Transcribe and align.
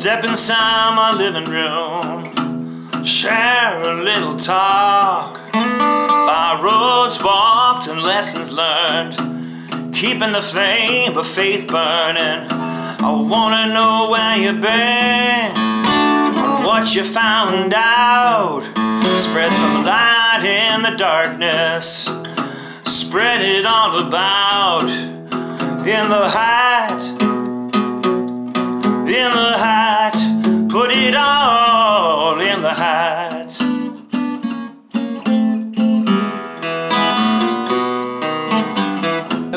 Step 0.00 0.24
inside 0.24 0.94
my 0.96 1.12
living 1.14 1.44
room, 1.44 2.24
share 3.04 3.76
a 3.82 4.02
little 4.02 4.34
talk. 4.34 5.38
By 5.52 6.58
roads 6.62 7.22
walked 7.22 7.86
and 7.86 8.02
lessons 8.02 8.50
learned, 8.50 9.14
keeping 9.94 10.32
the 10.32 10.40
flame 10.40 11.18
of 11.18 11.26
faith 11.26 11.68
burning. 11.68 12.48
I 12.50 13.10
wanna 13.10 13.74
know 13.74 14.08
where 14.08 14.38
you've 14.38 14.62
been, 14.62 15.52
what 16.64 16.94
you 16.94 17.04
found 17.04 17.74
out. 17.76 18.62
Spread 19.18 19.52
some 19.52 19.84
light 19.84 20.44
in 20.44 20.80
the 20.80 20.96
darkness, 20.96 22.10
spread 22.84 23.42
it 23.42 23.66
all 23.66 23.98
about 23.98 24.88
in 25.86 26.08
the 26.08 26.26
hat, 26.26 27.02
in 29.06 29.30
the 29.32 29.58
hat, 29.58 29.79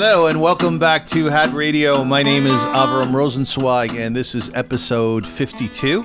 Hello 0.06 0.28
and 0.28 0.42
welcome 0.42 0.80
back 0.80 1.06
to 1.08 1.28
Hat 1.28 1.54
Radio. 1.54 2.04
My 2.04 2.24
name 2.24 2.46
is 2.46 2.52
Avram 2.52 3.14
Rosenzweig 3.14 3.98
and 3.98 4.14
this 4.14 4.36
is 4.36 4.54
episode 4.54 5.26
52. 5.26 6.04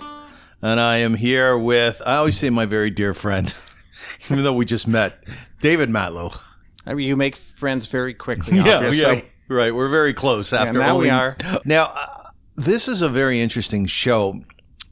And 0.62 0.78
I 0.78 0.98
am 0.98 1.14
here 1.14 1.58
with, 1.58 2.00
I 2.06 2.18
always 2.18 2.38
say 2.38 2.48
my 2.48 2.64
very 2.64 2.90
dear 2.90 3.12
friend, 3.12 3.52
even 4.30 4.44
though 4.44 4.52
we 4.52 4.66
just 4.66 4.86
met, 4.86 5.24
David 5.60 5.88
Matlow. 5.88 6.38
I 6.86 6.94
mean, 6.94 7.08
you 7.08 7.16
make 7.16 7.34
friends 7.34 7.88
very 7.88 8.14
quickly, 8.14 8.60
obviously. 8.60 9.24
right. 9.48 9.74
We're 9.74 9.88
very 9.88 10.14
close 10.14 10.52
after 10.52 10.78
now 10.78 10.94
only- 10.94 11.06
we 11.06 11.10
are. 11.10 11.36
Now, 11.64 11.86
uh, 11.86 12.30
this 12.54 12.86
is 12.86 13.02
a 13.02 13.08
very 13.08 13.40
interesting 13.40 13.84
show, 13.86 14.44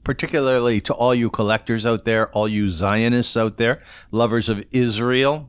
particularly 0.03 0.81
to 0.81 0.93
all 0.93 1.15
you 1.15 1.31
collectors 1.31 1.87
out 1.87 2.07
there, 2.07 2.29
all 2.31 2.49
you 2.49 2.71
Zionists 2.71 3.37
out 3.37 3.57
there, 3.57 3.81
lovers 4.11 4.49
of 4.49 4.65
Israel, 4.73 5.49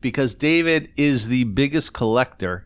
because 0.00 0.34
David 0.34 0.90
is 0.96 1.28
the 1.28 1.44
biggest 1.44 1.92
collector 1.92 2.64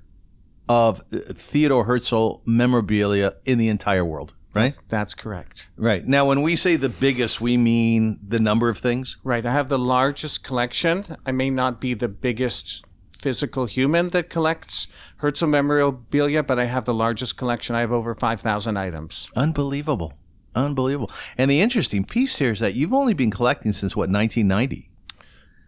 of 0.72 1.00
uh, 1.12 1.18
Theodore 1.34 1.84
Herzl 1.84 2.40
memorabilia 2.46 3.34
in 3.44 3.58
the 3.58 3.68
entire 3.68 4.04
world, 4.04 4.34
right? 4.54 4.74
That's 4.88 5.14
correct. 5.14 5.66
Right. 5.76 6.06
Now, 6.06 6.26
when 6.28 6.40
we 6.42 6.56
say 6.56 6.76
the 6.76 6.88
biggest, 6.88 7.40
we 7.40 7.56
mean 7.56 8.18
the 8.26 8.40
number 8.40 8.68
of 8.70 8.78
things. 8.78 9.16
Right. 9.24 9.44
I 9.44 9.52
have 9.52 9.68
the 9.68 9.78
largest 9.78 10.44
collection. 10.44 10.96
I 11.26 11.32
may 11.32 11.50
not 11.50 11.80
be 11.80 11.94
the 11.94 12.08
biggest 12.08 12.84
physical 13.20 13.66
human 13.66 14.10
that 14.10 14.28
collects 14.30 14.88
Herzl 15.18 15.46
memorabilia, 15.46 16.42
but 16.42 16.58
I 16.58 16.64
have 16.64 16.84
the 16.86 16.94
largest 16.94 17.36
collection. 17.36 17.76
I 17.76 17.80
have 17.80 17.92
over 17.92 18.14
5,000 18.14 18.76
items. 18.76 19.30
Unbelievable. 19.36 20.12
Unbelievable. 20.54 21.10
And 21.38 21.50
the 21.50 21.60
interesting 21.60 22.04
piece 22.04 22.36
here 22.38 22.52
is 22.52 22.60
that 22.60 22.74
you've 22.74 22.92
only 22.92 23.14
been 23.14 23.30
collecting 23.30 23.72
since 23.72 23.94
what, 23.96 24.10
1990? 24.10 24.90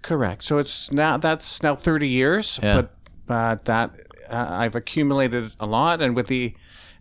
Correct. 0.02 0.44
So 0.44 0.58
it's 0.58 0.90
now, 0.92 1.16
that's 1.16 1.62
now 1.62 1.74
30 1.76 2.08
years, 2.08 2.58
Yeah. 2.62 2.76
but, 2.76 2.94
but 3.26 3.64
that, 3.64 3.90
uh, 4.28 4.46
I've 4.50 4.74
accumulated 4.74 5.52
a 5.58 5.66
lot. 5.66 6.00
And 6.00 6.14
with 6.14 6.28
the 6.28 6.54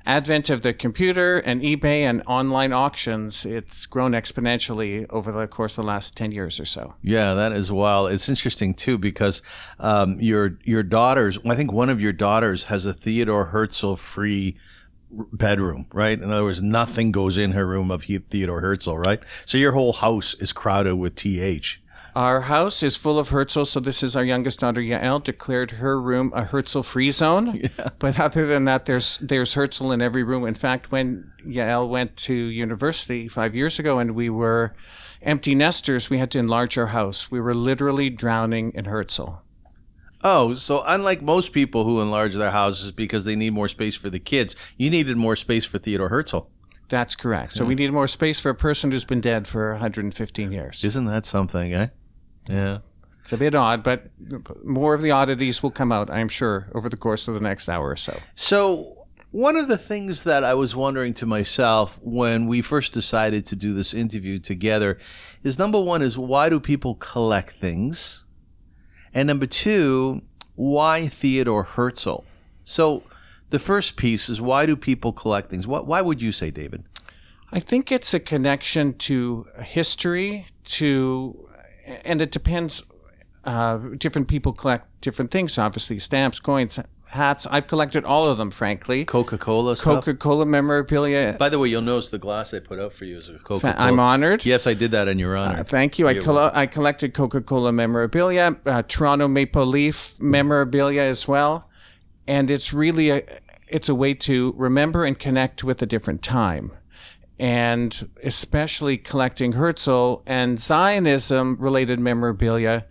advent 0.05 0.49
of 0.49 0.61
the 0.61 0.73
computer 0.73 1.39
and 1.39 1.61
eBay 1.61 2.01
and 2.01 2.21
online 2.27 2.73
auctions, 2.73 3.45
it's 3.45 3.85
grown 3.85 4.11
exponentially 4.11 5.05
over 5.09 5.31
the 5.31 5.47
course 5.47 5.77
of 5.77 5.83
the 5.83 5.87
last 5.87 6.17
10 6.17 6.31
years 6.31 6.59
or 6.59 6.65
so. 6.65 6.95
Yeah, 7.01 7.33
that 7.33 7.51
is 7.53 7.71
wild. 7.71 8.11
It's 8.11 8.29
interesting 8.29 8.73
too 8.73 8.97
because 8.97 9.41
um, 9.79 10.19
your 10.19 10.57
your 10.63 10.83
daughters, 10.83 11.39
I 11.45 11.55
think 11.55 11.71
one 11.71 11.89
of 11.89 12.01
your 12.01 12.13
daughters 12.13 12.65
has 12.65 12.85
a 12.85 12.93
Theodore 12.93 13.45
Herzl 13.45 13.95
free 13.95 14.57
bedroom, 15.31 15.87
right? 15.93 16.19
In 16.19 16.31
other 16.31 16.43
words, 16.43 16.61
nothing 16.61 17.11
goes 17.11 17.37
in 17.37 17.51
her 17.51 17.67
room 17.67 17.91
of 17.91 18.03
Theodore 18.03 18.61
Herzl, 18.61 18.97
right? 18.97 19.21
So 19.45 19.57
your 19.57 19.73
whole 19.73 19.93
house 19.93 20.33
is 20.35 20.51
crowded 20.51 20.95
with 20.95 21.15
TH. 21.15 21.81
Our 22.15 22.41
house 22.41 22.83
is 22.83 22.95
full 22.95 23.17
of 23.17 23.29
Herzl, 23.29 23.65
so 23.65 23.79
this 23.79 24.03
is 24.03 24.15
our 24.15 24.23
youngest 24.23 24.59
daughter 24.59 24.81
Yael 24.81 25.23
declared 25.23 25.71
her 25.71 25.99
room 25.99 26.31
a 26.35 26.43
Herzl 26.43 26.81
free 26.81 27.11
zone. 27.11 27.59
Yeah. 27.77 27.89
But 27.97 28.19
other 28.19 28.45
than 28.45 28.65
that, 28.65 28.85
there's 28.85 29.17
there's 29.17 29.53
Herzl 29.53 29.91
in 29.91 30.01
every 30.01 30.23
room. 30.23 30.45
In 30.45 30.53
fact, 30.53 30.91
when 30.91 31.31
Yael 31.45 31.89
went 31.89 32.17
to 32.17 32.33
university 32.33 33.27
five 33.27 33.55
years 33.55 33.79
ago 33.79 33.99
and 33.99 34.11
we 34.11 34.29
were 34.29 34.75
empty 35.21 35.55
nesters, 35.55 36.09
we 36.09 36.17
had 36.17 36.29
to 36.31 36.39
enlarge 36.39 36.77
our 36.77 36.87
house. 36.87 37.31
We 37.31 37.39
were 37.39 37.55
literally 37.55 38.09
drowning 38.09 38.73
in 38.75 38.85
Herzl. 38.85 39.41
Oh, 40.23 40.53
so 40.53 40.83
unlike 40.85 41.21
most 41.21 41.51
people 41.51 41.83
who 41.83 41.99
enlarge 41.99 42.35
their 42.35 42.51
houses 42.51 42.91
because 42.91 43.25
they 43.25 43.35
need 43.35 43.53
more 43.53 43.67
space 43.67 43.95
for 43.95 44.09
the 44.09 44.19
kids, 44.19 44.55
you 44.77 44.89
needed 44.89 45.17
more 45.17 45.35
space 45.35 45.65
for 45.65 45.79
Theodore 45.79 46.09
Herzl. 46.09 46.47
That's 46.89 47.15
correct. 47.15 47.53
So 47.55 47.65
we 47.65 47.75
need 47.75 47.91
more 47.91 48.07
space 48.07 48.39
for 48.39 48.49
a 48.49 48.55
person 48.55 48.91
who's 48.91 49.05
been 49.05 49.21
dead 49.21 49.47
for 49.47 49.71
115 49.71 50.51
years. 50.51 50.83
Isn't 50.83 51.05
that 51.05 51.25
something, 51.25 51.73
eh? 51.73 51.87
Yeah. 52.47 52.79
It's 53.21 53.31
a 53.31 53.37
bit 53.37 53.55
odd, 53.55 53.83
but 53.83 54.11
more 54.65 54.93
of 54.93 55.01
the 55.01 55.11
oddities 55.11 55.63
will 55.63 55.71
come 55.71 55.93
out, 55.93 56.09
I'm 56.09 56.27
sure, 56.27 56.67
over 56.75 56.89
the 56.89 56.97
course 56.97 57.29
of 57.29 57.33
the 57.33 57.39
next 57.39 57.69
hour 57.69 57.89
or 57.89 57.95
so. 57.95 58.19
So, 58.35 58.97
one 59.31 59.55
of 59.55 59.69
the 59.69 59.77
things 59.77 60.25
that 60.25 60.43
I 60.43 60.53
was 60.53 60.75
wondering 60.75 61.13
to 61.15 61.25
myself 61.25 61.97
when 62.03 62.47
we 62.47 62.61
first 62.61 62.91
decided 62.91 63.45
to 63.45 63.55
do 63.55 63.73
this 63.73 63.93
interview 63.93 64.39
together 64.39 64.99
is 65.41 65.57
number 65.57 65.79
one 65.79 66.01
is 66.01 66.17
why 66.17 66.49
do 66.49 66.59
people 66.59 66.95
collect 66.95 67.59
things? 67.61 68.25
And 69.13 69.27
number 69.27 69.45
two, 69.45 70.21
why 70.55 71.07
Theodore 71.07 71.63
Herzl? 71.63 72.25
So, 72.65 73.03
the 73.51 73.59
first 73.59 73.95
piece 73.95 74.27
is 74.27 74.41
why 74.41 74.65
do 74.65 74.75
people 74.75 75.13
collect 75.13 75.49
things? 75.49 75.65
What, 75.65 75.87
why 75.87 76.01
would 76.01 76.21
you 76.21 76.31
say, 76.31 76.51
David? 76.51 76.83
I 77.51 77.59
think 77.59 77.91
it's 77.91 78.13
a 78.13 78.19
connection 78.19 78.95
to 78.95 79.47
history, 79.61 80.47
to, 80.65 81.47
and 81.85 82.21
it 82.21 82.31
depends. 82.31 82.83
Uh, 83.43 83.77
different 83.97 84.27
people 84.27 84.53
collect 84.53 85.01
different 85.01 85.29
things. 85.29 85.57
Obviously, 85.57 85.99
stamps, 85.99 86.39
coins, 86.39 86.79
hats. 87.13 87.47
I've 87.47 87.67
collected 87.67 88.03
all 88.03 88.27
of 88.27 88.37
them, 88.37 88.51
frankly. 88.51 89.05
Coca 89.05 89.37
Cola 89.37 89.75
stuff? 89.75 90.05
Coca 90.05 90.17
Cola 90.17 90.45
memorabilia. 90.45 91.35
By 91.39 91.49
the 91.49 91.59
way, 91.59 91.69
you'll 91.69 91.81
notice 91.81 92.09
the 92.09 92.19
glass 92.19 92.53
I 92.53 92.59
put 92.59 92.79
out 92.79 92.93
for 92.93 93.05
you 93.05 93.17
is 93.17 93.29
a 93.29 93.33
Coca 93.39 93.73
Cola. 93.73 93.75
I'm 93.77 93.99
honored. 93.99 94.45
Yes, 94.45 94.67
I 94.67 94.73
did 94.73 94.91
that 94.91 95.07
in 95.07 95.19
your 95.19 95.37
honor. 95.37 95.59
Uh, 95.59 95.63
thank 95.63 95.97
you. 95.97 96.07
I, 96.07 96.11
You're 96.11 96.55
I 96.55 96.65
collected 96.65 97.13
Coca 97.13 97.41
Cola 97.41 97.71
memorabilia, 97.71 98.57
uh, 98.65 98.83
Toronto 98.87 99.27
Maple 99.27 99.65
Leaf 99.65 100.19
memorabilia 100.19 101.01
as 101.01 101.27
well, 101.27 101.69
and 102.27 102.49
it's 102.49 102.73
really 102.73 103.09
a 103.09 103.23
it's 103.67 103.89
a 103.89 103.95
way 103.95 104.13
to 104.13 104.53
remember 104.55 105.03
and 105.03 105.17
connect 105.17 105.63
with 105.63 105.81
a 105.81 105.85
different 105.85 106.21
time, 106.21 106.71
and 107.39 108.09
especially 108.23 108.97
collecting 108.97 109.53
Herzl 109.53 110.21
and 110.25 110.61
Zionism 110.61 111.57
related 111.59 111.99
memorabilia. 111.99 112.85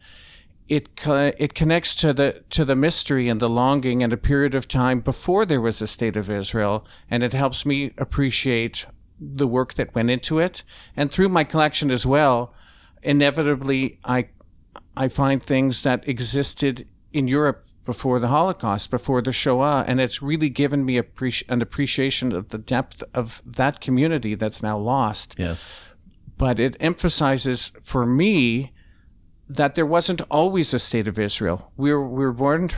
It 0.69 0.97
co- 0.97 1.33
it 1.39 1.55
connects 1.55 1.95
to 1.97 2.13
the 2.13 2.43
to 2.51 2.65
the 2.65 2.77
mystery 2.77 3.29
and 3.29 3.41
the 3.41 3.51
longing 3.51 4.03
and 4.03 4.13
a 4.13 4.17
period 4.17 4.55
of 4.55 4.69
time 4.69 5.01
before 5.01 5.45
there 5.45 5.61
was 5.61 5.83
a 5.83 5.87
state 5.87 6.17
of 6.17 6.31
Israel, 6.31 6.87
and 7.11 7.23
it 7.23 7.33
helps 7.33 7.67
me 7.67 7.93
appreciate 7.99 8.87
the 9.21 9.47
work 9.47 9.75
that 9.75 9.95
went 9.95 10.11
into 10.11 10.39
it. 10.39 10.63
And 10.97 11.11
through 11.11 11.29
my 11.29 11.45
collection 11.45 11.91
as 11.91 12.07
well, 12.07 12.55
inevitably 13.03 13.99
I 14.05 14.29
I 14.97 15.09
find 15.09 15.43
things 15.43 15.83
that 15.83 16.07
existed 16.09 16.87
in 17.13 17.29
Europe 17.29 17.65
before 17.85 18.21
the 18.21 18.29
Holocaust, 18.29 18.91
before 18.91 19.23
the 19.23 19.33
Shoah, 19.33 19.85
and 19.87 20.01
it's 20.01 20.23
really 20.23 20.49
given 20.49 20.85
me 20.85 21.01
appreci- 21.01 21.49
an 21.49 21.61
appreciation 21.61 22.33
of 22.33 22.51
the 22.51 22.59
depth 22.59 23.03
of 23.13 23.43
that 23.45 23.81
community 23.81 24.35
that's 24.35 24.63
now 24.63 24.79
lost. 24.79 25.35
yes. 25.39 25.69
But 26.39 26.59
it 26.59 26.77
emphasizes 26.81 27.71
for 27.83 28.05
me 28.05 28.73
that 29.49 29.75
there 29.75 29.87
wasn't 29.87 30.23
always 30.31 30.73
a 30.73 30.79
state 30.79 31.07
of 31.07 31.19
Israel. 31.19 31.71
We 31.77 31.93
were, 31.93 32.09
we 32.09 32.25
were 32.25 32.33
born 32.33 32.71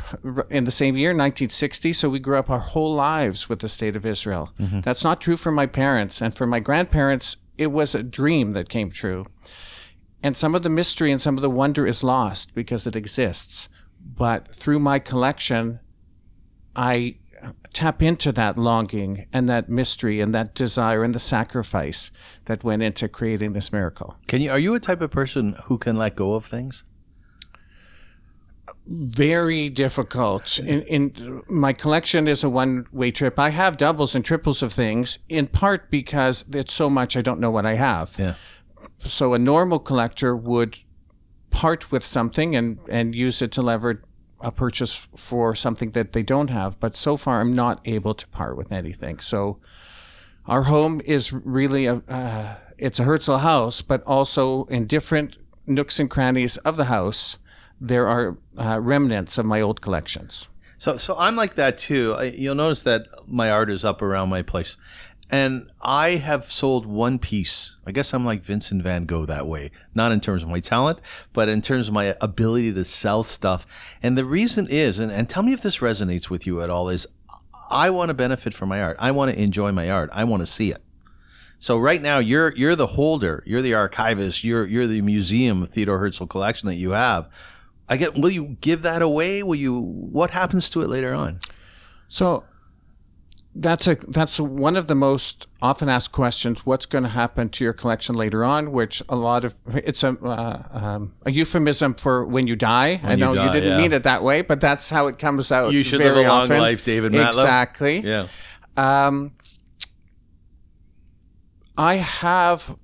in 0.50 0.64
the 0.64 0.70
same 0.70 0.96
year, 0.96 1.10
1960, 1.10 1.92
so 1.92 2.10
we 2.10 2.18
grew 2.18 2.36
up 2.36 2.50
our 2.50 2.58
whole 2.58 2.94
lives 2.94 3.48
with 3.48 3.60
the 3.60 3.68
state 3.68 3.96
of 3.96 4.04
Israel. 4.04 4.52
Mm-hmm. 4.58 4.80
That's 4.80 5.04
not 5.04 5.20
true 5.20 5.36
for 5.36 5.52
my 5.52 5.66
parents. 5.66 6.20
And 6.20 6.34
for 6.34 6.46
my 6.46 6.60
grandparents, 6.60 7.36
it 7.56 7.68
was 7.68 7.94
a 7.94 8.02
dream 8.02 8.52
that 8.54 8.68
came 8.68 8.90
true. 8.90 9.26
And 10.22 10.36
some 10.36 10.54
of 10.54 10.62
the 10.62 10.70
mystery 10.70 11.12
and 11.12 11.22
some 11.22 11.36
of 11.36 11.42
the 11.42 11.50
wonder 11.50 11.86
is 11.86 12.02
lost 12.02 12.54
because 12.54 12.86
it 12.86 12.96
exists. 12.96 13.68
But 14.04 14.48
through 14.48 14.80
my 14.80 14.98
collection, 14.98 15.80
I 16.76 17.16
tap 17.72 18.02
into 18.02 18.32
that 18.32 18.56
longing 18.56 19.26
and 19.32 19.48
that 19.48 19.68
mystery 19.68 20.20
and 20.20 20.34
that 20.34 20.54
desire 20.54 21.02
and 21.02 21.14
the 21.14 21.18
sacrifice 21.18 22.10
that 22.44 22.62
went 22.62 22.82
into 22.82 23.08
creating 23.08 23.52
this 23.52 23.72
miracle. 23.72 24.16
Can 24.26 24.40
you? 24.40 24.50
Are 24.50 24.58
you 24.58 24.74
a 24.74 24.80
type 24.80 25.00
of 25.00 25.10
person 25.10 25.56
who 25.64 25.78
can 25.78 25.96
let 25.96 26.16
go 26.16 26.34
of 26.34 26.46
things? 26.46 26.84
very 28.86 29.70
difficult. 29.70 30.58
In, 30.58 30.82
in 30.82 31.42
my 31.48 31.72
collection 31.72 32.28
is 32.28 32.44
a 32.44 32.50
one-way 32.50 33.10
trip. 33.10 33.38
I 33.38 33.50
have 33.50 33.76
doubles 33.76 34.14
and 34.14 34.24
triples 34.24 34.62
of 34.62 34.72
things, 34.72 35.18
in 35.28 35.46
part 35.46 35.90
because 35.90 36.44
it's 36.52 36.74
so 36.74 36.90
much 36.90 37.16
I 37.16 37.22
don't 37.22 37.40
know 37.40 37.50
what 37.50 37.66
I 37.66 37.74
have. 37.74 38.14
Yeah. 38.18 38.34
So 39.00 39.34
a 39.34 39.38
normal 39.38 39.78
collector 39.78 40.36
would 40.36 40.78
part 41.54 41.90
with 41.92 42.04
something 42.04 42.56
and 42.56 42.78
and 42.88 43.14
use 43.14 43.44
it 43.44 43.52
to 43.52 43.62
lever 43.62 44.02
a 44.40 44.50
purchase 44.50 45.08
for 45.16 45.54
something 45.56 45.92
that 45.92 46.12
they 46.12 46.22
don't 46.24 46.50
have. 46.50 46.78
But 46.80 46.96
so 46.96 47.16
far, 47.16 47.40
I'm 47.40 47.54
not 47.54 47.78
able 47.84 48.14
to 48.14 48.26
part 48.28 48.56
with 48.58 48.72
anything. 48.72 49.20
So 49.20 49.58
Our 50.46 50.64
home 50.64 51.00
is 51.04 51.32
really 51.32 51.86
a 51.86 52.02
uh, 52.08 52.56
it's 52.76 52.98
a 53.00 53.04
Herzl 53.04 53.38
house, 53.38 53.82
but 53.82 54.02
also 54.04 54.64
in 54.64 54.86
different 54.86 55.38
nooks 55.66 55.98
and 55.98 56.10
crannies 56.10 56.58
of 56.58 56.76
the 56.76 56.84
house, 56.84 57.38
there 57.80 58.06
are 58.06 58.36
uh, 58.58 58.78
remnants 58.80 59.38
of 59.38 59.46
my 59.46 59.60
old 59.60 59.80
collections. 59.80 60.48
So, 60.76 60.98
so 60.98 61.16
I'm 61.18 61.36
like 61.36 61.54
that 61.54 61.78
too. 61.78 62.14
I, 62.18 62.24
you'll 62.24 62.56
notice 62.56 62.82
that 62.82 63.06
my 63.26 63.50
art 63.50 63.70
is 63.70 63.84
up 63.84 64.02
around 64.02 64.28
my 64.28 64.42
place, 64.42 64.76
and 65.34 65.68
I 65.82 66.10
have 66.10 66.44
sold 66.44 66.86
one 66.86 67.18
piece. 67.18 67.74
I 67.84 67.90
guess 67.90 68.14
I'm 68.14 68.24
like 68.24 68.40
Vincent 68.40 68.84
Van 68.84 69.04
Gogh 69.04 69.26
that 69.26 69.48
way, 69.48 69.72
not 69.92 70.12
in 70.12 70.20
terms 70.20 70.44
of 70.44 70.48
my 70.48 70.60
talent, 70.60 71.00
but 71.32 71.48
in 71.48 71.60
terms 71.60 71.88
of 71.88 71.94
my 71.94 72.14
ability 72.20 72.72
to 72.74 72.84
sell 72.84 73.24
stuff. 73.24 73.66
And 74.00 74.16
the 74.16 74.24
reason 74.24 74.68
is, 74.68 75.00
and, 75.00 75.10
and 75.10 75.28
tell 75.28 75.42
me 75.42 75.52
if 75.52 75.60
this 75.60 75.78
resonates 75.78 76.30
with 76.30 76.46
you 76.46 76.62
at 76.62 76.70
all, 76.70 76.88
is 76.88 77.08
I 77.68 77.90
want 77.90 78.10
to 78.10 78.14
benefit 78.14 78.54
from 78.54 78.68
my 78.68 78.80
art. 78.80 78.96
I 79.00 79.10
want 79.10 79.32
to 79.32 79.42
enjoy 79.42 79.72
my 79.72 79.90
art. 79.90 80.08
I 80.12 80.22
want 80.22 80.42
to 80.42 80.46
see 80.46 80.70
it. 80.70 80.80
So 81.58 81.78
right 81.78 82.00
now 82.00 82.18
you're 82.18 82.54
you're 82.54 82.76
the 82.76 82.86
holder, 82.86 83.42
you're 83.44 83.62
the 83.62 83.74
archivist, 83.74 84.44
you're 84.44 84.68
you're 84.68 84.86
the 84.86 85.00
museum 85.00 85.64
of 85.64 85.70
Theodore 85.70 85.98
Herzl 85.98 86.26
collection 86.26 86.68
that 86.68 86.76
you 86.76 86.92
have. 86.92 87.28
I 87.88 87.96
get 87.96 88.14
will 88.14 88.30
you 88.30 88.56
give 88.60 88.82
that 88.82 89.02
away? 89.02 89.42
Will 89.42 89.56
you 89.56 89.80
what 89.80 90.30
happens 90.30 90.70
to 90.70 90.82
it 90.82 90.88
later 90.88 91.12
on? 91.12 91.40
So 92.06 92.44
that's 93.56 93.86
a 93.86 93.94
that's 93.94 94.40
one 94.40 94.76
of 94.76 94.88
the 94.88 94.94
most 94.94 95.46
often 95.62 95.88
asked 95.88 96.12
questions. 96.12 96.66
What's 96.66 96.86
going 96.86 97.04
to 97.04 97.10
happen 97.10 97.48
to 97.50 97.64
your 97.64 97.72
collection 97.72 98.14
later 98.16 98.44
on? 98.44 98.72
Which 98.72 99.02
a 99.08 99.16
lot 99.16 99.44
of 99.44 99.54
it's 99.72 100.02
a 100.02 100.18
uh, 100.24 100.62
um, 100.72 101.14
a 101.24 101.30
euphemism 101.30 101.94
for 101.94 102.24
when 102.24 102.46
you 102.46 102.56
die. 102.56 102.96
When 102.96 103.12
I 103.12 103.14
know 103.14 103.32
you 103.32 103.42
you, 103.42 103.52
didn't 103.52 103.70
yeah. 103.70 103.78
mean 103.78 103.92
it 103.92 104.02
that 104.02 104.24
way, 104.24 104.42
but 104.42 104.60
that's 104.60 104.90
how 104.90 105.06
it 105.06 105.18
comes 105.18 105.52
out. 105.52 105.72
You 105.72 105.84
should 105.84 106.00
live 106.00 106.16
a 106.16 106.22
long 106.22 106.42
often. 106.42 106.58
life, 106.58 106.84
David 106.84 107.12
Matlow. 107.12 107.28
Exactly. 107.28 108.00
Yeah. 108.00 108.26
Um, 108.76 109.32
I 111.76 111.96
have, 111.96 112.76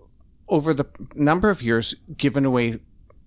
over 0.49 0.73
the 0.75 0.87
number 1.15 1.51
of 1.51 1.63
years, 1.63 1.95
given 2.17 2.45
away 2.45 2.79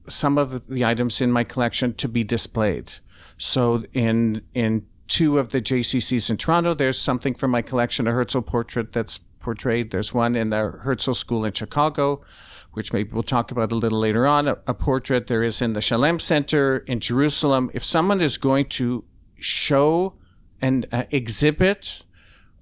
some 0.08 0.38
of 0.38 0.68
the 0.68 0.86
items 0.86 1.22
in 1.22 1.32
my 1.32 1.44
collection 1.44 1.94
to 1.96 2.08
be 2.08 2.24
displayed. 2.24 2.94
So 3.38 3.84
in 3.94 4.44
in 4.54 4.86
two 5.08 5.40
of 5.40 5.50
the 5.50 5.62
JCCs 5.62 6.30
in 6.30 6.38
Toronto, 6.38 6.74
there's 6.74 7.00
something 7.00 7.34
from 7.34 7.52
my 7.52 7.62
collection, 7.62 8.08
a 8.08 8.12
Herzl 8.12 8.42
portrait 8.42 8.92
that's 8.92 9.18
portrayed. 9.40 9.92
There's 9.92 10.14
one 10.14 10.36
in 10.36 10.50
the 10.50 10.80
Herzl 10.84 11.14
School 11.14 11.46
in 11.46 11.54
Chicago, 11.54 12.24
which 12.72 12.94
maybe 12.94 13.12
we'll 13.12 13.24
talk 13.24 13.52
about 13.52 13.72
a 13.72 13.76
little 13.76 14.00
later 14.00 14.26
on. 14.26 14.48
A, 14.48 14.58
a 14.66 14.74
portrait 14.74 15.28
there 15.28 15.44
is 15.44 15.62
in 15.62 15.74
the 15.74 15.82
Shalem 15.82 16.20
Center 16.20 16.78
in 16.80 17.00
Jerusalem. 17.00 17.70
If 17.74 17.84
someone 17.84 18.22
is 18.22 18.38
going 18.38 18.66
to 18.70 19.04
show 19.36 20.16
and 20.62 20.88
uh, 20.92 21.04
exhibit 21.12 22.04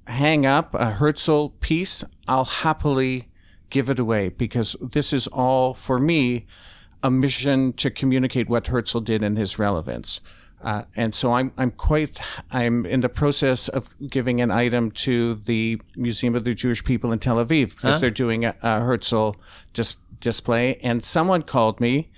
hang 0.07 0.45
up 0.45 0.73
a 0.73 0.91
Herzl 0.91 1.49
piece, 1.59 2.03
I'll 2.27 2.45
happily 2.45 3.29
give 3.69 3.89
it 3.89 3.99
away 3.99 4.29
because 4.29 4.75
this 4.81 5.13
is 5.13 5.27
all 5.27 5.73
for 5.73 5.99
me 5.99 6.45
a 7.03 7.09
mission 7.09 7.73
to 7.73 7.89
communicate 7.89 8.49
what 8.49 8.67
Herzl 8.67 8.99
did 8.99 9.23
and 9.23 9.37
his 9.37 9.57
relevance. 9.57 10.19
Uh, 10.63 10.83
and 10.95 11.15
so 11.15 11.33
I'm 11.33 11.51
I'm 11.57 11.71
quite 11.71 12.19
I'm 12.51 12.85
in 12.85 13.01
the 13.01 13.09
process 13.09 13.67
of 13.67 13.89
giving 14.09 14.41
an 14.41 14.51
item 14.51 14.91
to 14.91 15.35
the 15.35 15.81
Museum 15.95 16.35
of 16.35 16.43
the 16.43 16.53
Jewish 16.53 16.83
People 16.83 17.11
in 17.11 17.19
Tel 17.19 17.37
Aviv 17.37 17.75
because 17.75 17.99
they're 18.01 18.09
doing 18.09 18.45
a, 18.45 18.55
a 18.61 18.79
Herzl 18.79 19.35
dis- 19.73 19.95
display. 20.19 20.75
And 20.83 21.03
someone 21.03 21.41
called 21.41 21.79
me 21.79 22.11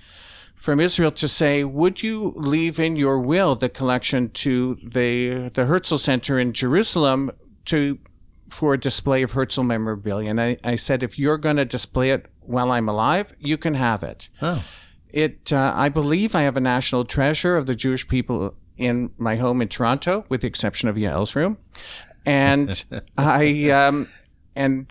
from 0.54 0.78
Israel 0.80 1.10
to 1.12 1.28
say, 1.28 1.64
would 1.64 2.02
you 2.02 2.32
leave 2.36 2.78
in 2.78 2.96
your 2.96 3.18
will 3.18 3.56
the 3.56 3.68
collection 3.68 4.30
to 4.30 4.78
the 4.82 5.50
the 5.54 5.66
Herzl 5.66 5.96
Center 5.96 6.38
in 6.38 6.52
Jerusalem 6.52 7.30
to 7.66 7.98
for 8.50 8.74
a 8.74 8.78
display 8.78 9.22
of 9.22 9.32
Herzl 9.32 9.62
memorabilia? 9.62 10.30
And 10.30 10.40
I, 10.40 10.58
I 10.62 10.76
said, 10.76 11.02
if 11.02 11.18
you're 11.18 11.38
going 11.38 11.56
to 11.56 11.64
display 11.64 12.10
it 12.10 12.26
while 12.40 12.70
I'm 12.70 12.88
alive, 12.88 13.34
you 13.38 13.56
can 13.56 13.74
have 13.74 14.02
it. 14.02 14.28
Oh. 14.42 14.62
It, 15.14 15.52
uh, 15.52 15.72
I 15.76 15.90
believe, 15.90 16.34
I 16.34 16.42
have 16.42 16.56
a 16.56 16.60
national 16.60 17.04
treasure 17.04 17.56
of 17.56 17.66
the 17.66 17.76
Jewish 17.76 18.08
people 18.08 18.56
in 18.76 19.12
my 19.16 19.36
home 19.36 19.62
in 19.62 19.68
Toronto, 19.68 20.24
with 20.28 20.40
the 20.40 20.48
exception 20.48 20.88
of 20.88 20.96
Yael's 20.96 21.36
room, 21.36 21.56
and 22.26 22.82
I, 23.16 23.70
um, 23.70 24.08
and 24.56 24.86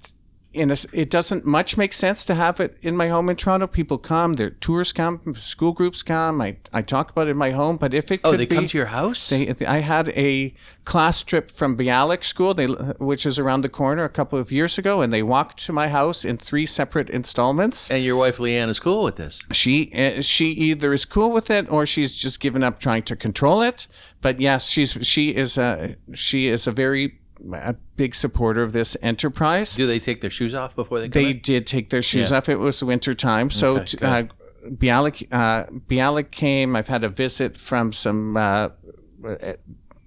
in 0.53 0.71
a, 0.71 0.77
it 0.93 1.09
doesn't 1.09 1.45
much 1.45 1.77
make 1.77 1.93
sense 1.93 2.23
to 2.25 2.35
have 2.35 2.59
it 2.59 2.77
in 2.81 2.95
my 2.95 3.07
home 3.09 3.29
in 3.29 3.35
Toronto. 3.35 3.67
People 3.67 3.97
come, 3.97 4.33
their 4.33 4.51
tours 4.51 4.93
come, 4.93 5.35
school 5.39 5.71
groups 5.73 6.03
come. 6.03 6.41
I, 6.41 6.57
I 6.71 6.81
talk 6.81 7.09
about 7.11 7.27
it 7.27 7.31
in 7.31 7.37
my 7.37 7.51
home, 7.51 7.77
but 7.77 7.93
if 7.93 8.11
it 8.11 8.21
Oh, 8.23 8.31
could 8.31 8.39
they 8.39 8.45
come 8.45 8.67
to 8.67 8.77
your 8.77 8.87
house? 8.87 9.29
they, 9.29 9.49
I 9.65 9.79
had 9.79 10.09
a 10.09 10.53
class 10.85 11.23
trip 11.23 11.51
from 11.51 11.75
Bialik 11.77 12.23
School, 12.23 12.53
they, 12.53 12.67
which 12.67 13.25
is 13.25 13.39
around 13.39 13.61
the 13.61 13.69
corner, 13.69 14.03
a 14.03 14.09
couple 14.09 14.37
of 14.37 14.51
years 14.51 14.77
ago, 14.77 15.01
and 15.01 15.11
they 15.11 15.23
walked 15.23 15.65
to 15.65 15.73
my 15.73 15.87
house 15.89 16.23
in 16.23 16.37
three 16.37 16.65
separate 16.65 17.09
installments. 17.09 17.89
and 17.89 18.03
your 18.03 18.15
wife 18.15 18.37
Leanne 18.37 18.69
is 18.69 18.79
cool 18.79 19.03
with 19.03 19.15
this. 19.15 19.43
She 19.51 19.91
uh, 19.93 20.21
she 20.21 20.51
either 20.51 20.93
is 20.93 21.05
cool 21.05 21.31
with 21.31 21.49
it 21.49 21.69
or 21.71 21.85
she's 21.85 22.15
just 22.15 22.39
given 22.39 22.63
up 22.63 22.79
trying 22.79 23.03
to 23.03 23.15
control 23.15 23.61
it. 23.61 23.87
But 24.21 24.39
yes, 24.39 24.69
she's 24.69 24.97
she 25.05 25.35
is 25.35 25.57
a 25.57 25.95
she 26.13 26.47
is 26.47 26.67
a 26.67 26.71
very 26.71 27.19
a 27.51 27.73
big 27.97 28.15
supporter 28.15 28.63
of 28.63 28.71
this 28.73 28.95
enterprise. 29.01 29.75
Do 29.75 29.85
they 29.87 29.99
take 29.99 30.21
their 30.21 30.29
shoes 30.29 30.53
off 30.53 30.75
before 30.75 30.99
they 30.99 31.09
come 31.09 31.21
They 31.23 31.31
in? 31.31 31.39
did 31.39 31.67
take 31.67 31.89
their 31.89 32.01
shoes 32.03 32.31
Yeah. 32.31 32.37
off. 32.37 32.47
It 32.49 32.57
was 32.59 32.81
winter 32.83 33.13
time, 33.13 33.49
so 33.49 33.77
Okay, 33.77 33.85
t- 33.85 33.97
uh, 34.01 34.23
Bialik 34.69 35.27
uh, 35.31 35.65
Bialik 35.89 36.31
came. 36.31 36.75
I've 36.75 36.87
had 36.87 37.03
a 37.03 37.09
visit 37.09 37.57
from 37.57 37.91
some 37.91 38.37
uh, 38.37 38.69
uh, 39.27 39.53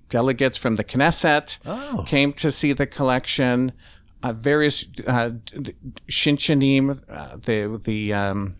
delegates 0.08 0.56
from 0.56 0.76
the 0.76 0.84
Knesset. 0.84 1.58
Oh. 1.66 2.04
Came 2.06 2.32
to 2.34 2.50
see 2.50 2.72
the 2.72 2.86
collection. 2.86 3.72
Uh, 4.22 4.32
various 4.32 4.86
uh, 5.06 5.30
Shinshinim, 6.08 7.02
uh, 7.08 7.36
the 7.36 7.80
the 7.84 8.12
um, 8.12 8.56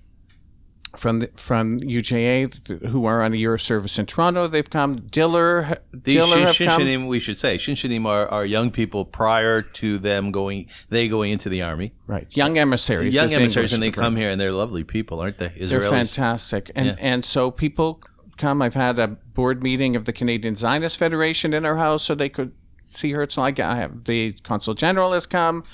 from 0.97 1.21
the, 1.21 1.31
from 1.37 1.79
UJA 1.81 2.87
who 2.89 3.05
are 3.05 3.23
on 3.23 3.33
a 3.33 3.37
year 3.37 3.55
of 3.55 3.63
service 3.63 3.99
in 3.99 4.07
Toronto. 4.07 4.47
They've 4.47 4.69
come. 4.69 4.97
Diller, 4.97 5.79
These 5.93 6.15
Diller 6.15 6.53
shin- 6.53 6.69
have 6.69 6.79
come. 6.79 7.07
We 7.07 7.19
should 7.19 7.39
say, 7.39 7.57
Shinshinim 7.57 8.07
are, 8.07 8.29
are 8.29 8.45
young 8.45 8.71
people 8.71 9.05
prior 9.05 9.63
to 9.63 9.99
them 9.99 10.33
going, 10.33 10.69
they 10.89 11.09
going 11.09 11.33
into 11.33 11.49
the 11.49 11.63
army. 11.63 11.93
Right, 12.07 12.27
young 12.37 12.59
emissaries. 12.59 13.15
Young 13.15 13.33
emissaries, 13.33 13.73
and 13.73 13.83
they 13.83 13.91
come 13.91 14.17
here, 14.17 14.31
and 14.31 14.41
they're 14.41 14.53
lovely 14.53 14.85
people, 14.85 15.21
aren't 15.21 15.39
they? 15.39 15.49
They're 15.49 15.81
fantastic, 15.81 16.71
and 16.75 16.87
Yeah. 16.89 16.97
and 16.99 17.25
so 17.25 17.51
people 17.51 18.01
come. 18.37 18.63
I've 18.63 18.75
had 18.75 18.99
a 18.99 19.09
board 19.09 19.63
meeting 19.63 19.97
of 19.97 20.05
the 20.05 20.13
Canadian 20.13 20.55
Zionist 20.55 20.99
Federation 20.99 21.53
in 21.53 21.65
our 21.65 21.77
house, 21.77 22.03
so 22.05 22.15
they 22.15 22.29
could 22.29 22.53
see 22.87 23.12
Herzl. 23.12 23.41
I 23.41 23.76
have 23.76 24.05
the 24.05 24.33
consul 24.43 24.75
general 24.75 25.12
has 25.12 25.26
come 25.26 25.65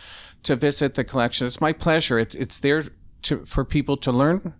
to 0.43 0.57
visit 0.57 0.95
the 0.95 1.05
collection. 1.05 1.47
It's 1.47 1.61
my 1.61 1.73
pleasure. 1.73 2.19
It, 2.19 2.35
it's 2.35 2.59
there 2.59 2.85
to 3.23 3.45
for 3.45 3.64
people 3.64 3.97
to 3.99 4.11
learn 4.12 4.55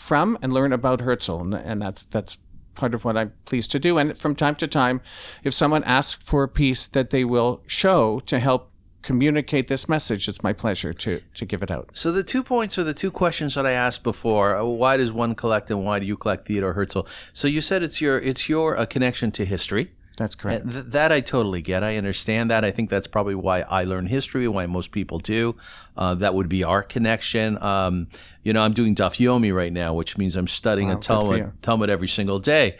from 0.00 0.38
and 0.42 0.52
learn 0.52 0.72
about 0.72 1.00
Herzl, 1.00 1.54
and, 1.54 1.82
that's 1.82 2.04
that's 2.06 2.38
part 2.74 2.94
of 2.94 3.04
what 3.04 3.16
I'm 3.16 3.32
pleased 3.44 3.70
to 3.72 3.78
do. 3.78 3.98
And 3.98 4.16
from 4.16 4.34
time 4.34 4.54
to 4.56 4.66
time, 4.66 5.00
if 5.44 5.52
someone 5.52 5.84
asks 5.84 6.22
for 6.22 6.42
a 6.42 6.48
piece 6.48 6.86
that 6.86 7.10
they 7.10 7.24
will 7.24 7.62
show 7.66 8.20
to 8.20 8.38
help 8.38 8.70
communicate 9.02 9.68
this 9.68 9.88
message, 9.88 10.28
it's 10.28 10.42
my 10.42 10.52
pleasure 10.52 10.92
to 10.94 11.20
to 11.34 11.44
give 11.44 11.62
it 11.62 11.70
out. 11.70 11.90
So 11.92 12.12
the 12.12 12.24
two 12.24 12.42
points 12.42 12.78
or 12.78 12.84
the 12.84 12.94
two 12.94 13.10
questions 13.10 13.54
that 13.54 13.66
I 13.66 13.72
asked 13.72 14.02
before. 14.02 14.56
Uh, 14.56 14.64
Why 14.64 14.96
does 14.96 15.12
one 15.12 15.34
collect, 15.34 15.70
and 15.70 15.84
why 15.84 15.98
do 15.98 16.06
you 16.06 16.16
collect 16.16 16.46
Theodore 16.46 16.74
Herzl? 16.74 17.06
So 17.32 17.46
you 17.46 17.60
said 17.60 17.82
it's 17.82 18.00
your 18.00 18.18
it's 18.18 18.48
your 18.48 18.78
uh, 18.78 18.86
connection 18.86 19.30
to 19.32 19.44
history. 19.44 19.92
That's 20.20 20.34
correct. 20.34 20.70
Th- 20.70 20.84
that 20.88 21.12
I 21.12 21.22
totally 21.22 21.62
get. 21.62 21.82
I 21.82 21.96
understand 21.96 22.50
that. 22.50 22.62
I 22.62 22.70
think 22.72 22.90
that's 22.90 23.06
probably 23.06 23.34
why 23.34 23.60
I 23.62 23.84
learn 23.84 24.06
history, 24.06 24.46
why 24.48 24.66
most 24.66 24.92
people 24.92 25.18
do. 25.18 25.56
Uh, 25.96 26.14
that 26.16 26.34
would 26.34 26.50
be 26.50 26.62
our 26.62 26.82
connection. 26.82 27.56
Um, 27.62 28.08
you 28.42 28.52
know, 28.52 28.60
I'm 28.60 28.74
doing 28.74 28.94
Daf 28.94 29.16
Yomi 29.16 29.54
right 29.54 29.72
now, 29.72 29.94
which 29.94 30.18
means 30.18 30.36
I'm 30.36 30.46
studying 30.46 30.88
Wow, 30.88 30.96
a 30.96 30.96
good 30.96 31.06
for 31.06 31.36
you. 31.36 31.42
Talmud, 31.44 31.62
Talmud 31.62 31.88
every 31.88 32.06
single 32.06 32.38
day. 32.38 32.76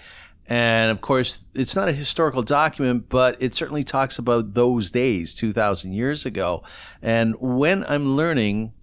And 0.48 0.90
of 0.90 1.00
course, 1.00 1.40
it's 1.54 1.74
not 1.74 1.88
a 1.88 1.92
historical 1.92 2.42
document, 2.42 3.08
but 3.08 3.40
it 3.40 3.54
certainly 3.54 3.84
talks 3.84 4.18
about 4.18 4.52
those 4.52 4.90
days, 4.90 5.34
2,000 5.34 5.94
years 5.94 6.26
ago. 6.26 6.62
And 7.00 7.36
when 7.40 7.84
I'm 7.84 8.16
learning, 8.16 8.74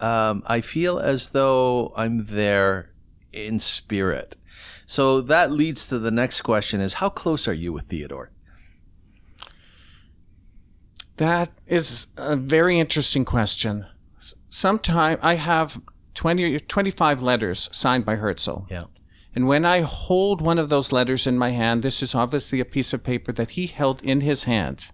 um, 0.00 0.42
I 0.46 0.62
feel 0.62 0.98
as 0.98 1.30
though 1.30 1.92
I'm 1.94 2.26
there 2.26 2.90
in 3.32 3.60
spirit. 3.60 4.36
So 4.90 5.20
that 5.20 5.52
leads 5.52 5.86
to 5.86 6.00
the 6.00 6.10
next 6.10 6.40
question 6.40 6.80
is 6.80 6.94
how 6.94 7.10
close 7.10 7.46
are 7.46 7.54
you 7.54 7.72
with 7.72 7.84
Theodore? 7.84 8.32
That 11.16 11.50
is 11.68 12.08
a 12.16 12.34
very 12.34 12.80
interesting 12.80 13.24
question. 13.24 13.86
Sometime 14.48 15.20
I 15.22 15.34
have 15.34 15.80
20 16.14 16.58
25 16.58 17.22
letters 17.22 17.68
signed 17.70 18.04
by 18.04 18.16
Herzl. 18.16 18.66
Yeah. 18.68 18.86
And 19.32 19.46
when 19.46 19.64
I 19.64 19.82
hold 19.82 20.40
one 20.40 20.58
of 20.58 20.70
those 20.70 20.90
letters 20.90 21.24
in 21.24 21.38
my 21.38 21.50
hand, 21.50 21.84
this 21.84 22.02
is 22.02 22.12
obviously 22.12 22.58
a 22.58 22.64
piece 22.64 22.92
of 22.92 23.04
paper 23.04 23.30
that 23.30 23.50
he 23.50 23.68
held 23.68 24.02
in 24.02 24.22
his 24.22 24.42
hand, 24.42 24.90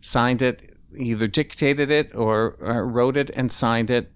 signed 0.00 0.42
it, 0.42 0.76
either 0.96 1.28
dictated 1.28 1.92
it 1.92 2.12
or 2.12 2.56
uh, 2.60 2.80
wrote 2.80 3.16
it 3.16 3.30
and 3.36 3.52
signed 3.52 3.88
it. 3.88 4.10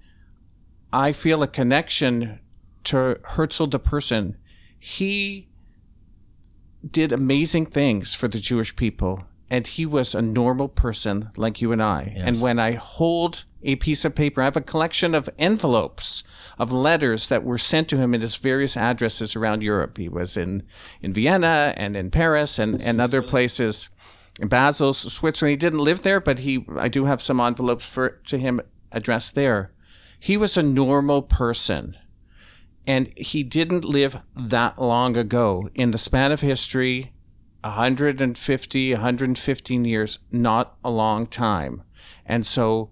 I 0.92 1.12
feel 1.12 1.44
a 1.44 1.46
connection 1.46 2.40
to 2.82 3.20
Herzl 3.22 3.66
the 3.66 3.78
person. 3.78 4.36
He 4.84 5.46
did 6.90 7.12
amazing 7.12 7.66
things 7.66 8.14
for 8.14 8.26
the 8.26 8.40
Jewish 8.40 8.74
people. 8.74 9.24
and 9.48 9.66
he 9.66 9.84
was 9.86 10.14
a 10.14 10.22
normal 10.22 10.66
person 10.66 11.30
like 11.36 11.60
you 11.60 11.72
and 11.72 11.82
I. 11.82 12.14
And 12.16 12.40
when 12.40 12.58
I 12.58 12.72
hold 12.72 13.44
a 13.62 13.76
piece 13.76 14.02
of 14.04 14.14
paper, 14.14 14.40
I 14.40 14.46
have 14.46 14.56
a 14.56 14.62
collection 14.62 15.14
of 15.14 15.28
envelopes 15.38 16.24
of 16.58 16.72
letters 16.72 17.28
that 17.28 17.44
were 17.44 17.58
sent 17.58 17.88
to 17.90 17.98
him 17.98 18.14
at 18.14 18.22
his 18.22 18.36
various 18.36 18.76
addresses 18.78 19.36
around 19.36 19.62
Europe. 19.62 19.98
He 19.98 20.08
was 20.08 20.36
in, 20.38 20.62
in 21.02 21.12
Vienna 21.12 21.74
and 21.76 21.96
in 21.96 22.10
Paris 22.10 22.58
and, 22.58 22.80
and 22.80 22.98
other 23.00 23.20
places. 23.34 23.90
In 24.40 24.48
Basel, 24.48 24.94
Switzerland. 24.94 25.50
He 25.50 25.56
didn't 25.56 25.84
live 25.84 26.02
there, 26.02 26.18
but 26.18 26.38
he 26.40 26.64
I 26.78 26.88
do 26.88 27.04
have 27.04 27.20
some 27.22 27.38
envelopes 27.38 27.86
for 27.86 28.08
to 28.26 28.38
him 28.38 28.60
addressed 28.90 29.34
there. 29.34 29.70
He 30.18 30.38
was 30.38 30.56
a 30.56 30.62
normal 30.62 31.20
person. 31.22 31.96
And 32.86 33.12
he 33.16 33.42
didn't 33.42 33.84
live 33.84 34.22
that 34.36 34.80
long 34.80 35.16
ago. 35.16 35.68
In 35.74 35.92
the 35.92 35.98
span 35.98 36.32
of 36.32 36.40
history, 36.40 37.12
150, 37.62 38.92
115 38.92 39.84
years, 39.84 40.18
not 40.30 40.76
a 40.84 40.90
long 40.90 41.26
time. 41.26 41.82
And 42.26 42.46
so 42.46 42.90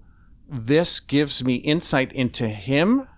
this 0.48 1.00
gives 1.00 1.44
me 1.44 1.56
insight 1.56 2.12
into 2.12 2.48
him 2.48 3.08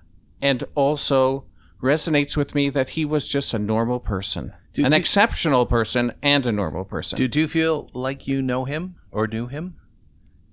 and 0.41 0.65
also 0.75 1.45
resonates 1.83 2.37
with 2.37 2.55
me 2.55 2.71
that 2.71 2.91
he 2.91 3.05
was 3.05 3.27
just 3.27 3.53
a 3.53 3.59
normal 3.59 4.01
person, 4.01 4.53
Do- 4.73 4.85
an 4.85 4.93
do- 4.93 4.97
exceptional 4.97 5.67
person 5.67 6.13
and 6.23 6.47
a 6.47 6.53
normal 6.53 6.85
person. 6.85 7.17
Do, 7.17 7.29
do 7.29 7.41
you 7.41 7.49
feel 7.49 7.91
like 7.93 8.27
you 8.27 8.41
know 8.41 8.65
him 8.65 8.97
or 9.11 9.27
knew 9.27 9.47
him 9.47 9.77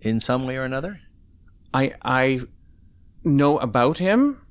in 0.02 0.20
some 0.20 0.46
way 0.48 0.58
or 0.58 0.64
another? 0.64 1.02
I 1.74 1.94
I 2.02 2.42
know 3.24 3.60
about 3.60 4.00
him. 4.00 4.42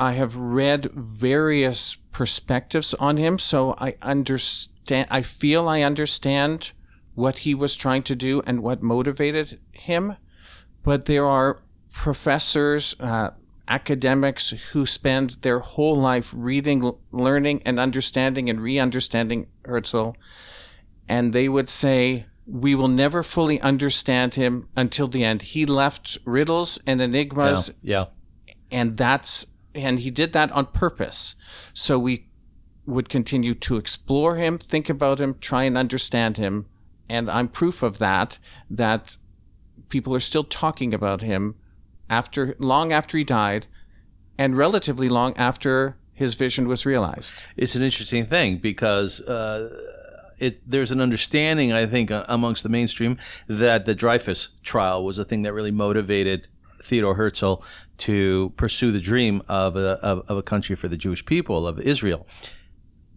I 0.00 0.12
have 0.12 0.34
read 0.34 0.90
various 0.94 1.94
perspectives 1.94 2.94
on 2.94 3.18
him, 3.18 3.38
so 3.38 3.74
I 3.78 3.96
understand. 4.00 5.06
I 5.10 5.20
feel 5.20 5.68
I 5.68 5.82
understand 5.82 6.72
what 7.14 7.38
he 7.38 7.54
was 7.54 7.76
trying 7.76 8.02
to 8.04 8.16
do 8.16 8.42
and 8.46 8.62
what 8.62 8.82
motivated 8.82 9.60
him. 9.72 10.16
But 10.82 11.04
there 11.04 11.26
are 11.26 11.60
professors, 11.92 12.96
uh, 12.98 13.32
academics 13.68 14.50
who 14.72 14.86
spend 14.86 15.36
their 15.42 15.60
whole 15.60 15.96
life 15.96 16.32
reading, 16.34 16.92
learning, 17.12 17.62
and 17.66 17.78
understanding 17.78 18.48
and 18.48 18.60
re-understanding 18.60 19.48
Herzl, 19.66 20.12
and 21.08 21.34
they 21.34 21.48
would 21.48 21.68
say 21.68 22.24
we 22.46 22.74
will 22.74 22.88
never 22.88 23.22
fully 23.22 23.60
understand 23.60 24.34
him 24.34 24.66
until 24.74 25.08
the 25.08 25.24
end. 25.24 25.42
He 25.42 25.66
left 25.66 26.16
riddles 26.24 26.78
and 26.86 27.02
enigmas, 27.02 27.72
yeah. 27.82 28.06
and 28.70 28.96
that's 28.96 29.46
and 29.74 30.00
he 30.00 30.10
did 30.10 30.32
that 30.32 30.50
on 30.52 30.66
purpose. 30.66 31.34
So 31.72 31.98
we 31.98 32.26
would 32.86 33.08
continue 33.08 33.54
to 33.54 33.76
explore 33.76 34.36
him, 34.36 34.58
think 34.58 34.88
about 34.88 35.20
him, 35.20 35.36
try 35.40 35.64
and 35.64 35.78
understand 35.78 36.36
him, 36.36 36.66
and 37.08 37.30
I'm 37.30 37.48
proof 37.48 37.82
of 37.82 37.98
that. 37.98 38.38
That 38.68 39.16
people 39.88 40.14
are 40.14 40.20
still 40.20 40.44
talking 40.44 40.94
about 40.94 41.22
him 41.22 41.56
after 42.08 42.56
long 42.58 42.92
after 42.92 43.16
he 43.18 43.24
died, 43.24 43.66
and 44.38 44.56
relatively 44.56 45.08
long 45.08 45.36
after 45.36 45.96
his 46.12 46.34
vision 46.34 46.68
was 46.68 46.84
realized. 46.84 47.44
It's 47.56 47.74
an 47.74 47.82
interesting 47.82 48.26
thing 48.26 48.58
because 48.58 49.20
uh, 49.22 49.70
it 50.38 50.68
there's 50.68 50.90
an 50.90 51.00
understanding, 51.00 51.72
I 51.72 51.86
think, 51.86 52.10
amongst 52.10 52.62
the 52.62 52.68
mainstream 52.68 53.18
that 53.46 53.86
the 53.86 53.94
Dreyfus 53.94 54.48
trial 54.62 55.04
was 55.04 55.18
a 55.18 55.24
thing 55.24 55.42
that 55.42 55.52
really 55.52 55.70
motivated 55.70 56.48
Theodore 56.82 57.14
Herzl 57.14 57.62
to 58.00 58.52
pursue 58.56 58.92
the 58.92 59.00
dream 59.00 59.42
of 59.48 59.76
a, 59.76 59.98
of, 60.02 60.24
of 60.28 60.36
a 60.36 60.42
country 60.42 60.76
for 60.76 60.88
the 60.88 60.96
Jewish 60.96 61.24
people 61.24 61.66
of 61.66 61.78
Israel. 61.80 62.26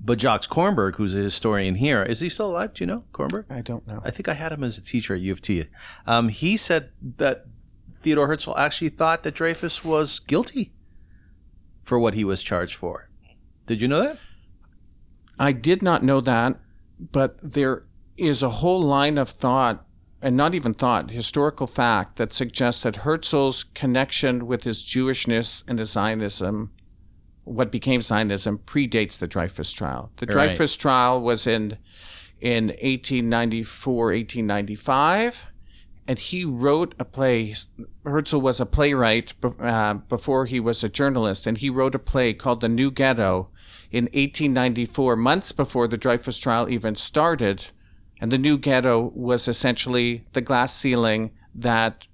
But 0.06 0.20
Jacques 0.20 0.50
Kornberg, 0.50 0.96
who's 0.96 1.16
a 1.16 1.20
historian 1.20 1.75
here, 1.75 2.04
is 2.04 2.20
he 2.20 2.28
still 2.28 2.48
alive? 2.48 2.74
Do 2.74 2.84
you 2.84 2.88
know 2.88 3.06
Kornberg? 3.13 3.46
I 3.50 3.62
don't 3.62 3.88
know. 3.88 4.02
I 4.04 4.12
think 4.12 4.28
I 4.28 4.34
had 4.34 4.52
him 4.52 4.63
as 4.63 4.78
a 4.78 4.82
teacher 4.82 5.16
at 5.16 5.22
U 5.22 5.32
of 5.32 5.42
T. 5.42 5.66
Um, 6.06 6.28
he 6.28 6.58
said 6.58 6.92
that 7.18 7.46
Theodore 8.02 8.28
Herzl 8.28 8.58
actually 8.58 8.90
thought 8.90 9.24
that 9.24 9.34
Dreyfus 9.36 9.86
was 9.86 10.20
guilty 10.20 10.74
for 11.84 11.98
what 11.98 12.13
he 12.13 12.25
was 12.25 12.44
charged 12.44 12.75
for. 12.75 13.10
Did 13.66 13.82
you 13.82 13.88
know 13.88 14.02
that? 14.02 14.18
I 15.40 15.54
did 15.54 15.82
not 15.82 16.04
know 16.04 16.20
that, 16.22 16.60
but 17.00 17.38
there 17.42 17.86
is 18.18 18.44
a 18.44 18.50
whole 18.50 18.82
line 18.82 19.18
of 19.18 19.30
thought, 19.30 19.86
and 20.24 20.38
not 20.38 20.56
even 20.56 20.74
thought, 20.74 21.12
historical 21.12 21.68
fact 21.68 22.15
that 22.15 22.32
suggests 22.32 22.84
that 22.84 22.98
Herzl's 22.98 23.65
connection 23.65 24.48
with 24.48 24.63
his 24.63 24.82
Jewishness 24.82 25.65
and 25.68 25.77
his 25.77 25.92
Zionism, 25.92 26.72
what 27.44 27.70
became 27.70 28.01
Zionism, 28.01 28.60
predates 28.65 29.20
the 29.20 29.27
Dreyfus 29.27 29.74
trial. 29.74 30.12
The 30.18 30.27
Right. 30.27 30.48
Dreyfus 30.56 30.77
trial 30.77 31.22
was 31.22 31.46
in 31.46 31.77
in 32.39 32.68
1894, 32.68 34.06
1895, 34.06 35.46
and 36.08 36.20
he 36.20 36.46
wrote 36.46 36.96
a 36.98 37.06
play. 37.06 37.53
Herzl 38.06 38.39
was 38.39 38.62
a 38.62 38.65
playwright 38.65 39.34
uh, 39.60 39.96
before 39.96 40.46
he 40.46 40.60
was 40.60 40.84
a 40.84 40.89
journalist, 40.89 41.46
and 41.46 41.58
he 41.58 41.70
wrote 41.70 41.96
a 41.96 42.00
play 42.00 42.34
called 42.34 42.62
The 42.62 42.70
New 42.70 42.92
Ghetto 42.92 43.50
in 43.92 44.06
1894, 44.06 45.18
months 45.18 45.51
before 45.51 45.88
the 45.88 45.98
Dreyfus 45.98 46.38
trial 46.38 46.70
even 46.70 46.96
started. 46.96 47.65
And 48.24 48.32
the 48.32 48.38
New 48.38 48.58
Ghetto 48.58 49.12
was 49.13 49.50
essentially 49.50 50.24
the 50.32 50.39
glass 50.39 50.74
ceiling 50.74 51.32
that 51.53 52.08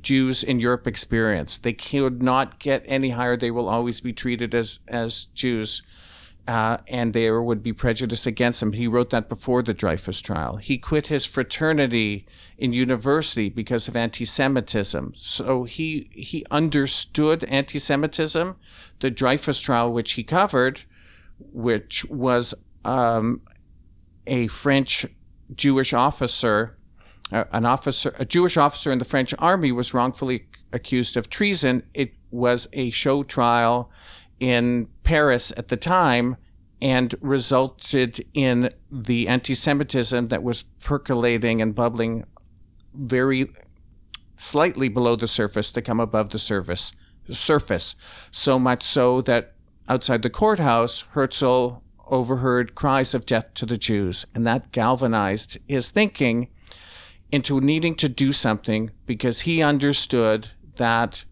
Jews 0.00 0.44
in 0.44 0.60
Europe 0.60 0.86
experienced. 0.86 1.64
They 1.64 1.72
could 1.72 2.22
not 2.22 2.60
get 2.60 2.84
any 2.86 3.10
higher. 3.10 3.36
They 3.36 3.50
will 3.50 3.68
always 3.68 4.00
be 4.00 4.12
treated 4.12 4.54
as, 4.54 4.78
as 4.86 5.24
Jews. 5.34 5.82
Uh, 6.46 6.76
and 6.86 7.12
there 7.12 7.42
would 7.42 7.60
be 7.60 7.72
prejudice 7.72 8.24
against 8.24 8.60
them. 8.60 8.74
He 8.74 8.86
wrote 8.86 9.10
that 9.10 9.28
before 9.28 9.64
the 9.64 9.74
Dreyfus 9.74 10.20
trial. 10.20 10.58
He 10.58 10.78
quit 10.78 11.08
his 11.08 11.26
fraternity 11.26 12.24
in 12.56 12.72
university 12.72 13.48
because 13.48 13.88
of 13.88 13.96
anti-Semitism. 13.96 15.14
So 15.16 15.64
he 15.64 16.08
he 16.12 16.46
understood 16.52 17.42
anti-Semitism. 17.44 18.54
The 19.00 19.10
Dreyfus 19.10 19.58
trial, 19.58 19.92
which 19.92 20.12
he 20.12 20.22
covered, 20.22 20.82
which 21.40 22.04
was 22.04 22.54
um, 22.84 23.40
a 24.26 24.46
French 24.48 25.06
Jewish 25.54 25.92
officer, 25.92 26.76
uh, 27.32 27.44
an 27.52 27.66
officer, 27.66 28.14
a 28.18 28.24
Jewish 28.24 28.56
officer 28.56 28.92
in 28.92 28.98
the 28.98 29.04
French 29.04 29.34
army, 29.38 29.72
was 29.72 29.94
wrongfully 29.94 30.46
accused 30.72 31.16
of 31.16 31.30
treason. 31.30 31.82
It 31.94 32.14
was 32.30 32.68
a 32.72 32.90
show 32.90 33.22
trial 33.22 33.90
in 34.38 34.88
Paris 35.02 35.52
at 35.56 35.68
the 35.68 35.76
time 35.76 36.36
and 36.80 37.14
resulted 37.20 38.24
in 38.32 38.70
the 38.90 39.28
anti 39.28 39.54
Semitism 39.54 40.28
that 40.28 40.42
was 40.42 40.62
percolating 40.62 41.60
and 41.60 41.74
bubbling 41.74 42.24
very 42.94 43.50
slightly 44.36 44.88
below 44.88 45.16
the 45.16 45.28
surface 45.28 45.70
to 45.72 45.82
come 45.82 46.00
above 46.00 46.30
the 46.30 46.38
surface 46.38 46.92
surface 47.28 47.94
so 48.30 48.58
much 48.58 48.82
so 48.82 49.20
that 49.20 49.54
outside 49.88 50.22
the 50.22 50.30
courthouse 50.30 51.02
Herzl 51.12 51.82
overheard 52.10 52.74
cries 52.74 53.14
of 53.14 53.26
death 53.26 53.54
to 53.54 53.66
the 53.66 53.78
Jews 53.78 54.26
and 54.34 54.46
that 54.46 54.72
galvanized 54.72 55.58
his 55.68 55.90
thinking 55.90 56.48
into 57.32 57.60
needing 57.60 57.94
to 57.96 58.08
do 58.08 58.32
something 58.32 58.90
because 59.06 59.42
he 59.42 59.62
understood 59.62 60.48
that 60.76 61.24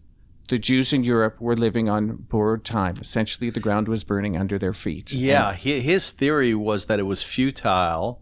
the 0.47 0.57
Jews 0.57 0.91
in 0.91 1.03
Europe 1.03 1.39
were 1.39 1.55
living 1.55 1.89
on 1.89 2.15
borrowed 2.15 2.65
time. 2.65 2.95
Essentially, 2.99 3.49
the 3.49 3.59
ground 3.59 3.87
was 3.87 4.03
burning 4.03 4.35
under 4.35 4.57
their 4.57 4.73
feet. 4.73 5.11
Yeah, 5.11 5.53
hi- 5.53 5.79
his 5.79 6.09
theory 6.11 6.55
was 6.55 6.85
that 6.85 6.99
it 6.99 7.03
was 7.03 7.21
futile 7.21 8.21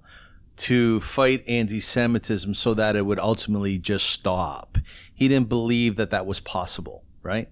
to 0.57 0.99
fight 1.01 1.43
anti-Semitism 1.47 2.53
so 2.55 2.73
that 2.73 2.95
it 2.95 3.05
would 3.05 3.19
ultimately 3.19 3.77
just 3.77 4.09
stop. 4.09 4.77
He 5.13 5.27
didn't 5.27 5.49
believe 5.49 5.95
that 5.95 6.09
that 6.09 6.25
was 6.25 6.39
possible, 6.39 7.03
right? 7.21 7.47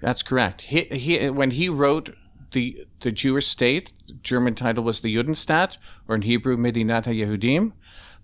That's 0.00 0.22
correct. 0.22 0.62
He, 0.62 0.84
he, 0.84 1.30
when 1.30 1.52
he 1.52 1.68
wrote 1.68 2.14
the 2.52 2.86
the 3.00 3.12
Jewish 3.12 3.46
state, 3.46 3.92
the 4.06 4.14
German 4.14 4.54
title 4.54 4.84
was 4.84 5.00
the 5.00 5.14
Judenstaat, 5.14 5.76
or 6.08 6.14
in 6.14 6.22
Hebrew, 6.22 6.56
Medinat 6.56 7.04
HaYehudim, 7.04 7.72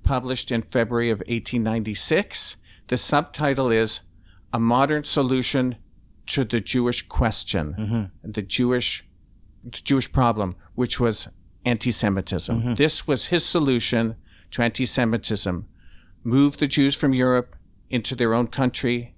published 0.02 0.50
in 0.50 0.62
February 0.62 1.11
of 1.11 1.18
1896. 1.21 2.56
The 2.88 2.97
subtitle 2.97 3.71
is 3.71 4.00
A 4.52 4.61
Modern 4.61 5.04
Solution 5.04 5.76
to 6.26 6.45
the 6.45 6.61
Jewish 6.61 7.02
Question, 7.02 7.75
mm-hmm. 7.78 8.30
the 8.30 8.42
Jewish 8.42 9.04
the 9.64 9.80
Jewish 9.83 10.11
problem, 10.12 10.54
which 10.75 11.00
was 11.00 11.28
anti-Semitism. 11.64 12.61
Mm-hmm. 12.61 12.75
This 12.75 13.06
was 13.06 13.26
his 13.26 13.45
solution 13.45 14.14
to 14.52 14.62
anti-Semitism. 14.62 15.66
Move 16.23 16.59
the 16.59 16.68
Jews 16.68 16.95
from 16.95 17.12
Europe 17.12 17.56
into 17.90 18.14
their 18.14 18.33
own 18.33 18.47
country. 18.47 19.15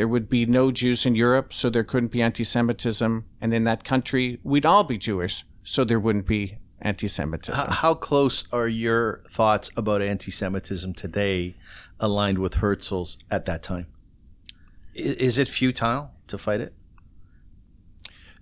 There 0.00 0.08
would 0.08 0.30
be 0.30 0.46
no 0.46 0.70
Jews 0.70 1.04
in 1.04 1.14
Europe, 1.14 1.52
so 1.52 1.68
there 1.68 1.84
couldn't 1.84 2.10
be 2.10 2.22
anti-Semitism. 2.22 3.26
And 3.38 3.52
in 3.52 3.64
that 3.64 3.84
country, 3.84 4.40
we'd 4.42 4.64
all 4.64 4.82
be 4.82 4.96
Jewish, 4.96 5.44
so 5.62 5.84
there 5.84 6.00
wouldn't 6.00 6.26
be 6.26 6.56
anti-Semitism. 6.80 7.66
H- 7.68 7.76
how 7.80 7.92
close 7.92 8.44
are 8.50 8.66
your 8.66 9.22
thoughts 9.30 9.70
about 9.76 10.00
anti-Semitism 10.00 10.94
today 10.94 11.54
aligned 11.98 12.38
with 12.38 12.54
Herzl's 12.54 13.18
at 13.30 13.44
that 13.44 13.62
time? 13.62 13.88
I- 14.96 15.00
Is 15.20 15.36
it 15.36 15.48
futile 15.50 16.12
to 16.28 16.38
fight 16.38 16.62
it? 16.62 16.72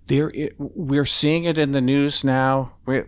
there 0.07 0.31
it, 0.33 0.53
we're 0.57 1.05
seeing 1.05 1.43
it 1.43 1.57
in 1.57 1.73
the 1.73 1.81
news 1.81 2.23
now 2.23 2.71
We're, 2.85 3.05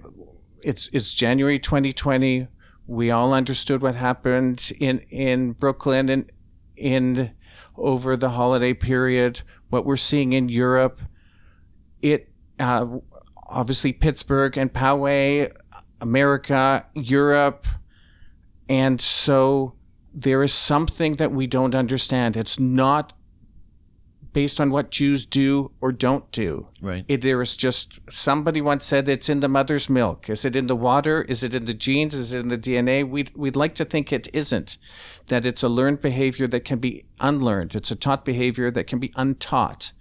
it's 0.61 0.89
it's 0.91 1.13
January 1.13 1.57
2020 1.57 2.49
We 2.85 3.09
all 3.11 3.33
understood 3.33 3.81
what 3.81 3.95
happened 3.95 4.73
in 4.77 4.99
in 5.09 5.53
Brooklyn 5.53 6.09
and 6.09 6.29
in 6.75 7.31
over 7.75 8.15
the 8.17 8.31
holiday 8.31 8.73
period. 8.73 9.41
What 9.69 9.85
we're 9.85 9.97
seeing 9.97 10.33
in 10.33 10.49
Europe, 10.49 11.01
it 12.01 12.29
uh, 12.59 12.85
obviously 13.47 13.93
Pittsburgh 13.93 14.57
and 14.57 14.71
Poway, 14.71 15.51
America, 15.99 16.85
Europe, 16.93 17.65
and 18.69 19.01
so 19.01 19.75
there 20.13 20.43
is 20.43 20.53
something 20.53 21.15
that 21.15 21.31
we 21.31 21.47
don't 21.47 21.75
understand. 21.75 22.35
It's 22.35 22.59
not 22.59 23.13
based 24.33 24.59
on 24.61 24.71
what 24.71 24.91
Jews 24.91 25.25
do 25.25 25.71
or 25.81 25.91
don't 25.91 26.31
do. 26.31 26.67
Right. 26.81 27.03
It, 27.07 27.21
there 27.21 27.41
is 27.41 27.57
just 27.57 27.99
somebody 28.09 28.61
once 28.61 28.85
said 28.85 29.09
it's 29.09 29.29
in 29.29 29.41
the 29.41 29.49
mother's 29.49 29.89
milk. 29.89 30.29
Is 30.29 30.45
it 30.45 30.55
in 30.55 30.67
the 30.67 30.75
water? 30.75 31.23
Is 31.23 31.43
it 31.43 31.53
in 31.53 31.65
the 31.65 31.73
genes? 31.73 32.15
Is 32.15 32.33
it 32.33 32.39
in 32.39 32.47
the 32.47 32.57
DNA? 32.57 33.07
We'd, 33.07 33.31
we'd 33.35 33.55
like 33.55 33.75
to 33.75 33.85
think 33.85 34.11
it 34.11 34.27
isn't, 34.33 34.77
that 35.27 35.45
it's 35.45 35.63
a 35.63 35.69
learned 35.69 36.01
behavior 36.01 36.47
that 36.47 36.65
can 36.65 36.79
be 36.79 37.05
unlearned. 37.19 37.75
It's 37.75 37.91
a 37.91 37.95
taught 37.95 38.23
behavior 38.23 38.71
that 38.71 38.87
can 38.87 38.99
be 38.99 39.11
untaught. 39.15 39.91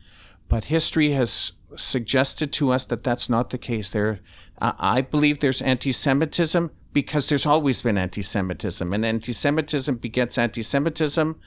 But 0.49 0.65
history 0.65 1.11
has 1.11 1.53
suggested 1.77 2.53
to 2.53 2.71
us 2.71 2.85
that 2.87 3.05
that's 3.05 3.29
not 3.29 3.51
the 3.51 3.59
case. 3.59 3.91
There, 3.91 4.21
uh, 4.61 4.73
I 4.79 5.01
believe 5.01 5.41
there's 5.41 5.63
anti-Semitism 5.63 6.71
because 6.93 7.29
there's 7.29 7.47
always 7.47 7.83
been 7.83 7.97
anti-Semitism, 7.97 8.93
and 8.93 9.07
anti-Semitism 9.07 9.97
begets 9.97 10.37
anti-Semitism, 10.37 11.41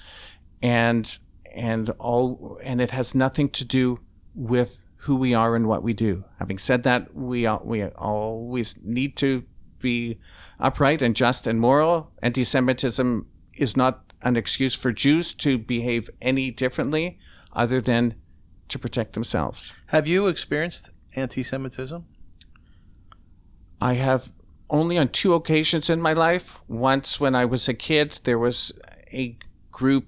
and 0.62 1.20
and 1.54 1.90
all 1.92 2.60
and 2.64 2.82
it 2.82 2.92
has 2.92 3.14
nothing 3.14 3.50
to 3.50 3.64
do 3.64 4.00
with 4.36 4.86
who 4.98 5.16
we 5.16 5.34
are 5.34 5.56
and 5.56 5.68
what 5.68 5.84
we 5.84 5.94
do. 5.94 6.24
Having 6.40 6.58
said 6.58 6.84
that, 6.84 7.14
we 7.14 7.48
we 7.64 7.84
always 7.84 8.80
need 8.84 9.16
to 9.18 9.44
be 9.80 10.18
upright 10.60 11.02
and 11.02 11.16
just 11.16 11.46
and 11.46 11.60
moral. 11.60 12.12
Anti-Semitism 12.22 13.28
is 13.54 13.76
not 13.78 14.14
an 14.22 14.38
excuse 14.38 14.74
for 14.74 14.94
Jews 14.94 15.34
to 15.34 15.58
behave 15.58 16.10
any 16.22 16.50
differently, 16.52 17.20
other 17.52 17.82
than 17.82 18.16
to 18.70 18.80
protect 18.80 19.14
themselves. 19.14 19.74
Have 19.88 20.08
you 20.08 20.28
experienced 20.28 20.92
anti-Semitism? 21.16 22.06
I 23.82 23.94
have 23.96 24.32
only 24.70 24.98
on 24.98 25.10
two 25.10 25.34
occasions 25.34 25.90
in 25.90 26.02
my 26.02 26.14
life. 26.14 26.60
Once 26.70 27.20
when 27.20 27.36
I 27.36 27.44
was 27.44 27.68
a 27.68 27.74
kid, 27.74 28.22
there 28.24 28.40
was 28.40 28.72
a 29.12 29.38
group 29.72 30.06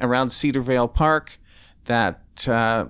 around 0.00 0.30
Cedarvale 0.30 0.92
Park 0.92 1.38
that 1.84 2.48
uh, 2.48 2.86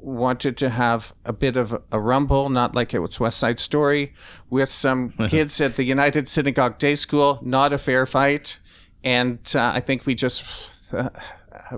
wanted 0.00 0.56
to 0.58 0.70
have 0.70 1.14
a 1.24 1.32
bit 1.32 1.56
of 1.56 1.80
a 1.92 2.00
rumble, 2.00 2.48
not 2.48 2.74
like 2.74 2.94
it 2.94 3.00
was 3.00 3.20
West 3.20 3.38
Side 3.38 3.60
Story, 3.60 4.14
with 4.48 4.72
some 4.72 5.10
kids 5.28 5.60
at 5.60 5.76
the 5.76 5.84
United 5.84 6.28
Synagogue 6.28 6.78
Day 6.78 6.94
School. 6.94 7.38
Not 7.42 7.72
a 7.72 7.78
fair 7.78 8.06
fight, 8.06 8.58
and 9.04 9.38
uh, 9.54 9.72
I 9.74 9.80
think 9.80 10.06
we 10.06 10.14
just 10.14 10.44
uh, 10.92 11.10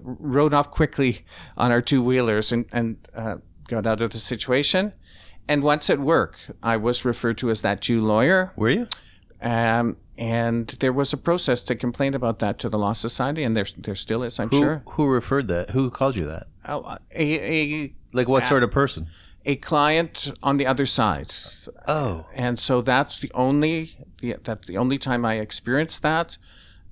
rode 0.02 0.54
off 0.54 0.70
quickly 0.70 1.24
on 1.56 1.70
our 1.72 1.82
two 1.82 2.02
wheelers 2.02 2.52
and, 2.52 2.66
and 2.72 2.96
uh, 3.14 3.36
got 3.68 3.86
out 3.86 4.00
of 4.00 4.10
the 4.10 4.18
situation. 4.18 4.92
And 5.48 5.62
once 5.62 5.90
at 5.90 5.98
work, 5.98 6.38
I 6.62 6.76
was 6.76 7.04
referred 7.04 7.38
to 7.38 7.50
as 7.50 7.62
that 7.62 7.80
Jew 7.80 8.00
lawyer. 8.00 8.52
Were 8.56 8.70
you? 8.70 8.88
Um, 9.40 9.96
and 10.18 10.68
there 10.80 10.92
was 10.92 11.12
a 11.12 11.16
process 11.16 11.62
to 11.64 11.74
complain 11.74 12.14
about 12.14 12.38
that 12.40 12.58
to 12.60 12.68
the 12.68 12.78
Law 12.78 12.92
Society, 12.92 13.44
and 13.44 13.56
there 13.56 13.66
there 13.78 13.94
still 13.94 14.22
is, 14.22 14.38
I'm 14.38 14.48
Who 14.50 14.58
sure. 14.58 14.82
who 14.92 15.06
referred 15.06 15.48
that? 15.48 15.70
Who 15.70 15.90
called 15.90 16.16
you 16.16 16.24
that? 16.26 16.46
Oh, 16.68 16.96
a, 17.14 17.24
a 17.84 17.92
Like 18.12 18.28
what 18.28 18.46
sort 18.46 18.62
of 18.62 18.70
person? 18.70 19.08
a 19.44 19.56
client 19.56 20.32
on 20.42 20.56
the 20.56 20.66
other 20.66 20.86
side, 20.86 21.34
Oh, 21.88 22.26
and 22.34 22.58
so 22.58 22.80
that's 22.82 23.18
the 23.18 23.30
only 23.34 23.96
the, 24.20 24.36
that's 24.44 24.68
the 24.68 24.76
only 24.78 24.98
time 24.98 25.24
I 25.24 25.34
experienced 25.40 26.02
that. 26.02 26.36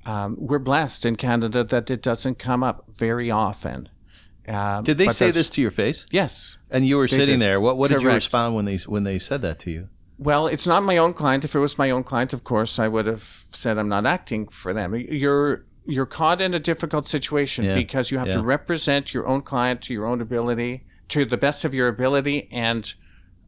Um, 0.07 0.37
we're 0.39 0.59
blessed 0.59 1.05
in 1.07 1.17
Canada 1.17 1.63
that 1.63 1.91
it 1.91 2.03
doesn't 2.03 2.39
come 2.39 2.63
up 2.65 2.85
very 2.97 3.31
often. 3.31 3.89
Um, 4.49 4.83
did 4.83 4.97
they 4.99 5.09
say 5.11 5.31
this 5.31 5.51
to 5.51 5.61
your 5.61 5.71
face? 5.71 6.07
Yes. 6.11 6.57
And 6.71 6.87
you 6.87 6.97
were 6.97 7.07
sitting 7.07 7.39
did. 7.39 7.43
there. 7.43 7.61
What 7.61 7.77
what 7.77 7.91
did 7.91 8.03
you 8.03 8.09
respond 8.09 8.55
when 8.57 8.65
they 8.65 8.79
when 8.79 9.05
they 9.05 9.19
said 9.19 9.43
that 9.43 9.59
to 9.61 9.71
you? 9.71 9.89
Well, 10.21 10.49
it's 10.49 10.67
not 10.67 10.83
my 10.83 10.99
own 10.99 11.15
client. 11.15 11.47
If 11.47 11.55
it 11.55 11.59
was 11.61 11.79
my 11.79 11.91
own 11.91 12.05
client, 12.05 12.35
of 12.35 12.45
course, 12.45 12.79
I 12.79 12.89
would 12.89 13.07
have 13.07 13.47
said 13.53 13.79
I'm 13.79 13.89
not 13.89 14.05
acting 14.05 14.49
for 14.49 14.75
them. 14.75 14.95
You're 14.95 15.65
you're 15.87 16.05
caught 16.07 16.43
in 16.43 16.53
a 16.53 16.61
difficult 16.61 17.09
situation 17.09 17.65
Yeah. 17.65 17.75
because 17.75 18.11
you 18.11 18.19
have 18.19 18.31
to 18.33 18.43
represent 18.43 19.15
your 19.15 19.27
own 19.27 19.41
client 19.41 19.81
to 19.83 19.95
your 19.95 20.05
own 20.05 20.21
ability, 20.21 20.85
to 21.09 21.25
the 21.25 21.39
best 21.39 21.65
of 21.65 21.75
your 21.75 21.89
ability, 21.89 22.49
and 22.53 22.93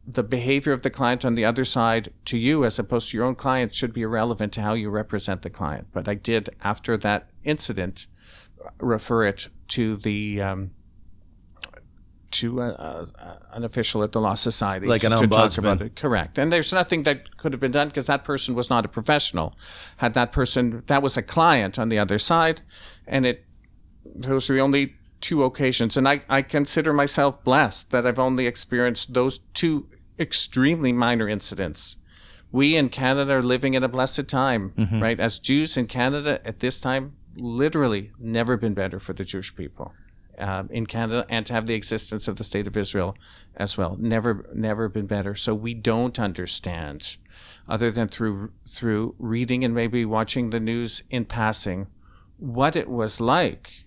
the 0.05 0.23
behavior 0.23 0.73
of 0.73 0.81
the 0.81 0.89
client 0.89 1.23
on 1.23 1.35
the 1.35 1.45
other 1.45 1.63
side 1.63 2.11
to 2.25 2.37
you, 2.39 2.65
as 2.65 2.79
opposed 2.79 3.11
to 3.11 3.17
your 3.17 3.25
own 3.27 3.35
client, 3.35 3.75
should 3.75 3.93
be 3.93 4.01
irrelevant 4.01 4.51
to 4.53 4.61
how 4.61 4.73
you 4.73 4.89
represent 4.89 5.43
the 5.43 5.49
client. 5.51 5.87
But 5.93 6.07
I 6.09 6.15
did, 6.15 6.49
after 6.63 6.97
that 6.97 7.29
incident, 7.43 8.07
refer 8.79 9.25
it 9.25 9.47
to 9.69 9.95
the 9.97 10.41
um, 10.41 10.71
to 12.33 12.61
a, 12.61 12.69
a, 12.69 13.07
an 13.53 13.63
official 13.63 14.03
at 14.03 14.11
the 14.11 14.19
Law 14.19 14.33
Society, 14.33 14.87
Like 14.87 15.03
an 15.03 15.11
to, 15.11 15.19
to 15.19 15.27
talk 15.27 15.57
about 15.57 15.81
it. 15.81 15.95
Correct. 15.95 16.37
And 16.37 16.51
there's 16.51 16.73
nothing 16.73 17.03
that 17.03 17.37
could 17.37 17.53
have 17.53 17.59
been 17.59 17.71
done 17.71 17.87
because 17.87 18.07
that 18.07 18.23
person 18.23 18.55
was 18.55 18.69
not 18.69 18.85
a 18.85 18.87
professional. 18.87 19.55
Had 19.97 20.13
that 20.15 20.31
person, 20.31 20.83
that 20.87 21.01
was 21.01 21.15
a 21.15 21.21
client 21.21 21.79
on 21.79 21.89
the 21.89 21.99
other 21.99 22.19
side, 22.19 22.61
and 23.07 23.25
it 23.25 23.45
those 24.15 24.49
are 24.49 24.53
the 24.53 24.59
only 24.59 24.95
two 25.21 25.43
occasions. 25.43 25.95
And 25.95 26.07
I, 26.07 26.21
I 26.27 26.41
consider 26.41 26.91
myself 26.91 27.43
blessed 27.43 27.91
that 27.91 28.05
I've 28.05 28.19
only 28.19 28.45
experienced 28.45 29.13
those 29.13 29.39
two 29.53 29.87
extremely 30.19 30.91
minor 30.91 31.29
incidents. 31.29 31.95
We 32.51 32.75
in 32.75 32.89
Canada 32.89 33.33
are 33.33 33.41
living 33.41 33.73
in 33.73 33.83
a 33.83 33.87
blessed 33.87 34.27
time, 34.27 34.73
mm-hmm. 34.77 35.01
right? 35.01 35.19
As 35.19 35.39
Jews 35.39 35.77
in 35.77 35.87
Canada 35.87 36.41
at 36.45 36.59
this 36.59 36.79
time, 36.79 37.15
literally 37.35 38.11
never 38.19 38.57
been 38.57 38.73
better 38.73 38.99
for 38.99 39.13
the 39.13 39.23
Jewish 39.23 39.55
people 39.55 39.93
um, 40.37 40.69
in 40.71 40.85
Canada, 40.85 41.25
and 41.29 41.45
to 41.45 41.53
have 41.53 41.65
the 41.65 41.73
existence 41.75 42.27
of 42.27 42.37
the 42.37 42.43
state 42.43 42.67
of 42.67 42.75
Israel 42.77 43.15
as 43.55 43.77
well. 43.77 43.95
Never, 43.99 44.49
never 44.53 44.89
been 44.89 45.05
better. 45.07 45.35
So 45.35 45.53
we 45.53 45.73
don't 45.73 46.19
understand, 46.19 47.17
other 47.67 47.91
than 47.91 48.07
through 48.07 48.51
through 48.67 49.15
reading 49.19 49.63
and 49.63 49.73
maybe 49.73 50.05
watching 50.05 50.49
the 50.49 50.59
news 50.59 51.03
in 51.09 51.25
passing, 51.25 51.87
what 52.37 52.75
it 52.75 52.89
was 52.89 53.19
like 53.21 53.85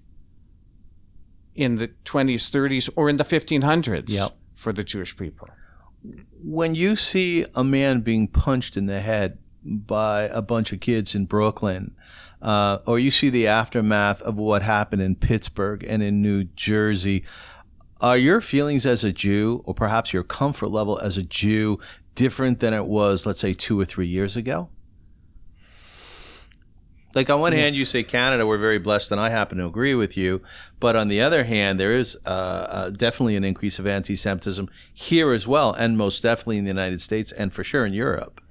in 1.54 1.76
the 1.76 1.88
20s, 2.04 2.50
30s, 2.50 2.90
or 2.96 3.08
in 3.08 3.16
the 3.16 3.24
1500s 3.24 4.10
Yep. 4.10 4.36
for 4.54 4.72
the 4.72 4.84
Jewish 4.84 5.16
people. 5.16 5.48
When 6.42 6.74
you 6.74 6.96
see 6.96 7.46
a 7.54 7.64
man 7.64 8.02
being 8.02 8.28
punched 8.28 8.76
in 8.76 8.86
the 8.86 9.00
head 9.00 9.38
by 9.64 10.24
a 10.24 10.42
bunch 10.42 10.72
of 10.72 10.80
kids 10.80 11.14
in 11.14 11.24
Brooklyn, 11.24 11.96
uh, 12.42 12.78
or 12.86 12.98
you 12.98 13.10
see 13.10 13.30
the 13.30 13.46
aftermath 13.46 14.22
of 14.22 14.36
what 14.36 14.62
happened 14.62 15.02
in 15.02 15.16
Pittsburgh 15.16 15.84
and 15.84 16.02
in 16.02 16.22
New 16.22 16.44
Jersey, 16.44 17.24
are 18.00 18.18
your 18.18 18.40
feelings 18.40 18.84
as 18.84 19.04
a 19.04 19.12
Jew, 19.12 19.62
or 19.64 19.74
perhaps 19.74 20.12
your 20.12 20.22
comfort 20.22 20.68
level 20.68 20.98
as 20.98 21.16
a 21.16 21.22
Jew, 21.22 21.78
different 22.14 22.60
than 22.60 22.74
it 22.74 22.86
was, 22.86 23.26
let's 23.26 23.40
say, 23.40 23.54
two 23.54 23.80
or 23.80 23.84
three 23.84 24.06
years 24.06 24.36
ago? 24.36 24.68
Like 27.14 27.30
on 27.30 27.40
one 27.40 27.52
hand, 27.52 27.76
you 27.76 27.86
say 27.86 28.02
Canada, 28.02 28.46
we're 28.46 28.58
very 28.58 28.78
blessed, 28.78 29.10
and 29.10 29.18
I 29.18 29.30
happen 29.30 29.56
to 29.56 29.64
agree 29.64 29.94
with 29.94 30.18
you. 30.18 30.42
But 30.78 30.96
on 30.96 31.08
the 31.08 31.22
other 31.22 31.44
hand, 31.44 31.80
there 31.80 31.92
is 31.92 32.18
uh, 32.26 32.28
uh, 32.28 32.90
definitely 32.90 33.36
an 33.36 33.44
increase 33.44 33.78
of 33.78 33.86
anti-Semitism 33.86 34.68
here 34.92 35.32
as 35.32 35.48
well, 35.48 35.72
and 35.72 35.96
most 35.96 36.22
definitely 36.22 36.58
in 36.58 36.64
the 36.64 36.70
United 36.70 37.00
States, 37.00 37.32
and 37.32 37.54
for 37.54 37.64
sure 37.64 37.86
in 37.86 37.94
Europe. 37.94 38.42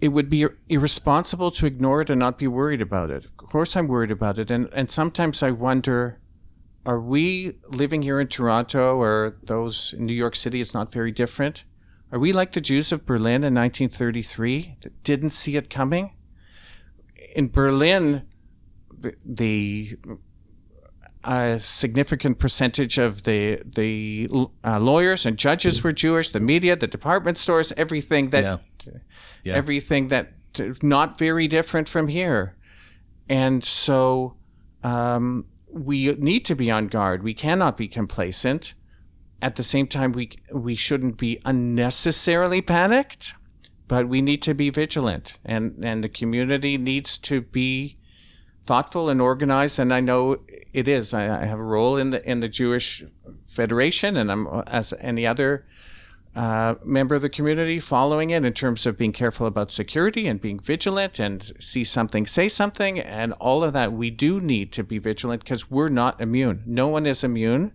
It 0.00 0.08
would 0.08 0.30
be 0.30 0.46
irresponsible 0.68 1.50
to 1.52 1.66
ignore 1.66 2.02
it 2.02 2.10
and 2.10 2.18
not 2.18 2.38
be 2.38 2.46
worried 2.46 2.80
about 2.80 3.10
it. 3.10 3.24
Of 3.26 3.36
course, 3.36 3.76
I'm 3.76 3.88
worried 3.88 4.10
about 4.10 4.38
it, 4.38 4.50
and 4.50 4.68
and 4.72 4.90
sometimes 4.90 5.42
I 5.42 5.50
wonder, 5.50 6.20
are 6.86 7.00
we 7.00 7.54
living 7.68 8.02
here 8.02 8.20
in 8.20 8.28
Toronto 8.28 8.98
or 8.98 9.36
those 9.42 9.92
in 9.92 10.06
New 10.06 10.14
York 10.14 10.36
City? 10.36 10.60
It's 10.60 10.74
not 10.74 10.92
very 10.92 11.10
different. 11.10 11.64
Are 12.10 12.18
we 12.18 12.32
like 12.32 12.52
the 12.52 12.60
Jews 12.60 12.92
of 12.92 13.04
Berlin 13.04 13.44
in 13.44 13.54
1933 13.54 14.76
that 14.82 15.02
didn't 15.02 15.30
see 15.30 15.56
it 15.56 15.68
coming? 15.68 16.14
In 17.34 17.48
Berlin, 17.48 18.22
the- 18.90 19.16
the 19.24 19.98
a 21.24 21.58
significant 21.60 22.38
percentage 22.38 22.98
of 22.98 23.24
the 23.24 23.60
the 23.64 24.28
uh, 24.64 24.78
lawyers 24.78 25.26
and 25.26 25.36
judges 25.36 25.82
were 25.82 25.92
Jewish. 25.92 26.30
The 26.30 26.40
media, 26.40 26.76
the 26.76 26.86
department 26.86 27.38
stores, 27.38 27.72
everything 27.76 28.30
that 28.30 28.44
Yeah. 28.44 28.92
Yeah. 29.44 29.54
everything 29.54 30.08
that 30.08 30.32
not 30.82 31.18
very 31.18 31.48
different 31.48 31.88
from 31.88 32.08
here. 32.08 32.56
And 33.28 33.64
so 33.64 34.36
um, 34.82 35.46
we 35.70 36.12
need 36.14 36.44
to 36.46 36.56
be 36.56 36.70
on 36.70 36.86
guard. 36.86 37.22
We 37.22 37.34
cannot 37.34 37.76
be 37.76 37.88
complacent. 37.88 38.74
At 39.40 39.56
the 39.56 39.62
same 39.62 39.86
time, 39.86 40.12
we 40.12 40.30
we 40.52 40.74
shouldn't 40.74 41.16
be 41.16 41.40
unnecessarily 41.44 42.60
panicked, 42.62 43.34
but 43.86 44.08
we 44.08 44.20
need 44.20 44.42
to 44.42 44.54
be 44.54 44.70
vigilant, 44.70 45.38
and 45.44 45.84
and 45.84 46.02
the 46.02 46.08
community 46.08 46.76
needs 46.76 47.18
to 47.18 47.40
be 47.40 47.97
thoughtful 48.68 49.08
and 49.08 49.20
organized. 49.20 49.78
And 49.78 49.94
I 49.94 50.00
know 50.00 50.40
it 50.74 50.86
is. 50.86 51.14
I, 51.14 51.42
I 51.42 51.46
have 51.46 51.58
a 51.58 51.62
role 51.62 51.96
in 51.96 52.10
the 52.10 52.20
in 52.30 52.40
the 52.40 52.48
Jewish 52.48 53.02
Federation, 53.46 54.16
and 54.16 54.30
I'm 54.30 54.46
as 54.66 54.92
any 55.00 55.26
other 55.26 55.64
uh, 56.36 56.74
member 56.84 57.14
of 57.14 57.22
the 57.22 57.30
community 57.30 57.80
following 57.80 58.28
it 58.30 58.44
in 58.44 58.52
terms 58.52 58.84
of 58.86 58.98
being 58.98 59.12
careful 59.12 59.46
about 59.46 59.72
security 59.72 60.28
and 60.28 60.40
being 60.40 60.60
vigilant 60.60 61.18
and 61.18 61.52
see 61.58 61.82
something, 61.82 62.26
say 62.26 62.46
something, 62.48 63.00
and 63.00 63.32
all 63.40 63.64
of 63.64 63.72
that. 63.72 63.92
We 63.92 64.10
do 64.10 64.38
need 64.38 64.70
to 64.72 64.84
be 64.84 64.98
vigilant 64.98 65.42
because 65.42 65.70
we're 65.70 65.88
not 65.88 66.20
immune. 66.20 66.62
No 66.66 66.88
one 66.88 67.06
is 67.06 67.24
immune. 67.24 67.72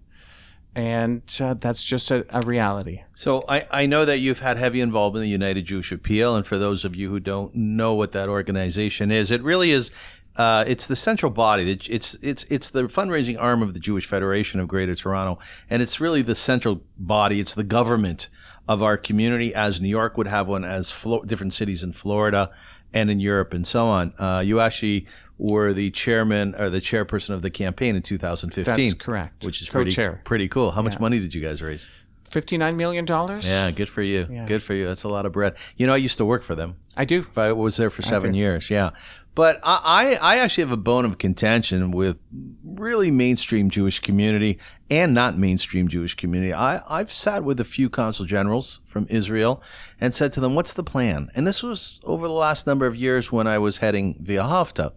And 0.75 1.21
uh, 1.39 1.53
that's 1.53 1.83
just 1.83 2.09
a, 2.09 2.25
a 2.29 2.41
reality. 2.47 3.03
So 3.13 3.43
I, 3.47 3.65
I 3.69 3.85
know 3.85 4.05
that 4.05 4.19
you've 4.19 4.39
had 4.39 4.57
heavy 4.57 4.81
involvement 4.81 5.23
in 5.23 5.27
the 5.27 5.31
United 5.31 5.65
Jewish 5.65 5.91
Appeal, 5.91 6.35
and 6.35 6.47
for 6.47 6.57
those 6.57 6.83
of 6.83 6.95
you 6.95 7.09
who 7.09 7.19
don't 7.19 7.53
know 7.53 7.93
what 7.93 8.11
that 8.13 8.27
organization 8.27 9.11
is, 9.11 9.29
it 9.29 9.43
really 9.43 9.69
is. 9.69 9.91
Uh, 10.35 10.63
it's 10.67 10.87
the 10.87 10.95
central 10.95 11.31
body. 11.31 11.71
It's 11.71 12.15
it's 12.15 12.43
it's 12.49 12.69
the 12.71 12.83
fundraising 12.83 13.39
arm 13.39 13.61
of 13.61 13.73
the 13.73 13.79
Jewish 13.79 14.05
Federation 14.07 14.59
of 14.59 14.67
Greater 14.67 14.95
Toronto, 14.95 15.39
and 15.69 15.81
it's 15.81 15.99
really 15.99 16.21
the 16.21 16.35
central 16.35 16.81
body. 16.97 17.39
It's 17.39 17.53
the 17.53 17.63
government 17.63 18.29
of 18.67 18.81
our 18.81 18.97
community, 18.97 19.53
as 19.53 19.79
New 19.81 19.89
York 19.89 20.17
would 20.17 20.27
have 20.27 20.47
one, 20.47 20.63
as 20.63 20.89
Flo- 20.89 21.21
different 21.23 21.53
cities 21.53 21.83
in 21.83 21.93
Florida 21.93 22.49
and 22.93 23.11
in 23.11 23.19
Europe 23.19 23.53
and 23.53 23.67
so 23.67 23.85
on. 23.85 24.13
Uh, 24.17 24.41
you 24.45 24.59
actually 24.59 25.05
were 25.37 25.73
the 25.73 25.91
chairman 25.91 26.55
or 26.55 26.69
the 26.69 26.79
chairperson 26.79 27.31
of 27.31 27.41
the 27.41 27.49
campaign 27.49 27.95
in 27.95 28.01
2015. 28.01 28.75
That's 28.91 28.93
correct. 29.03 29.43
Which 29.43 29.61
is 29.61 29.69
pretty 29.69 29.91
Co-chair. 29.91 30.21
pretty 30.23 30.47
cool. 30.47 30.71
How 30.71 30.81
much 30.81 30.99
money 30.99 31.19
did 31.19 31.33
you 31.33 31.41
guys 31.41 31.61
raise? 31.61 31.89
$59 32.29 32.75
million? 32.75 33.05
Yeah, 33.41 33.71
good 33.71 33.89
for 33.89 34.01
you. 34.01 34.27
Yeah. 34.29 34.45
Good 34.47 34.63
for 34.63 34.73
you. 34.73 34.87
That's 34.87 35.03
a 35.03 35.09
lot 35.09 35.25
of 35.25 35.33
bread. 35.33 35.55
You 35.75 35.85
know, 35.87 35.93
I 35.93 35.97
used 35.97 36.17
to 36.17 36.25
work 36.25 36.43
for 36.43 36.55
them. 36.55 36.77
I 36.95 37.05
do. 37.05 37.25
I 37.35 37.51
was 37.51 37.77
there 37.77 37.89
for 37.89 38.01
seven 38.01 38.33
years. 38.33 38.69
Yeah, 38.69 38.91
but 39.35 39.59
I, 39.63 40.17
I 40.21 40.37
actually 40.37 40.63
have 40.63 40.71
a 40.71 40.77
bone 40.77 41.05
of 41.05 41.17
contention 41.17 41.91
with 41.91 42.17
really 42.63 43.11
mainstream 43.11 43.69
Jewish 43.69 43.99
community 43.99 44.59
and 44.89 45.13
not 45.13 45.37
mainstream 45.37 45.87
Jewish 45.87 46.15
community. 46.15 46.53
I 46.53 46.81
I've 46.87 47.11
sat 47.11 47.43
with 47.43 47.59
a 47.59 47.65
few 47.65 47.89
consul 47.89 48.25
generals 48.25 48.81
from 48.85 49.07
Israel 49.09 49.61
and 49.99 50.13
said 50.13 50.33
to 50.33 50.39
them, 50.39 50.55
"What's 50.55 50.73
the 50.73 50.83
plan?" 50.83 51.31
And 51.35 51.47
this 51.47 51.63
was 51.63 51.99
over 52.03 52.27
the 52.27 52.33
last 52.33 52.67
number 52.67 52.85
of 52.85 52.95
years 52.95 53.31
when 53.31 53.47
I 53.47 53.57
was 53.57 53.77
heading 53.77 54.15
V'ahavta. 54.23 54.93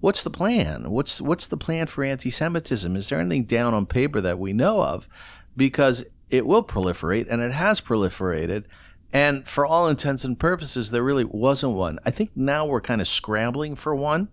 What's 0.00 0.22
the 0.22 0.30
plan? 0.30 0.90
What's 0.90 1.20
what's 1.20 1.46
the 1.46 1.56
plan 1.56 1.86
for 1.86 2.04
anti-Semitism? 2.04 2.96
Is 2.96 3.08
there 3.08 3.20
anything 3.20 3.44
down 3.44 3.74
on 3.74 3.86
paper 3.86 4.20
that 4.20 4.38
we 4.38 4.52
know 4.52 4.82
of? 4.82 5.08
Because 5.56 6.04
it 6.28 6.46
will 6.46 6.64
proliferate, 6.64 7.28
and 7.30 7.42
it 7.42 7.52
has 7.52 7.80
proliferated. 7.80 8.64
And 9.12 9.46
for 9.46 9.66
all 9.66 9.88
intents 9.88 10.24
and 10.24 10.38
purposes, 10.38 10.90
there 10.90 11.02
really 11.02 11.24
wasn't 11.24 11.74
one. 11.74 11.98
I 12.04 12.10
think 12.10 12.30
now 12.34 12.66
we're 12.66 12.80
kind 12.80 13.00
of 13.00 13.08
scrambling 13.08 13.76
for 13.76 13.94
one. 13.94 14.28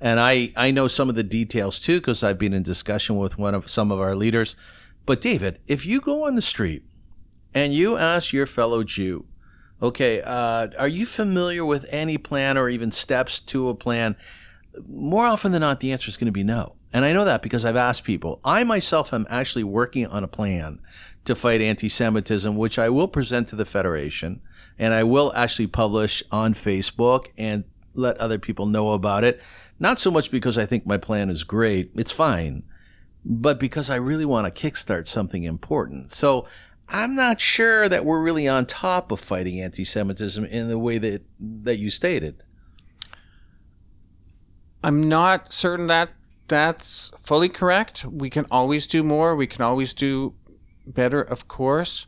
And 0.00 0.18
I, 0.18 0.52
I 0.56 0.70
know 0.70 0.88
some 0.88 1.08
of 1.08 1.14
the 1.14 1.22
details 1.22 1.78
too, 1.78 2.00
because 2.00 2.22
I've 2.22 2.38
been 2.38 2.54
in 2.54 2.62
discussion 2.62 3.16
with 3.16 3.38
one 3.38 3.54
of 3.54 3.68
some 3.68 3.92
of 3.92 4.00
our 4.00 4.14
leaders. 4.14 4.56
But 5.06 5.20
David, 5.20 5.60
if 5.66 5.84
you 5.84 6.00
go 6.00 6.24
on 6.26 6.36
the 6.36 6.42
street 6.42 6.84
and 7.52 7.74
you 7.74 7.96
ask 7.96 8.32
your 8.32 8.46
fellow 8.46 8.82
Jew, 8.82 9.26
okay, 9.82 10.22
uh, 10.22 10.68
are 10.78 10.88
you 10.88 11.04
familiar 11.04 11.64
with 11.64 11.84
any 11.90 12.16
plan 12.16 12.56
or 12.56 12.68
even 12.68 12.92
steps 12.92 13.38
to 13.40 13.68
a 13.68 13.74
plan? 13.74 14.16
More 14.88 15.26
often 15.26 15.52
than 15.52 15.60
not, 15.60 15.80
the 15.80 15.92
answer 15.92 16.08
is 16.08 16.16
going 16.16 16.26
to 16.26 16.32
be 16.32 16.42
no. 16.42 16.74
And 16.92 17.04
I 17.04 17.12
know 17.12 17.24
that 17.24 17.42
because 17.42 17.64
I've 17.64 17.76
asked 17.76 18.04
people. 18.04 18.40
I 18.44 18.64
myself 18.64 19.12
am 19.12 19.26
actually 19.28 19.64
working 19.64 20.06
on 20.06 20.24
a 20.24 20.28
plan 20.28 20.80
to 21.24 21.34
fight 21.34 21.60
anti 21.60 21.88
Semitism, 21.88 22.56
which 22.56 22.78
I 22.78 22.88
will 22.88 23.08
present 23.08 23.48
to 23.48 23.56
the 23.56 23.64
Federation 23.64 24.40
and 24.78 24.92
I 24.92 25.04
will 25.04 25.32
actually 25.34 25.66
publish 25.66 26.22
on 26.30 26.54
Facebook 26.54 27.26
and 27.36 27.64
let 27.94 28.16
other 28.18 28.38
people 28.38 28.66
know 28.66 28.90
about 28.90 29.24
it. 29.24 29.40
Not 29.78 29.98
so 29.98 30.10
much 30.10 30.30
because 30.30 30.58
I 30.58 30.66
think 30.66 30.86
my 30.86 30.98
plan 30.98 31.30
is 31.30 31.44
great, 31.44 31.90
it's 31.94 32.12
fine, 32.12 32.64
but 33.24 33.58
because 33.58 33.90
I 33.90 33.96
really 33.96 34.24
want 34.24 34.52
to 34.52 34.70
kickstart 34.70 35.06
something 35.06 35.44
important. 35.44 36.10
So 36.10 36.46
I'm 36.88 37.14
not 37.14 37.40
sure 37.40 37.88
that 37.88 38.04
we're 38.04 38.22
really 38.22 38.48
on 38.48 38.66
top 38.66 39.10
of 39.10 39.20
fighting 39.20 39.60
anti 39.60 39.84
Semitism 39.84 40.44
in 40.44 40.68
the 40.68 40.78
way 40.78 40.98
that, 40.98 41.22
that 41.40 41.78
you 41.78 41.90
stated. 41.90 42.42
I'm 44.82 45.08
not 45.08 45.52
certain 45.52 45.86
that 45.86 46.10
that's 46.46 47.10
fully 47.18 47.48
correct. 47.48 48.04
We 48.04 48.28
can 48.28 48.46
always 48.50 48.86
do 48.86 49.02
more. 49.02 49.34
We 49.34 49.46
can 49.46 49.62
always 49.62 49.94
do 49.94 50.34
better, 50.86 51.20
of 51.20 51.48
course. 51.48 52.06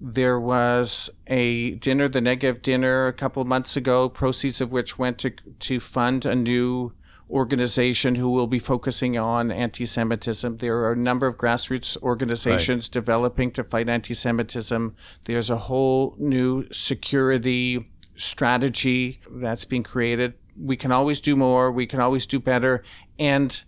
There 0.00 0.38
was 0.38 1.10
a 1.26 1.72
dinner, 1.72 2.08
the 2.08 2.20
Negev 2.20 2.62
dinner, 2.62 3.08
a 3.08 3.12
couple 3.12 3.42
of 3.42 3.48
months 3.48 3.76
ago, 3.76 4.08
proceeds 4.08 4.60
of 4.60 4.70
which 4.70 4.98
went 4.98 5.18
to 5.18 5.30
to 5.30 5.80
fund 5.80 6.24
a 6.24 6.36
new 6.36 6.92
organization 7.30 8.14
who 8.14 8.30
will 8.30 8.46
be 8.46 8.58
focusing 8.58 9.18
on 9.18 9.50
anti-Semitism. 9.50 10.58
There 10.58 10.78
are 10.78 10.92
a 10.92 10.96
number 10.96 11.26
of 11.26 11.36
grassroots 11.36 12.00
organizations 12.02 12.88
developing 12.88 13.50
to 13.50 13.64
fight 13.64 13.88
anti-Semitism. 13.88 14.96
There's 15.24 15.50
a 15.50 15.56
whole 15.56 16.14
new 16.18 16.66
security 16.72 17.90
strategy 18.16 19.20
that's 19.30 19.64
being 19.64 19.82
created. 19.82 20.34
We 20.56 20.76
can 20.76 20.90
always 20.90 21.20
do 21.20 21.36
more. 21.36 21.70
We 21.70 21.86
can 21.86 22.00
always 22.00 22.24
do 22.24 22.40
better. 22.40 22.82
And 23.18 23.62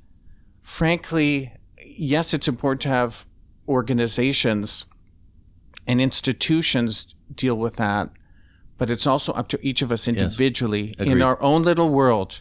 frankly, 0.63 1.53
yes, 1.85 2.33
it's 2.33 2.49
important 2.49 2.81
to 2.83 2.89
have 2.89 3.27
organizations 3.71 4.85
and 5.87 6.01
institutions 6.01 7.15
deal 7.35 7.55
with 7.55 7.77
that, 7.77 8.11
but 8.79 8.91
it's 8.91 9.07
also 9.07 9.33
up 9.33 9.49
to 9.49 9.59
each 9.63 9.83
of 9.83 9.93
us 9.93 10.09
individually 10.09 10.95
in 10.99 11.23
our 11.23 11.41
own 11.41 11.63
little 11.63 11.91
world 11.91 12.41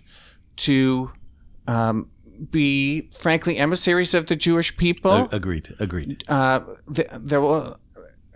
to 0.57 1.11
um, 1.67 2.09
be, 2.51 3.09
frankly, 3.19 3.57
emissaries 3.57 4.13
of 4.13 4.25
the 4.25 4.35
Jewish 4.35 4.75
people. 4.75 5.29
Agreed. 5.31 5.75
Agreed. 5.79 6.23
Uh, 6.27 6.61
th- 6.93 7.09
there 7.13 7.41
will 7.41 7.77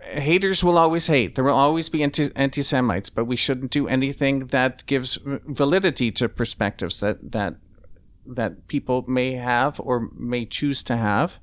haters 0.00 0.62
will 0.62 0.78
always 0.78 1.06
hate. 1.06 1.34
There 1.34 1.44
will 1.44 1.54
always 1.54 1.88
be 1.88 2.02
anti- 2.02 2.30
anti-Semites, 2.36 3.10
but 3.10 3.24
we 3.24 3.36
shouldn't 3.36 3.70
do 3.70 3.88
anything 3.88 4.46
that 4.48 4.84
gives 4.86 5.18
validity 5.24 6.10
to 6.12 6.28
perspectives 6.28 7.00
that 7.00 7.32
that 7.32 7.56
that 8.26 8.68
people 8.68 9.04
may 9.06 9.32
have 9.32 9.80
or 9.80 10.08
may 10.16 10.46
choose 10.46 10.82
to 10.84 10.96
have 10.96 11.38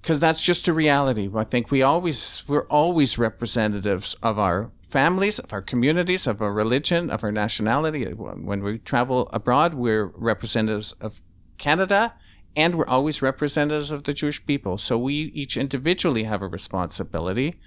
because 0.00 0.18
that's 0.18 0.42
just 0.42 0.68
a 0.68 0.72
reality. 0.72 1.28
I 1.34 1.44
think 1.44 1.70
we 1.70 1.82
always 1.82 2.42
we're 2.48 2.66
always 2.66 3.18
representatives 3.18 4.14
of 4.22 4.38
our 4.38 4.70
families, 4.88 5.38
of 5.38 5.52
our 5.52 5.62
communities, 5.62 6.26
of 6.26 6.40
our 6.42 6.52
religion, 6.52 7.10
of 7.10 7.22
our 7.22 7.32
nationality. 7.32 8.04
When 8.04 8.62
we 8.62 8.78
travel 8.78 9.28
abroad, 9.32 9.74
we're 9.74 10.06
representatives 10.06 10.92
of 11.00 11.20
Canada, 11.58 12.14
and 12.56 12.74
we're 12.74 12.86
always 12.86 13.22
representatives 13.22 13.90
of 13.90 14.04
the 14.04 14.14
Jewish 14.14 14.44
people. 14.46 14.78
So 14.78 14.98
we 14.98 15.14
each 15.14 15.56
individually 15.56 16.24
have 16.24 16.42
a 16.42 16.48
responsibility, 16.48 17.60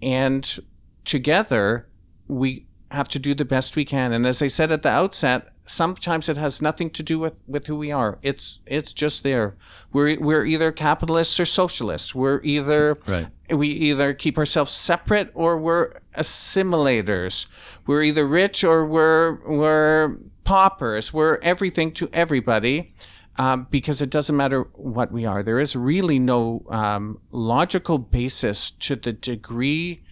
and 0.00 0.58
together 1.04 1.88
we 2.28 2.66
have 2.90 3.08
to 3.08 3.18
do 3.18 3.34
the 3.34 3.44
best 3.44 3.74
we 3.74 3.86
can. 3.86 4.12
And 4.12 4.26
as 4.26 4.42
I 4.42 4.48
said 4.48 4.70
at 4.70 4.82
the 4.82 4.90
outset, 4.90 5.48
sometimes 5.64 6.28
it 6.28 6.36
has 6.36 6.60
nothing 6.60 6.90
to 6.90 7.02
do 7.02 7.18
with, 7.18 7.40
with 7.46 7.66
who 7.66 7.76
we 7.76 7.90
are. 7.92 8.18
It's 8.22 8.60
it's 8.66 8.92
just 8.92 9.22
there. 9.22 9.54
We're 9.92 10.18
we're 10.20 10.44
either 10.44 10.72
capitalists 10.72 11.38
or 11.38 11.46
socialists. 11.46 12.14
We're 12.14 12.40
either 12.42 12.96
Right. 13.06 13.28
we 13.50 13.68
either 13.68 14.12
keep 14.14 14.36
ourselves 14.38 14.72
separate 14.72 15.30
or 15.34 15.56
we're 15.58 15.98
assimilators. 16.16 17.46
We're 17.86 18.02
either 18.02 18.26
rich 18.26 18.64
or 18.64 18.84
we're 18.86 19.38
we're 19.46 20.16
paupers. 20.44 21.12
We're 21.12 21.38
everything 21.42 21.92
to 21.92 22.08
everybody. 22.12 22.94
Um, 23.38 23.66
because 23.70 24.02
it 24.02 24.10
doesn't 24.10 24.36
matter 24.36 24.68
what 24.74 25.10
we 25.10 25.24
are. 25.24 25.42
There 25.42 25.58
is 25.58 25.74
really 25.74 26.18
no 26.18 26.66
um, 26.68 27.18
logical 27.30 27.96
basis 27.96 28.70
to 28.72 28.94
the 28.94 29.14
degree 29.14 30.02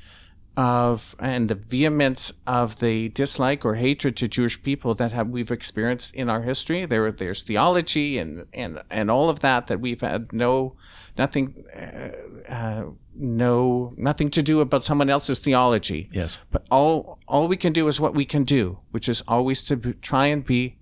of 0.61 1.17
and 1.19 1.49
the 1.49 1.55
vehemence 1.55 2.35
of 2.47 2.81
the 2.81 3.09
dislike 3.09 3.65
or 3.65 3.77
hatred 3.77 4.15
to 4.19 4.29
Jewish 4.29 4.63
people 4.63 4.93
that 4.95 5.11
have 5.13 5.31
we've 5.31 5.51
experienced 5.51 6.15
in 6.15 6.29
our 6.29 6.43
history. 6.43 6.85
There, 6.85 7.11
there's 7.11 7.43
theology 7.43 8.19
and 8.19 8.45
and 8.53 8.83
and 8.91 9.11
all 9.11 9.31
of 9.31 9.41
that 9.41 9.69
that 9.69 9.81
we've 9.81 10.03
had 10.03 10.33
no 10.35 10.77
nothing, 11.17 11.65
uh, 11.75 12.53
uh, 12.53 12.85
no 13.15 13.95
nothing 13.97 14.31
to 14.31 14.43
do 14.43 14.61
about 14.61 14.85
someone 14.85 15.09
else's 15.09 15.39
theology. 15.39 16.11
Yes. 16.13 16.39
But 16.51 16.67
all 16.71 17.19
all 17.27 17.49
we 17.49 17.57
can 17.57 17.73
do 17.73 17.89
is 17.89 17.99
what 17.99 18.15
we 18.15 18.27
can 18.27 18.45
do, 18.45 18.81
which 18.91 19.09
is 19.09 19.23
always 19.27 19.63
to 19.65 19.77
be, 19.77 19.95
try 19.95 20.27
and 20.27 20.45
be 20.45 20.77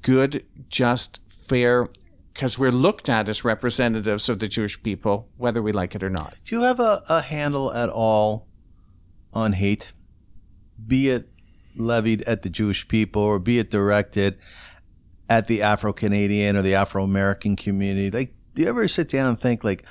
good, 0.00 0.46
just, 0.70 1.20
fair, 1.46 1.88
because 2.40 2.58
we're 2.58 2.72
looked 2.72 3.10
at 3.10 3.28
as 3.28 3.44
representatives 3.44 4.30
of 4.30 4.38
the 4.38 4.48
Jewish 4.48 4.82
people, 4.82 5.28
whether 5.36 5.60
we 5.60 5.72
like 5.72 5.94
it 5.94 6.02
or 6.02 6.08
not. 6.08 6.34
Do 6.46 6.56
you 6.56 6.62
have 6.62 6.80
a, 6.80 7.02
a 7.06 7.20
handle 7.20 7.70
at 7.70 7.90
all 7.90 8.46
on 9.34 9.52
hate, 9.52 9.92
be 10.86 11.10
it 11.10 11.28
levied 11.76 12.22
at 12.22 12.40
the 12.40 12.48
Jewish 12.48 12.88
people 12.88 13.20
or 13.20 13.38
be 13.38 13.58
it 13.58 13.70
directed 13.70 14.38
at 15.28 15.48
the 15.48 15.60
Afro 15.60 15.92
Canadian 15.92 16.56
or 16.56 16.62
the 16.62 16.74
Afro 16.74 17.04
American 17.04 17.56
community? 17.56 18.10
Like, 18.10 18.34
do 18.54 18.62
you 18.62 18.70
ever 18.70 18.88
sit 18.88 19.10
down 19.10 19.28
and 19.28 19.38
think, 19.38 19.62
like, 19.62 19.84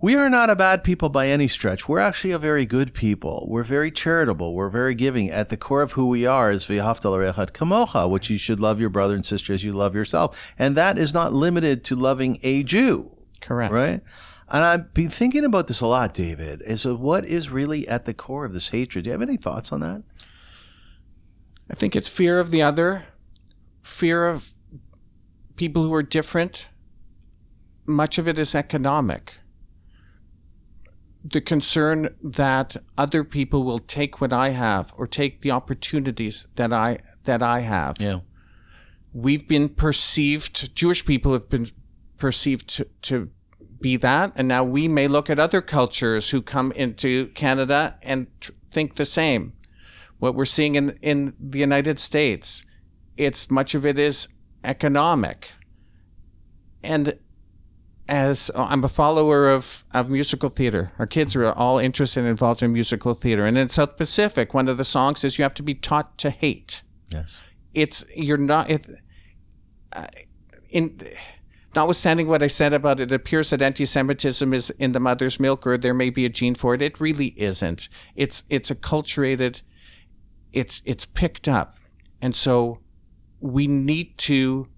we 0.00 0.14
are 0.14 0.28
not 0.28 0.50
a 0.50 0.56
bad 0.56 0.84
people 0.84 1.08
by 1.08 1.28
any 1.28 1.48
stretch. 1.48 1.88
We're 1.88 1.98
actually 2.00 2.32
a 2.32 2.38
very 2.38 2.66
good 2.66 2.92
people. 2.92 3.46
We're 3.48 3.62
very 3.62 3.90
charitable. 3.90 4.54
We're 4.54 4.68
very 4.68 4.94
giving. 4.94 5.30
At 5.30 5.48
the 5.48 5.56
core 5.56 5.82
of 5.82 5.92
who 5.92 6.06
we 6.06 6.26
are 6.26 6.50
is 6.50 6.68
l'reach 6.68 7.52
kamocha, 7.52 8.08
which 8.08 8.28
you 8.28 8.36
should 8.36 8.60
love 8.60 8.78
your 8.78 8.90
brother 8.90 9.14
and 9.14 9.24
sister 9.24 9.52
as 9.52 9.64
you 9.64 9.72
love 9.72 9.94
yourself. 9.94 10.52
And 10.58 10.76
that 10.76 10.98
is 10.98 11.14
not 11.14 11.32
limited 11.32 11.82
to 11.84 11.96
loving 11.96 12.38
a 12.42 12.62
Jew 12.62 13.10
Correct. 13.40 13.72
right? 13.72 14.02
And 14.48 14.64
I've 14.64 14.94
been 14.94 15.10
thinking 15.10 15.44
about 15.44 15.66
this 15.66 15.80
a 15.80 15.86
lot, 15.86 16.14
David. 16.14 16.62
Is 16.62 16.86
what 16.86 17.24
is 17.24 17.50
really 17.50 17.88
at 17.88 18.04
the 18.04 18.14
core 18.14 18.44
of 18.44 18.52
this 18.52 18.68
hatred? 18.68 19.04
Do 19.04 19.08
you 19.08 19.12
have 19.12 19.22
any 19.22 19.36
thoughts 19.36 19.72
on 19.72 19.80
that? 19.80 20.02
I 21.70 21.74
think 21.74 21.96
it's 21.96 22.08
fear 22.08 22.38
of 22.38 22.50
the 22.50 22.62
other, 22.62 23.06
fear 23.82 24.28
of 24.28 24.52
people 25.56 25.82
who 25.82 25.92
are 25.94 26.02
different. 26.02 26.66
Much 27.86 28.18
of 28.18 28.28
it 28.28 28.38
is 28.38 28.54
economic. 28.54 29.34
The 31.28 31.40
concern 31.40 32.14
that 32.22 32.76
other 32.96 33.24
people 33.24 33.64
will 33.64 33.78
take 33.78 34.20
what 34.20 34.32
I 34.32 34.50
have 34.50 34.92
or 34.96 35.06
take 35.06 35.40
the 35.40 35.50
opportunities 35.50 36.46
that 36.56 36.72
I 36.72 36.98
that 37.24 37.42
I 37.42 37.60
have. 37.60 37.96
Yeah. 37.98 38.20
We've 39.12 39.48
been 39.48 39.68
perceived 39.70 40.74
Jewish 40.76 41.04
people 41.04 41.32
have 41.32 41.48
been 41.48 41.68
perceived 42.18 42.68
to, 42.76 42.86
to 43.02 43.30
be 43.80 43.96
that 43.96 44.32
and 44.36 44.46
now 44.46 44.62
we 44.62 44.88
may 44.88 45.08
look 45.08 45.28
at 45.28 45.38
other 45.38 45.60
cultures 45.60 46.30
who 46.30 46.40
come 46.42 46.72
into 46.72 47.28
Canada 47.28 47.98
and 48.02 48.26
tr- 48.40 48.52
think 48.70 48.94
the 48.94 49.04
same 49.04 49.52
what 50.18 50.34
we're 50.34 50.44
seeing 50.44 50.74
in 50.74 50.98
in 51.02 51.34
the 51.38 51.58
United 51.58 51.98
States. 51.98 52.64
It's 53.16 53.50
much 53.50 53.74
of 53.74 53.84
it 53.86 53.98
is 53.98 54.28
economic, 54.64 55.52
and 56.82 57.18
as 58.08 58.50
I'm 58.54 58.84
a 58.84 58.88
follower 58.88 59.50
of, 59.50 59.84
of 59.92 60.08
musical 60.08 60.48
theater, 60.48 60.92
our 60.98 61.06
kids 61.06 61.34
are 61.34 61.52
all 61.52 61.78
interested 61.78 62.20
and 62.20 62.28
involved 62.28 62.62
in 62.62 62.72
musical 62.72 63.14
theater. 63.14 63.44
And 63.44 63.58
in 63.58 63.68
South 63.68 63.96
Pacific, 63.96 64.54
one 64.54 64.68
of 64.68 64.76
the 64.76 64.84
songs 64.84 65.24
is 65.24 65.38
you 65.38 65.42
have 65.42 65.54
to 65.54 65.62
be 65.62 65.74
taught 65.74 66.16
to 66.18 66.30
hate. 66.30 66.82
Yes. 67.10 67.40
It's 67.74 68.04
you're 68.14 68.36
not 68.36 68.70
it. 68.70 68.86
Uh, 69.92 70.06
in 70.68 71.00
notwithstanding 71.74 72.26
what 72.26 72.42
I 72.42 72.46
said 72.46 72.72
about 72.72 73.00
it, 73.00 73.12
it 73.12 73.14
appears 73.14 73.50
that 73.50 73.62
anti-Semitism 73.62 74.52
is 74.54 74.70
in 74.70 74.92
the 74.92 75.00
mother's 75.00 75.38
milk, 75.38 75.66
or 75.66 75.76
there 75.76 75.94
may 75.94 76.10
be 76.10 76.24
a 76.24 76.30
gene 76.30 76.54
for 76.54 76.74
it. 76.74 76.82
It 76.82 77.00
really 77.00 77.34
isn't. 77.36 77.88
It's 78.14 78.44
it's 78.48 78.70
acculturated 78.70 79.62
it's 80.56 80.80
it's 80.86 81.04
picked 81.04 81.48
up, 81.48 81.76
and 82.22 82.34
so 82.34 82.80
we 83.40 83.66
need 83.66 84.16
to 84.16 84.68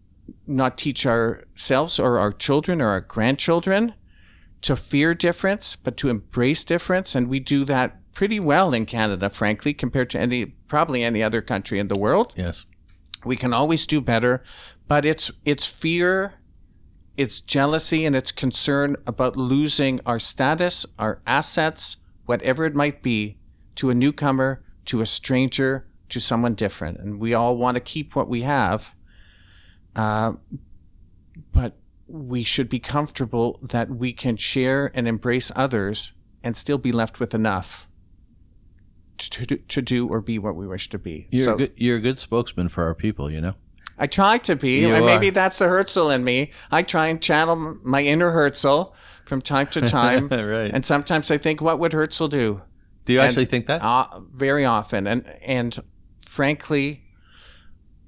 not 0.47 0.79
teach 0.79 1.07
ourselves 1.07 1.99
or 1.99 2.19
our 2.19 2.33
children 2.33 2.81
or 2.81 2.88
our 2.88 3.01
grandchildren 3.01 3.95
to 4.62 4.77
fear 4.77 5.14
difference, 5.14 5.77
but 5.77 5.97
to 5.99 6.09
embrace 6.09 6.64
difference, 6.64 7.14
and 7.14 7.29
we 7.29 7.41
do 7.41 7.64
that 7.64 7.97
pretty 8.12 8.41
well 8.41 8.75
in 8.75 8.87
Canada, 8.87 9.31
frankly, 9.31 9.73
compared 9.73 10.11
to 10.11 10.19
any 10.19 10.47
probably 10.47 11.05
any 11.05 11.23
other 11.23 11.41
country 11.41 11.79
in 11.79 11.88
the 11.88 11.99
world. 11.99 12.33
Yes. 12.37 12.64
We 13.25 13.37
can 13.37 13.53
always 13.53 13.87
do 13.87 14.01
better, 14.01 14.43
but 14.87 15.05
it's 15.05 15.31
it's 15.45 15.67
fear, 15.67 16.35
it's 17.17 17.41
jealousy, 17.41 18.05
and 18.05 18.17
it's 18.17 18.33
concern 18.33 18.97
about 19.07 19.37
losing 19.37 20.01
our 20.05 20.19
status, 20.19 20.87
our 20.99 21.21
assets, 21.27 21.99
whatever 22.27 22.64
it 22.64 22.75
might 22.75 23.03
be, 23.03 23.38
to 23.77 23.91
a 23.91 23.95
newcomer 23.95 24.64
to 24.88 25.03
a 25.03 25.07
stranger, 25.07 25.87
to 26.09 26.19
someone 26.19 26.55
different. 26.55 26.99
And 26.99 27.21
we 27.21 27.35
all 27.35 27.59
want 27.59 27.75
to 27.77 27.81
keep 27.81 28.17
what 28.17 28.29
we 28.29 28.41
have. 28.41 28.95
Uh, 29.96 30.35
but 31.53 31.77
we 32.07 32.42
should 32.42 32.68
be 32.68 32.79
comfortable 32.79 33.59
that 33.62 33.90
we 33.90 34.12
can 34.12 34.37
share 34.37 34.90
and 34.94 35.07
embrace 35.07 35.53
others 35.55 36.12
and 36.42 36.57
still 36.57 36.79
be 36.79 36.92
left 36.92 37.20
with 37.20 37.35
enough 37.35 37.88
to, 39.18 39.46
to, 39.46 39.57
to 39.57 39.83
do 39.83 40.09
or 40.09 40.20
be 40.20 40.38
what 40.38 40.55
we 40.55 40.66
wish 40.66 40.88
to 40.90 40.98
be. 40.98 41.27
You're, 41.31 41.44
so, 41.44 41.55
a 41.55 41.57
good, 41.57 41.72
you're 41.77 41.96
a 41.96 42.01
good 42.01 42.18
spokesman 42.18 42.68
for 42.68 42.85
our 42.85 42.94
people, 42.94 43.31
you 43.31 43.40
know? 43.40 43.55
I 43.98 44.07
try 44.07 44.38
to 44.38 44.55
be, 44.55 44.81
You 44.81 44.94
and 44.94 45.05
maybe 45.05 45.29
are. 45.29 45.33
that's 45.33 45.59
the 45.59 45.66
Herzl 45.66 46.09
in 46.14 46.22
me. 46.22 46.53
I 46.70 46.83
try 46.85 47.09
and 47.09 47.20
channel 47.20 47.79
my 47.83 48.03
inner 48.03 48.31
Herzl 48.31 48.94
from 49.24 49.42
time 49.42 49.66
to 49.68 49.81
time. 49.81 50.29
Right. 50.31 50.70
And 50.72 50.87
sometimes 50.87 51.33
I 51.33 51.38
think, 51.38 51.61
what 51.61 51.81
would 51.81 51.92
Herzl 51.92 52.29
do? 52.29 52.62
Do 53.07 53.12
you 53.12 53.18
And, 53.20 53.29
actually 53.29 53.46
think 53.46 53.66
that? 53.66 53.83
Uh, 53.83 54.20
very 54.33 54.64
often, 54.64 55.07
and 55.07 55.27
and 55.42 55.83
frankly, 56.29 57.03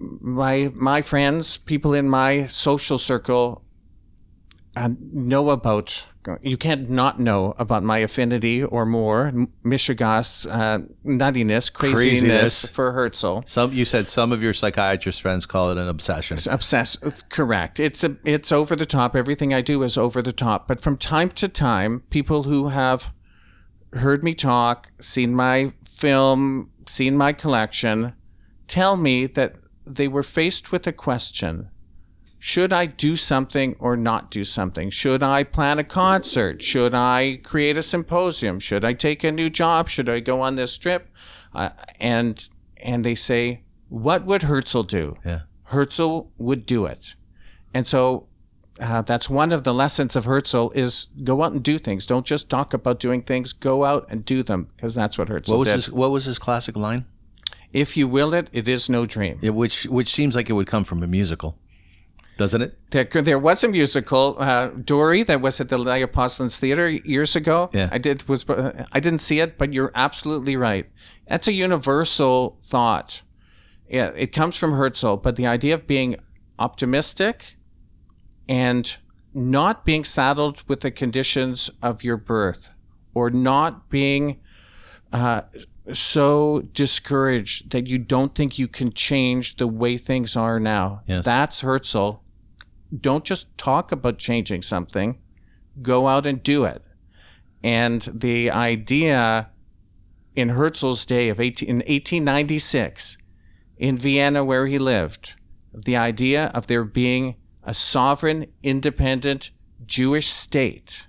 my 0.00 0.72
my 0.74 1.02
friends, 1.02 1.56
people 1.56 1.94
in 1.94 2.08
my 2.08 2.46
social 2.46 2.98
circle, 2.98 3.62
uh, 4.76 4.90
know 5.12 5.50
about. 5.50 6.06
You 6.42 6.58
can't 6.58 6.90
not 6.90 7.18
know 7.18 7.54
about 7.58 7.82
my 7.82 7.98
affinity 7.98 8.62
or 8.62 8.84
more, 8.84 9.32
Michigast's 9.64 10.46
uh, 10.46 10.80
nuttiness, 11.02 11.72
craziness, 11.72 12.02
Craziness. 12.02 12.66
for 12.66 12.92
Herzl. 12.92 13.40
Some 13.46 13.72
you 13.72 13.86
said 13.86 14.10
some 14.10 14.30
of 14.30 14.42
your 14.42 14.52
psychiatrist 14.52 15.22
friends 15.22 15.46
call 15.46 15.70
it 15.70 15.78
an 15.78 15.88
obsession. 15.88 16.36
It's 16.36 16.46
obsessed, 16.46 17.02
correct. 17.30 17.80
It's 17.80 18.04
a, 18.04 18.18
it's 18.22 18.52
over 18.52 18.76
the 18.76 18.84
top. 18.84 19.16
Everything 19.16 19.54
I 19.54 19.62
do 19.62 19.82
is 19.82 19.96
over 19.96 20.20
the 20.20 20.32
top. 20.32 20.68
But 20.68 20.82
from 20.82 20.98
time 20.98 21.30
to 21.30 21.48
time, 21.48 22.02
people 22.10 22.42
who 22.42 22.68
have 22.68 23.12
heard 23.94 24.22
me 24.22 24.34
talk, 24.34 24.90
seen 25.00 25.34
my 25.34 25.72
film, 25.88 26.70
seen 26.86 27.16
my 27.16 27.32
collection, 27.32 28.12
tell 28.66 28.96
me 28.98 29.26
that 29.26 29.56
they 29.94 30.09
were 30.09 30.22
faced 30.22 30.72
with 30.72 30.87
a 30.87 30.92
question. 30.92 31.68
Should 32.38 32.72
I 32.72 32.87
do 32.87 33.16
something 33.16 33.76
or 33.79 33.96
not 33.96 34.31
do 34.31 34.44
something? 34.44 34.88
Should 34.88 35.22
I 35.22 35.44
plan 35.44 35.79
a 35.79 35.85
concert? 35.85 36.62
Should 36.62 36.94
I 36.94 37.40
create 37.42 37.76
a 37.76 37.83
symposium? 37.83 38.61
Should 38.61 38.83
I 38.83 38.94
take 38.94 39.22
a 39.22 39.31
new 39.31 39.50
job? 39.50 39.90
Should 39.90 40.09
I 40.09 40.20
go 40.20 40.40
on 40.40 40.57
this 40.57 40.79
trip? 40.79 41.09
Uh, 41.55 41.70
and 41.98 42.48
and 42.79 43.05
they 43.05 43.14
say, 43.14 43.62
what 43.90 44.24
would 44.24 44.44
Herzl 44.44 44.83
do? 44.83 45.18
Yeah. 45.24 45.40
Herzl 45.64 46.29
would 46.38 46.64
do 46.64 46.87
it. 46.87 47.14
And 47.74 47.87
so 47.87 48.26
uh, 48.81 49.03
that's 49.03 49.29
one 49.29 49.53
of 49.53 49.64
the 49.64 49.74
lessons 49.74 50.16
of 50.16 50.24
Herzl 50.24 50.70
is 50.74 51.09
go 51.22 51.42
out 51.42 51.53
and 51.53 51.62
do 51.62 51.79
things. 51.79 52.07
Don't 52.07 52.24
just 52.24 52.48
talk 52.48 52.72
about 52.72 52.98
doing 53.00 53.20
things. 53.22 53.53
Go 53.53 53.85
out 53.85 54.07
and 54.09 54.24
do 54.24 54.42
them 54.42 54.68
because 54.74 54.94
that's 54.94 55.18
what 55.18 55.29
Herzl 55.29 55.53
What 55.53 55.59
was 55.59 55.68
did. 55.68 55.74
his 55.74 55.90
What 55.90 56.11
was 56.11 56.24
his 56.24 56.38
classic 56.38 56.74
line? 56.74 57.05
If 57.72 57.96
you 57.96 58.09
will 58.09 58.35
it, 58.35 58.48
it 58.52 58.66
is 58.66 58.88
no 58.88 59.06
dream. 59.06 59.38
Yeah, 59.40 59.50
which 59.50 59.85
which 59.85 60.09
seems 60.09 60.35
like 60.35 60.50
it 60.50 60.54
would 60.54 60.66
come 60.66 60.85
from 60.85 61.02
a 61.02 61.06
musical, 61.06 61.56
doesn't 62.37 62.62
it? 62.62 62.83
There, 62.90 63.04
there 63.04 63.38
was 63.38 63.62
a 63.62 63.68
musical, 63.68 64.37
uh, 64.38 64.68
Dory, 64.68 65.22
that 65.22 65.40
was 65.40 65.61
at 65.61 65.68
the 65.68 65.78
Leopoldlands 65.78 66.59
Theater 66.59 66.88
years 66.88 67.37
ago. 67.37 67.70
Yeah. 67.72 67.88
I 67.92 67.98
did 67.98 68.28
was 68.28 68.44
I 68.48 69.00
didn't 69.00 69.20
see 69.20 69.40
it, 69.40 69.56
but 69.56 69.72
you're 69.72 69.92
absolutely 69.94 70.56
right. 70.56 70.87
That's 71.28 71.46
a 71.46 71.52
universal 71.52 72.59
thought. 72.62 73.22
Yeah, 73.88 74.11
it 74.16 74.33
comes 74.33 74.56
from 74.56 74.72
Herzl, 74.72 75.16
but 75.16 75.37
the 75.37 75.46
idea 75.46 75.74
of 75.74 75.87
being 75.87 76.16
optimistic 76.59 77.56
and 78.48 78.96
not 79.33 79.85
being 79.85 80.04
saddled 80.04 80.62
with 80.66 80.80
the 80.80 80.90
conditions 80.90 81.70
of 81.83 82.02
your 82.02 82.16
birth, 82.16 82.70
or 83.14 83.30
not 83.30 83.88
being 83.88 84.40
uh, 85.12 85.42
so 85.92 86.62
discouraged 86.72 87.70
that 87.72 87.87
you 87.87 87.98
don't 87.98 88.35
think 88.35 88.59
you 88.59 88.68
can 88.68 88.92
change 88.92 89.57
the 89.57 89.66
way 89.66 89.98
things 89.98 90.37
are 90.37 90.61
now. 90.61 91.03
Yes. 91.07 91.24
That's 91.24 91.61
Herzl. 91.61 92.22
Don't 92.98 93.24
just 93.24 93.57
talk 93.57 93.92
about 93.92 94.18
changing 94.18 94.62
something, 94.62 95.20
go 95.81 96.09
out 96.09 96.26
and 96.26 96.42
do 96.42 96.64
it. 96.64 96.83
And 97.62 98.03
the 98.12 98.50
idea 98.50 99.50
in 100.35 100.50
Herzl's 100.50 101.07
day 101.07 101.29
of 101.29 101.38
18, 101.38 101.68
in 101.68 101.76
1896 101.76 103.18
in 103.79 103.96
Vienna, 103.96 104.44
where 104.44 104.66
he 104.66 104.79
lived, 104.79 105.35
the 105.72 105.96
idea 105.96 106.46
of 106.46 106.66
there 106.66 106.85
being 106.85 107.37
a 107.62 107.74
sovereign, 107.74 108.46
independent 108.62 109.50
Jewish 109.87 110.29
state 110.29 111.07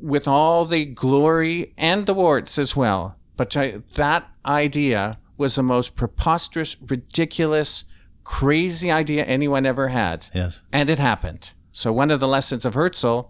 with 0.00 0.28
all 0.28 0.66
the 0.66 0.84
glory 0.84 1.72
and 1.78 2.06
the 2.06 2.14
warts 2.14 2.58
as 2.58 2.76
well. 2.76 3.16
But 3.36 3.56
I, 3.56 3.82
that 3.96 4.28
idea 4.44 5.18
was 5.36 5.56
the 5.56 5.62
most 5.62 5.96
preposterous, 5.96 6.80
ridiculous, 6.80 7.84
crazy 8.22 8.90
idea 8.90 9.24
anyone 9.24 9.66
ever 9.66 9.88
had. 9.88 10.28
Yes. 10.32 10.62
And 10.72 10.88
it 10.88 10.98
happened. 10.98 11.52
So 11.72 11.92
one 11.92 12.10
of 12.10 12.20
the 12.20 12.28
lessons 12.28 12.64
of 12.64 12.74
Herzl 12.74 13.22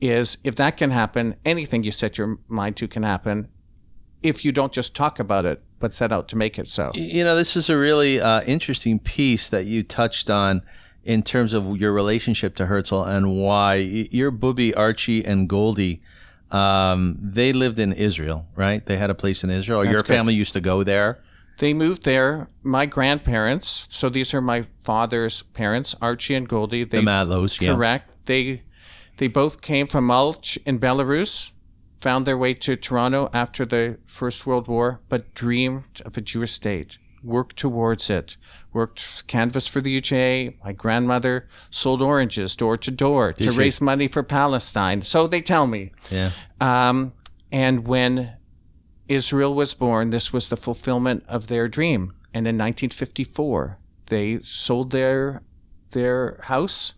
is 0.00 0.38
if 0.44 0.56
that 0.56 0.76
can 0.76 0.90
happen, 0.90 1.36
anything 1.44 1.84
you 1.84 1.92
set 1.92 2.18
your 2.18 2.38
mind 2.48 2.76
to 2.78 2.88
can 2.88 3.02
happen 3.02 3.48
if 4.22 4.44
you 4.44 4.52
don't 4.52 4.72
just 4.72 4.94
talk 4.94 5.18
about 5.18 5.44
it, 5.44 5.62
but 5.78 5.92
set 5.92 6.12
out 6.12 6.28
to 6.28 6.36
make 6.36 6.58
it 6.58 6.68
so. 6.68 6.90
You 6.94 7.24
know, 7.24 7.36
this 7.36 7.56
is 7.56 7.68
a 7.68 7.76
really 7.76 8.20
uh, 8.20 8.42
interesting 8.42 8.98
piece 8.98 9.48
that 9.48 9.66
you 9.66 9.82
touched 9.82 10.30
on 10.30 10.62
in 11.04 11.22
terms 11.22 11.52
of 11.52 11.76
your 11.76 11.92
relationship 11.92 12.54
to 12.56 12.66
Herzl 12.66 13.02
and 13.02 13.40
why 13.40 13.74
your 13.74 14.30
booby 14.30 14.72
Archie 14.74 15.24
and 15.24 15.48
Goldie. 15.48 16.02
Um, 16.52 17.18
they 17.20 17.52
lived 17.52 17.78
in 17.78 17.92
Israel, 17.92 18.46
right? 18.54 18.84
They 18.84 18.96
had 18.96 19.10
a 19.10 19.14
place 19.14 19.42
in 19.42 19.50
Israel. 19.50 19.80
Or 19.80 19.84
your 19.84 20.04
family 20.04 20.34
used 20.34 20.52
to 20.52 20.60
go 20.60 20.82
there. 20.84 21.18
They 21.58 21.74
moved 21.74 22.04
there. 22.04 22.48
My 22.62 22.86
grandparents, 22.86 23.86
so 23.90 24.08
these 24.08 24.34
are 24.34 24.40
my 24.40 24.66
father's 24.82 25.42
parents, 25.42 25.94
Archie 26.00 26.34
and 26.34 26.48
Goldie. 26.48 26.84
They 26.84 26.98
The 26.98 27.04
Matlows, 27.04 27.60
yeah. 27.60 27.74
correct. 27.74 28.10
They 28.26 28.62
they 29.18 29.28
both 29.28 29.60
came 29.60 29.86
from 29.86 30.06
Mulch 30.06 30.58
in 30.66 30.78
Belarus, 30.78 31.50
found 32.00 32.26
their 32.26 32.38
way 32.38 32.54
to 32.54 32.76
Toronto 32.76 33.30
after 33.32 33.64
the 33.64 33.98
First 34.06 34.46
World 34.46 34.66
War, 34.68 35.00
but 35.08 35.34
dreamed 35.34 36.02
of 36.04 36.16
a 36.16 36.20
Jewish 36.20 36.52
state. 36.52 36.98
Worked 37.22 37.56
towards 37.56 38.10
it, 38.10 38.36
worked 38.72 39.26
canvas 39.26 39.66
for 39.66 39.80
the 39.80 40.00
UJA. 40.00 40.56
My 40.64 40.72
grandmother 40.72 41.48
sold 41.70 42.02
oranges 42.02 42.56
door 42.56 42.76
to 42.78 42.90
door 42.90 43.32
to 43.34 43.52
she? 43.52 43.58
raise 43.58 43.80
money 43.80 44.08
for 44.08 44.22
Palestine. 44.22 45.02
So 45.02 45.26
they 45.26 45.40
tell 45.40 45.66
me. 45.66 45.92
Yeah. 46.10 46.30
Um, 46.60 47.12
and 47.50 47.86
when 47.86 48.34
Israel 49.08 49.54
was 49.54 49.74
born, 49.74 50.10
this 50.10 50.32
was 50.32 50.48
the 50.48 50.56
fulfillment 50.56 51.24
of 51.28 51.48
their 51.48 51.68
dream. 51.68 52.14
And 52.34 52.46
in 52.46 52.56
1954, 52.56 53.78
they 54.06 54.40
sold 54.42 54.90
their 54.90 55.42
their 55.90 56.40
house 56.44 56.94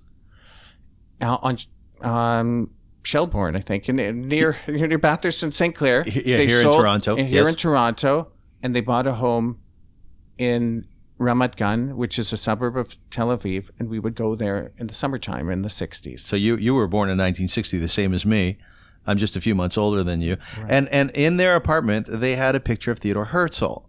out 1.20 1.40
on 1.42 1.58
um, 2.00 2.70
Shelbourne, 3.02 3.56
I 3.56 3.60
think, 3.60 3.88
in, 3.88 3.98
in 3.98 4.28
near 4.28 4.56
near 4.68 4.98
Bathurst 4.98 5.42
and 5.42 5.52
St. 5.52 5.74
Clair. 5.74 6.04
Yeah, 6.06 6.36
They 6.36 6.46
here 6.46 6.60
in 6.60 6.72
Toronto, 6.72 7.16
Here 7.16 7.26
yes. 7.42 7.48
in 7.48 7.54
Toronto, 7.56 8.32
and 8.62 8.74
they 8.74 8.80
bought 8.80 9.06
a 9.06 9.14
home 9.14 9.58
in 10.38 10.86
Ramat 11.18 11.56
Gan, 11.56 11.96
which 11.96 12.18
is 12.18 12.32
a 12.32 12.36
suburb 12.36 12.76
of 12.76 12.96
Tel 13.10 13.28
Aviv, 13.28 13.70
and 13.78 13.88
we 13.88 13.98
would 13.98 14.14
go 14.14 14.34
there 14.34 14.72
in 14.78 14.88
the 14.88 14.94
summertime 14.94 15.48
in 15.48 15.62
the 15.62 15.68
60s. 15.68 16.20
So 16.20 16.36
you 16.36 16.56
you 16.56 16.74
were 16.74 16.88
born 16.88 17.08
in 17.08 17.16
1960, 17.18 17.78
the 17.78 17.88
same 17.88 18.12
as 18.14 18.26
me. 18.26 18.58
I'm 19.06 19.18
just 19.18 19.36
a 19.36 19.40
few 19.40 19.54
months 19.54 19.76
older 19.76 20.02
than 20.02 20.20
you. 20.22 20.38
And 20.68 20.88
and 20.88 21.10
in 21.10 21.36
their 21.36 21.56
apartment, 21.56 22.06
they 22.10 22.36
had 22.36 22.54
a 22.54 22.60
picture 22.60 22.90
of 22.90 22.98
Theodore 22.98 23.26
Herzl, 23.26 23.82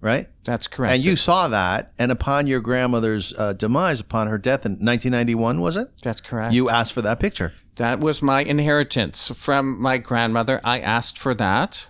right? 0.00 0.28
That's 0.44 0.66
correct. 0.66 0.94
And 0.94 1.04
you 1.04 1.16
saw 1.16 1.48
that. 1.48 1.92
And 1.98 2.10
upon 2.12 2.46
your 2.46 2.60
grandmother's 2.60 3.34
uh, 3.36 3.52
demise, 3.54 4.00
upon 4.00 4.28
her 4.28 4.38
death 4.38 4.64
in 4.64 4.72
1991, 4.72 5.60
was 5.60 5.76
it? 5.76 5.88
That's 6.02 6.20
correct. 6.20 6.54
You 6.54 6.70
asked 6.70 6.92
for 6.92 7.02
that 7.02 7.18
picture, 7.20 7.52
That 7.76 7.98
was 8.00 8.22
my 8.22 8.42
inheritance 8.44 9.30
from 9.34 9.80
my 9.80 9.98
grandmother. 9.98 10.60
I 10.64 10.80
asked 10.80 11.18
for 11.18 11.34
that. 11.34 11.88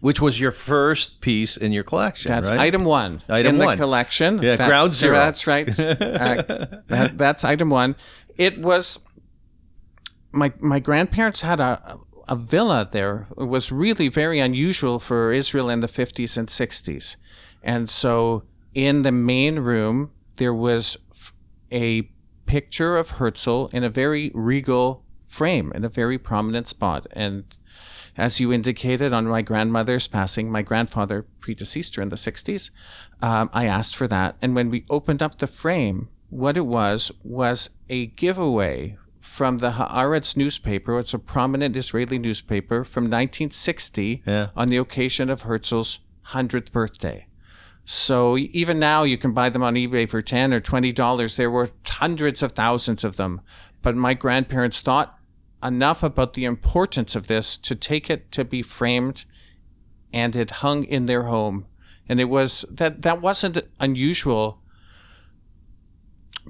Which 0.00 0.20
was 0.20 0.38
your 0.38 0.52
first 0.52 1.20
piece 1.20 1.56
in 1.56 1.72
your 1.72 1.84
collection. 1.84 2.30
That's 2.30 2.50
right? 2.50 2.60
item 2.60 2.84
one 2.84 3.22
Item 3.28 3.56
in 3.56 3.64
one. 3.64 3.76
the 3.76 3.82
collection. 3.82 4.42
Yeah, 4.42 4.56
that's, 4.56 4.68
ground 4.68 4.90
zero. 4.92 5.14
That's 5.14 5.46
right. 5.46 5.68
Uh, 5.78 6.42
that, 6.88 7.18
that's 7.18 7.44
item 7.44 7.70
one. 7.70 7.96
It 8.36 8.58
was 8.58 8.98
my 10.32 10.52
my 10.60 10.78
grandparents 10.78 11.42
had 11.42 11.60
a 11.60 11.98
a 12.28 12.36
villa 12.36 12.88
there. 12.90 13.26
It 13.38 13.44
was 13.44 13.72
really 13.72 14.08
very 14.08 14.38
unusual 14.38 14.98
for 14.98 15.32
Israel 15.32 15.70
in 15.70 15.80
the 15.80 15.88
fifties 15.88 16.36
and 16.36 16.48
sixties, 16.48 17.16
and 17.62 17.88
so 17.88 18.44
in 18.74 19.02
the 19.02 19.12
main 19.12 19.60
room 19.60 20.10
there 20.36 20.54
was 20.54 20.96
a 21.72 22.10
picture 22.46 22.96
of 22.96 23.12
Herzl 23.12 23.66
in 23.72 23.84
a 23.84 23.90
very 23.90 24.30
regal 24.34 25.04
frame 25.26 25.72
in 25.74 25.84
a 25.84 25.88
very 25.88 26.16
prominent 26.16 26.66
spot 26.68 27.06
and 27.12 27.44
as 28.18 28.40
you 28.40 28.52
indicated 28.52 29.12
on 29.12 29.26
my 29.26 29.40
grandmother's 29.42 30.08
passing, 30.08 30.50
my 30.50 30.60
grandfather 30.62 31.24
predeceased 31.40 31.94
her 31.96 32.02
in 32.02 32.08
the 32.10 32.16
60s. 32.16 32.70
Um, 33.22 33.48
I 33.54 33.64
asked 33.66 33.96
for 33.96 34.08
that. 34.08 34.36
And 34.42 34.54
when 34.54 34.68
we 34.70 34.84
opened 34.90 35.22
up 35.22 35.38
the 35.38 35.46
frame, 35.46 36.08
what 36.28 36.56
it 36.56 36.66
was 36.66 37.10
was 37.22 37.70
a 37.88 38.06
giveaway 38.06 38.98
from 39.20 39.58
the 39.58 39.70
Haaretz 39.72 40.36
newspaper. 40.36 40.98
It's 40.98 41.14
a 41.14 41.18
prominent 41.18 41.76
Israeli 41.76 42.18
newspaper 42.18 42.84
from 42.84 43.04
1960 43.04 44.22
Yeah. 44.26 44.48
on 44.56 44.68
the 44.68 44.76
occasion 44.76 45.30
of 45.30 45.42
Herzl's 45.42 46.00
100th 46.32 46.72
birthday. 46.72 47.26
So 47.84 48.36
even 48.36 48.78
now 48.78 49.04
you 49.04 49.16
can 49.16 49.32
buy 49.32 49.48
them 49.48 49.62
on 49.62 49.74
eBay 49.74 50.08
for 50.10 50.20
10 50.20 50.52
or 50.52 50.60
20 50.60 50.92
dollars. 50.92 51.36
There 51.36 51.50
were 51.50 51.70
hundreds 51.86 52.42
of 52.42 52.52
thousands 52.52 53.04
of 53.04 53.16
them. 53.16 53.40
But 53.80 53.96
my 53.96 54.12
grandparents 54.12 54.80
thought 54.80 55.17
enough 55.62 56.02
about 56.02 56.34
the 56.34 56.44
importance 56.44 57.14
of 57.16 57.26
this 57.26 57.56
to 57.56 57.74
take 57.74 58.08
it 58.10 58.30
to 58.32 58.44
be 58.44 58.62
framed 58.62 59.24
and 60.12 60.36
it 60.36 60.50
hung 60.50 60.84
in 60.84 61.06
their 61.06 61.24
home. 61.24 61.66
And 62.08 62.20
it 62.20 62.26
was 62.26 62.64
that 62.70 63.02
that 63.02 63.20
wasn't 63.20 63.58
unusual 63.78 64.62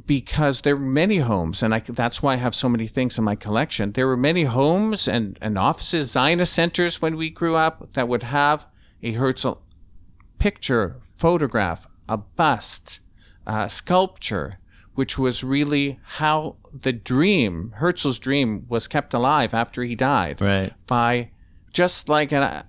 because 0.07 0.61
there 0.61 0.77
were 0.77 0.83
many 0.83 1.19
homes, 1.19 1.63
and 1.63 1.75
I, 1.75 1.81
that's 1.81 2.23
why 2.23 2.35
I 2.35 2.37
have 2.37 2.55
so 2.55 2.69
many 2.69 2.87
things 2.87 3.19
in 3.19 3.25
my 3.25 3.35
collection. 3.35 3.93
There 3.93 4.07
were 4.07 4.17
many 4.17 4.45
homes 4.45 5.09
and, 5.09 5.37
and 5.41 5.59
offices, 5.59 6.13
Zionist 6.13 6.53
centers 6.53 7.03
when 7.03 7.17
we 7.17 7.31
grew 7.31 7.57
up 7.57 7.93
that 7.95 8.09
would 8.09 8.23
have 8.23 8.67
a 9.03 9.13
Herzl 9.13 9.55
picture, 10.39 10.97
photograph, 11.17 11.89
a 12.09 12.17
bust, 12.17 13.01
a 13.47 13.69
sculpture, 13.69 14.58
which 14.99 15.17
was 15.17 15.45
really 15.45 16.01
how 16.19 16.57
the 16.73 16.93
dream, 16.93 17.73
Herzl's 17.77 18.19
dream, 18.19 18.67
was 18.69 18.89
kept 18.89 19.15
alive 19.15 19.55
after 19.55 19.85
he 19.85 19.95
died 19.95 20.41
Right. 20.41 20.73
by 20.89 21.31
just 21.73 22.09
like 22.09 22.33
an, 22.33 22.65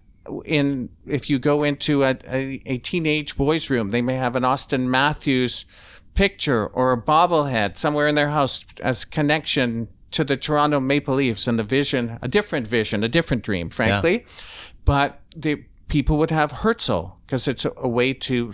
in 0.46 0.90
if 1.08 1.28
you 1.28 1.40
go 1.40 1.64
into 1.64 2.04
a, 2.04 2.16
a, 2.28 2.62
a 2.68 2.78
teenage 2.78 3.36
boys 3.36 3.72
room 3.72 3.90
they 3.90 4.04
may 4.04 4.14
have 4.14 4.36
an 4.36 4.44
auston 4.44 4.82
matthews 4.88 5.66
picture 6.14 6.68
or 6.68 6.92
a 6.92 7.02
bobblehead 7.02 7.78
somewhere 7.78 8.08
in 8.08 8.14
their 8.14 8.30
house 8.30 8.64
as 8.82 9.06
connection 9.06 9.88
to 10.12 10.24
the 10.24 10.38
toronto 10.38 10.80
maple 10.80 11.16
leafs 11.16 11.48
and 11.48 11.58
the 11.58 11.64
vision 11.64 12.20
a 12.22 12.28
different 12.28 12.68
vision 12.68 13.04
a 13.04 13.08
different 13.10 13.42
dream 13.42 13.72
frankly 13.72 14.14
Yeah. 14.20 14.28
but 14.86 15.20
the 15.36 15.64
people 15.88 16.18
would 16.20 16.30
have 16.32 16.52
herzl 16.62 17.18
because 17.26 17.48
it's 17.48 17.66
a, 17.66 17.72
a 17.78 17.88
way 17.88 18.14
to 18.14 18.54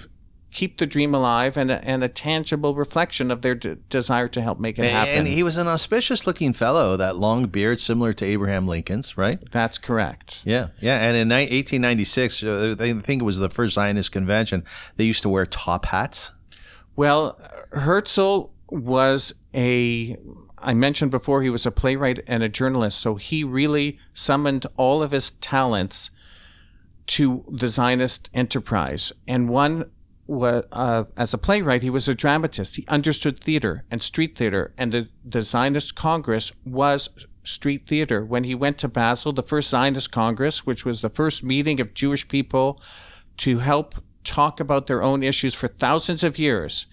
keep 0.56 0.78
the 0.78 0.88
dream 0.88 1.14
alive 1.14 1.58
and 1.58 1.70
a, 1.70 1.84
and 1.84 2.02
a 2.02 2.08
tangible 2.08 2.76
reflection 2.76 3.30
of 3.30 3.42
their 3.42 3.56
d- 3.56 3.76
desire 3.90 4.30
to 4.30 4.42
help 4.42 4.58
make 4.58 4.80
it 4.80 4.90
happen 4.90 5.14
And 5.14 5.28
he 5.28 5.44
was 5.44 5.58
an 5.58 5.68
auspicious 5.68 6.26
looking 6.26 6.54
fellow, 6.54 6.96
that 6.96 7.18
long 7.18 7.48
beard, 7.48 7.82
similar 7.82 8.14
to 8.14 8.26
Abraham 8.26 8.66
Lincoln's, 8.66 9.18
right? 9.18 9.38
that's 9.52 9.78
correct 9.78 10.42
Yeah, 10.46 10.68
yeah. 10.80 10.98
And 11.06 11.18
in 11.18 11.28
ni- 11.28 11.36
1896, 11.60 12.44
uh, 12.44 12.76
I 12.80 12.94
think 12.94 13.22
it 13.22 13.26
was 13.26 13.38
the 13.38 13.50
first 13.50 13.76
Zionist 13.76 14.14
convention, 14.14 14.64
they 14.96 15.04
used 15.04 15.24
to 15.24 15.30
wear 15.30 15.46
top 15.46 15.86
hats. 15.88 16.32
Well, 16.96 17.38
Herzl 17.74 18.52
was 18.70 19.34
a, 19.54 20.18
I 20.58 20.74
mentioned 20.74 21.12
before, 21.12 21.44
he 21.44 21.50
was 21.50 21.66
a 21.66 21.72
playwright 21.72 22.22
and 22.28 22.44
a 22.44 22.50
journalist. 22.50 23.00
So 23.00 23.16
he 23.16 23.44
really 23.44 24.00
summoned 24.14 24.66
all 24.78 25.04
of 25.04 25.12
his 25.12 25.32
talents 25.32 26.12
to 27.08 27.44
the 27.52 27.68
Zionist 27.68 28.30
enterprise. 28.34 29.12
And 29.28 29.50
one 29.50 29.92
uh, 30.28 31.04
as 31.16 31.34
a 31.34 31.38
playwright, 31.38 31.84
he 31.84 31.90
was 31.90 32.08
a 32.08 32.16
dramatist. 32.16 32.78
He 32.78 32.86
understood 32.88 33.40
theater 33.40 33.86
and 33.92 34.02
street 34.02 34.38
theater. 34.38 34.74
And 34.78 34.92
the, 34.92 35.10
the 35.24 35.42
Zionist 35.42 35.96
Congress 35.96 36.52
was 36.66 37.10
street 37.44 37.88
theater. 37.88 38.26
When 38.26 38.44
he 38.44 38.56
went 38.56 38.78
to 38.80 38.88
Basel, 38.88 39.34
the 39.34 39.44
first 39.44 39.70
Zionist 39.70 40.12
Congress, 40.12 40.66
which 40.66 40.84
was 40.84 41.02
the 41.02 41.10
first 41.10 41.44
meeting 41.44 41.80
of 41.80 41.94
Jewish 41.94 42.28
people 42.28 42.82
to 43.38 43.60
help 43.60 43.96
talk 44.24 44.60
about 44.60 44.88
their 44.88 45.04
own 45.04 45.22
issues 45.22 45.54
for 45.54 45.68
thousands 45.68 46.24
of 46.24 46.40
years. 46.40 46.88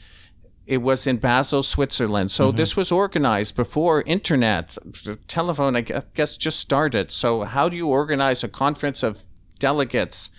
It 0.66 0.79
was 0.79 1.07
in 1.07 1.16
Basel, 1.16 1.62
Switzerland. 1.62 2.31
So 2.31 2.53
this 2.53 2.77
was 2.77 2.92
organized 2.92 3.57
before 3.57 4.03
internet, 4.03 4.79
the 5.05 5.16
telephone, 5.27 5.75
I 5.75 5.81
guess, 5.81 6.37
just 6.37 6.61
started. 6.61 7.11
So 7.11 7.42
how 7.42 7.68
do 7.68 7.77
you 7.77 7.88
organize 7.88 8.45
a 8.45 8.49
conference 8.49 9.03
of 9.03 9.23
delegates 9.59 10.31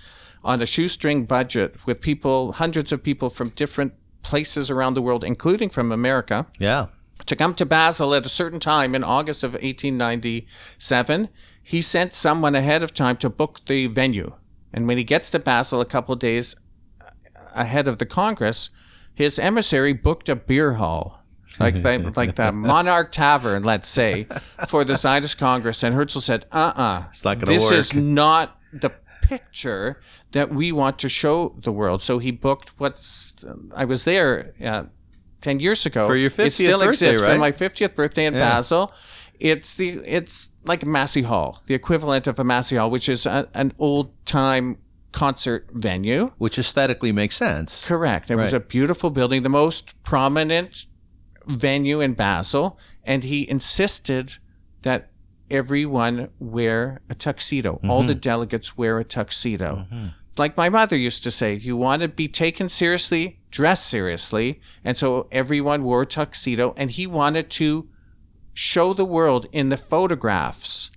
on 0.43 0.61
a 0.61 0.65
shoestring 0.65 1.25
budget 1.25 1.75
with 1.85 2.01
people, 2.01 2.53
hundreds 2.53 2.91
of 2.91 3.01
people 3.03 3.29
from 3.29 3.49
different 3.49 3.93
places 4.23 4.69
around 4.69 4.93
the 4.93 5.01
world, 5.01 5.23
including 5.23 5.69
from 5.69 5.91
America? 5.91 6.47
Yeah. 6.59 6.87
to 7.25 7.35
come 7.35 7.53
to 7.55 7.65
Basel 7.65 8.13
at 8.13 8.25
a 8.25 8.29
certain 8.29 8.59
time 8.59 8.95
in 8.95 9.03
August 9.03 9.43
of 9.43 9.53
1897, 9.53 11.29
he 11.61 11.81
sent 11.81 12.13
someone 12.13 12.55
ahead 12.55 12.83
of 12.83 12.93
time 12.93 13.15
to 13.17 13.29
book 13.29 13.61
the 13.67 13.87
venue. 13.87 14.33
And 14.73 14.87
when 14.87 14.97
he 14.97 15.03
gets 15.03 15.29
to 15.29 15.39
Basel 15.39 15.79
a 15.79 15.85
couple 15.85 16.13
of 16.13 16.19
days 16.19 16.55
ahead 17.53 17.87
of 17.87 17.97
the 17.99 18.05
Congress, 18.05 18.69
his 19.13 19.39
emissary 19.39 19.93
booked 19.93 20.27
a 20.27 20.35
beer 20.35 20.73
hall. 20.73 21.23
Like 21.59 21.81
the, 21.83 22.11
like 22.15 22.35
the 22.35 22.51
Monarch 22.51 23.11
Tavern, 23.11 23.63
let's 23.63 23.87
say, 23.87 24.27
for 24.67 24.83
the 24.83 24.95
Zionist 24.95 25.37
Congress. 25.37 25.83
And 25.83 25.93
Herzl 25.93 26.19
said, 26.19 26.45
uh 26.51 26.73
uh 26.75 27.03
not 27.23 27.39
gonna 27.39 27.45
This 27.45 27.71
is 27.71 27.93
not 27.93 28.59
the 28.73 28.91
picture 29.21 30.01
that 30.33 30.53
we 30.53 30.71
want 30.71 30.99
to 30.99 31.09
show 31.09 31.55
the 31.63 31.71
world. 31.71 32.03
So 32.03 32.19
he 32.19 32.29
booked 32.31 32.71
what's, 32.79 33.33
I 33.75 33.85
was 33.85 34.03
there 34.05 34.53
uh, 34.63 34.83
10 35.41 35.59
years 35.59 35.85
ago. 35.85 36.05
For 36.07 36.15
your 36.15 36.27
It 36.27 36.33
50th 36.33 36.51
still 36.53 36.79
birthday, 36.79 36.89
exists 37.09 37.21
right? 37.21 37.33
for 37.33 37.39
my 37.39 37.51
50th 37.51 37.95
birthday 37.95 38.25
in 38.25 38.33
Basel. 38.33 38.91
It's 39.39 39.73
the 39.73 39.89
it's 40.05 40.51
like 40.65 40.85
Massey 40.85 41.23
Hall, 41.23 41.61
the 41.67 41.73
equivalent 41.73 42.27
of 42.27 42.39
a 42.39 42.43
Massey 42.43 42.75
Hall, 42.77 42.89
which 42.89 43.09
is 43.09 43.25
a, 43.25 43.49
an 43.53 43.73
old 43.79 44.11
time 44.25 44.77
concert 45.11 45.67
venue. 45.73 46.31
Which 46.37 46.57
aesthetically 46.57 47.11
makes 47.11 47.35
sense. 47.35 47.85
Correct. 47.85 48.29
It 48.31 48.35
was 48.35 48.53
a 48.53 48.59
beautiful 48.59 49.09
building, 49.09 49.43
the 49.43 49.49
most 49.49 50.01
prominent 50.03 50.85
venue 51.45 51.99
in 51.99 52.13
Basel, 52.13 52.77
and 53.03 53.23
he 53.23 53.47
insisted 53.49 54.37
that 54.83 55.09
everyone 55.51 56.29
wear 56.39 57.01
a 57.09 57.15
tuxedo. 57.15 57.79
All 57.87 57.99
Mm-hmm. 57.99 58.07
the 58.07 58.15
delegates 58.15 58.77
wear 58.77 58.97
a 58.99 59.03
tuxedo. 59.03 59.85
Like 60.37 60.57
my 60.57 60.69
mother 60.69 60.97
used 60.97 61.23
to 61.23 61.31
say, 61.31 61.55
if 61.55 61.63
you 61.63 61.77
want 61.77 62.01
to 62.01 62.07
be 62.07 62.27
taken 62.27 62.69
seriously, 62.69 63.39
dress 63.51 63.85
seriously. 63.85 64.59
And 64.83 64.97
so 64.97 65.27
everyone 65.31 65.83
wore 65.83 66.01
a 66.01 66.05
tuxedo, 66.07 66.73
and 66.75 66.89
he 66.91 67.05
wanted 67.05 67.49
to 67.51 67.87
show 68.53 68.93
the 68.93 69.05
world 69.05 69.47
in 69.51 69.69
the 69.69 69.77
photographs 69.77 70.89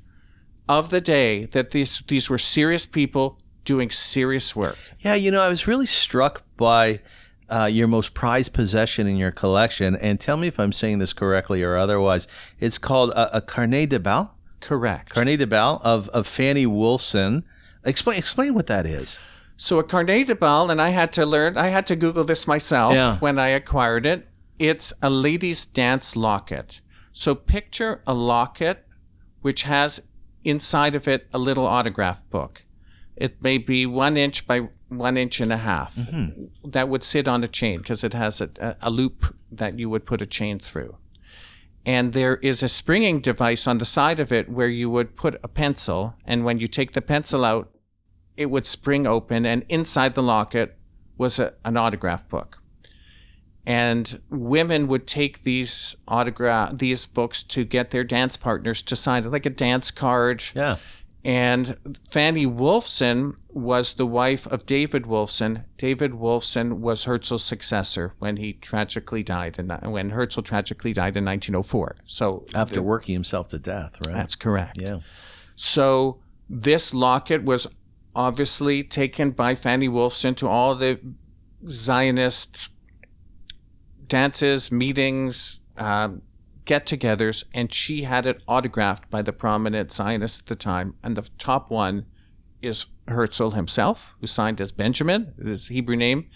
of 0.68 0.90
the 0.90 1.00
day 1.00 1.44
that 1.46 1.70
these 1.70 2.02
these 2.08 2.28
were 2.28 2.38
serious 2.38 2.86
people 2.86 3.38
doing 3.64 3.90
serious 3.90 4.56
work. 4.56 4.76
Yeah, 5.00 5.14
you 5.14 5.30
know, 5.30 5.40
I 5.40 5.48
was 5.48 5.66
really 5.66 5.86
struck 5.86 6.42
by 6.56 7.00
uh, 7.48 7.66
your 7.66 7.86
most 7.88 8.14
prized 8.14 8.52
possession 8.52 9.06
in 9.06 9.16
your 9.16 9.30
collection, 9.30 9.94
and 9.96 10.18
tell 10.18 10.36
me 10.36 10.48
if 10.48 10.58
I'm 10.58 10.72
saying 10.72 10.98
this 10.98 11.12
correctly 11.12 11.62
or 11.62 11.76
otherwise. 11.76 12.26
It's 12.58 12.78
called 12.78 13.10
a, 13.10 13.36
a 13.36 13.40
Carnet 13.40 13.90
de 13.90 14.00
Bal. 14.00 14.34
Correct. 14.60 15.10
Carnet 15.10 15.38
de 15.38 15.46
Bal 15.46 15.80
of, 15.84 16.08
of 16.08 16.26
Fanny 16.26 16.66
Wolfson. 16.66 17.44
Explain 17.86 18.18
explain 18.18 18.54
what 18.54 18.66
that 18.66 18.84
is. 18.84 19.18
So 19.56 19.78
a 19.78 19.84
carnet 19.84 20.26
de 20.26 20.34
bal, 20.34 20.70
and 20.70 20.82
I 20.82 20.90
had 20.90 21.12
to 21.14 21.24
learn, 21.24 21.56
I 21.56 21.68
had 21.68 21.86
to 21.86 21.96
Google 21.96 22.24
this 22.24 22.46
myself 22.46 22.92
Yeah. 22.92 23.16
when 23.18 23.38
I 23.38 23.48
acquired 23.48 24.04
it. 24.04 24.28
It's 24.58 24.92
a 25.02 25.08
ladies' 25.08 25.64
dance 25.64 26.14
locket. 26.14 26.80
So 27.12 27.34
picture 27.34 28.02
a 28.06 28.12
locket 28.12 28.84
which 29.40 29.62
has 29.62 30.08
inside 30.44 30.94
of 30.94 31.08
it 31.08 31.26
a 31.32 31.38
little 31.38 31.66
autograph 31.66 32.28
book. 32.30 32.64
It 33.16 33.42
may 33.42 33.56
be 33.58 33.86
one 33.86 34.16
inch 34.18 34.46
by 34.46 34.68
one 34.88 35.16
inch 35.16 35.40
and 35.40 35.52
a 35.52 35.56
half. 35.56 35.94
Mm-hmm. 35.96 36.70
That 36.70 36.88
would 36.88 37.04
sit 37.04 37.26
on 37.26 37.42
a 37.42 37.48
chain 37.48 37.78
because 37.78 38.04
it 38.04 38.12
has 38.12 38.40
a, 38.40 38.76
a 38.82 38.90
loop 38.90 39.34
that 39.50 39.78
you 39.78 39.88
would 39.88 40.04
put 40.04 40.20
a 40.20 40.26
chain 40.26 40.58
through. 40.58 40.96
And 41.86 42.12
there 42.12 42.36
is 42.36 42.62
a 42.62 42.68
springing 42.68 43.20
device 43.20 43.66
on 43.66 43.78
the 43.78 43.84
side 43.84 44.20
of 44.20 44.32
it 44.32 44.48
where 44.48 44.68
you 44.68 44.90
would 44.90 45.16
put 45.16 45.40
a 45.42 45.48
pencil, 45.48 46.14
and 46.26 46.44
when 46.44 46.58
you 46.58 46.68
take 46.68 46.92
the 46.92 47.00
pencil 47.02 47.44
out, 47.44 47.70
it 48.36 48.46
would 48.46 48.66
spring 48.66 49.06
open, 49.06 49.46
and 49.46 49.64
inside 49.68 50.14
the 50.14 50.22
locket 50.22 50.76
was 51.16 51.38
a, 51.38 51.54
an 51.64 51.76
autograph 51.76 52.28
book. 52.28 52.58
And 53.68 54.20
women 54.30 54.86
would 54.86 55.08
take 55.08 55.42
these 55.42 55.96
autograph 56.06 56.78
these 56.78 57.04
books 57.04 57.42
to 57.44 57.64
get 57.64 57.90
their 57.90 58.04
dance 58.04 58.36
partners 58.36 58.80
to 58.82 58.94
sign 58.94 59.24
it, 59.24 59.32
like 59.32 59.46
a 59.46 59.50
dance 59.50 59.90
card. 59.90 60.44
Yeah. 60.54 60.76
And 61.24 61.98
Fanny 62.08 62.46
Wolfson 62.46 63.36
was 63.48 63.94
the 63.94 64.06
wife 64.06 64.46
of 64.46 64.64
David 64.64 65.02
Wolfson. 65.06 65.64
David 65.76 66.12
Wolfson 66.12 66.74
was 66.78 67.02
Herzl's 67.02 67.42
successor 67.42 68.14
when 68.20 68.36
he 68.36 68.52
tragically 68.52 69.24
died, 69.24 69.58
and 69.58 69.72
when 69.92 70.10
Herzl 70.10 70.42
tragically 70.42 70.92
died 70.92 71.16
in 71.16 71.24
1904. 71.24 71.96
So 72.04 72.46
After 72.54 72.80
working 72.80 73.14
himself 73.14 73.48
to 73.48 73.58
death, 73.58 73.96
right? 74.06 74.14
that's 74.14 74.36
correct. 74.36 74.78
yeah. 74.80 75.00
So 75.56 76.20
this 76.48 76.94
locket 76.94 77.42
was 77.42 77.66
obviously 78.16 78.82
taken 78.82 79.30
by 79.30 79.54
Fanny 79.54 79.88
Wolfson 79.88 80.34
to 80.38 80.48
all 80.48 80.74
the 80.74 80.98
Zionist 81.68 82.70
dances, 84.08 84.72
meetings, 84.72 85.60
um, 85.76 86.22
get-togethers, 86.64 87.44
and 87.54 87.72
she 87.72 88.02
had 88.02 88.26
it 88.26 88.42
autographed 88.48 89.08
by 89.10 89.22
the 89.22 89.32
prominent 89.32 89.92
Zionists 89.92 90.40
at 90.40 90.46
the 90.46 90.56
time. 90.56 90.94
And 91.02 91.16
the 91.16 91.28
top 91.38 91.70
one 91.70 92.06
is 92.62 92.86
Herzl 93.06 93.50
himself, 93.50 94.16
who 94.20 94.26
signed 94.26 94.60
as 94.60 94.72
Benjamin, 94.72 95.34
his 95.40 95.68
Hebrew 95.68 95.96
name. 95.96 96.28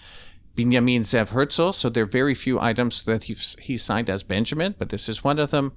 Binyamin 0.57 1.01
Zev 1.01 1.29
Herzl. 1.31 1.73
So 1.73 1.89
there 1.89 2.05
are 2.05 2.07
very 2.07 2.35
few 2.35 2.61
items 2.61 3.05
that 3.05 3.25
he 3.25 3.35
he 3.61 3.79
signed 3.79 4.11
as 4.11 4.23
Benjamin, 4.23 4.75
but 4.79 4.91
this 4.91 5.09
is 5.09 5.25
one 5.25 5.39
of 5.39 5.51
them 5.51 5.73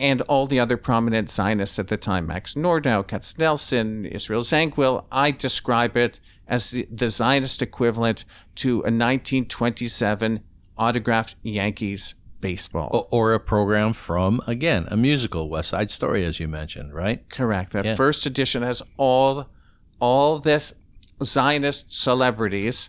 and 0.00 0.22
all 0.22 0.46
the 0.46 0.58
other 0.58 0.76
prominent 0.76 1.30
Zionists 1.30 1.78
at 1.78 1.88
the 1.88 1.96
time, 1.96 2.26
Max 2.26 2.54
Nordau, 2.54 3.06
Katz 3.06 3.38
Nelson, 3.38 4.06
Israel 4.06 4.40
Zangwill. 4.42 5.04
I 5.12 5.30
describe 5.30 5.96
it 5.96 6.18
as 6.48 6.70
the, 6.70 6.88
the 6.90 7.06
Zionist 7.06 7.62
equivalent 7.62 8.24
to 8.56 8.78
a 8.80 8.90
1927 8.90 10.40
autographed 10.78 11.36
Yankees 11.42 12.14
baseball. 12.40 13.08
Or 13.10 13.34
a 13.34 13.40
program 13.40 13.92
from, 13.92 14.40
again, 14.46 14.88
a 14.90 14.96
musical, 14.96 15.48
West 15.50 15.68
Side 15.68 15.90
Story, 15.90 16.24
as 16.24 16.40
you 16.40 16.48
mentioned, 16.48 16.94
right? 16.94 17.28
Correct. 17.28 17.72
That 17.72 17.84
Yeah. 17.84 17.94
first 17.94 18.24
edition 18.26 18.62
has 18.62 18.82
all 18.96 19.46
all 20.00 20.38
this 20.38 20.72
Zionist 21.22 21.92
celebrities 21.92 22.88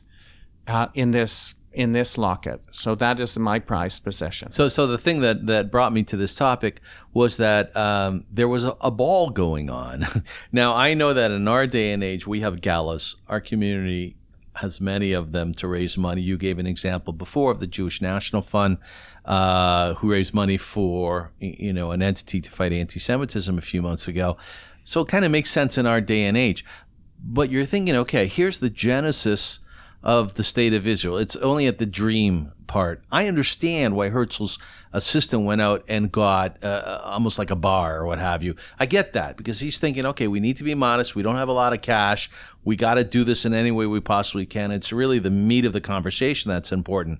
uh, 0.65 0.87
in 0.93 1.11
this 1.11 1.55
in 1.73 1.93
this 1.93 2.17
locket. 2.17 2.61
So 2.71 2.95
that 2.95 3.19
is 3.19 3.37
my 3.39 3.59
prized 3.59 4.03
possession. 4.03 4.51
So, 4.51 4.67
so 4.67 4.87
the 4.87 4.97
thing 4.97 5.21
that, 5.21 5.47
that 5.47 5.71
brought 5.71 5.93
me 5.93 6.03
to 6.03 6.17
this 6.17 6.35
topic 6.35 6.81
was 7.13 7.37
that 7.37 7.75
um, 7.77 8.25
there 8.29 8.47
was 8.47 8.65
a, 8.65 8.75
a 8.81 8.91
ball 8.91 9.29
going 9.29 9.69
on. 9.69 10.05
now, 10.51 10.75
I 10.75 10.93
know 10.93 11.13
that 11.13 11.31
in 11.31 11.47
our 11.47 11.67
day 11.67 11.93
and 11.93 12.03
age, 12.03 12.27
we 12.27 12.41
have 12.41 12.61
galas. 12.61 13.15
Our 13.29 13.39
community 13.39 14.17
has 14.55 14.81
many 14.81 15.13
of 15.13 15.31
them 15.31 15.53
to 15.53 15.67
raise 15.67 15.97
money. 15.97 16.21
You 16.21 16.37
gave 16.37 16.59
an 16.59 16.67
example 16.67 17.13
before 17.13 17.51
of 17.51 17.59
the 17.59 17.67
Jewish 17.67 18.01
National 18.01 18.41
Fund, 18.41 18.77
uh, 19.23 19.93
who 19.95 20.11
raised 20.11 20.33
money 20.33 20.57
for 20.57 21.31
you 21.39 21.71
know 21.71 21.91
an 21.91 22.01
entity 22.01 22.41
to 22.41 22.51
fight 22.51 22.73
anti-Semitism 22.73 23.57
a 23.57 23.61
few 23.61 23.81
months 23.81 24.07
ago. 24.07 24.35
So 24.83 25.01
it 25.01 25.07
kind 25.07 25.23
of 25.23 25.31
makes 25.31 25.51
sense 25.51 25.77
in 25.77 25.85
our 25.85 26.01
day 26.01 26.23
and 26.25 26.35
age. 26.35 26.65
But 27.23 27.49
you're 27.49 27.65
thinking, 27.65 27.95
okay, 27.95 28.25
here's 28.25 28.59
the 28.59 28.69
genesis 28.69 29.59
of 30.03 30.33
the 30.33 30.43
state 30.43 30.73
of 30.73 30.87
Israel. 30.87 31.17
It's 31.17 31.35
only 31.37 31.67
at 31.67 31.77
the 31.77 31.85
dream 31.85 32.51
part. 32.67 33.03
I 33.11 33.27
understand 33.27 33.95
why 33.95 34.09
Herzl's 34.09 34.57
assistant 34.93 35.43
went 35.43 35.61
out 35.61 35.83
and 35.87 36.11
got 36.11 36.63
uh, 36.63 37.01
almost 37.03 37.37
like 37.37 37.51
a 37.51 37.55
bar 37.55 37.99
or 37.99 38.05
what 38.05 38.19
have 38.19 38.43
you. 38.43 38.55
I 38.79 38.85
get 38.85 39.13
that 39.13 39.37
because 39.37 39.59
he's 39.59 39.77
thinking, 39.77 40.05
okay, 40.07 40.27
we 40.27 40.39
need 40.39 40.57
to 40.57 40.63
be 40.63 40.73
modest. 40.73 41.15
We 41.15 41.21
don't 41.21 41.35
have 41.35 41.49
a 41.49 41.53
lot 41.53 41.73
of 41.73 41.81
cash. 41.81 42.31
We 42.63 42.75
got 42.75 42.95
to 42.95 43.03
do 43.03 43.23
this 43.23 43.45
in 43.45 43.53
any 43.53 43.71
way 43.71 43.85
we 43.85 43.99
possibly 43.99 44.45
can. 44.45 44.71
It's 44.71 44.93
really 44.93 45.19
the 45.19 45.29
meat 45.29 45.65
of 45.65 45.73
the 45.73 45.81
conversation 45.81 46.49
that's 46.49 46.71
important. 46.71 47.19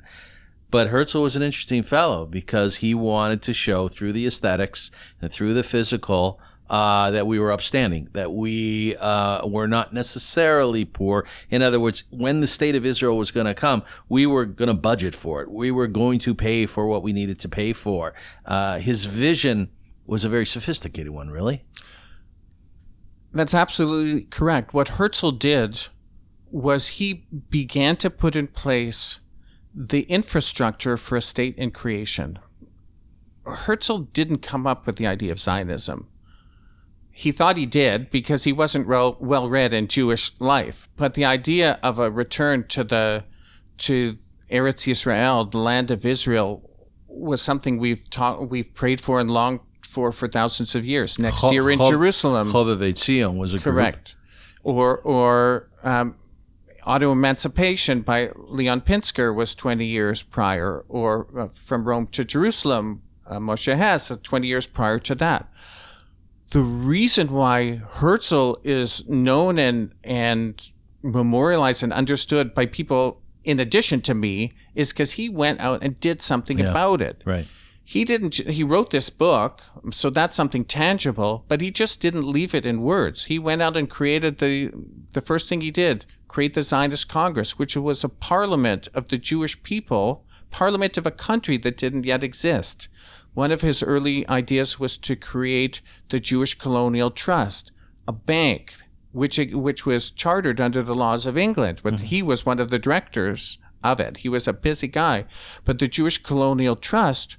But 0.71 0.88
Herzl 0.88 1.21
was 1.21 1.36
an 1.36 1.43
interesting 1.43 1.84
fellow 1.84 2.25
because 2.25 2.77
he 2.77 2.95
wanted 2.95 3.41
to 3.41 3.53
show 3.53 3.89
through 3.89 4.13
the 4.13 4.25
aesthetics 4.25 4.89
and 5.21 5.32
through 5.32 5.53
the 5.53 5.63
physical 5.63 6.39
uh, 6.72 7.11
that 7.11 7.28
we 7.28 7.38
were 7.38 7.51
upstanding, 7.51 8.07
that 8.13 8.32
we 8.32 8.95
uh, 8.95 9.45
were 9.45 9.67
not 9.67 9.93
necessarily 9.93 10.86
poor. 10.86 11.28
In 11.49 11.61
other 11.61 11.82
words, 11.82 12.05
when 12.11 12.39
the 12.39 12.47
state 12.47 12.76
of 12.76 12.86
Israel 12.86 13.17
was 13.17 13.30
going 13.30 13.45
to 13.45 13.53
come, 13.53 13.84
we 14.07 14.26
were 14.26 14.45
going 14.45 14.69
to 14.69 14.74
budget 14.74 15.13
for 15.13 15.41
it. 15.41 15.51
We 15.51 15.69
were 15.69 15.88
going 15.88 16.17
to 16.19 16.34
pay 16.34 16.65
for 16.65 16.88
what 16.88 17.03
we 17.03 17.11
needed 17.11 17.39
to 17.39 17.49
pay 17.49 17.74
for. 17.74 18.13
Uh, 18.45 18.80
his 18.80 19.03
vision 19.03 19.69
was 20.05 20.24
a 20.24 20.30
very 20.30 20.45
sophisticated 20.45 21.09
one, 21.09 21.30
really. 21.30 21.65
That's 23.34 23.53
absolutely 23.53 24.22
correct. 24.22 24.74
What 24.74 24.89
Herzl 24.89 25.32
did 25.32 25.88
was 26.51 26.88
he 26.88 27.26
began 27.49 27.97
to 27.97 28.09
put 28.09 28.34
in 28.34 28.47
place 28.47 29.19
the 29.76 30.03
infrastructure 30.03 30.95
for 30.95 31.17
a 31.17 31.22
state 31.22 31.57
in 31.57 31.72
creation. 31.72 32.39
Herzl 33.45 33.97
didn't 34.13 34.38
come 34.38 34.65
up 34.65 34.86
with 34.86 34.95
the 34.95 35.07
idea 35.07 35.34
of 35.34 35.39
Zionism. 35.39 36.07
He 37.12 37.32
thought 37.32 37.57
he 37.57 37.66
did 37.66 38.09
because 38.09 38.45
he 38.45 38.53
wasn't 38.53 38.88
well, 38.88 39.18
well 39.20 39.49
read 39.49 39.74
in 39.74 39.88
Jewish 39.88 40.32
life. 40.39 40.88
But 40.95 41.14
the 41.14 41.26
idea 41.26 41.80
of 41.84 41.99
a 41.99 42.09
return 42.09 42.68
to 42.70 42.84
the 42.84 43.26
to 43.80 44.18
Eretz 44.49 44.88
Yisrael, 44.88 45.49
the 45.49 45.57
land 45.57 45.91
of 45.91 46.05
Israel, 46.05 46.70
was 47.07 47.41
something 47.41 47.78
we've 47.78 48.09
taught, 48.09 48.49
we've 48.49 48.74
prayed 48.74 49.01
for 49.01 49.20
and 49.20 49.30
longed 49.30 49.59
for 49.88 50.12
for 50.12 50.28
thousands 50.28 50.74
of 50.76 50.86
years. 50.86 51.20
Next 51.20 51.43
year 51.51 51.70
in 51.70 51.80
Chov- 51.80 51.89
Jerusalem, 51.89 52.51
Chovevei 52.51 52.93
Tzion 52.93 53.38
was 53.38 53.53
a 53.53 53.59
group. 53.59 53.76
Correct. 53.76 54.16
Or 54.64 54.97
or 54.99 55.70
um, 55.84 56.16
auto 56.86 57.12
emancipation 57.12 58.01
by 58.01 58.32
Leon 58.36 58.82
Pinsker 58.82 59.34
was 59.36 59.55
20 59.55 59.86
years 59.86 60.24
prior, 60.24 60.86
or 60.88 61.28
uh, 61.38 61.47
from 61.47 61.86
Rome 61.86 62.07
to 62.07 62.24
Jerusalem, 62.24 63.01
uh, 63.28 63.38
Moshe 63.38 63.76
Hess, 63.76 64.12
uh, 64.12 64.18
20 64.22 64.47
years 64.47 64.66
prior 64.68 64.99
to 64.99 65.16
that. 65.16 65.49
The 66.52 66.62
reason 66.64 67.32
why 67.32 67.82
Herzl 67.99 68.56
is 68.64 69.08
known 69.08 69.58
and 69.58 69.91
and 70.04 70.62
memorialized 71.02 71.82
and 71.84 71.91
understood 71.93 72.54
by 72.54 72.66
people 72.68 73.22
in 73.43 73.60
addition 73.60 74.02
to 74.02 74.14
me 74.14 74.52
is 74.76 74.93
because 74.93 75.14
he 75.14 75.30
went 75.30 75.60
out 75.60 75.82
and 75.82 75.99
did 75.99 76.22
something 76.22 76.60
Yeah. 76.60 76.70
about 76.70 77.02
it 77.02 77.24
Right. 77.26 77.47
he 77.84 78.06
didn't 78.06 78.36
he 78.36 78.64
wrote 78.64 78.91
this 78.91 79.10
book 79.10 79.62
so 79.91 80.12
that's 80.12 80.36
something 80.36 80.64
tangible 80.64 81.43
but 81.47 81.60
he 81.60 81.72
just 81.72 81.99
didn't 82.02 82.28
leave 82.38 82.54
it 82.54 82.68
in 82.68 82.84
words 82.84 83.26
he 83.26 83.39
went 83.39 83.64
out 83.64 83.76
and 83.76 83.89
created 83.89 84.38
the 84.38 84.70
the 85.14 85.22
first 85.22 85.49
thing 85.49 85.62
he 85.62 85.72
did 85.72 86.06
create 86.28 86.54
the 86.54 86.62
zionist 86.62 87.10
congress 87.10 87.58
which 87.58 87.76
was 87.76 88.04
a 88.04 88.10
parliament 88.10 88.88
of 88.93 89.08
the 89.10 89.18
jewish 89.18 89.56
people 89.64 90.24
parliament 90.52 90.97
of 90.99 91.08
a 91.08 91.12
country 91.30 91.58
that 91.58 91.78
didn't 91.78 92.06
yet 92.06 92.24
exist 92.24 92.88
one 93.34 93.51
of 93.51 93.61
his 93.61 93.82
early 93.82 94.27
ideas 94.27 94.79
was 94.79 94.97
to 94.97 95.15
create 95.15 95.82
the 96.09 96.19
jewish 96.19 96.55
colonial 96.55 97.11
trust 97.11 97.71
a 98.07 98.11
bank 98.11 98.73
which 99.11 99.38
which 99.51 99.86
was 99.86 100.09
chartered 100.09 100.61
under 100.61 100.82
the 100.82 100.95
laws 100.95 101.25
of 101.25 101.38
England, 101.38 101.82
but 101.84 101.95
mm-hmm. 101.95 102.05
he 102.05 102.21
was 102.23 102.45
one 102.45 102.59
of 102.59 102.69
the 102.69 102.79
directors 102.79 103.57
of 103.84 103.99
it. 103.99 104.17
He 104.17 104.29
was 104.29 104.47
a 104.47 104.53
busy 104.53 104.88
guy, 104.88 105.25
but 105.65 105.79
the 105.79 105.88
Jewish 105.88 106.17
Colonial 106.17 106.75
Trust 106.75 107.38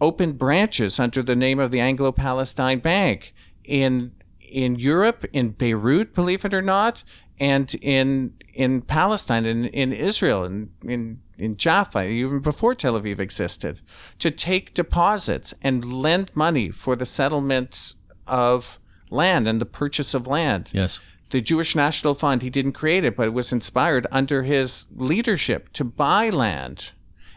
opened 0.00 0.38
branches 0.38 0.98
under 0.98 1.22
the 1.22 1.36
name 1.36 1.58
of 1.58 1.70
the 1.70 1.80
Anglo-Palestine 1.80 2.80
Bank 2.80 3.34
in 3.64 4.12
in 4.40 4.74
Europe, 4.76 5.24
in 5.32 5.50
Beirut, 5.50 6.14
believe 6.14 6.44
it 6.44 6.54
or 6.54 6.62
not, 6.62 7.04
and 7.38 7.74
in 7.80 8.34
in 8.52 8.82
Palestine, 8.82 9.46
in 9.46 9.66
in 9.66 9.92
Israel, 9.92 10.44
and 10.44 10.70
in 10.84 10.90
in 10.92 11.20
Jaffa, 11.56 12.06
even 12.06 12.40
before 12.40 12.74
Tel 12.74 13.00
Aviv 13.00 13.18
existed, 13.18 13.80
to 14.18 14.30
take 14.30 14.74
deposits 14.74 15.54
and 15.62 15.84
lend 15.84 16.30
money 16.34 16.70
for 16.70 16.94
the 16.94 17.06
settlements 17.06 17.96
of 18.26 18.78
land 19.10 19.48
and 19.48 19.60
the 19.60 19.66
purchase 19.66 20.14
of 20.14 20.26
land 20.26 20.70
Yes. 20.72 21.00
the 21.30 21.40
Jewish 21.40 21.74
National 21.74 22.14
Fund, 22.14 22.42
he 22.42 22.50
didn't 22.50 22.72
create 22.72 23.04
it, 23.04 23.16
but 23.16 23.26
it 23.26 23.32
was 23.32 23.52
inspired 23.52 24.06
under 24.10 24.42
his 24.42 24.86
leadership 24.94 25.72
to 25.72 25.84
buy 25.84 26.30
land 26.30 26.90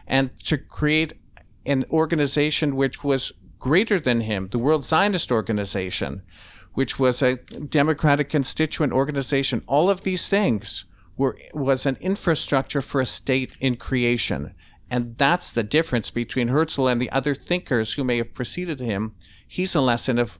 and 0.06 0.30
to 0.44 0.58
create 0.58 1.14
an 1.66 1.84
organization 1.90 2.76
which 2.76 3.02
was 3.02 3.32
greater 3.58 3.98
than 3.98 4.20
him, 4.20 4.48
the 4.52 4.58
World 4.58 4.84
Zionist 4.84 5.32
Organization, 5.32 6.22
which 6.74 6.98
was 6.98 7.22
a 7.22 7.36
democratic 7.36 8.28
constituent 8.28 8.92
organization. 8.92 9.62
All 9.66 9.88
of 9.88 10.02
these 10.02 10.28
things 10.28 10.84
were 11.16 11.38
was 11.52 11.86
an 11.86 11.96
infrastructure 12.00 12.80
for 12.80 13.00
a 13.00 13.06
state 13.06 13.56
in 13.60 13.76
creation. 13.76 14.54
And 14.90 15.16
that's 15.16 15.50
the 15.50 15.62
difference 15.62 16.10
between 16.10 16.48
Herzl 16.48 16.86
and 16.86 17.00
the 17.00 17.10
other 17.10 17.34
thinkers 17.34 17.94
who 17.94 18.04
may 18.04 18.18
have 18.18 18.34
preceded 18.34 18.80
him. 18.80 19.14
He's 19.46 19.74
a 19.74 19.80
lesson 19.80 20.18
of 20.18 20.38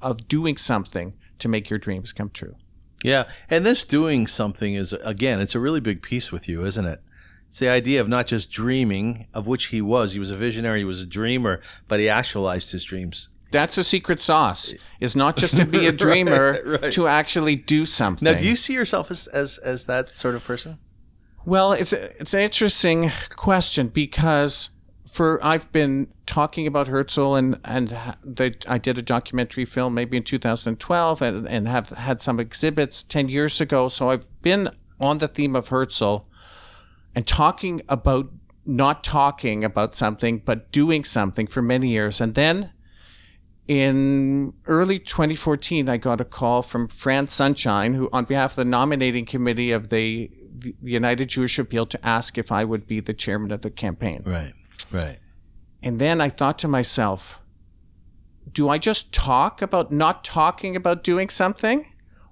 of 0.00 0.28
doing 0.28 0.56
something 0.56 1.14
to 1.38 1.48
make 1.48 1.70
your 1.70 1.78
dreams 1.78 2.12
come 2.12 2.30
true. 2.30 2.56
Yeah, 3.02 3.24
and 3.50 3.66
this 3.66 3.84
doing 3.84 4.26
something 4.26 4.74
is 4.74 4.92
again, 5.04 5.40
it's 5.40 5.54
a 5.54 5.60
really 5.60 5.80
big 5.80 6.02
piece 6.02 6.32
with 6.32 6.48
you, 6.48 6.64
isn't 6.64 6.86
it? 6.86 7.00
It's 7.48 7.58
the 7.58 7.68
idea 7.68 8.00
of 8.00 8.08
not 8.08 8.26
just 8.26 8.50
dreaming, 8.50 9.28
of 9.32 9.46
which 9.46 9.66
he 9.66 9.80
was. 9.80 10.12
He 10.12 10.18
was 10.18 10.30
a 10.30 10.36
visionary, 10.36 10.80
he 10.80 10.84
was 10.84 11.00
a 11.00 11.06
dreamer, 11.06 11.60
but 11.86 12.00
he 12.00 12.08
actualized 12.08 12.72
his 12.72 12.84
dreams. 12.84 13.28
That's 13.54 13.76
the 13.76 13.84
secret 13.84 14.20
sauce. 14.20 14.74
Is 14.98 15.14
not 15.14 15.36
just 15.36 15.56
to 15.56 15.64
be 15.64 15.86
a 15.86 15.92
dreamer, 16.06 16.60
right, 16.64 16.82
right. 16.82 16.92
to 16.92 17.06
actually 17.06 17.54
do 17.54 17.86
something. 17.86 18.26
Now, 18.26 18.36
do 18.36 18.44
you 18.44 18.56
see 18.56 18.74
yourself 18.74 19.12
as, 19.12 19.28
as 19.28 19.58
as 19.58 19.86
that 19.86 20.12
sort 20.12 20.34
of 20.34 20.42
person? 20.42 20.78
Well, 21.44 21.72
it's 21.72 21.92
it's 21.92 22.34
an 22.34 22.40
interesting 22.40 23.12
question 23.36 23.88
because 23.88 24.70
for 25.08 25.38
I've 25.40 25.70
been 25.70 26.08
talking 26.26 26.66
about 26.66 26.88
Herzl 26.88 27.36
and 27.36 27.60
and 27.64 27.90
the, 28.24 28.56
I 28.66 28.78
did 28.78 28.98
a 28.98 29.02
documentary 29.02 29.64
film 29.64 29.94
maybe 29.94 30.16
in 30.16 30.24
2012 30.24 31.22
and, 31.22 31.48
and 31.48 31.68
have 31.68 31.90
had 31.90 32.20
some 32.20 32.40
exhibits 32.40 33.04
10 33.04 33.28
years 33.28 33.60
ago. 33.60 33.88
So 33.88 34.10
I've 34.10 34.26
been 34.42 34.70
on 34.98 35.18
the 35.18 35.28
theme 35.28 35.54
of 35.54 35.68
Herzl 35.68 36.26
and 37.14 37.24
talking 37.24 37.82
about 37.88 38.32
not 38.66 39.04
talking 39.04 39.62
about 39.62 39.94
something 39.94 40.38
but 40.38 40.72
doing 40.72 41.04
something 41.04 41.46
for 41.46 41.62
many 41.62 41.90
years. 41.90 42.20
And 42.20 42.34
then 42.34 42.70
in 43.66 44.52
early 44.66 44.98
2014, 44.98 45.88
I 45.88 45.96
got 45.96 46.20
a 46.20 46.24
call 46.24 46.62
from 46.62 46.88
Franz 46.88 47.32
Sunshine, 47.32 47.94
who, 47.94 48.10
on 48.12 48.24
behalf 48.24 48.52
of 48.52 48.56
the 48.56 48.64
nominating 48.64 49.24
committee 49.24 49.72
of 49.72 49.88
the, 49.88 50.30
the 50.52 50.74
United 50.82 51.30
Jewish 51.30 51.58
Appeal, 51.58 51.86
to 51.86 52.06
ask 52.06 52.36
if 52.36 52.52
I 52.52 52.64
would 52.64 52.86
be 52.86 53.00
the 53.00 53.14
chairman 53.14 53.50
of 53.50 53.62
the 53.62 53.70
campaign. 53.70 54.22
Right. 54.26 54.52
Right. 54.92 55.18
And 55.82 55.98
then 55.98 56.20
I 56.20 56.28
thought 56.28 56.58
to 56.60 56.68
myself, 56.68 57.40
do 58.50 58.68
I 58.68 58.78
just 58.78 59.12
talk 59.12 59.62
about 59.62 59.90
not 59.90 60.24
talking 60.24 60.76
about 60.76 61.02
doing 61.02 61.28
something? 61.28 61.90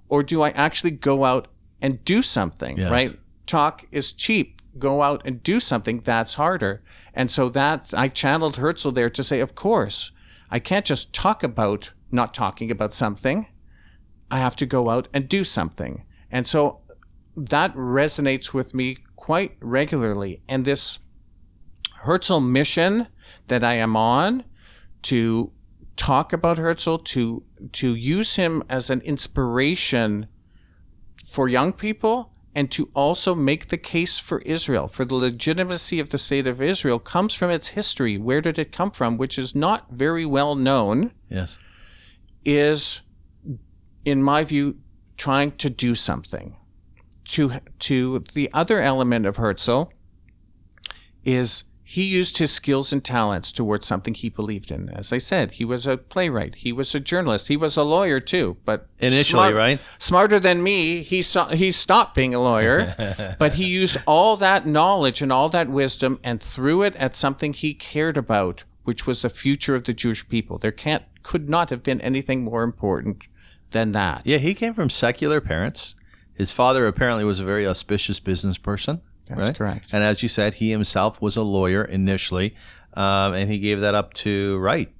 Or 0.09 0.23
do 0.23 0.41
I 0.41 0.49
actually 0.51 0.91
go 0.91 1.25
out 1.25 1.47
and 1.81 2.03
do 2.05 2.21
something? 2.21 2.77
Yes. 2.77 2.91
Right? 2.91 3.19
Talk 3.47 3.85
is 3.91 4.11
cheap. 4.11 4.61
Go 4.77 5.01
out 5.01 5.21
and 5.25 5.41
do 5.43 5.59
something. 5.59 6.01
That's 6.01 6.35
harder. 6.35 6.83
And 7.13 7.29
so 7.29 7.49
that 7.49 7.93
I 7.95 8.07
channeled 8.07 8.57
Herzl 8.57 8.91
there 8.91 9.09
to 9.09 9.23
say, 9.23 9.39
of 9.39 9.55
course, 9.55 10.11
I 10.53 10.59
can't 10.59 10.85
just 10.85 11.13
talk 11.13 11.41
about 11.41 11.93
not 12.11 12.35
talking 12.35 12.69
about 12.69 12.93
something. 12.93 13.47
I 14.29 14.37
have 14.37 14.55
to 14.57 14.67
go 14.67 14.91
out 14.91 15.07
and 15.11 15.27
do 15.27 15.43
something. 15.43 16.05
And 16.29 16.47
so 16.47 16.81
that 17.35 17.75
resonates 17.75 18.53
with 18.53 18.75
me 18.75 18.97
quite 19.15 19.57
regularly. 19.59 20.43
And 20.47 20.63
this 20.63 20.99
Herzl 22.03 22.39
mission 22.39 23.07
that 23.47 23.63
I 23.63 23.73
am 23.73 23.95
on 23.95 24.43
to 25.03 25.51
talk 25.95 26.31
about 26.31 26.59
Herzl, 26.59 26.97
to 26.97 27.43
to 27.71 27.95
use 27.95 28.35
him 28.35 28.61
as 28.69 28.91
an 28.91 29.01
inspiration 29.01 30.27
for 31.31 31.49
young 31.49 31.73
people 31.73 32.32
and 32.55 32.71
to 32.71 32.89
also 32.93 33.33
make 33.33 33.67
the 33.67 33.77
case 33.77 34.19
for 34.19 34.39
Israel, 34.41 34.87
for 34.87 35.05
the 35.05 35.15
legitimacy 35.15 35.99
of 35.99 36.09
the 36.09 36.17
state 36.17 36.45
of 36.45 36.61
Israel 36.61 36.99
comes 36.99 37.33
from 37.33 37.49
its 37.49 37.69
history. 37.69 38.17
Where 38.17 38.41
did 38.41 38.59
it 38.59 38.71
come 38.71 38.91
from? 38.91 39.17
Which 39.17 39.39
is 39.39 39.55
not 39.55 39.91
very 39.91 40.25
well 40.25 40.55
known. 40.55 41.11
Yes. 41.29 41.57
Is, 42.45 43.01
in 44.05 44.21
my 44.21 44.43
view, 44.43 44.77
trying 45.17 45.51
to 45.53 45.69
do 45.69 45.95
something. 45.95 46.55
To, 47.29 47.59
to 47.79 48.25
the 48.33 48.51
other 48.53 48.81
element 48.81 49.25
of 49.25 49.37
Herzl 49.37 49.83
is 51.23 51.63
he 51.93 52.05
used 52.05 52.39
his 52.39 52.51
skills 52.51 52.91
and 52.91 53.03
talents 53.03 53.51
towards 53.51 53.85
something 53.85 54.15
he 54.15 54.27
believed 54.27 54.71
in. 54.71 54.89
As 54.89 55.13
I 55.13 55.19
said, 55.19 55.51
he 55.51 55.63
was 55.63 55.85
a 55.85 55.95
playwright, 55.95 56.55
he 56.55 56.71
was 56.71 56.95
a 56.95 56.99
journalist, 56.99 57.49
he 57.49 57.55
was 57.55 57.77
a 57.77 57.83
lawyer 57.83 58.19
too. 58.19 58.57
But 58.65 58.87
initially, 58.97 59.23
smart, 59.23 59.53
right? 59.53 59.79
Smarter 59.99 60.39
than 60.39 60.63
me, 60.63 61.03
he 61.03 61.21
saw, 61.21 61.49
he 61.49 61.71
stopped 61.71 62.15
being 62.15 62.33
a 62.33 62.41
lawyer, 62.41 63.35
but 63.37 63.53
he 63.53 63.65
used 63.65 63.97
all 64.07 64.37
that 64.37 64.65
knowledge 64.65 65.21
and 65.21 65.31
all 65.31 65.49
that 65.49 65.69
wisdom 65.69 66.19
and 66.23 66.41
threw 66.41 66.81
it 66.81 66.95
at 66.95 67.15
something 67.15 67.53
he 67.53 67.75
cared 67.75 68.17
about, 68.17 68.63
which 68.85 69.05
was 69.05 69.21
the 69.21 69.29
future 69.29 69.75
of 69.75 69.83
the 69.83 69.93
Jewish 69.93 70.27
people. 70.27 70.57
There 70.57 70.71
can't 70.71 71.03
could 71.21 71.47
not 71.47 71.69
have 71.69 71.83
been 71.83 72.01
anything 72.01 72.43
more 72.43 72.63
important 72.63 73.21
than 73.69 73.91
that. 73.91 74.23
Yeah, 74.25 74.39
he 74.39 74.55
came 74.55 74.73
from 74.73 74.89
secular 74.89 75.39
parents. 75.39 75.93
His 76.33 76.51
father 76.51 76.87
apparently 76.87 77.23
was 77.23 77.39
a 77.39 77.45
very 77.45 77.67
auspicious 77.67 78.19
business 78.19 78.57
person. 78.57 79.01
That's 79.27 79.39
right? 79.39 79.55
correct. 79.57 79.89
And 79.91 80.03
as 80.03 80.21
you 80.21 80.29
said, 80.29 80.55
he 80.55 80.71
himself 80.71 81.21
was 81.21 81.35
a 81.35 81.41
lawyer 81.41 81.83
initially, 81.83 82.55
um, 82.93 83.33
and 83.33 83.51
he 83.51 83.59
gave 83.59 83.79
that 83.79 83.95
up 83.95 84.13
to 84.15 84.57
write, 84.59 84.93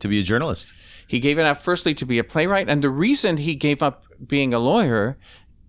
to 0.00 0.08
be 0.08 0.20
a 0.20 0.22
journalist. 0.22 0.74
He 1.06 1.20
gave 1.20 1.38
it 1.38 1.44
up 1.44 1.58
firstly 1.58 1.94
to 1.94 2.06
be 2.06 2.18
a 2.18 2.24
playwright, 2.24 2.68
and 2.68 2.82
the 2.82 2.90
reason 2.90 3.38
he 3.38 3.54
gave 3.54 3.82
up 3.82 4.04
being 4.26 4.54
a 4.54 4.58
lawyer 4.58 5.18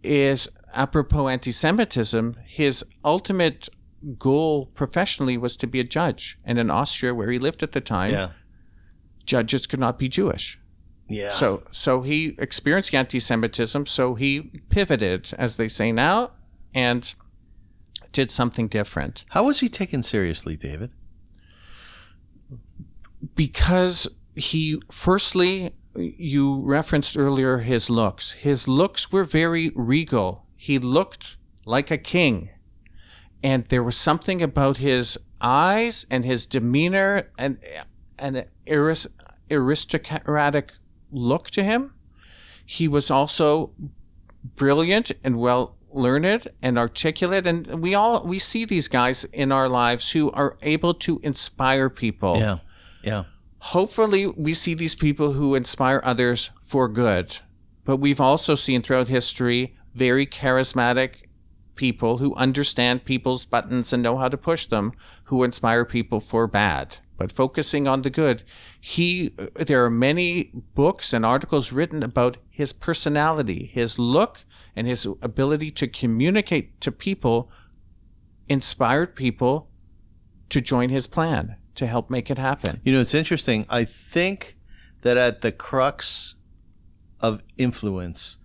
is 0.04 0.50
apropos 0.74 1.28
anti-Semitism. 1.28 2.38
His 2.46 2.84
ultimate 3.04 3.70
goal 4.18 4.68
professionally 4.68 5.38
was 5.38 5.56
to 5.58 5.68
be 5.68 5.80
a 5.80 5.84
judge, 5.84 6.38
and 6.44 6.60
in 6.60 6.70
Austria, 6.70 7.16
where 7.16 7.32
he 7.32 7.40
lived 7.40 7.64
at 7.64 7.72
the 7.72 7.82
time, 7.82 8.12
yeah. 8.12 8.30
judges 9.26 9.66
could 9.66 9.80
not 9.80 9.98
be 9.98 10.10
Jewish. 10.10 10.60
Yeah. 11.10 11.32
So 11.32 11.64
so 11.72 12.02
he 12.02 12.36
experienced 12.38 12.94
anti-Semitism. 12.94 13.86
So 13.86 14.16
he 14.16 14.52
pivoted, 14.70 15.32
as 15.38 15.58
they 15.58 15.68
say 15.68 15.92
now, 15.92 16.32
and 16.74 17.14
did 18.12 18.32
something 18.32 18.68
different. 18.68 19.26
How 19.30 19.46
was 19.46 19.60
he 19.60 19.70
taken 19.70 20.04
seriously, 20.04 20.56
David? 20.56 20.92
Because 23.36 24.08
he, 24.36 24.82
firstly, 24.92 25.74
you 25.96 26.60
referenced 26.62 27.18
earlier 27.18 27.60
his 27.60 27.90
looks. 27.90 28.32
His 28.32 28.68
looks 28.68 29.12
were 29.12 29.24
very 29.24 29.72
regal. 29.76 30.46
He 30.56 30.80
looked 30.80 31.38
like 31.66 31.92
a 31.92 31.98
king. 31.98 32.50
And 33.42 33.66
there 33.66 33.84
was 33.84 33.98
something 33.98 34.42
about 34.42 34.78
his 34.78 35.18
eyes 35.42 36.06
and 36.10 36.24
his 36.24 36.46
demeanor 36.46 37.30
and 37.38 37.58
an 38.18 38.46
aristocratic 39.52 40.74
look 41.12 41.50
to 41.52 41.64
him. 41.64 41.94
He 42.66 42.88
was 42.88 43.12
also 43.12 43.72
brilliant 44.56 45.12
and 45.24 45.38
well 45.38 45.76
learned 45.94 46.48
and 46.62 46.78
articulate. 46.78 47.48
And 47.48 47.82
we 47.82 47.94
all 47.94 48.24
we 48.24 48.40
see 48.40 48.66
these 48.66 48.88
guys 48.88 49.24
in 49.26 49.52
our 49.52 49.70
lives 49.70 50.12
who 50.12 50.32
are 50.32 50.58
able 50.62 50.94
to 50.96 51.20
inspire 51.24 51.90
people. 51.90 52.38
Yeah. 52.38 52.58
Yeah. 53.04 53.24
Hopefully 53.60 54.28
we 54.28 54.54
see 54.54 54.74
these 54.74 54.96
people 54.96 55.34
who 55.34 55.56
inspire 55.56 56.02
others 56.04 56.52
for 56.66 56.88
good. 56.88 57.38
But 57.86 57.98
we've 57.98 58.22
also 58.22 58.56
seen 58.56 58.82
throughout 58.82 59.08
history 59.08 59.76
very 59.94 60.26
charismatic 60.26 61.28
people 61.76 62.18
who 62.18 62.36
understand 62.36 63.06
people's 63.06 63.46
buttons 63.46 63.94
and 63.94 64.04
know 64.04 64.18
how 64.18 64.30
to 64.30 64.38
push 64.38 64.66
them 64.66 64.94
who 65.26 65.44
inspire 65.44 65.86
people 65.86 66.20
for 66.20 66.48
bad. 66.48 66.98
But 67.18 67.32
focusing 67.32 67.88
on 67.88 68.02
the 68.02 68.10
good 68.10 68.44
he 68.82 69.34
there 69.56 69.86
are 69.86 69.90
many 69.90 70.52
books 70.76 71.14
and 71.14 71.26
articles 71.26 71.72
written 71.72 72.04
about 72.04 72.38
his 72.50 72.74
personality 72.74 73.66
his 73.66 73.98
look 73.98 74.46
and 74.76 74.88
his 74.88 75.06
ability 75.22 75.72
to 75.72 75.88
communicate 75.88 76.80
to 76.82 76.92
people 76.92 77.52
inspired 78.48 79.16
people 79.16 79.70
to 80.50 80.62
join 80.62 80.90
his 80.90 81.08
plan 81.08 81.56
to 81.76 81.88
help 81.88 82.10
make 82.10 82.30
it 82.30 82.38
happen. 82.38 82.82
You 82.84 82.94
know, 82.94 83.02
it's 83.02 83.14
interesting. 83.14 83.66
I 83.70 83.86
think 83.86 84.58
that 85.02 85.18
at 85.18 85.42
the 85.42 85.52
crux 85.52 86.36
of 87.20 87.42
influence 87.58 88.38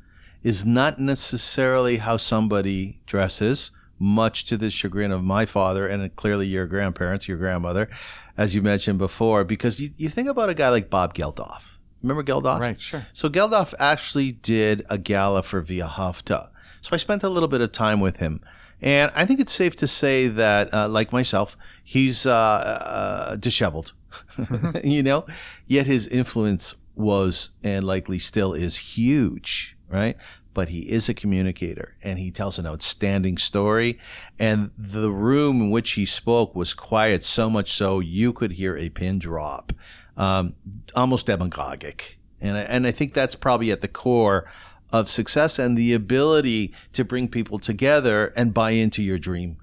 is 0.42 0.64
not 0.64 1.00
necessarily 1.00 1.98
how 1.98 2.16
somebody 2.16 3.00
dresses, 3.06 3.70
much 3.98 4.44
to 4.44 4.56
the 4.56 4.70
chagrin 4.70 5.10
of 5.10 5.24
my 5.24 5.44
father 5.44 5.86
and 5.86 6.14
clearly 6.14 6.46
your 6.46 6.66
grandparents, 6.66 7.26
your 7.26 7.36
grandmother, 7.36 7.88
as 8.36 8.54
you 8.54 8.62
mentioned 8.62 8.98
before, 8.98 9.44
because 9.44 9.80
you, 9.80 9.90
you 9.96 10.08
think 10.08 10.28
about 10.28 10.48
a 10.48 10.54
guy 10.54 10.68
like 10.68 10.88
Bob 10.88 11.14
Geldof 11.14 11.77
Remember 12.02 12.22
Geldof? 12.22 12.60
Right, 12.60 12.80
sure. 12.80 13.06
So 13.12 13.28
Geldof 13.28 13.74
actually 13.78 14.32
did 14.32 14.84
a 14.88 14.98
gala 14.98 15.42
for 15.42 15.62
V'ahavta. 15.62 16.50
So 16.80 16.90
I 16.92 16.96
spent 16.96 17.22
a 17.24 17.28
little 17.28 17.48
bit 17.48 17.60
of 17.60 17.72
time 17.72 18.00
with 18.00 18.18
him. 18.18 18.40
And 18.80 19.10
I 19.16 19.26
think 19.26 19.40
it's 19.40 19.52
safe 19.52 19.74
to 19.76 19.88
say 19.88 20.28
that, 20.28 20.72
uh, 20.72 20.88
like 20.88 21.12
myself, 21.12 21.56
he's 21.82 22.24
uh, 22.24 22.32
uh, 22.32 23.36
disheveled, 23.36 23.92
you 24.84 25.02
know? 25.02 25.26
Yet 25.66 25.86
his 25.86 26.06
influence 26.06 26.76
was 26.94 27.50
and 27.64 27.84
likely 27.84 28.20
still 28.20 28.52
is 28.54 28.76
huge. 28.76 29.76
right? 29.88 30.16
But 30.54 30.68
he 30.68 30.80
is 30.90 31.08
a 31.08 31.14
communicator 31.14 31.96
and 32.02 32.18
he 32.18 32.30
tells 32.30 32.58
an 32.58 32.66
outstanding 32.66 33.38
story. 33.38 33.98
And 34.38 34.70
the 34.78 35.10
room 35.10 35.60
in 35.60 35.70
which 35.70 35.92
he 35.92 36.04
spoke 36.06 36.54
was 36.54 36.74
quiet, 36.74 37.24
so 37.24 37.48
much 37.50 37.72
so 37.72 38.00
you 38.00 38.32
could 38.32 38.52
hear 38.52 38.76
a 38.76 38.88
pin 38.90 39.18
drop, 39.18 39.72
um, 40.18 40.54
almost 40.94 41.26
demagogic. 41.26 42.18
And 42.40 42.56
I, 42.58 42.60
and 42.60 42.86
I 42.86 42.90
think 42.92 43.14
that's 43.14 43.34
probably 43.34 43.70
at 43.72 43.80
the 43.80 43.88
core 43.88 44.44
of 44.92 45.08
success 45.08 45.58
and 45.58 45.76
the 45.76 45.94
ability 45.94 46.74
to 46.92 47.04
bring 47.04 47.28
people 47.28 47.58
together 47.58 48.32
and 48.36 48.52
buy 48.52 48.72
into 48.72 49.02
your 49.02 49.18
dream. 49.18 49.56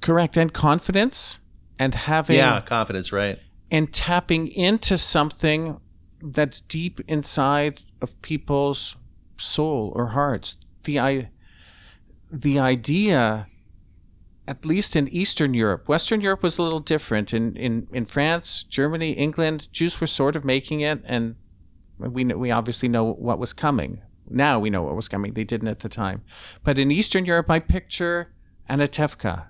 Correct. 0.00 0.36
And 0.36 0.52
confidence 0.52 1.38
and 1.78 1.94
having 1.94 2.36
Yeah, 2.36 2.60
confidence, 2.60 3.12
right? 3.12 3.38
and 3.70 3.92
tapping 3.92 4.48
into 4.48 4.96
something 4.98 5.80
that's 6.22 6.60
deep 6.60 7.00
inside 7.08 7.80
of 8.00 8.20
people's 8.22 8.96
soul 9.36 9.92
or 9.96 10.08
hearts. 10.08 10.56
The 10.84 10.98
I 11.00 11.30
the 12.30 12.58
idea 12.58 13.46
at 14.46 14.66
least 14.66 14.94
in 14.94 15.08
Eastern 15.08 15.54
Europe. 15.54 15.88
Western 15.88 16.20
Europe 16.20 16.42
was 16.42 16.58
a 16.58 16.62
little 16.62 16.80
different. 16.80 17.32
In, 17.32 17.56
in, 17.56 17.88
in 17.92 18.04
France, 18.04 18.62
Germany, 18.62 19.12
England, 19.12 19.68
Jews 19.72 20.00
were 20.00 20.06
sort 20.06 20.36
of 20.36 20.44
making 20.44 20.80
it, 20.80 21.00
and 21.04 21.36
we, 21.98 22.24
we 22.24 22.50
obviously 22.50 22.88
know 22.88 23.04
what 23.04 23.38
was 23.38 23.52
coming. 23.52 24.02
Now 24.28 24.58
we 24.58 24.70
know 24.70 24.82
what 24.82 24.96
was 24.96 25.08
coming. 25.08 25.32
They 25.32 25.44
didn't 25.44 25.68
at 25.68 25.80
the 25.80 25.88
time. 25.88 26.22
But 26.62 26.78
in 26.78 26.90
Eastern 26.90 27.24
Europe, 27.24 27.50
I 27.50 27.58
picture 27.58 28.32
Anatevka, 28.68 29.46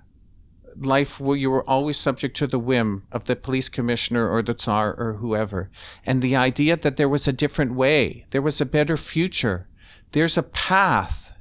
life 0.77 1.19
where 1.19 1.37
you 1.37 1.49
were 1.49 1.69
always 1.69 1.97
subject 1.97 2.35
to 2.37 2.47
the 2.47 2.59
whim 2.59 3.03
of 3.11 3.25
the 3.25 3.35
police 3.35 3.69
commissioner 3.69 4.29
or 4.29 4.41
the 4.41 4.53
Tsar 4.53 4.93
or 4.93 5.13
whoever. 5.13 5.69
And 6.05 6.21
the 6.21 6.35
idea 6.35 6.75
that 6.77 6.97
there 6.97 7.09
was 7.09 7.27
a 7.27 7.33
different 7.33 7.73
way, 7.73 8.25
there 8.31 8.41
was 8.41 8.59
a 8.59 8.65
better 8.65 8.97
future, 8.97 9.67
there's 10.11 10.37
a 10.37 10.43
path 10.43 11.33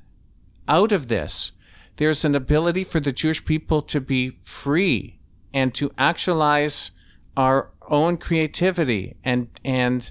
out 0.69 0.93
of 0.93 1.09
this. 1.09 1.53
There's 1.97 2.25
an 2.25 2.35
ability 2.35 2.85
for 2.85 3.01
the 3.01 3.13
Jewish 3.13 3.45
people 3.45 3.83
to 3.83 4.01
be 4.01 4.31
free 4.31 5.19
and 5.53 5.75
to 5.75 5.93
actualize 5.97 6.91
our 7.37 7.71
own 7.89 8.17
creativity 8.17 9.17
and 9.25 9.49
and 9.65 10.11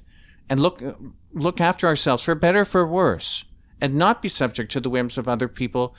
and 0.49 0.59
look 0.59 0.81
look 1.31 1.59
after 1.59 1.87
ourselves 1.87 2.23
for 2.23 2.35
better 2.35 2.63
for 2.65 2.85
worse 2.85 3.45
and 3.81 3.95
not 3.95 4.21
be 4.21 4.29
subject 4.29 4.71
to 4.71 4.79
the 4.79 4.89
whims 4.89 5.17
of 5.17 5.27
other 5.27 5.47
people 5.47 5.95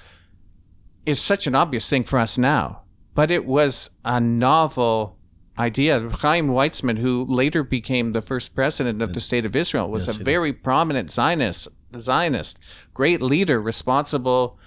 is 1.04 1.20
such 1.20 1.46
an 1.46 1.54
obvious 1.54 1.88
thing 1.88 2.04
for 2.04 2.18
us 2.18 2.38
now 2.38 2.82
but 3.14 3.30
it 3.30 3.44
was 3.44 3.90
a 4.04 4.20
novel 4.20 5.16
idea. 5.58 6.10
Chaim 6.10 6.48
Weizmann, 6.48 6.98
who 6.98 7.24
later 7.28 7.62
became 7.62 8.12
the 8.12 8.22
first 8.22 8.54
president 8.54 9.00
of 9.02 9.14
the 9.14 9.20
state 9.20 9.46
of 9.46 9.54
Israel, 9.54 9.88
was 9.88 10.06
Yes, 10.06 10.16
a 10.16 10.18
he 10.18 10.24
did. 10.24 10.24
very 10.24 10.52
prominent 10.52 11.10
Zionist, 11.10 11.68
Zionist, 11.98 12.58
great 12.92 13.22
leader, 13.22 13.60
responsible 13.60 14.58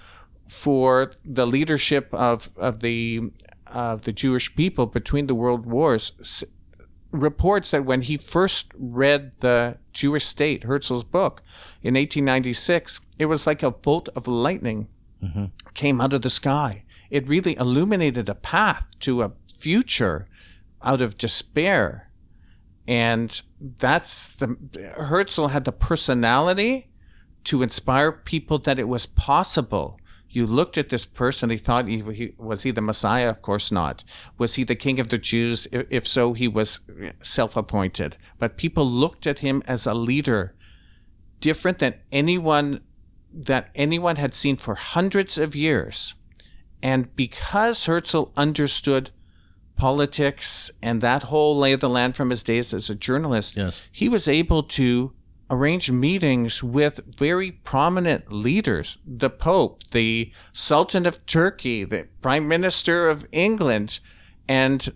for 0.48 1.12
the 1.24 1.46
leadership 1.46 2.08
of 2.12 2.50
of 2.56 2.80
the 2.80 3.30
of 3.66 4.02
the 4.02 4.12
Jewish 4.12 4.54
people 4.54 4.86
between 4.86 5.26
the 5.26 5.34
world 5.34 5.66
wars. 5.66 6.12
S- 6.20 6.44
reports 7.10 7.70
that 7.70 7.84
when 7.84 8.02
he 8.02 8.16
first 8.16 8.70
read 8.76 9.32
the 9.40 9.78
Jewish 9.92 10.26
State, 10.26 10.64
Herzl's 10.64 11.04
book, 11.04 11.42
in 11.82 11.94
1896, 11.94 13.00
it 13.18 13.26
was 13.26 13.46
like 13.46 13.62
a 13.62 13.70
bolt 13.70 14.08
of 14.14 14.28
lightning 14.28 14.88
mm-hmm. 15.22 15.46
came 15.74 16.00
out 16.00 16.12
of 16.12 16.22
the 16.22 16.30
sky. 16.30 16.84
It 17.10 17.26
really 17.26 17.56
illuminated 17.56 18.28
a 18.28 18.34
path 18.34 18.86
to 19.00 19.22
a 19.22 19.32
future 19.58 20.28
out 20.82 21.00
of 21.00 21.18
despair. 21.18 22.10
And 22.86 23.40
that's 23.60 24.36
the 24.36 24.56
Herzl 24.96 25.48
had 25.48 25.64
the 25.64 25.72
personality 25.72 26.90
to 27.44 27.62
inspire 27.62 28.12
people 28.12 28.58
that 28.60 28.78
it 28.78 28.88
was 28.88 29.06
possible. 29.06 29.98
You 30.30 30.46
looked 30.46 30.76
at 30.76 30.90
this 30.90 31.06
person, 31.06 31.48
he 31.50 31.56
thought 31.56 31.88
he, 31.88 32.02
he 32.12 32.34
was 32.36 32.62
he 32.62 32.70
the 32.70 32.82
Messiah? 32.82 33.30
Of 33.30 33.40
course 33.40 33.72
not. 33.72 34.04
Was 34.36 34.54
he 34.56 34.64
the 34.64 34.74
king 34.76 35.00
of 35.00 35.08
the 35.08 35.18
Jews? 35.18 35.66
If, 35.72 35.86
if 35.90 36.06
so, 36.06 36.34
he 36.34 36.46
was 36.46 36.80
eh, 37.00 37.12
self-appointed. 37.22 38.16
But 38.38 38.58
people 38.58 38.84
looked 38.86 39.26
at 39.26 39.38
him 39.38 39.62
as 39.66 39.86
a 39.86 39.94
leader, 39.94 40.54
different 41.40 41.78
than 41.78 41.94
anyone 42.12 42.80
that 43.32 43.70
anyone 43.74 44.16
had 44.16 44.34
seen 44.34 44.56
for 44.56 44.74
hundreds 44.74 45.38
of 45.38 45.54
years. 45.56 46.14
And 46.82 47.14
because 47.16 47.86
Herzl 47.86 48.24
understood 48.36 49.10
politics 49.76 50.70
and 50.82 51.00
that 51.00 51.24
whole 51.24 51.56
lay 51.56 51.72
of 51.72 51.80
the 51.80 51.88
land 51.88 52.16
from 52.16 52.30
his 52.30 52.42
days 52.42 52.74
as 52.74 52.90
a 52.90 52.94
journalist, 52.94 53.56
Yes. 53.56 53.82
he 53.92 54.08
was 54.08 54.28
able 54.28 54.62
to 54.64 55.12
arrange 55.50 55.90
meetings 55.90 56.62
with 56.62 57.00
very 57.16 57.50
prominent 57.52 58.32
leaders 58.32 58.98
the 59.06 59.30
Pope, 59.30 59.82
the 59.92 60.32
Sultan 60.52 61.06
of 61.06 61.24
Turkey, 61.26 61.84
the 61.84 62.06
Prime 62.20 62.46
Minister 62.46 63.08
of 63.08 63.26
England, 63.32 64.00
and 64.46 64.92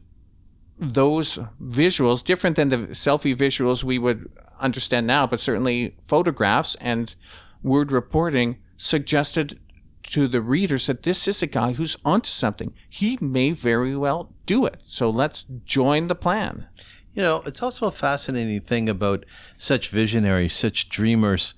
those 0.78 1.38
visuals, 1.62 2.24
different 2.24 2.56
than 2.56 2.68
the 2.68 2.78
selfie 2.88 3.36
visuals 3.36 3.84
we 3.84 3.98
would 3.98 4.30
understand 4.60 5.06
now, 5.06 5.26
but 5.26 5.40
certainly 5.40 5.96
photographs 6.06 6.74
and 6.76 7.14
word 7.62 7.92
reporting 7.92 8.58
suggested 8.76 9.58
to 10.02 10.26
the 10.26 10.42
readers 10.42 10.86
that 10.86 11.04
this 11.04 11.28
is 11.28 11.42
a 11.42 11.46
guy 11.46 11.72
who's 11.72 11.96
onto 12.04 12.28
something. 12.28 12.74
He 12.88 13.16
may 13.20 13.52
very 13.52 13.96
well 13.96 14.32
do 14.46 14.66
it. 14.66 14.80
So 14.84 15.08
let's 15.08 15.44
join 15.64 16.08
the 16.08 16.14
plan. 16.14 16.66
You 17.14 17.22
know, 17.22 17.42
it's 17.44 17.62
also 17.62 17.86
a 17.86 17.92
fascinating 17.92 18.60
thing 18.60 18.88
about 18.88 19.24
such 19.58 19.90
visionaries, 19.90 20.54
such 20.54 20.88
dreamers, 20.88 21.54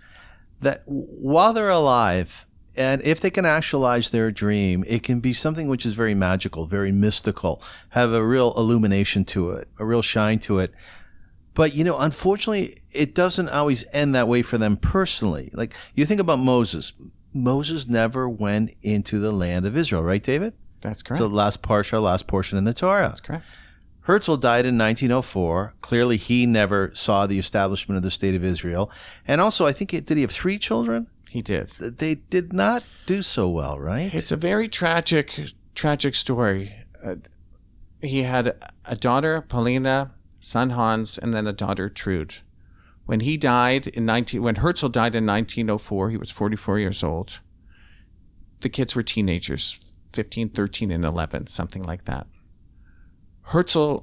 that 0.61 0.83
while 0.87 1.53
they're 1.53 1.69
alive, 1.69 2.47
and 2.77 3.01
if 3.03 3.21
they 3.21 3.31
can 3.31 3.47
actualize 3.47 4.11
their 4.11 4.33
dream, 4.33 4.85
it 4.89 5.05
can 5.05 5.21
be 5.21 5.33
something 5.33 5.69
which 5.69 5.87
is 5.87 5.95
very 5.95 6.15
magical, 6.15 6.67
very 6.67 6.91
mystical, 6.91 7.63
have 7.91 8.13
a 8.13 8.25
real 8.25 8.53
illumination 8.57 9.25
to 9.27 9.51
it, 9.51 9.69
a 9.79 9.85
real 9.85 10.03
shine 10.03 10.41
to 10.41 10.59
it. 10.59 10.73
But, 11.55 11.73
you 11.73 11.85
know, 11.85 11.99
unfortunately, 11.99 12.83
it 12.91 13.15
doesn't 13.15 13.49
always 13.49 13.85
end 13.93 14.13
that 14.17 14.27
way 14.27 14.43
for 14.43 14.59
them 14.59 14.77
personally. 14.77 15.51
Like, 15.53 15.73
you 15.95 16.05
think 16.05 16.21
about 16.21 16.41
Moses. 16.41 16.93
Moses 17.33 17.87
never 17.87 18.29
went 18.29 18.75
into 18.83 19.21
the 19.21 19.31
land 19.31 19.67
of 19.67 19.77
Israel, 19.77 20.03
right, 20.03 20.23
David? 20.23 20.55
That's 20.81 20.97
It's 20.97 21.03
correct. 21.05 21.21
the 21.21 21.29
last 21.29 21.63
parsha, 21.63 22.03
last 22.03 22.27
portion 22.27 22.59
in 22.59 22.65
the 22.65 22.75
Torah. 22.75 23.09
That's 23.09 23.21
correct. 23.21 23.45
Herzl 24.05 24.37
died 24.37 24.67
in 24.67 24.77
1904. 24.77 25.75
Clearly, 25.81 26.19
he 26.19 26.45
never 26.45 26.91
saw 26.93 27.27
the 27.27 27.39
establishment 27.39 27.97
of 27.97 28.03
the 28.03 28.11
state 28.11 28.35
of 28.35 28.45
Israel. 28.45 28.91
And 29.27 29.41
also, 29.41 29.67
I 29.67 29.73
think, 29.73 29.95
it, 29.95 30.05
did 30.05 30.19
he 30.19 30.23
have 30.23 30.31
three 30.31 30.59
children? 30.59 31.09
He 31.31 31.41
did. 31.41 31.71
They 31.81 32.17
did 32.17 32.53
not 32.53 32.85
do 33.07 33.23
so 33.23 33.49
well, 33.49 33.79
right? 33.81 34.15
It's 34.15 34.31
a 34.31 34.37
very 34.37 34.69
tragic, 34.69 35.53
tragic 35.75 36.15
story. 36.15 36.75
Uh, 37.03 37.17
he 38.03 38.23
had 38.23 38.55
a 38.85 38.95
daughter, 38.95 39.41
Paulina, 39.41 40.13
son 40.39 40.71
Hans, 40.71 41.17
and 41.17 41.33
then 41.33 41.47
a 41.47 41.53
daughter, 41.53 41.89
Trude. 41.89 42.37
When 43.07 43.21
he 43.21 43.37
died 43.39 43.87
in 43.89 44.05
19, 44.05 44.43
when 44.43 44.57
Herzl 44.57 44.89
died 44.89 45.15
in 45.15 45.27
1904, 45.27 46.11
he 46.11 46.17
was 46.17 46.31
44 46.31 46.79
years 46.79 47.03
old. 47.03 47.41
The 48.61 48.69
kids 48.69 48.95
were 48.95 49.03
teenagers, 49.03 49.81
15, 50.13 50.51
13, 50.51 50.91
and 50.91 51.05
11, 51.05 51.47
something 51.47 51.83
like 51.83 52.05
that. 52.05 52.27
Herzl 53.49 53.99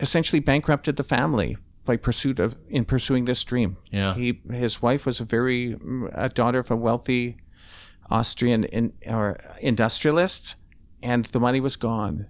essentially 0.00 0.40
bankrupted 0.40 0.96
the 0.96 1.04
family 1.04 1.56
by 1.84 1.96
pursuit 1.96 2.38
of 2.38 2.56
in 2.68 2.84
pursuing 2.84 3.24
this 3.24 3.42
dream. 3.44 3.76
Yeah. 3.90 4.14
He 4.14 4.40
his 4.50 4.82
wife 4.82 5.06
was 5.06 5.20
a 5.20 5.24
very 5.24 5.76
a 6.12 6.28
daughter 6.28 6.58
of 6.60 6.70
a 6.70 6.76
wealthy 6.76 7.36
Austrian 8.10 8.64
in, 8.64 8.92
or 9.06 9.38
industrialist, 9.60 10.56
and 11.02 11.24
the 11.26 11.40
money 11.40 11.60
was 11.60 11.76
gone. 11.76 12.26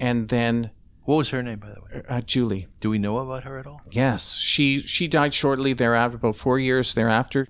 And 0.00 0.28
then 0.28 0.70
what 1.04 1.16
was 1.16 1.30
her 1.30 1.42
name, 1.42 1.58
by 1.58 1.68
the 1.70 1.80
way? 1.82 2.02
uh, 2.08 2.20
Julie, 2.20 2.68
Do 2.80 2.90
we 2.90 2.98
know 2.98 3.18
about 3.18 3.44
her 3.44 3.58
at 3.58 3.66
all? 3.66 3.82
yes, 3.90 4.36
she 4.36 4.82
she 4.82 5.08
died 5.08 5.34
shortly 5.34 5.72
thereafter, 5.72 6.16
about 6.16 6.36
four 6.36 6.58
years 6.58 6.94
thereafter. 6.94 7.48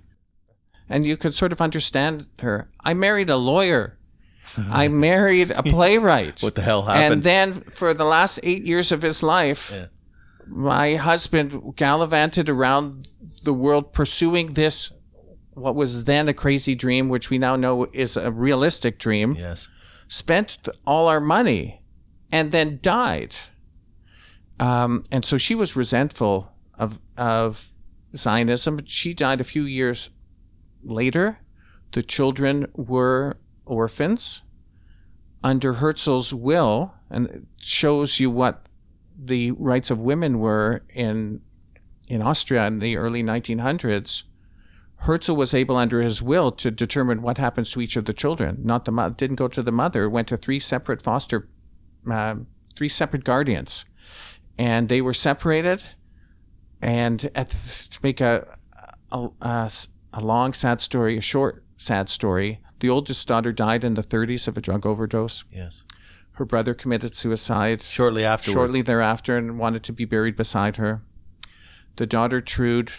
And 0.91 1.05
you 1.05 1.19
could 1.19 1.35
sort 1.35 1.53
of 1.53 1.61
understand 1.61 2.27
her. 2.39 2.71
I 2.83 2.95
married 2.95 3.29
a 3.29 3.37
lawyer. 3.37 3.98
I 4.71 4.89
married 5.09 5.51
a 5.51 5.63
playwright. 5.63 6.43
What 6.43 6.55
the 6.55 6.63
hell 6.63 6.83
happened? 6.83 7.13
And 7.15 7.23
then 7.23 7.61
for 7.75 7.95
the 7.95 8.05
last 8.05 8.41
eight 8.43 8.65
years 8.65 8.93
of 8.93 9.03
his 9.03 9.23
life, 9.23 9.71
Yeah. 9.75 9.87
my 10.47 10.95
husband 10.97 11.75
gallivanted 11.77 12.49
around 12.49 13.09
the 13.45 13.53
world 13.53 13.93
pursuing 13.93 14.55
this, 14.55 14.93
what 15.55 15.75
was 15.75 16.05
then 16.05 16.29
a 16.29 16.35
crazy 16.35 16.75
dream, 16.75 17.09
which 17.09 17.31
we 17.31 17.39
now 17.39 17.57
know 17.57 17.89
is 17.93 18.17
a 18.17 18.31
realistic 18.31 18.99
dream, 18.99 19.35
yes. 19.37 19.69
spent 20.07 20.69
all 20.87 21.09
our 21.09 21.21
money, 21.21 21.83
and 22.31 22.53
then 22.53 22.79
died. 22.83 23.37
Um, 24.61 25.05
and 25.11 25.25
so 25.25 25.39
she 25.39 25.55
was 25.55 25.77
resentful 25.77 26.53
of, 26.79 26.99
of 27.17 27.71
Zionism. 28.17 28.81
She 28.87 29.15
died 29.15 29.41
a 29.41 29.45
few 29.45 29.63
years 29.63 30.11
later. 30.83 31.39
The 31.93 32.03
children 32.03 32.67
were 32.75 33.37
orphans 33.69 34.43
under 35.45 35.75
Herzl's 35.75 36.35
will, 36.35 36.95
and 37.11 37.47
shows 37.59 38.19
you 38.19 38.31
what 38.31 38.67
the 39.17 39.53
rights 39.53 39.91
of 39.91 39.99
women 39.99 40.39
were 40.39 40.83
in 40.91 41.41
in 42.09 42.23
Austria 42.23 42.67
in 42.67 42.79
the 42.79 42.97
early 42.97 43.23
1900s. 43.23 44.23
Herzl 45.03 45.37
was 45.37 45.55
able, 45.55 45.77
under 45.77 46.03
his 46.03 46.21
will, 46.23 46.51
to 46.53 46.71
determine 46.71 47.23
what 47.23 47.39
happens 47.39 47.71
to 47.71 47.81
each 47.81 47.97
of 47.97 48.07
the 48.07 48.13
children. 48.13 48.61
Not 48.65 48.85
the 48.85 48.91
mother, 48.91 49.15
didn't 49.15 49.37
go 49.37 49.47
to 49.47 49.63
the 49.63 49.71
mother. 49.71 50.09
Went 50.09 50.29
to 50.29 50.37
three 50.37 50.59
separate 50.59 51.03
foster, 51.03 51.49
uh, 52.11 52.37
three 52.75 52.89
separate 52.89 53.25
guardians, 53.25 53.85
and 54.59 54.89
they 54.89 55.01
were 55.01 55.15
separated. 55.15 55.83
And 56.81 57.31
at 57.35 57.51
the, 57.51 57.89
to 57.91 57.99
make 58.03 58.21
a, 58.21 58.59
a, 59.13 59.29
a 59.41 59.71
a 60.13 60.21
long 60.21 60.53
sad 60.53 60.81
story, 60.81 61.17
a 61.17 61.21
short 61.21 61.65
sad 61.77 62.11
story, 62.11 62.61
the 62.81 62.89
oldest 62.89 63.27
daughter 63.27 63.53
died 63.53 63.85
in 63.85 63.95
the 63.95 64.03
30s 64.03 64.49
of 64.49 64.57
a 64.57 64.61
drug 64.61 64.87
overdose. 64.87 65.45
Yes. 65.53 65.85
Her 66.33 66.45
brother 66.45 66.75
committed 66.75 67.17
suicide 67.17 67.83
Shortly 67.83 68.25
afterwards. 68.25 68.55
shortly 68.55 68.83
thereafter 68.83 69.37
and 69.37 69.59
wanted 69.59 69.83
to 69.85 69.93
be 69.93 70.05
buried 70.05 70.37
beside 70.37 70.77
her. 70.77 71.03
The 71.97 72.07
daughter, 72.07 72.41
Trude, 72.41 72.93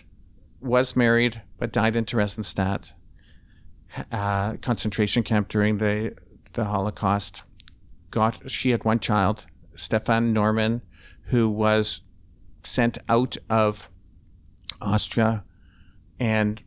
was 0.59 0.95
married 0.95 1.41
but 1.57 1.71
died 1.71 1.95
in 1.95 2.05
Theresienstadt, 2.05 2.91
uh, 4.11 4.53
concentration 4.57 5.23
camp 5.23 5.47
during 5.47 5.77
the, 5.77 6.15
the 6.53 6.65
Holocaust. 6.65 7.43
Got 8.11 8.49
she 8.51 8.71
had 8.71 8.83
one 8.83 8.99
child, 8.99 9.45
Stefan 9.75 10.33
Norman, 10.33 10.81
who 11.25 11.49
was 11.49 12.01
sent 12.63 12.97
out 13.07 13.37
of 13.49 13.89
Austria 14.81 15.43
and 16.19 16.61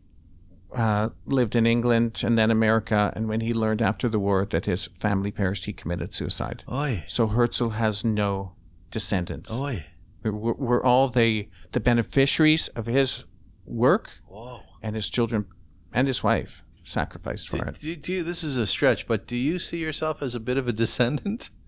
uh, 0.74 1.10
lived 1.26 1.54
in 1.56 1.66
England 1.66 2.22
and 2.24 2.36
then 2.38 2.50
America. 2.50 3.12
And 3.14 3.28
when 3.28 3.40
he 3.40 3.52
learned 3.54 3.82
after 3.82 4.08
the 4.08 4.18
war 4.18 4.46
that 4.46 4.66
his 4.66 4.88
family 4.98 5.30
perished, 5.30 5.66
he 5.66 5.72
committed 5.72 6.12
suicide. 6.14 6.64
Oi. 6.70 7.04
So 7.06 7.26
Herzl 7.28 7.70
has 7.70 8.04
no 8.04 8.52
descendants. 8.90 9.58
Oi. 9.60 9.86
We're, 10.22 10.52
we're 10.52 10.82
all 10.84 11.08
the 11.08 11.48
the 11.72 11.80
beneficiaries 11.80 12.68
of 12.68 12.86
his 12.86 13.24
work, 13.64 14.20
Whoa. 14.28 14.60
and 14.82 14.94
his 14.94 15.10
children 15.10 15.46
and 15.92 16.06
his 16.06 16.22
wife 16.22 16.62
sacrificed 16.84 17.48
for 17.48 17.58
Do, 17.58 17.62
it. 17.64 17.80
do, 17.80 17.96
do 17.96 18.12
you, 18.12 18.22
this 18.22 18.42
is 18.44 18.56
a 18.56 18.66
stretch, 18.66 19.06
but 19.06 19.26
do 19.26 19.36
you 19.36 19.58
see 19.58 19.78
yourself 19.78 20.20
as 20.22 20.34
a 20.34 20.40
bit 20.40 20.56
of 20.58 20.68
a 20.68 20.72
descendant? 20.72 21.50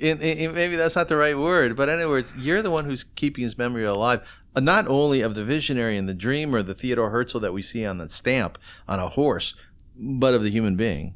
Maybe 0.00 0.76
that's 0.76 0.96
not 0.96 1.08
the 1.08 1.16
right 1.16 1.36
word, 1.36 1.76
but 1.76 1.88
in 1.88 1.96
other 1.96 2.08
words, 2.08 2.32
you're 2.36 2.62
the 2.62 2.70
one 2.70 2.86
who's 2.86 3.04
keeping 3.04 3.44
his 3.44 3.58
memory 3.58 3.84
alive, 3.84 4.26
uh, 4.56 4.60
not 4.60 4.88
only 4.88 5.20
of 5.20 5.34
the 5.34 5.44
visionary 5.44 5.96
and 5.96 6.08
the 6.08 6.14
dreamer, 6.14 6.62
the 6.62 6.74
Theodore 6.74 7.10
Herzl 7.10 7.38
that 7.40 7.52
we 7.52 7.62
see 7.62 7.84
on 7.84 7.98
the 7.98 8.08
stamp 8.08 8.58
on 8.88 8.98
a 8.98 9.08
horse, 9.08 9.54
but 9.94 10.34
of 10.34 10.42
the 10.42 10.50
human 10.50 10.76
being. 10.76 11.14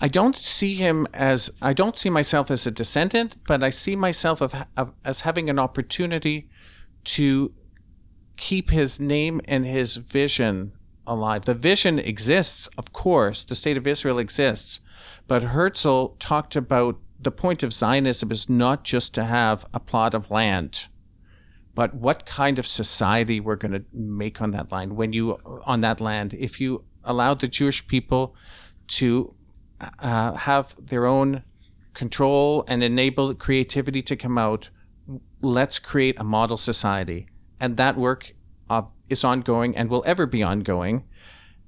I 0.00 0.08
don't 0.08 0.36
see 0.36 0.74
him 0.74 1.06
as 1.12 1.50
I 1.60 1.72
don't 1.72 1.98
see 1.98 2.08
myself 2.08 2.50
as 2.50 2.66
a 2.66 2.70
descendant, 2.70 3.34
but 3.46 3.62
I 3.62 3.70
see 3.70 3.96
myself 3.96 4.40
of, 4.40 4.54
of, 4.76 4.92
as 5.04 5.22
having 5.22 5.50
an 5.50 5.58
opportunity 5.58 6.48
to 7.04 7.52
keep 8.36 8.70
his 8.70 9.00
name 9.00 9.40
and 9.46 9.66
his 9.66 9.96
vision 9.96 10.72
alive. 11.06 11.46
The 11.46 11.54
vision 11.54 11.98
exists, 11.98 12.68
of 12.78 12.92
course. 12.92 13.42
The 13.42 13.56
state 13.56 13.76
of 13.76 13.86
Israel 13.86 14.18
exists, 14.18 14.80
but 15.26 15.42
Herzl 15.42 16.16
talked 16.20 16.54
about 16.54 16.98
the 17.20 17.30
point 17.30 17.62
of 17.62 17.72
Zionism 17.72 18.30
is 18.30 18.48
not 18.48 18.84
just 18.84 19.14
to 19.14 19.24
have 19.24 19.66
a 19.74 19.80
plot 19.80 20.14
of 20.14 20.30
land, 20.30 20.86
but 21.74 21.94
what 21.94 22.26
kind 22.26 22.58
of 22.58 22.66
society 22.66 23.40
we're 23.40 23.56
going 23.56 23.72
to 23.72 23.84
make 23.92 24.40
on 24.40 24.52
that 24.52 24.70
land. 24.70 24.96
When 24.96 25.12
you 25.12 25.38
on 25.64 25.80
that 25.82 26.00
land, 26.00 26.34
if 26.34 26.60
you 26.60 26.84
allow 27.04 27.34
the 27.34 27.48
Jewish 27.48 27.86
people 27.86 28.34
to 28.88 29.34
uh, 30.00 30.34
have 30.34 30.74
their 30.78 31.06
own 31.06 31.42
control 31.94 32.64
and 32.68 32.82
enable 32.82 33.34
creativity 33.34 34.02
to 34.02 34.16
come 34.16 34.38
out, 34.38 34.70
let's 35.40 35.78
create 35.78 36.18
a 36.18 36.24
model 36.24 36.56
society. 36.56 37.28
And 37.60 37.76
that 37.76 37.96
work 37.96 38.34
uh, 38.70 38.82
is 39.08 39.24
ongoing 39.24 39.76
and 39.76 39.90
will 39.90 40.04
ever 40.06 40.26
be 40.26 40.42
ongoing. 40.42 41.04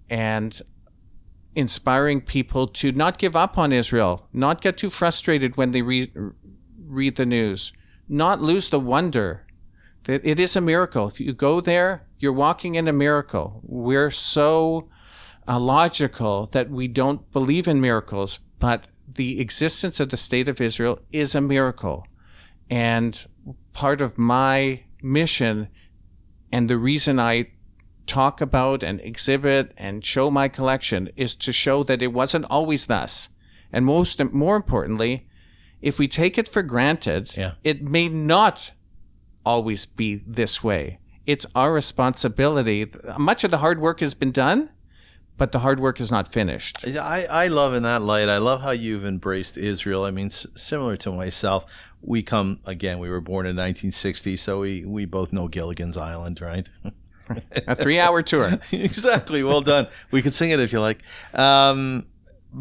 And 0.08 0.60
inspiring 1.54 2.20
people 2.20 2.66
to 2.66 2.92
not 2.92 3.18
give 3.18 3.34
up 3.34 3.58
on 3.58 3.72
Israel, 3.72 4.28
not 4.32 4.60
get 4.60 4.78
too 4.78 4.90
frustrated 4.90 5.56
when 5.56 5.72
they 5.72 5.82
re- 5.82 6.12
read 6.86 7.16
the 7.16 7.26
news, 7.26 7.72
not 8.08 8.40
lose 8.40 8.68
the 8.68 8.80
wonder 8.80 9.46
that 10.04 10.24
it 10.24 10.40
is 10.40 10.56
a 10.56 10.60
miracle. 10.60 11.08
If 11.08 11.20
you 11.20 11.32
go 11.32 11.60
there, 11.60 12.06
you're 12.18 12.32
walking 12.32 12.74
in 12.74 12.88
a 12.88 12.92
miracle. 12.92 13.60
We're 13.62 14.10
so 14.10 14.88
uh, 15.46 15.58
logical 15.58 16.46
that 16.52 16.70
we 16.70 16.88
don't 16.88 17.30
believe 17.32 17.66
in 17.66 17.80
miracles, 17.80 18.38
but 18.58 18.86
the 19.12 19.40
existence 19.40 20.00
of 20.00 20.10
the 20.10 20.16
state 20.16 20.48
of 20.48 20.60
Israel 20.60 21.00
is 21.12 21.34
a 21.34 21.40
miracle. 21.40 22.06
And 22.68 23.26
part 23.72 24.00
of 24.00 24.16
my 24.16 24.84
mission 25.02 25.68
and 26.52 26.68
the 26.68 26.76
reason 26.76 27.18
I 27.18 27.50
talk 28.06 28.40
about 28.40 28.82
and 28.82 29.00
exhibit 29.00 29.72
and 29.76 30.04
show 30.04 30.30
my 30.30 30.48
collection 30.48 31.10
is 31.16 31.34
to 31.36 31.52
show 31.52 31.82
that 31.84 32.02
it 32.02 32.12
wasn't 32.12 32.46
always 32.50 32.86
thus. 32.86 33.28
And 33.72 33.84
most 33.84 34.22
more 34.32 34.56
importantly, 34.56 35.26
if 35.80 35.98
we 35.98 36.08
take 36.08 36.36
it 36.38 36.48
for 36.48 36.62
granted, 36.62 37.36
Yeah. 37.36 37.52
it 37.64 37.82
may 37.82 38.08
not 38.08 38.72
always 39.46 39.86
be 39.86 40.22
this 40.26 40.62
way. 40.62 40.98
It's 41.26 41.46
our 41.54 41.72
responsibility. 41.72 42.90
Much 43.18 43.44
of 43.44 43.50
the 43.50 43.58
hard 43.58 43.80
work 43.80 44.00
has 44.00 44.14
been 44.14 44.32
done, 44.32 44.70
but 45.36 45.52
the 45.52 45.60
hard 45.60 45.78
work 45.80 46.00
is 46.00 46.10
not 46.10 46.32
finished. 46.32 46.84
I, 46.86 47.24
I 47.30 47.46
love 47.46 47.72
in 47.74 47.82
that 47.84 48.02
light. 48.02 48.28
I 48.28 48.38
love 48.38 48.60
how 48.62 48.72
you've 48.72 49.06
embraced 49.06 49.56
Israel. 49.56 50.04
I 50.04 50.10
mean, 50.10 50.26
s- 50.26 50.46
similar 50.54 50.96
to 50.98 51.12
myself, 51.12 51.64
we 52.02 52.22
come 52.22 52.60
again. 52.66 52.98
We 52.98 53.08
were 53.08 53.20
born 53.20 53.46
in 53.46 53.56
1960, 53.56 54.36
so 54.36 54.60
we 54.60 54.84
we 54.84 55.04
both 55.06 55.32
know 55.32 55.48
Gilligan's 55.48 55.96
Island, 55.96 56.40
right? 56.40 56.66
A 57.66 57.74
three 57.74 57.98
hour 57.98 58.22
tour. 58.22 58.58
exactly. 58.72 59.42
Well 59.42 59.60
done. 59.60 59.86
We 60.10 60.22
could 60.22 60.34
sing 60.34 60.50
it 60.50 60.60
if 60.60 60.72
you 60.72 60.80
like. 60.80 61.02
Um, 61.34 62.06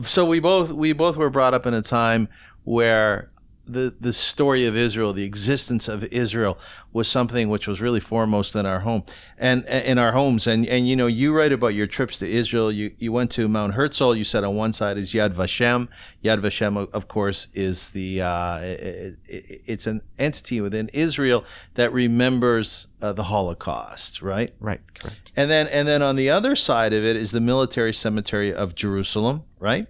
so 0.04 0.26
we 0.26 0.40
both 0.40 0.72
we 0.72 0.94
both 0.94 1.18
were 1.18 1.30
brought 1.30 1.54
up 1.54 1.66
in 1.66 1.74
a 1.74 1.82
time 1.82 2.30
where 2.64 3.30
the 3.72 3.96
the 4.00 4.14
story 4.14 4.66
of 4.66 4.76
Israel, 4.76 5.14
the 5.14 5.24
existence 5.24 5.88
of 5.88 6.04
Israel, 6.06 6.58
was 6.92 7.08
something 7.08 7.50
which 7.50 7.68
was 7.68 7.80
really 7.82 8.00
foremost 8.00 8.56
in 8.56 8.66
our 8.66 8.80
home 8.80 9.04
and 9.38 9.66
in 9.66 9.98
our 9.98 10.12
homes. 10.14 10.48
And 10.48 10.66
and 10.68 10.88
you 10.88 10.96
know, 10.96 11.08
you 11.08 11.36
write 11.36 11.52
about 11.52 11.76
your 11.76 11.88
trips 11.88 12.18
to 12.20 12.30
Israel. 12.30 12.72
You 12.72 12.94
you 12.98 13.12
went 13.12 13.32
to 13.32 13.48
Mount 13.48 13.76
Herzl. 13.76 14.16
You 14.16 14.24
said 14.24 14.44
on 14.44 14.56
one 14.56 14.74
side 14.74 14.98
is 14.98 15.14
Yad 15.14 15.34
Vashem. 15.34 15.88
Yad 16.24 16.42
Vashem, 16.42 16.90
of- 16.94 17.08
course, 17.08 17.48
is 17.54 17.90
the 17.92 18.22
uh, 18.22 18.60
it, 18.60 19.18
it, 19.28 19.62
it's 19.66 19.88
an 19.88 20.02
entity 20.18 20.62
within 20.62 20.90
Israel 20.94 21.44
that 21.74 21.92
remembers 21.92 22.88
uh, 23.02 23.14
the 23.14 23.24
Holocaust, 23.24 24.22
right? 24.22 24.54
Right, 24.60 24.82
correct. 24.94 25.32
And 25.36 25.50
then 25.50 25.68
and 25.68 25.88
then 25.88 26.02
on 26.02 26.16
the 26.16 26.30
other 26.30 26.56
side 26.56 26.94
of 26.94 27.04
it 27.04 27.16
is 27.16 27.32
the 27.32 27.42
military 27.42 27.94
cemetery 27.94 28.54
of 28.54 28.76
Jerusalem, 28.76 29.44
right? 29.60 29.88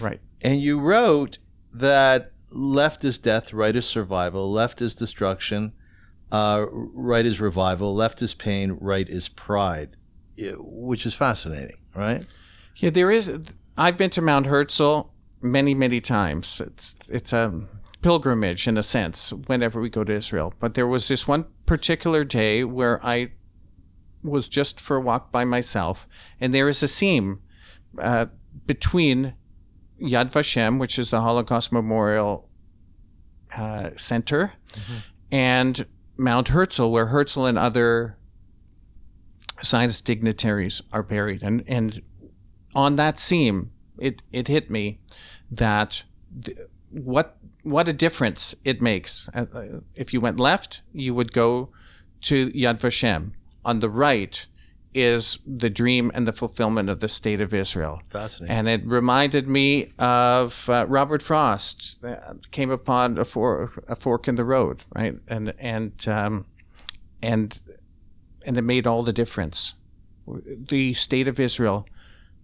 Right. 0.00 0.20
And 0.40 0.60
you 0.60 0.78
wrote 0.78 1.38
that 1.72 2.32
left 2.50 3.04
is 3.04 3.18
death, 3.18 3.52
right 3.52 3.74
is 3.74 3.86
survival, 3.86 4.50
left 4.50 4.80
is 4.80 4.94
destruction, 4.94 5.72
uh, 6.30 6.66
right 6.70 7.24
is 7.24 7.40
revival, 7.40 7.94
left 7.94 8.22
is 8.22 8.34
pain, 8.34 8.76
right 8.80 9.08
is 9.08 9.28
pride, 9.28 9.96
which 10.36 11.06
is 11.06 11.14
fascinating, 11.14 11.78
right? 11.94 12.26
Yeah, 12.76 12.90
there 12.90 13.10
is. 13.10 13.30
I've 13.76 13.98
been 13.98 14.10
to 14.10 14.22
Mount 14.22 14.46
Herzl 14.46 15.02
many, 15.40 15.74
many 15.74 16.00
times. 16.00 16.60
It's 16.60 17.10
it's 17.10 17.32
a 17.32 17.62
pilgrimage 18.02 18.68
in 18.68 18.78
a 18.78 18.82
sense 18.82 19.32
whenever 19.32 19.80
we 19.80 19.90
go 19.90 20.04
to 20.04 20.12
Israel. 20.12 20.54
But 20.60 20.74
there 20.74 20.86
was 20.86 21.08
this 21.08 21.26
one 21.26 21.46
particular 21.66 22.24
day 22.24 22.64
where 22.64 23.04
I 23.04 23.32
was 24.22 24.48
just 24.48 24.80
for 24.80 24.96
a 24.96 25.00
walk 25.00 25.32
by 25.32 25.44
myself, 25.44 26.06
and 26.40 26.54
there 26.54 26.68
is 26.68 26.82
a 26.82 26.88
seam 26.88 27.40
uh, 27.98 28.26
between 28.66 29.34
Yad 30.00 30.30
Vashem, 30.30 30.78
which 30.78 30.98
is 30.98 31.10
the 31.10 31.20
Holocaust 31.20 31.72
Memorial 31.72 32.48
uh, 33.56 33.90
Center, 33.96 34.52
and 35.30 35.86
Mount 36.16 36.48
Herzl, 36.48 36.90
where 36.90 37.06
Herzl 37.06 37.46
and 37.46 37.58
other 37.58 38.16
Zionist 39.64 40.04
dignitaries 40.04 40.82
are 40.92 41.02
buried. 41.02 41.42
And 41.42 41.64
and 41.66 42.02
on 42.74 42.96
that 42.96 43.18
seam, 43.18 43.72
it 43.98 44.22
it 44.32 44.48
hit 44.48 44.70
me 44.70 45.00
that 45.50 46.04
th- 46.44 46.58
what 46.90 47.36
what 47.62 47.88
a 47.88 47.92
difference 47.92 48.54
it 48.64 48.80
makes. 48.80 49.28
Uh, 49.34 49.46
uh, 49.52 49.64
If 49.94 50.12
you 50.12 50.20
went 50.20 50.38
left, 50.38 50.82
you 50.92 51.14
would 51.14 51.32
go 51.32 51.70
to 52.22 52.50
Yad 52.50 52.80
Vashem. 52.80 53.32
On 53.64 53.80
the 53.80 53.90
right 53.90 54.46
is 54.94 55.38
the 55.46 55.70
dream 55.70 56.10
and 56.14 56.26
the 56.26 56.32
fulfillment 56.32 56.88
of 56.88 57.00
the 57.00 57.08
state 57.08 57.40
of 57.40 57.52
Israel. 57.52 58.00
Fascinating. 58.08 58.56
And 58.56 58.68
it 58.68 58.86
reminded 58.86 59.48
me 59.48 59.92
of 59.98 60.68
uh, 60.68 60.86
Robert 60.88 61.22
Frost. 61.22 62.02
Uh, 62.02 62.34
came 62.50 62.70
upon 62.70 63.18
a, 63.18 63.24
for, 63.24 63.72
a 63.86 63.94
fork 63.94 64.28
in 64.28 64.36
the 64.36 64.44
road, 64.44 64.84
right? 64.94 65.16
And 65.28 65.54
and 65.58 66.08
um, 66.08 66.46
and 67.22 67.60
and 68.46 68.56
it 68.56 68.62
made 68.62 68.86
all 68.86 69.02
the 69.02 69.12
difference. 69.12 69.74
The 70.26 70.94
state 70.94 71.28
of 71.28 71.38
Israel 71.40 71.86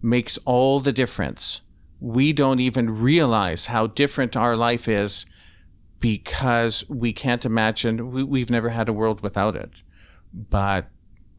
makes 0.01 0.37
all 0.45 0.79
the 0.79 0.91
difference. 0.91 1.61
We 1.99 2.33
don't 2.33 2.59
even 2.59 2.99
realize 2.99 3.67
how 3.67 3.87
different 3.87 4.35
our 4.35 4.55
life 4.55 4.87
is 4.87 5.25
because 5.99 6.87
we 6.89 7.13
can't 7.13 7.45
imagine. 7.45 8.11
We, 8.11 8.23
we've 8.23 8.49
never 8.49 8.69
had 8.69 8.89
a 8.89 8.93
world 8.93 9.21
without 9.21 9.55
it, 9.55 9.81
but 10.33 10.89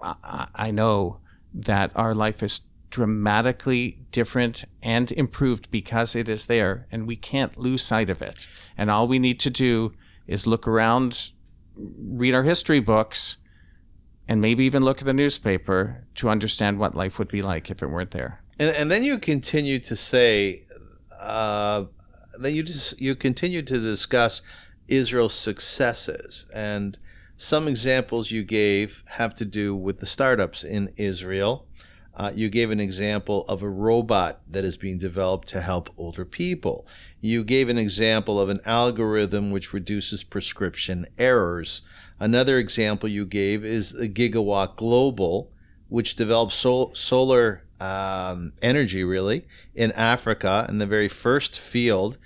I, 0.01 0.71
know 0.71 1.21
that 1.55 1.91
our 1.95 2.15
life 2.15 2.43
is 2.43 2.61
dramatically 2.91 3.99
different 4.11 4.65
and 4.83 5.11
improved 5.13 5.71
because 5.71 6.15
it 6.15 6.29
is 6.29 6.47
there 6.47 6.87
and 6.91 7.07
we 7.07 7.17
can't 7.17 7.57
lose 7.57 7.83
sight 7.83 8.11
of 8.11 8.23
it. 8.23 8.47
And 8.77 8.91
all 8.91 9.09
we 9.09 9.19
need 9.19 9.41
to 9.41 9.51
do 9.51 9.93
is 10.27 10.47
look 10.47 10.69
around, 10.69 11.31
read 11.77 12.35
our 12.35 12.43
history 12.43 12.81
books, 12.81 13.39
and 14.29 14.41
maybe 14.41 14.65
even 14.65 14.85
look 14.85 14.99
at 14.99 15.07
the 15.07 15.13
newspaper 15.13 16.05
to 16.17 16.29
understand 16.29 16.79
what 16.79 16.95
life 16.95 17.19
would 17.19 17.29
be 17.29 17.43
like 17.43 17.71
if 17.71 17.83
it 17.83 17.87
weren't 17.87 18.11
there. 18.11 18.43
And, 18.59 18.75
and 18.75 18.91
then 18.91 19.03
you 19.03 19.19
continue 19.19 19.79
to 19.81 19.97
say, 19.97 20.65
uh, 21.19 21.85
then 22.39 22.55
you 22.55 22.63
just 22.63 23.01
you 23.01 23.15
continue 23.15 23.63
to 23.63 23.79
discuss 23.79 24.43
Israel's 24.89 25.35
successes, 25.35 26.49
and 26.55 26.99
some 27.37 27.69
examples 27.69 28.31
you 28.31 28.43
gave 28.43 29.03
have 29.07 29.35
to 29.35 29.45
do 29.45 29.75
with 29.75 30.01
the 30.01 30.07
startups 30.07 30.65
in 30.65 30.93
Israel. 30.97 31.67
Uh, 32.17 32.33
you 32.35 32.49
gave 32.49 32.71
an 32.71 32.81
example 32.81 33.45
of 33.47 33.61
a 33.61 33.69
robot 33.69 34.41
that 34.49 34.65
is 34.65 34.79
being 34.79 34.97
developed 34.97 35.47
to 35.49 35.61
help 35.61 35.91
older 35.99 36.25
people. 36.25 36.87
You 37.21 37.45
gave 37.45 37.69
an 37.69 37.77
example 37.77 38.41
of 38.41 38.49
an 38.49 38.61
algorithm 38.65 39.51
which 39.51 39.75
reduces 39.75 40.25
prescription 40.25 41.07
errors. 41.19 41.83
Another 42.19 42.57
example 42.59 43.09
you 43.09 43.27
gave 43.27 43.67
is 43.67 43.93
the 43.93 44.09
Gigawatt 44.09 44.77
Global, 44.77 45.51
which 45.91 46.17
develops 46.17 46.55
sol- 46.55 46.95
solar 46.95 47.65
um, 47.79 48.55
energy, 48.63 49.05
really, 49.05 49.47
in 49.75 49.93
Africa. 49.93 50.65
in 50.71 50.79
the 50.79 50.87
very 50.87 51.09
first 51.09 51.59
field 51.59 52.17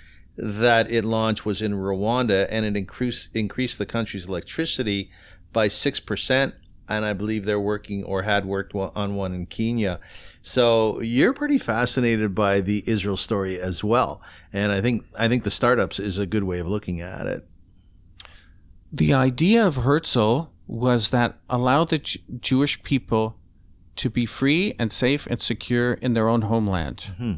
that 0.40 0.90
it 0.90 1.04
launched 1.04 1.44
was 1.44 1.60
in 1.60 1.74
Rwanda, 1.74 2.46
and 2.50 2.64
it 2.64 2.76
increased, 2.76 3.34
increased 3.34 3.78
the 3.78 3.86
country's 3.86 4.26
electricity 4.26 5.10
by 5.52 5.68
6%. 5.68 6.52
And 6.88 7.04
I 7.04 7.12
believe 7.12 7.44
they're 7.44 7.60
working 7.60 8.02
or 8.02 8.22
had 8.22 8.44
worked 8.44 8.74
on 8.74 9.14
one 9.14 9.32
in 9.32 9.46
Kenya. 9.46 10.00
So 10.42 11.00
you're 11.00 11.32
pretty 11.32 11.58
fascinated 11.58 12.34
by 12.34 12.60
the 12.60 12.82
Israel 12.84 13.16
story 13.16 13.60
as 13.60 13.84
well. 13.84 14.20
And 14.52 14.72
I 14.72 14.80
think 14.80 15.04
I 15.16 15.28
think 15.28 15.44
the 15.44 15.52
startups 15.52 16.00
is 16.00 16.18
a 16.18 16.26
good 16.26 16.42
way 16.42 16.58
of 16.58 16.66
looking 16.66 17.00
at 17.00 17.26
it. 17.26 17.46
The 18.92 19.14
idea 19.14 19.64
of 19.64 19.76
Herzl 19.76 20.46
was 20.66 21.10
that 21.10 21.38
allow 21.48 21.84
the 21.84 21.98
J- 21.98 22.20
Jewish 22.40 22.82
people 22.82 23.36
to 23.96 24.10
be 24.10 24.26
free 24.26 24.74
and 24.78 24.92
safe 24.92 25.26
and 25.26 25.40
secure 25.40 25.92
in 25.94 26.14
their 26.14 26.28
own 26.28 26.42
homeland 26.42 27.12
mm-hmm. 27.12 27.34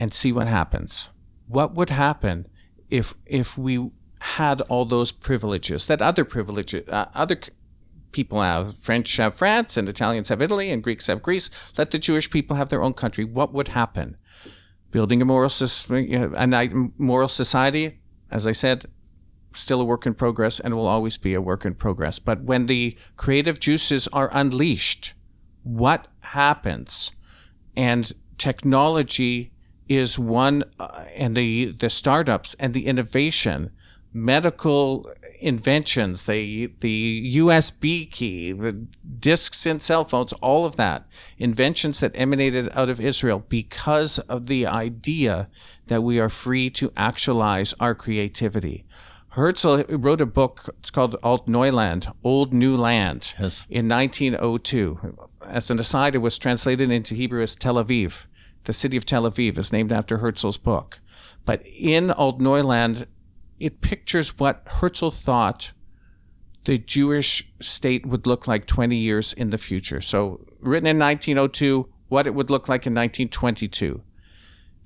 and 0.00 0.14
see 0.14 0.32
what 0.32 0.48
happens. 0.48 1.10
What 1.52 1.74
would 1.74 1.90
happen 1.90 2.46
if 2.88 3.14
if 3.26 3.58
we 3.58 3.90
had 4.20 4.60
all 4.62 4.84
those 4.84 5.12
privileges 5.12 5.86
that 5.86 6.00
other 6.00 6.24
privileges 6.24 6.88
uh, 6.88 7.06
other 7.14 7.38
people 8.12 8.40
have 8.40 8.76
French 8.80 9.16
have 9.16 9.34
France 9.34 9.76
and 9.76 9.88
Italians 9.88 10.28
have 10.28 10.40
Italy 10.40 10.70
and 10.70 10.82
Greeks 10.82 11.08
have 11.08 11.22
Greece 11.22 11.50
let 11.76 11.90
the 11.90 11.98
Jewish 11.98 12.30
people 12.30 12.56
have 12.56 12.68
their 12.68 12.82
own 12.82 12.92
country 12.92 13.24
what 13.24 13.52
would 13.52 13.68
happen 13.68 14.16
building 14.92 15.20
a 15.22 15.24
moral 15.24 15.50
system, 15.50 16.06
a 16.12 16.68
moral 16.98 17.28
society 17.28 17.98
as 18.30 18.46
I 18.46 18.52
said 18.52 18.86
still 19.54 19.80
a 19.80 19.84
work 19.84 20.06
in 20.06 20.14
progress 20.14 20.60
and 20.60 20.74
will 20.74 20.86
always 20.86 21.18
be 21.18 21.34
a 21.34 21.40
work 21.40 21.64
in 21.64 21.74
progress. 21.74 22.18
But 22.18 22.42
when 22.42 22.66
the 22.66 22.96
creative 23.16 23.60
juices 23.60 24.08
are 24.08 24.30
unleashed, 24.32 25.14
what 25.62 26.08
happens? 26.20 27.10
And 27.76 28.12
technology 28.38 29.51
is 29.96 30.18
one, 30.18 30.64
uh, 30.78 31.04
and 31.14 31.36
the, 31.36 31.72
the 31.72 31.90
startups 31.90 32.54
and 32.58 32.74
the 32.74 32.86
innovation, 32.86 33.70
medical 34.12 35.10
inventions, 35.40 36.24
the, 36.24 36.72
the 36.80 37.36
USB 37.36 38.10
key, 38.10 38.52
the 38.52 38.72
discs 39.18 39.66
in 39.66 39.80
cell 39.80 40.04
phones, 40.04 40.32
all 40.34 40.64
of 40.64 40.76
that, 40.76 41.06
inventions 41.38 42.00
that 42.00 42.12
emanated 42.14 42.68
out 42.72 42.88
of 42.88 43.00
Israel 43.00 43.44
because 43.48 44.18
of 44.20 44.46
the 44.46 44.66
idea 44.66 45.48
that 45.88 46.02
we 46.02 46.20
are 46.20 46.28
free 46.28 46.70
to 46.70 46.92
actualize 46.96 47.74
our 47.80 47.94
creativity. 47.94 48.84
Herzl 49.30 49.82
wrote 49.88 50.20
a 50.20 50.26
book. 50.26 50.74
It's 50.80 50.90
called 50.90 51.16
Alt 51.22 51.46
Neuland, 51.46 52.14
Old 52.22 52.52
New 52.52 52.76
Land, 52.76 53.34
yes. 53.40 53.64
in 53.70 53.88
1902. 53.88 55.16
As 55.46 55.70
an 55.70 55.78
aside, 55.78 56.14
it 56.14 56.18
was 56.18 56.36
translated 56.36 56.90
into 56.90 57.14
Hebrew 57.14 57.42
as 57.42 57.56
Tel 57.56 57.76
Aviv. 57.76 58.26
The 58.64 58.72
city 58.72 58.96
of 58.96 59.06
Tel 59.06 59.24
Aviv 59.24 59.58
is 59.58 59.72
named 59.72 59.92
after 59.92 60.18
Herzl's 60.18 60.58
book. 60.58 61.00
But 61.44 61.62
in 61.66 62.10
Old 62.12 62.40
Neuland, 62.40 63.06
it 63.58 63.80
pictures 63.80 64.38
what 64.38 64.62
Herzl 64.66 65.10
thought 65.10 65.72
the 66.64 66.78
Jewish 66.78 67.50
state 67.60 68.06
would 68.06 68.26
look 68.26 68.46
like 68.46 68.66
20 68.66 68.96
years 68.96 69.32
in 69.32 69.50
the 69.50 69.58
future. 69.58 70.00
So, 70.00 70.46
written 70.60 70.86
in 70.86 70.98
1902, 70.98 71.88
what 72.08 72.26
it 72.26 72.34
would 72.34 72.50
look 72.50 72.68
like 72.68 72.86
in 72.86 72.92
1922. 72.92 74.02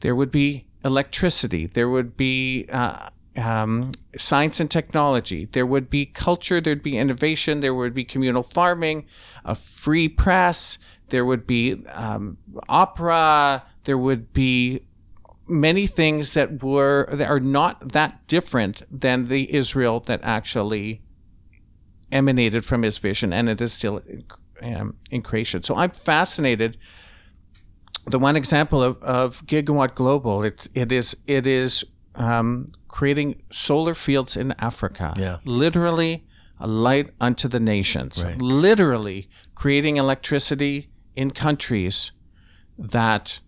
There 0.01 0.15
would 0.15 0.31
be 0.31 0.67
electricity. 0.85 1.67
There 1.67 1.89
would 1.89 2.17
be 2.17 2.67
uh, 2.71 3.11
um, 3.37 3.93
science 4.17 4.61
and 4.61 4.71
technology. 4.71 5.49
There 5.53 5.67
would 5.67 5.91
be 5.91 6.07
culture, 6.07 6.61
there'd 6.61 6.83
be 6.83 6.97
innovation, 6.97 7.61
there 7.61 7.75
would 7.75 7.95
be 7.95 8.05
communal 8.05 8.43
farming, 8.43 9.07
a 9.45 9.55
free 9.55 10.09
press, 10.09 10.79
there 11.09 11.25
would 11.25 11.47
be 11.47 11.85
um, 11.89 12.39
opera, 12.69 13.65
there 13.85 13.99
would 13.99 14.33
be 14.33 14.81
many 15.49 15.87
things 15.87 16.35
that 16.35 16.63
were 16.63 17.09
that 17.13 17.29
are 17.29 17.41
not 17.41 17.93
that 17.93 18.27
different 18.27 18.83
than 18.91 19.29
the 19.29 19.55
Israel 19.55 20.01
that 20.01 20.21
actually 20.23 21.03
emanated 22.11 22.65
from 22.65 22.83
his 22.83 22.99
vision, 22.99 23.33
and 23.33 23.49
it 23.49 23.61
is 23.61 23.73
still 23.73 24.03
um, 24.63 24.97
in 25.11 25.23
creation. 25.23 25.63
So 25.63 25.77
I'm 25.77 25.91
fascinated. 25.91 26.77
The 28.07 28.19
one 28.19 28.37
example 28.37 28.83
of, 28.83 29.03
of 29.03 29.45
Gigawatt 29.47 29.95
Global, 29.95 30.45
it's 30.45 30.69
it 30.75 30.93
is 30.93 31.17
it 31.27 31.47
is 31.47 31.85
um, 32.15 32.69
creating 32.89 33.43
solar 33.51 33.95
fields 33.95 34.37
in 34.37 34.55
Africa. 34.59 35.15
Yeah. 35.17 35.39
Literally 35.45 36.27
a 36.59 36.67
light 36.67 37.11
unto 37.21 37.49
the 37.49 37.61
nations. 37.61 38.25
Right. 38.25 38.41
Literally 38.41 39.29
creating 39.55 39.97
electricity 39.97 40.89
in 41.17 41.31
countries 41.33 42.13
that 42.79 43.41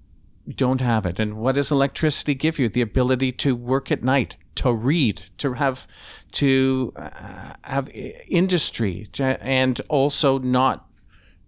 don't 0.56 0.80
have 0.80 1.04
it. 1.04 1.20
And 1.20 1.36
what 1.36 1.54
does 1.54 1.70
electricity 1.70 2.34
give 2.34 2.58
you? 2.58 2.68
The 2.68 2.80
ability 2.80 3.32
to 3.32 3.54
work 3.54 3.92
at 3.92 4.02
night, 4.02 4.36
to 4.56 4.72
read, 4.72 5.22
to 5.38 5.52
have 5.52 5.86
to 6.32 6.92
uh, 6.96 7.52
have 7.62 7.90
industry, 7.90 9.08
and 9.18 9.80
also 9.88 10.38
not 10.38 10.88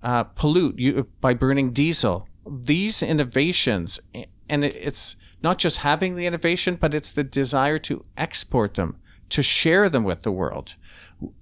uh, 0.02 0.24
pollute 0.24 0.78
you 0.78 1.08
by 1.20 1.34
burning 1.34 1.72
diesel. 1.72 2.28
These 2.46 3.02
innovations, 3.02 4.00
and 4.48 4.64
it's 4.64 5.16
not 5.42 5.58
just 5.58 5.78
having 5.78 6.16
the 6.16 6.26
innovation, 6.26 6.76
but 6.76 6.94
it's 6.94 7.12
the 7.12 7.24
desire 7.24 7.78
to 7.80 8.04
export 8.16 8.74
them, 8.74 8.96
to 9.30 9.42
share 9.42 9.88
them 9.88 10.04
with 10.04 10.22
the 10.22 10.32
world. 10.32 10.74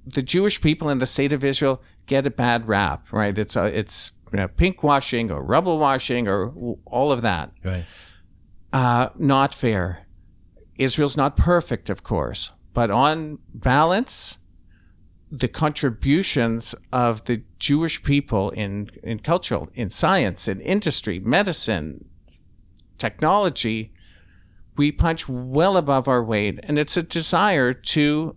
The 0.07 0.23
Jewish 0.23 0.61
people 0.61 0.89
in 0.89 0.99
the 0.99 1.07
state 1.07 1.33
of 1.33 1.45
Israel 1.45 1.83
get 2.07 2.27
a 2.27 2.31
bad 2.31 2.69
rap, 2.69 3.07
right? 3.13 3.37
It's 3.37 3.57
a, 3.57 3.67
it's 3.67 4.13
you 4.33 4.39
know, 4.39 4.49
pink 4.49 4.83
washing 4.83 5.31
or 5.31 5.43
rubble 5.43 5.79
washing 5.79 6.29
or 6.29 6.53
all 6.85 7.13
of 7.13 7.23
that. 7.23 7.53
Right. 7.65 7.85
Uh, 8.73 9.09
not 9.17 9.55
fair. 9.55 10.07
Israel's 10.77 11.17
not 11.17 11.37
perfect, 11.37 11.91
of 11.91 12.03
course, 12.03 12.53
but 12.73 12.91
on 12.91 13.39
balance, 13.53 14.39
the 15.31 15.49
contributions 15.49 16.75
of 16.93 17.25
the 17.25 17.43
Jewish 17.59 18.03
people 18.03 18.51
in, 18.51 18.91
in 19.03 19.19
cultural, 19.19 19.69
in 19.75 19.91
science, 19.91 20.47
in 20.47 20.61
industry, 20.61 21.19
medicine, 21.19 22.05
technology, 22.99 23.93
we 24.77 24.93
punch 24.93 25.29
well 25.29 25.77
above 25.77 26.07
our 26.09 26.23
weight, 26.23 26.61
and 26.63 26.79
it's 26.79 26.97
a 26.97 27.03
desire 27.03 27.73
to 27.75 28.37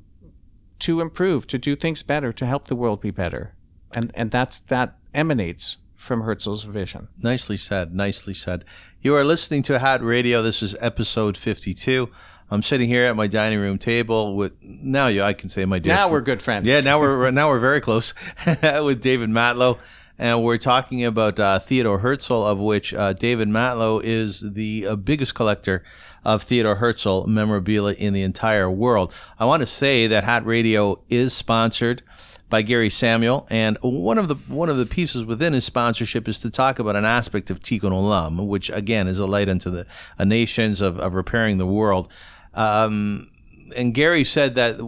to 0.80 1.00
improve, 1.00 1.46
to 1.46 1.60
do 1.60 1.76
things 1.76 2.02
better, 2.02 2.34
to 2.34 2.44
help 2.44 2.68
the 2.68 2.76
world 2.76 3.00
be 3.00 3.12
better, 3.12 3.56
and 3.94 4.12
and 4.16 4.32
that's 4.32 4.60
that 4.62 4.98
emanates 5.14 5.78
from 6.02 6.22
Herzl's 6.22 6.64
vision. 6.64 7.10
Nicely 7.22 7.58
said. 7.58 7.94
Nicely 7.94 8.34
said. 8.34 8.66
You 9.02 9.16
are 9.16 9.24
listening 9.24 9.62
to 9.64 9.78
Hat 9.78 10.02
Radio. 10.02 10.42
This 10.42 10.64
is 10.64 10.76
episode 10.80 11.38
fifty-two. 11.38 12.10
I'm 12.50 12.64
sitting 12.64 12.90
here 12.90 13.06
at 13.06 13.16
my 13.16 13.28
dining 13.28 13.60
room 13.60 13.78
table 13.78 14.36
with 14.36 14.54
now 14.62 15.08
you 15.08 15.22
I 15.22 15.34
can 15.34 15.48
say 15.48 15.64
my 15.66 15.78
dear. 15.78 15.94
Now 15.94 16.10
we're 16.10 16.22
good 16.22 16.42
friends. 16.42 16.68
Yeah, 16.68 16.82
now 16.82 17.00
we're 17.00 17.30
now 17.30 17.50
we're 17.50 17.60
very 17.60 17.82
close 17.82 18.16
with 18.46 19.02
David 19.02 19.30
Matlow 19.30 19.78
and 20.22 20.44
we're 20.44 20.58
talking 20.58 21.04
about 21.04 21.40
uh, 21.40 21.58
Theodore 21.60 22.00
Herzl, 22.00 22.46
of 22.46 22.60
which 22.60 22.94
uh, 22.94 23.14
David 23.14 23.48
Matlow 23.48 24.02
is 24.04 24.42
the 24.54 24.86
uh, 24.86 24.96
biggest 24.96 25.34
collector 25.34 25.84
of 26.24 26.44
Theodore 26.44 26.76
Herzl 26.76 27.26
memorabilia 27.26 27.96
in 27.96 28.14
the 28.14 28.22
entire 28.22 28.70
world. 28.70 29.12
I 29.40 29.46
want 29.46 29.62
to 29.62 29.66
say 29.66 30.06
that 30.06 30.24
Hat 30.24 30.46
Radio 30.46 31.02
is 31.10 31.34
sponsored 31.34 32.04
by 32.52 32.62
Gary 32.62 32.92
Samuel, 32.92 33.48
and 33.50 33.78
one 33.82 34.20
of 34.20 34.28
the 34.28 34.36
one 34.36 34.70
of 34.70 34.78
the 34.78 34.86
pieces 34.86 35.26
within 35.26 35.54
his 35.54 35.66
sponsorship 35.66 36.28
is 36.28 36.40
to 36.42 36.52
talk 36.52 36.78
about 36.78 36.96
an 36.96 37.06
aspect 37.06 37.50
of 37.50 37.62
Tikkun 37.62 37.92
Olam, 37.92 38.46
which 38.46 38.70
again 38.70 39.08
is 39.08 39.18
a 39.18 39.26
light 39.26 39.50
unto 39.50 39.72
the 39.72 39.88
nations 40.24 40.82
of, 40.82 41.00
of 41.00 41.16
repairing 41.16 41.58
the 41.58 41.66
world. 41.66 42.10
Um, 42.54 43.32
and 43.76 43.94
Gary 43.94 44.26
said 44.26 44.56
that 44.56 44.80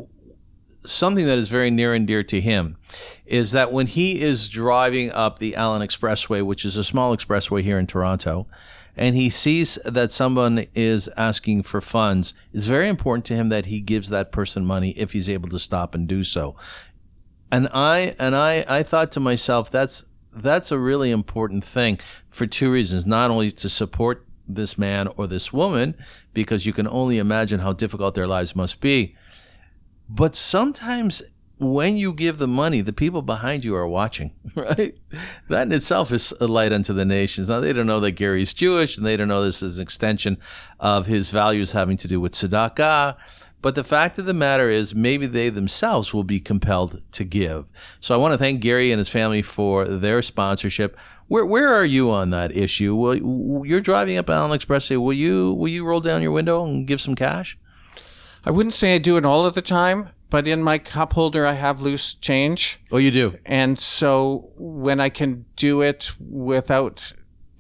something 0.86 1.26
that 1.26 1.38
is 1.38 1.48
very 1.48 1.72
near 1.72 1.94
and 1.94 2.06
dear 2.06 2.22
to 2.24 2.42
him 2.42 2.78
is 3.26 3.54
that 3.54 3.72
when 3.72 3.88
he 3.88 4.22
is 4.22 4.50
driving 4.50 5.10
up 5.12 5.40
the 5.40 5.56
Allen 5.56 5.82
Expressway, 5.82 6.46
which 6.46 6.66
is 6.66 6.76
a 6.76 6.84
small 6.84 7.16
expressway 7.16 7.64
here 7.64 7.80
in 7.80 7.88
Toronto, 7.88 8.46
and 8.96 9.16
he 9.16 9.30
sees 9.30 9.76
that 9.86 10.12
someone 10.12 10.68
is 10.76 11.10
asking 11.18 11.64
for 11.64 11.82
funds, 11.82 12.34
it's 12.54 12.66
very 12.66 12.88
important 12.88 13.26
to 13.26 13.34
him 13.34 13.50
that 13.50 13.68
he 13.68 13.80
gives 13.80 14.10
that 14.10 14.32
person 14.32 14.66
money 14.66 14.92
if 14.92 15.14
he's 15.14 15.30
able 15.30 15.50
to 15.50 15.60
stop 15.60 15.96
and 15.96 16.08
do 16.08 16.24
so. 16.24 16.56
And 17.54 17.70
I 17.72 18.16
and 18.18 18.36
I 18.36 18.66
I 18.68 18.82
thought 18.82 19.12
to 19.12 19.20
myself 19.20 19.70
that's 19.70 20.06
that's 20.36 20.72
a 20.72 20.80
really 20.80 21.12
important 21.12 21.64
thing 21.64 22.00
for 22.28 22.48
two 22.48 22.72
reasons. 22.72 23.06
Not 23.06 23.30
only 23.30 23.52
to 23.52 23.70
support 23.70 24.26
this 24.48 24.76
man 24.76 25.08
or 25.18 25.28
this 25.28 25.54
woman, 25.54 25.96
because 26.34 26.66
you 26.66 26.74
can 26.74 26.88
only 26.88 27.20
imagine 27.20 27.60
how 27.60 27.72
difficult 27.72 28.16
their 28.16 28.26
lives 28.26 28.56
must 28.56 28.82
be. 28.82 29.16
But 30.10 30.36
sometimes 30.36 31.22
when 31.60 31.96
you 31.96 32.12
give 32.12 32.40
the 32.40 32.48
money, 32.48 32.82
the 32.82 32.92
people 32.92 33.22
behind 33.22 33.64
you 33.64 33.76
are 33.76 33.88
watching, 33.88 34.32
right? 34.56 34.98
That 35.48 35.68
in 35.68 35.72
itself 35.72 36.12
is 36.12 36.34
a 36.42 36.48
light 36.48 36.74
unto 36.74 36.92
the 36.92 37.06
nations. 37.06 37.50
Now, 37.50 37.60
they 37.60 37.72
don't 37.72 37.88
know 37.88 38.00
that 38.00 38.14
Gary's 38.14 38.54
Jewish, 38.54 38.98
and 38.98 39.06
they 39.06 39.16
don't 39.16 39.28
know 39.28 39.44
this 39.44 39.62
is 39.62 39.78
an 39.78 39.84
extension 39.84 40.40
of 40.80 41.06
his 41.06 41.30
values 41.30 41.72
having 41.72 41.98
to 41.98 42.08
do 42.08 42.20
with 42.20 42.34
tzedakah. 42.34 43.16
But 43.64 43.76
the 43.76 43.84
fact 43.86 44.20
of 44.20 44.26
the 44.26 44.34
matter 44.34 44.70
is, 44.70 44.94
maybe 44.94 45.26
they 45.26 45.50
themselves 45.50 46.14
will 46.14 46.26
be 46.26 46.42
compelled 46.42 47.02
to 47.14 47.24
give. 47.24 47.66
So 48.02 48.14
I 48.14 48.18
want 48.18 48.34
to 48.34 48.38
thank 48.38 48.60
Gary 48.60 48.92
and 48.92 49.00
his 49.00 49.08
family 49.08 49.42
for 49.42 49.86
their 49.86 50.22
sponsorship. 50.22 50.98
Where 51.28 51.46
where 51.46 51.74
are 51.74 51.86
you 51.86 52.12
on 52.12 52.30
that 52.32 52.56
issue? 52.56 52.94
Will, 52.94 53.66
you're 53.66 53.80
driving 53.80 54.18
up 54.18 54.30
Allen 54.30 54.52
Expressway. 54.52 55.02
Will 55.02 55.14
you 55.14 55.54
will 55.54 55.70
you 55.70 55.86
roll 55.86 56.02
down 56.02 56.22
your 56.22 56.34
window 56.34 56.66
and 56.66 56.86
give 56.86 57.00
some 57.00 57.16
cash? 57.16 57.58
I 58.46 58.52
wouldn't 58.52 58.76
say 58.76 58.96
I 58.96 58.98
do 58.98 59.16
it 59.16 59.24
all 59.24 59.46
of 59.46 59.56
the 59.56 59.62
time, 59.62 60.10
but 60.30 60.46
in 60.46 60.62
my 60.62 60.78
cup 60.78 61.14
holder 61.14 61.46
I 61.46 61.54
have 61.54 61.82
loose 61.82 62.16
change. 62.16 62.82
Oh, 62.92 62.98
you 62.98 63.12
do. 63.12 63.40
And 63.46 63.80
so 63.80 64.52
when 64.58 65.00
I 65.00 65.08
can 65.08 65.46
do 65.56 65.82
it 65.82 66.12
without 66.20 67.14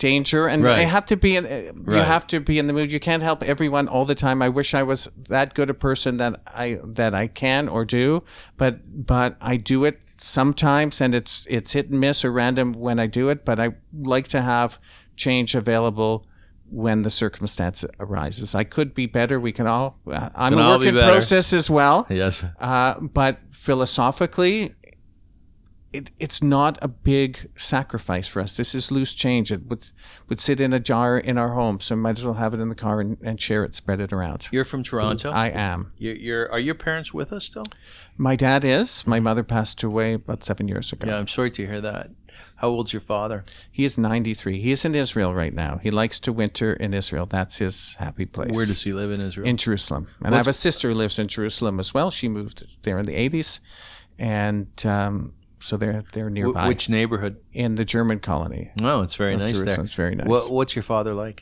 danger 0.03 0.47
and 0.47 0.63
Right. 0.63 0.79
I 0.79 0.83
have 0.83 1.05
to 1.05 1.15
be 1.15 1.37
in 1.37 1.45
you 1.45 1.73
Right. 1.95 2.03
have 2.03 2.27
to 2.27 2.41
be 2.41 2.59
in 2.59 2.67
the 2.67 2.73
mood. 2.73 2.91
You 2.91 2.99
can't 2.99 3.23
help 3.23 3.41
everyone 3.41 3.87
all 3.87 4.03
the 4.05 4.15
time. 4.15 4.41
I 4.41 4.49
wish 4.49 4.73
I 4.73 4.83
was 4.83 5.09
that 5.29 5.53
good 5.53 5.69
a 5.69 5.73
person 5.73 6.17
that 6.17 6.41
I 6.47 6.79
that 6.83 7.13
I 7.15 7.27
can 7.27 7.69
or 7.69 7.85
do, 7.85 8.23
but 8.57 8.79
but 8.93 9.37
I 9.39 9.55
do 9.55 9.85
it 9.85 10.01
sometimes 10.19 10.99
and 11.01 11.15
it's 11.15 11.47
it's 11.49 11.71
hit 11.71 11.89
and 11.89 11.99
miss 12.01 12.25
or 12.25 12.31
random 12.33 12.73
when 12.73 12.99
I 12.99 13.07
do 13.07 13.29
it, 13.29 13.45
but 13.45 13.59
I 13.59 13.75
like 13.93 14.27
to 14.29 14.41
have 14.41 14.77
change 15.15 15.55
available 15.55 16.25
when 16.69 17.03
the 17.03 17.09
circumstance 17.09 17.85
arises. 17.99 18.55
I 18.55 18.63
could 18.65 18.93
be 18.93 19.05
better. 19.05 19.39
We 19.39 19.51
can 19.53 19.67
all 19.67 19.99
uh, 20.11 20.29
I'm 20.35 20.53
Can 20.53 20.61
a 20.61 20.69
work 20.69 20.85
in 20.87 20.95
process 20.95 21.53
as 21.53 21.69
well. 21.69 22.05
Yes. 22.09 22.43
Uh, 22.59 22.99
but 22.99 23.37
philosophically, 23.51 24.73
it, 25.93 26.09
it's 26.19 26.41
not 26.41 26.79
a 26.81 26.87
big 26.87 27.49
sacrifice 27.55 28.27
for 28.27 28.41
us. 28.41 28.57
This 28.57 28.73
is 28.73 28.91
loose 28.91 29.13
change. 29.13 29.51
It 29.51 29.67
would 29.67 29.89
would 30.27 30.41
sit 30.41 30.59
in 30.59 30.73
a 30.73 30.79
jar 30.79 31.17
in 31.17 31.37
our 31.37 31.53
home, 31.53 31.79
so 31.79 31.95
might 31.95 32.17
as 32.17 32.25
well 32.25 32.33
have 32.33 32.53
it 32.53 32.59
in 32.59 32.69
the 32.69 32.75
car 32.75 32.99
and, 32.99 33.17
and 33.21 33.39
share 33.39 33.63
it, 33.63 33.75
spread 33.75 34.01
it 34.01 34.11
around. 34.11 34.47
You're 34.51 34.65
from 34.65 34.83
Toronto. 34.83 35.31
I 35.31 35.49
am. 35.49 35.93
You're, 35.97 36.15
you're 36.15 36.51
are 36.51 36.59
your 36.59 36.75
parents 36.75 37.13
with 37.13 37.31
us 37.31 37.45
still? 37.45 37.65
My 38.17 38.35
dad 38.35 38.65
is. 38.65 39.05
My 39.05 39.19
mother 39.19 39.43
passed 39.43 39.83
away 39.83 40.13
about 40.13 40.43
seven 40.43 40.67
years 40.67 40.91
ago. 40.91 41.07
Yeah, 41.07 41.19
I'm 41.19 41.27
sorry 41.27 41.51
to 41.51 41.67
hear 41.67 41.81
that. 41.81 42.09
How 42.55 42.69
old's 42.69 42.93
your 42.93 43.01
father? 43.01 43.43
He 43.71 43.83
is 43.83 43.97
93. 43.97 44.61
He 44.61 44.71
is 44.71 44.85
in 44.85 44.95
Israel 44.95 45.33
right 45.33 45.53
now. 45.53 45.79
He 45.81 45.91
likes 45.91 46.19
to 46.21 46.33
winter 46.33 46.73
in 46.73 46.93
Israel. 46.93 47.25
That's 47.25 47.57
his 47.57 47.95
happy 47.95 48.25
place. 48.25 48.55
Where 48.55 48.65
does 48.65 48.83
he 48.83 48.93
live 48.93 49.11
in 49.11 49.21
Israel? 49.21 49.47
in 49.47 49.57
Jerusalem. 49.57 50.07
And 50.23 50.33
I 50.33 50.37
have 50.37 50.47
a 50.47 50.53
sister 50.53 50.89
who 50.89 50.95
lives 50.95 51.19
in 51.19 51.27
Jerusalem 51.27 51.79
as 51.79 51.93
well. 51.93 52.09
She 52.09 52.27
moved 52.29 52.63
there 52.83 52.97
in 52.97 53.05
the 53.05 53.29
80s. 53.29 53.59
And 54.17 54.67
um, 54.85 55.33
so 55.63 55.77
they're 55.77 56.03
they're 56.13 56.29
nearby. 56.29 56.67
which 56.67 56.89
neighborhood? 56.89 57.37
in 57.53 57.75
the 57.75 57.85
German 57.85 58.19
colony. 58.19 58.71
Oh, 58.81 59.01
it's 59.01 59.15
very 59.15 59.35
nice 59.37 59.51
Jerusalem. 59.53 59.65
there. 59.75 59.85
It's 59.85 59.93
very 59.95 60.15
nice. 60.15 60.27
What, 60.27 60.51
what's 60.51 60.75
your 60.75 60.83
father 60.83 61.13
like? 61.13 61.41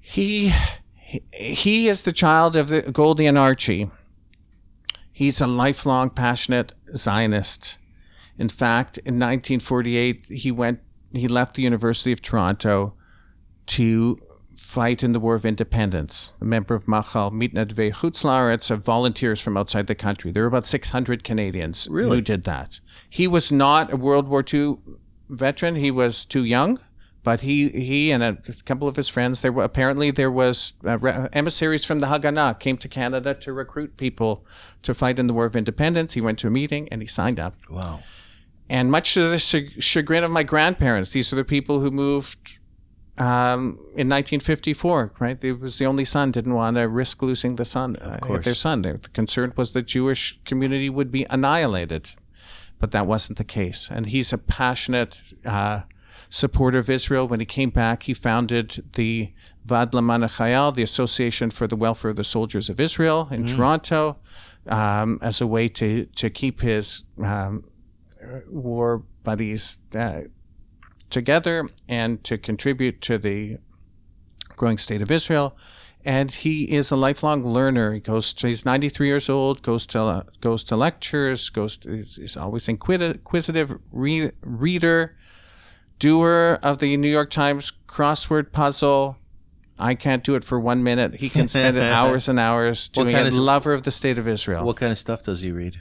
He 0.00 0.52
he- 0.96 1.22
he 1.32 1.88
is 1.88 2.02
the 2.02 2.12
child 2.12 2.56
of 2.56 2.68
the 2.68 2.82
Goldie 2.82 3.26
and 3.26 3.38
Archie. 3.38 3.90
He's 5.12 5.40
a 5.40 5.46
lifelong 5.46 6.10
passionate 6.10 6.72
Zionist. 6.96 7.78
In 8.38 8.48
fact, 8.48 8.98
in 8.98 9.14
1948, 9.14 10.26
he 10.26 10.50
went 10.50 10.80
he 11.12 11.28
left 11.28 11.54
the 11.56 11.62
University 11.62 12.12
of 12.12 12.22
Toronto 12.22 12.94
to 13.66 14.18
fight 14.70 15.02
in 15.02 15.12
the 15.12 15.18
War 15.18 15.34
of 15.34 15.44
Independence. 15.44 16.30
A 16.40 16.44
member 16.44 16.76
of 16.76 16.86
Machal 16.86 17.32
Mitnadvei 17.32 17.92
Chutzlaretz 17.92 18.70
of 18.70 18.84
volunteers 18.84 19.40
from 19.40 19.56
outside 19.56 19.88
the 19.88 19.96
country. 19.96 20.30
There 20.30 20.44
were 20.44 20.48
about 20.48 20.64
600 20.64 21.24
Canadians 21.24 21.88
Really? 21.90 22.18
who 22.18 22.20
did 22.22 22.44
that. 22.44 22.78
He 23.08 23.26
was 23.26 23.50
not 23.50 23.92
a 23.92 23.96
World 23.96 24.28
War 24.28 24.44
II 24.54 24.76
veteran. 25.28 25.74
He 25.74 25.90
was 25.90 26.24
too 26.24 26.44
young, 26.44 26.78
but 27.24 27.40
he 27.40 27.68
he 27.70 28.12
and 28.12 28.22
a 28.22 28.38
couple 28.64 28.86
of 28.86 28.94
his 28.94 29.08
friends 29.08 29.40
there 29.40 29.50
were 29.50 29.64
apparently 29.64 30.12
there 30.12 30.30
was 30.30 30.74
uh, 30.86 30.98
re- 31.00 31.28
emissaries 31.32 31.84
from 31.84 31.98
the 31.98 32.06
Haganah 32.06 32.60
came 32.60 32.76
to 32.78 32.88
Canada 32.88 33.34
to 33.34 33.52
recruit 33.52 33.96
people 33.96 34.44
to 34.82 34.94
fight 34.94 35.18
in 35.18 35.26
the 35.26 35.34
War 35.34 35.46
of 35.46 35.56
Independence. 35.56 36.14
He 36.14 36.20
went 36.20 36.38
to 36.38 36.46
a 36.46 36.50
meeting 36.50 36.88
and 36.92 37.02
he 37.02 37.08
signed 37.08 37.40
up. 37.40 37.56
Wow. 37.68 38.04
And 38.68 38.92
much 38.92 39.14
to 39.14 39.28
the 39.28 39.36
chag- 39.36 39.82
chagrin 39.82 40.22
of 40.22 40.30
my 40.30 40.44
grandparents, 40.44 41.10
these 41.10 41.32
are 41.32 41.36
the 41.36 41.44
people 41.44 41.80
who 41.80 41.90
moved 41.90 42.59
um, 43.20 43.76
in 43.94 44.08
1954, 44.08 45.12
right? 45.18 45.44
It 45.44 45.60
was 45.60 45.78
the 45.78 45.84
only 45.84 46.06
son 46.06 46.30
didn't 46.30 46.54
want 46.54 46.76
to 46.76 46.88
risk 46.88 47.22
losing 47.22 47.56
the 47.56 47.66
son, 47.66 47.96
uh, 47.96 48.38
their 48.38 48.54
son. 48.54 48.80
Their 48.80 48.96
concern 49.12 49.52
was 49.56 49.72
the 49.72 49.82
Jewish 49.82 50.40
community 50.46 50.88
would 50.88 51.12
be 51.12 51.26
annihilated, 51.28 52.14
but 52.78 52.92
that 52.92 53.06
wasn't 53.06 53.36
the 53.36 53.44
case. 53.44 53.90
And 53.90 54.06
he's 54.06 54.32
a 54.32 54.38
passionate 54.38 55.20
uh, 55.44 55.82
supporter 56.30 56.78
of 56.78 56.88
Israel. 56.88 57.28
When 57.28 57.40
he 57.40 57.46
came 57.46 57.68
back, 57.68 58.04
he 58.04 58.14
founded 58.14 58.84
the 58.94 59.32
Vad 59.66 59.92
Laman 59.92 60.22
Chayal, 60.22 60.74
the 60.74 60.82
Association 60.82 61.50
for 61.50 61.66
the 61.66 61.76
Welfare 61.76 62.12
of 62.12 62.16
the 62.16 62.24
Soldiers 62.24 62.70
of 62.70 62.80
Israel 62.80 63.28
in 63.30 63.46
Toronto, 63.46 64.16
um, 64.66 65.18
as 65.20 65.42
a 65.42 65.46
way 65.46 65.68
to 65.68 66.06
to 66.06 66.30
keep 66.30 66.62
his 66.62 67.02
um, 67.22 67.64
war 68.48 69.02
buddies 69.24 69.80
uh, 69.94 70.22
together 71.10 71.68
and 71.88 72.22
to 72.24 72.38
contribute 72.38 73.00
to 73.02 73.18
the 73.18 73.58
growing 74.56 74.78
state 74.78 75.02
of 75.02 75.10
Israel. 75.10 75.56
And 76.02 76.30
he 76.30 76.64
is 76.64 76.90
a 76.90 76.96
lifelong 76.96 77.44
learner. 77.44 77.92
He 77.92 78.00
goes 78.00 78.32
to, 78.34 78.46
he's 78.48 78.64
93 78.64 79.06
years 79.06 79.28
old, 79.28 79.60
goes 79.62 79.84
to, 79.88 80.24
goes 80.40 80.64
to 80.64 80.76
lectures, 80.76 81.50
goes 81.50 81.76
to, 81.78 81.92
he's, 81.96 82.16
he's 82.16 82.36
always 82.38 82.66
inquisi- 82.68 83.16
inquisitive 83.16 83.78
re- 83.92 84.30
reader, 84.40 85.14
doer 85.98 86.58
of 86.62 86.78
the 86.78 86.96
New 86.96 87.08
York 87.10 87.30
Times 87.30 87.72
crossword 87.86 88.50
puzzle. 88.52 89.16
I 89.78 89.94
can't 89.94 90.24
do 90.24 90.34
it 90.34 90.44
for 90.44 90.58
one 90.58 90.82
minute. 90.82 91.16
He 91.16 91.28
can 91.28 91.48
spend 91.48 91.78
hours 91.92 92.28
and 92.28 92.38
hours 92.38 92.88
doing 92.88 93.14
it. 93.14 93.26
of- 93.26 93.34
Lover 93.34 93.72
of 93.74 93.82
the 93.82 93.90
state 93.90 94.16
of 94.18 94.26
Israel. 94.26 94.64
What 94.64 94.76
kind 94.76 94.92
of 94.92 94.98
stuff 94.98 95.22
does 95.24 95.40
he 95.40 95.50
read? 95.52 95.80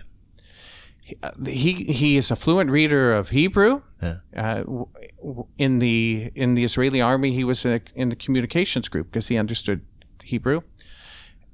He 1.45 1.73
he 1.73 2.17
is 2.17 2.31
a 2.31 2.35
fluent 2.35 2.69
reader 2.69 3.13
of 3.13 3.29
Hebrew. 3.29 3.81
Yeah. 4.01 4.17
Uh, 4.35 4.63
in 5.57 5.79
the 5.79 6.31
in 6.35 6.55
the 6.55 6.63
Israeli 6.63 7.01
army, 7.01 7.33
he 7.33 7.43
was 7.43 7.65
in, 7.65 7.81
in 7.95 8.09
the 8.09 8.15
communications 8.15 8.87
group 8.87 9.11
because 9.11 9.27
he 9.27 9.37
understood 9.37 9.81
Hebrew. 10.23 10.61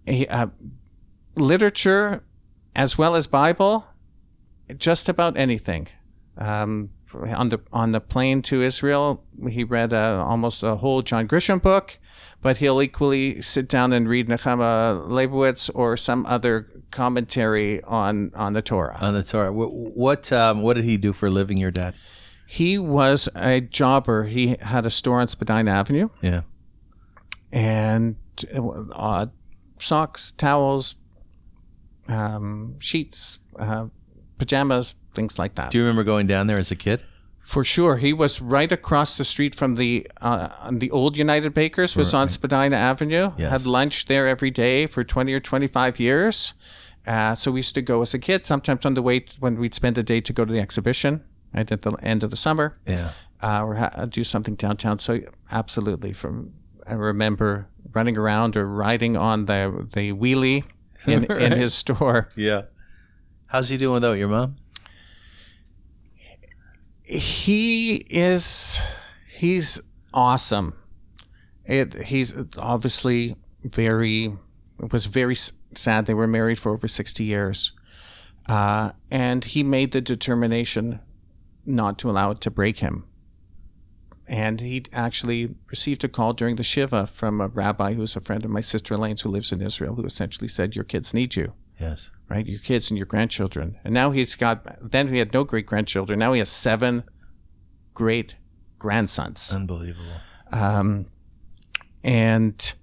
He, 0.06 0.28
uh, 0.28 0.48
literature, 1.36 2.24
as 2.76 2.98
well 2.98 3.16
as 3.16 3.28
Bible, 3.28 3.88
just 4.78 5.10
about 5.10 5.38
anything. 5.38 5.88
Um, 6.38 6.92
on 7.14 7.50
the 7.50 7.60
on 7.72 7.92
the 7.92 8.02
plane 8.02 8.42
to 8.44 8.62
Israel, 8.62 9.24
he 9.50 9.64
read 9.64 9.94
uh, 9.94 10.24
almost 10.26 10.64
a 10.64 10.76
whole 10.76 11.02
John 11.02 11.28
Grisham 11.28 11.62
book, 11.62 11.98
but 12.46 12.58
he'll 12.58 12.80
equally 12.80 13.42
sit 13.42 13.68
down 13.68 13.92
and 13.92 14.08
read 14.08 14.28
Nechama 14.28 15.08
Leibowitz 15.10 15.68
or 15.74 15.98
some 15.98 16.28
other 16.28 16.68
commentary 16.92 17.82
on 17.86 18.32
on 18.36 18.54
the 18.54 18.62
Torah. 18.62 19.00
On 19.02 19.16
the 19.16 19.24
Torah. 19.24 19.52
What 19.52 19.72
what, 19.74 20.32
um, 20.32 20.62
what 20.62 20.76
did 20.76 20.86
he 20.86 20.96
do 20.96 21.12
for 21.12 21.26
a 21.26 21.32
living? 21.32 21.58
Your 21.58 21.72
dad? 21.72 21.96
He 22.46 22.78
was 22.78 23.28
a 23.36 23.62
jobber. 23.62 24.26
He 24.26 24.58
had 24.62 24.86
a 24.86 24.92
store 24.92 25.20
on 25.22 25.28
Spadina 25.28 25.72
Avenue 25.72 26.10
Yeah. 26.22 26.42
and 27.52 28.16
uh, 28.94 29.26
socks, 29.80 30.32
towels, 30.32 30.96
um, 32.08 32.76
sheets, 32.80 33.40
uh, 33.58 33.88
pajamas, 34.38 34.94
things 35.16 35.40
like 35.40 35.56
that. 35.56 35.72
Do 35.72 35.80
you 35.80 35.84
remember 35.84 36.04
going 36.04 36.28
down 36.28 36.46
there 36.46 36.60
as 36.60 36.70
a 36.70 36.76
kid? 36.76 37.02
For 37.46 37.64
sure, 37.64 37.98
he 37.98 38.12
was 38.12 38.42
right 38.42 38.72
across 38.72 39.18
the 39.18 39.24
street 39.24 39.54
from 39.54 39.76
the 39.76 40.08
uh, 40.20 40.50
on 40.62 40.80
the 40.80 40.90
old 40.90 41.16
United 41.16 41.54
Bakers. 41.54 41.96
Was 41.96 42.12
on 42.14 42.28
Spadina 42.30 42.76
Avenue. 42.76 43.34
Yes. 43.38 43.52
Had 43.52 43.66
lunch 43.68 44.08
there 44.08 44.28
every 44.28 44.50
day 44.52 44.88
for 44.88 45.04
twenty 45.04 45.32
or 45.34 45.40
twenty 45.40 45.68
five 45.68 46.00
years. 46.00 46.56
Uh, 47.06 47.36
so 47.36 47.52
we 47.52 47.60
used 47.60 47.76
to 47.76 47.84
go 47.84 48.02
as 48.02 48.16
a 48.16 48.20
kid. 48.20 48.46
Sometimes 48.46 48.84
on 48.84 48.96
the 48.96 49.02
way 49.04 49.20
t- 49.20 49.38
when 49.40 49.60
we'd 49.60 49.76
spend 49.76 49.96
a 50.00 50.02
day 50.04 50.22
to 50.22 50.34
go 50.34 50.44
to 50.44 50.52
the 50.52 50.60
exhibition. 50.60 51.24
Right 51.54 51.72
at 51.72 51.84
the 51.84 51.92
end 52.02 52.24
of 52.24 52.32
the 52.32 52.36
summer. 52.38 52.78
Yeah. 52.88 53.12
uh, 53.44 53.64
or 53.64 53.76
ha- 53.76 54.06
do 54.10 54.24
something 54.24 54.56
downtown. 54.56 54.98
So 54.98 55.20
absolutely, 55.52 56.14
from 56.14 56.52
I 56.88 56.94
remember 56.94 57.68
running 57.94 58.18
around 58.18 58.58
or 58.58 58.66
riding 58.66 59.16
on 59.16 59.46
the 59.46 59.88
the 59.94 60.14
wheelie 60.14 60.64
in, 61.06 61.26
in 61.46 61.52
his 61.52 61.76
store. 61.76 62.30
Yeah. 62.36 62.64
How's 63.46 63.70
he 63.70 63.78
doing 63.78 63.94
without 63.94 64.14
your 64.18 64.30
mom? 64.30 64.56
He 67.06 67.96
is 68.10 68.80
he's 69.28 69.82
awesome. 70.14 70.74
It 71.64 72.06
he's 72.06 72.34
obviously 72.58 73.36
very 73.64 74.34
it 74.80 74.92
was 74.92 75.06
very 75.06 75.36
sad. 75.36 76.06
They 76.06 76.14
were 76.14 76.28
married 76.28 76.60
for 76.60 76.72
over 76.72 76.88
sixty 76.88 77.24
years, 77.24 77.72
uh, 78.48 78.92
and 79.10 79.46
he 79.46 79.64
made 79.64 79.92
the 79.92 80.02
determination 80.02 81.00
not 81.66 81.98
to 82.00 82.10
allow 82.10 82.32
it 82.32 82.42
to 82.42 82.52
break 82.52 82.80
him. 82.80 83.06
And 84.28 84.60
he 84.60 84.86
actually 84.92 85.56
received 85.70 86.04
a 86.04 86.08
call 86.08 86.34
during 86.34 86.56
the 86.56 86.64
shiva 86.64 87.06
from 87.06 87.40
a 87.40 87.48
rabbi 87.48 87.94
who's 87.94 88.16
a 88.16 88.22
friend 88.22 88.44
of 88.44 88.50
my 88.50 88.62
sister 88.62 88.96
Elaine's 88.96 89.22
who 89.22 89.30
lives 89.30 89.52
in 89.52 89.62
Israel, 89.62 89.96
who 89.96 90.04
essentially 90.04 90.48
said, 90.48 90.76
"Your 90.76 90.86
kids 90.86 91.14
need 91.14 91.36
you." 91.36 91.54
Yes. 91.80 92.12
right? 92.30 92.46
Your 92.46 92.60
kids 92.60 92.90
and 92.90 92.98
your 92.98 93.06
grandchildren. 93.06 93.78
And 93.84 93.94
now 93.94 94.12
he's 94.12 94.36
got, 94.36 94.66
then 94.92 95.10
he 95.10 95.20
had 95.20 95.34
no 95.34 95.44
great 95.44 95.66
grandchildren. 95.66 96.20
Now 96.20 96.34
he 96.34 96.40
has 96.40 96.50
seven 96.50 97.04
great 97.94 98.36
grandsons. 98.80 99.54
Unbelievable. 99.54 100.06
Um, 100.52 101.08
and 102.04 102.74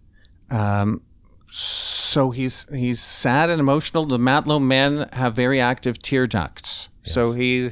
um, 0.51 1.03
so 1.49 2.31
he's 2.31 2.69
he's 2.75 3.01
sad 3.01 3.51
and 3.51 3.61
emotional. 3.61 4.05
The 4.07 4.19
Matlow 4.19 4.61
men 4.61 5.09
have 5.13 5.35
very 5.35 5.61
active 5.61 6.01
tear 6.01 6.27
ducts. 6.27 6.89
So 7.05 7.33
he 7.33 7.71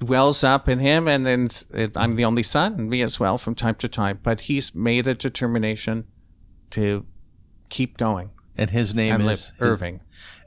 wells 0.00 0.42
up 0.42 0.68
in 0.68 0.78
him, 0.78 1.06
and 1.08 1.26
then 1.26 1.48
it, 1.72 1.96
I'm 1.96 2.16
the 2.16 2.24
only 2.24 2.42
son, 2.42 2.74
and 2.74 2.90
me 2.90 3.02
as 3.02 3.20
well 3.20 3.36
from 3.38 3.54
time 3.54 3.74
to 3.76 3.88
time. 3.88 4.18
But 4.22 4.42
he's 4.42 4.74
made 4.74 5.06
a 5.06 5.14
determination 5.14 6.06
to 6.70 7.04
keep 7.68 7.96
going 7.98 8.30
And 8.56 8.70
his 8.70 8.94
name 8.94 9.14
and 9.14 9.24
is 9.30 9.50
his- 9.50 9.52
Irving, 9.60 10.00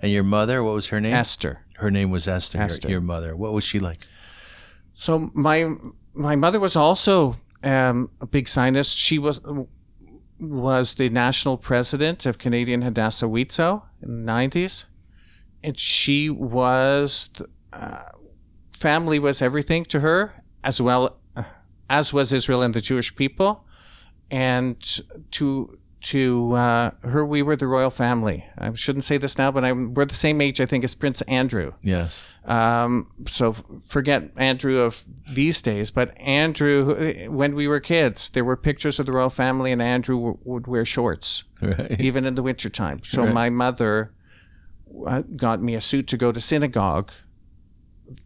and 0.06 0.14
your 0.14 0.24
mother, 0.24 0.64
what 0.64 0.76
was 0.76 0.88
her 0.88 1.01
name? 1.01 1.16
Esther. 1.16 1.66
Her 1.78 1.89
name 1.89 2.12
was 2.12 2.28
Esther. 2.28 2.60
your- 2.60 2.66
Esther. 2.66 2.89
Your, 2.89 3.01
mother. 3.01 3.36
What 3.36 3.53
was 3.53 3.64
she 3.64 3.80
like? 3.80 4.01
So 4.93 5.32
my 5.34 5.74
my 6.14 6.36
mother 6.36 6.60
was 6.60 6.76
also 6.76 7.38
um, 7.64 8.12
a 8.22 8.28
big 8.28 8.47
Zionist. 8.47 8.95
She 8.95 9.18
was 9.18 9.41
was 10.39 10.93
the 10.93 11.10
national 11.10 11.58
president 11.58 12.28
of 12.28 12.38
Canadian 12.38 12.84
Hadassah 12.84 13.26
WIZO 13.26 13.82
in 14.03 14.10
the 14.26 14.32
nineties, 14.34 14.86
and 15.64 15.78
she 15.78 16.30
was 16.30 17.32
uh, 17.74 18.03
family 18.72 19.18
was 19.18 19.41
everything 19.41 19.86
to 19.86 20.01
her, 20.01 20.36
as 20.64 20.80
well 20.80 21.18
as 21.89 22.14
was 22.14 22.32
Israel 22.32 22.62
and 22.62 22.76
the 22.76 22.82
Jewish 22.82 23.16
people, 23.16 23.66
and 24.30 25.01
to 25.32 25.80
to 26.06 26.53
uh, 26.53 26.91
her 27.03 27.26
we 27.26 27.41
were 27.41 27.56
the 27.56 27.68
royal 27.68 27.89
family. 27.89 28.45
I 28.58 28.74
shouldn't 28.74 29.03
say 29.03 29.18
this 29.18 29.38
now, 29.38 29.51
but 29.51 29.66
I'm, 29.66 29.93
we're 29.93 30.06
the 30.06 30.14
same 30.14 30.39
age 30.41 30.62
I 30.62 30.66
think 30.66 30.84
as 30.84 30.95
Prince 30.95 31.22
Andrew. 31.24 31.74
Yes. 31.82 32.26
Um, 32.45 33.08
so 33.28 33.56
forget 33.88 34.30
Andrew 34.38 34.80
of 34.80 35.03
these 35.34 35.62
days, 35.62 35.89
but 35.91 36.16
Andrew, 36.20 37.30
when 37.30 37.56
we 37.56 37.68
were 37.68 37.80
kids, 37.80 38.30
there 38.30 38.45
were 38.45 38.56
pictures 38.56 38.99
of 38.99 39.06
the 39.08 39.12
royal 39.12 39.32
family, 39.32 39.72
and 39.72 39.82
Andrew 39.82 40.16
w- 40.18 40.38
would 40.43 40.68
wear 40.68 40.86
shorts, 40.86 41.43
Right. 41.62 41.99
even 41.99 42.26
in 42.26 42.36
the 42.36 42.43
wintertime. 42.43 43.01
So 43.03 43.24
Right. 43.26 43.34
my 43.34 43.49
mother 43.49 44.12
uh, 45.08 45.24
got 45.36 45.62
me 45.62 45.74
a 45.76 45.82
suit 45.82 46.08
to 46.08 46.18
go 46.18 46.32
to 46.32 46.39
synagogue 46.39 47.12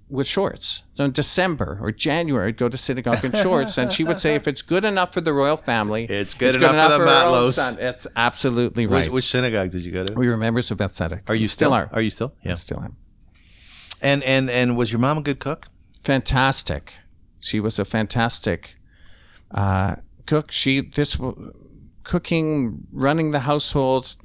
with 0.10 0.28
shorts. 0.28 0.82
So 0.96 1.06
in 1.06 1.12
December 1.12 1.78
or 1.82 1.92
January, 1.92 2.50
I'd 2.50 2.58
go 2.58 2.68
to 2.68 2.78
synagogue 2.78 3.24
in 3.24 3.32
shorts, 3.32 3.78
and 3.78 3.94
she 3.94 4.04
would 4.04 4.20
say, 4.20 4.36
if 4.36 4.48
it's 4.48 4.62
good 4.62 4.84
enough 4.84 5.14
for 5.14 5.22
the 5.22 5.34
royal 5.34 5.58
family, 5.58 6.06
It's 6.06 6.34
good 6.34 6.56
enough 6.58 6.94
for 6.94 7.06
the 7.06 7.24
own 7.26 7.52
son." 7.52 7.78
It's 7.80 8.08
absolutely 8.16 8.88
right. 8.88 9.12
which 9.12 9.26
synagogue 9.26 9.72
did 9.72 9.86
you 9.86 9.92
go 9.92 10.06
to? 10.06 10.14
we 10.14 10.28
were 10.28 10.38
members 10.38 10.72
of 10.72 10.78
Beth 10.78 10.92
Tzedec. 10.92 11.22
Are 11.28 11.36
you 11.36 11.48
still 11.48 11.70
still 11.70 11.74
are? 11.74 11.90
Are 11.94 12.02
you 12.02 12.10
still? 12.10 12.34
Yeah. 12.44 12.56
Still 12.56 12.82
am. 12.82 12.96
And 14.02 14.24
and 14.24 14.50
and 14.50 14.76
was 14.78 14.92
your 14.92 15.00
mom 15.00 15.18
a 15.18 15.22
good 15.22 15.40
cook? 15.40 15.68
fantastic. 16.00 16.94
She 17.42 17.60
was 17.60 17.78
a 17.78 17.86
fantastic 17.86 18.78
uh, 19.52 19.96
cook. 20.26 20.52
She 20.52 20.82
this 20.82 21.18
cooking, 22.04 22.88
running 22.92 23.32
the 23.32 23.42
household. 23.42 24.16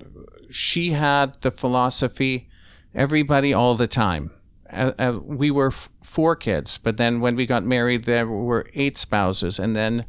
She 0.50 0.90
had 0.90 1.40
the 1.42 1.50
philosophy, 1.50 2.48
everybody 2.94 3.52
all 3.52 3.74
the 3.76 3.86
time. 3.86 4.30
Uh, 4.72 4.92
uh, 4.98 5.18
we 5.22 5.50
were 5.50 5.68
f- 5.68 5.90
four 6.02 6.34
kids, 6.36 6.78
but 6.78 6.96
then 6.96 7.20
when 7.20 7.36
we 7.36 7.46
got 7.46 7.64
married, 7.64 8.04
there 8.04 8.26
were 8.26 8.66
eight 8.74 8.96
spouses, 8.98 9.58
and 9.58 9.76
then 9.76 10.04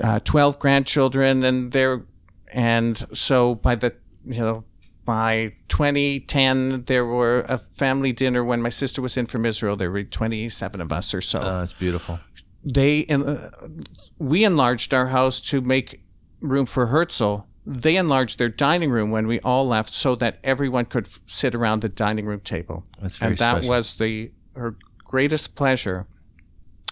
uh, 0.00 0.20
twelve 0.20 0.58
grandchildren, 0.58 1.42
and 1.44 1.72
there, 1.72 2.04
and 2.52 3.06
so 3.12 3.54
by 3.56 3.74
the 3.74 3.94
you 4.24 4.40
know 4.40 4.64
by 5.04 5.52
2010 5.68 6.82
there 6.86 7.04
were 7.04 7.44
a 7.48 7.58
family 7.58 8.12
dinner 8.12 8.44
when 8.44 8.60
my 8.60 8.68
sister 8.68 9.00
was 9.00 9.16
in 9.16 9.26
from 9.26 9.46
Israel. 9.46 9.76
There 9.76 9.90
were 9.90 10.02
27 10.02 10.80
of 10.80 10.92
us 10.92 11.14
or 11.14 11.20
so 11.20 11.40
Oh, 11.40 11.62
it's 11.62 11.72
beautiful. 11.72 12.18
they 12.64 13.06
uh, 13.06 13.50
we 14.18 14.44
enlarged 14.44 14.92
our 14.92 15.06
house 15.08 15.38
to 15.50 15.60
make 15.60 16.02
room 16.40 16.66
for 16.66 16.86
Herzl. 16.88 17.44
They 17.66 17.96
enlarged 17.96 18.38
their 18.38 18.48
dining 18.48 18.90
room 18.90 19.10
when 19.10 19.26
we 19.26 19.40
all 19.40 19.66
left, 19.66 19.94
so 19.94 20.14
that 20.16 20.38
everyone 20.44 20.84
could 20.84 21.06
f- 21.06 21.20
sit 21.26 21.54
around 21.54 21.82
the 21.82 21.88
dining 21.88 22.24
room 22.26 22.40
table. 22.40 22.86
That's 23.00 23.16
very 23.16 23.30
and 23.30 23.38
that 23.38 23.52
special. 23.56 23.68
was 23.68 23.92
the 23.94 24.30
her 24.54 24.76
greatest 25.04 25.56
pleasure. 25.56 26.06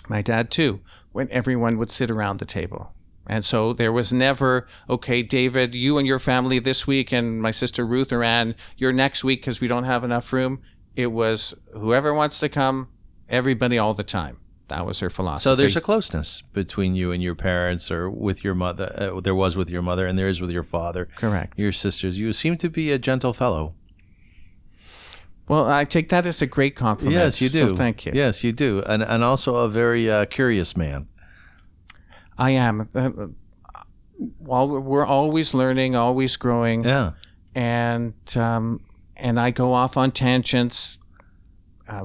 My 0.09 0.20
dad 0.20 0.51
too, 0.51 0.81
when 1.12 1.31
everyone 1.31 1.79
would 1.79 1.91
sit 1.91 2.11
around 2.11 2.39
the 2.39 2.45
table. 2.45 2.93
And 3.27 3.45
so 3.45 3.72
there 3.72 3.93
was 3.93 4.12
never, 4.12 4.66
okay, 4.89 5.22
David, 5.22 5.75
you 5.75 5.97
and 5.97 6.07
your 6.07 6.18
family 6.18 6.59
this 6.59 6.87
week, 6.87 7.11
and 7.11 7.41
my 7.41 7.53
sister 7.53 7.87
Ruth 7.87 8.12
or 8.12 8.22
Ann, 8.22 8.55
you're 8.77 8.93
next 8.93 9.25
week 9.25 9.41
because 9.41 9.61
we 9.61 9.68
don't 9.68 9.85
have 9.85 10.05
enough 10.05 10.31
room. 10.33 10.61
It 10.95 11.07
was 11.07 11.55
whoever 11.72 12.12
wants 12.12 12.39
to 12.41 12.49
come, 12.49 12.89
everybody 13.29 13.79
all 13.79 13.95
the 13.95 14.05
time. 14.05 14.39
That 14.69 14.87
was 14.87 15.01
her 15.01 15.11
philosophy. 15.11 15.45
So 15.51 15.55
there's 15.57 15.77
a 15.77 15.81
closeness 15.81 16.41
between 16.53 16.95
you 16.95 17.12
and 17.12 17.23
your 17.23 17.35
parents, 17.35 17.91
or 17.91 18.09
with 18.09 18.43
your 18.43 18.55
mother. 18.55 18.93
Uh, 18.97 19.21
there 19.21 19.35
was 19.35 19.57
with 19.57 19.69
your 19.69 19.83
mother, 19.83 20.07
and 20.07 20.19
there 20.19 20.29
is 20.29 20.41
with 20.41 20.51
your 20.51 20.62
father, 20.62 21.09
correct. 21.17 21.59
your 21.59 21.71
sisters. 21.73 22.19
You 22.19 22.33
seem 22.33 22.57
to 22.59 22.71
be 22.71 22.91
a 22.91 22.99
gentle 22.99 23.33
fellow. 23.35 23.75
Well, 25.47 25.69
I 25.69 25.85
take 25.85 26.09
that 26.09 26.25
as 26.25 26.41
a 26.41 26.47
great 26.47 26.75
compliment. 26.77 27.15
Yes, 27.17 27.41
you 27.43 27.51
do. 27.51 27.69
So 27.73 27.77
thank 27.77 28.07
you. 28.07 28.12
Yes, 28.15 28.43
you 28.43 28.53
do, 28.53 28.83
and 28.87 29.03
and 29.03 29.23
also 29.23 29.57
a 29.57 29.69
very 29.69 30.11
uh, 30.11 30.25
curious 30.25 30.75
man. 30.77 31.09
I 32.39 32.51
am. 32.53 32.89
Uh, 32.95 33.11
while 34.39 34.69
we're 34.81 35.05
always 35.05 35.53
learning, 35.53 35.95
always 35.97 36.37
growing, 36.37 36.85
Yeah. 36.85 37.12
and 37.55 38.15
um, 38.37 38.81
and 39.17 39.39
I 39.39 39.51
go 39.51 39.75
off 39.75 39.97
on 39.99 40.12
tangents, 40.12 40.99
uh, 41.89 42.05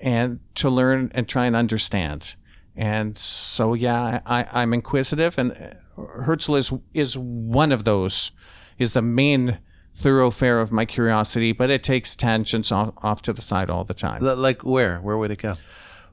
and 0.00 0.40
to 0.56 0.70
learn 0.70 1.10
and 1.14 1.28
try 1.28 1.46
and 1.46 1.54
understand. 1.54 2.34
And 2.76 3.18
so, 3.18 3.74
yeah, 3.74 4.20
I, 4.26 4.46
I'm 4.52 4.72
inquisitive, 4.72 5.38
and 5.38 5.76
Herzl 5.96 6.56
is 6.56 6.72
is 6.94 7.16
one 7.16 7.72
of 7.72 7.84
those, 7.84 8.30
is 8.78 8.92
the 8.92 9.02
main 9.02 9.58
thoroughfare 9.94 10.60
of 10.60 10.72
my 10.72 10.84
curiosity. 10.84 11.52
But 11.52 11.70
it 11.70 11.82
takes 11.82 12.16
tangents 12.16 12.72
off, 12.72 12.92
off 13.02 13.22
to 13.22 13.32
the 13.32 13.42
side 13.42 13.70
all 13.70 13.84
the 13.84 13.94
time. 13.94 14.22
Like 14.22 14.62
where? 14.62 14.98
Where 15.00 15.18
would 15.18 15.30
it 15.30 15.42
go? 15.42 15.56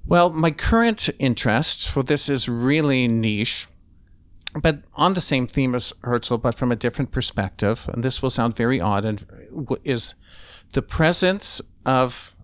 Well, 0.06 0.30
my 0.30 0.52
current 0.52 1.10
interest, 1.20 1.96
well, 1.96 2.04
this 2.04 2.30
is 2.30 2.48
really 2.48 3.10
niche, 3.10 3.68
but 4.62 4.84
on 4.94 5.14
the 5.14 5.22
same 5.22 5.48
theme 5.48 5.76
as 5.76 5.94
Herzl, 6.02 6.38
but 6.38 6.56
from 6.56 6.72
a 6.72 6.78
different 6.78 7.12
perspective, 7.12 7.90
and 7.94 8.04
this 8.04 8.22
will 8.22 8.30
sound 8.30 8.56
very 8.56 8.80
odd, 8.80 9.04
and 9.04 9.26
is 9.84 10.14
the 10.72 10.82
presence 10.82 11.62
of 11.86 12.37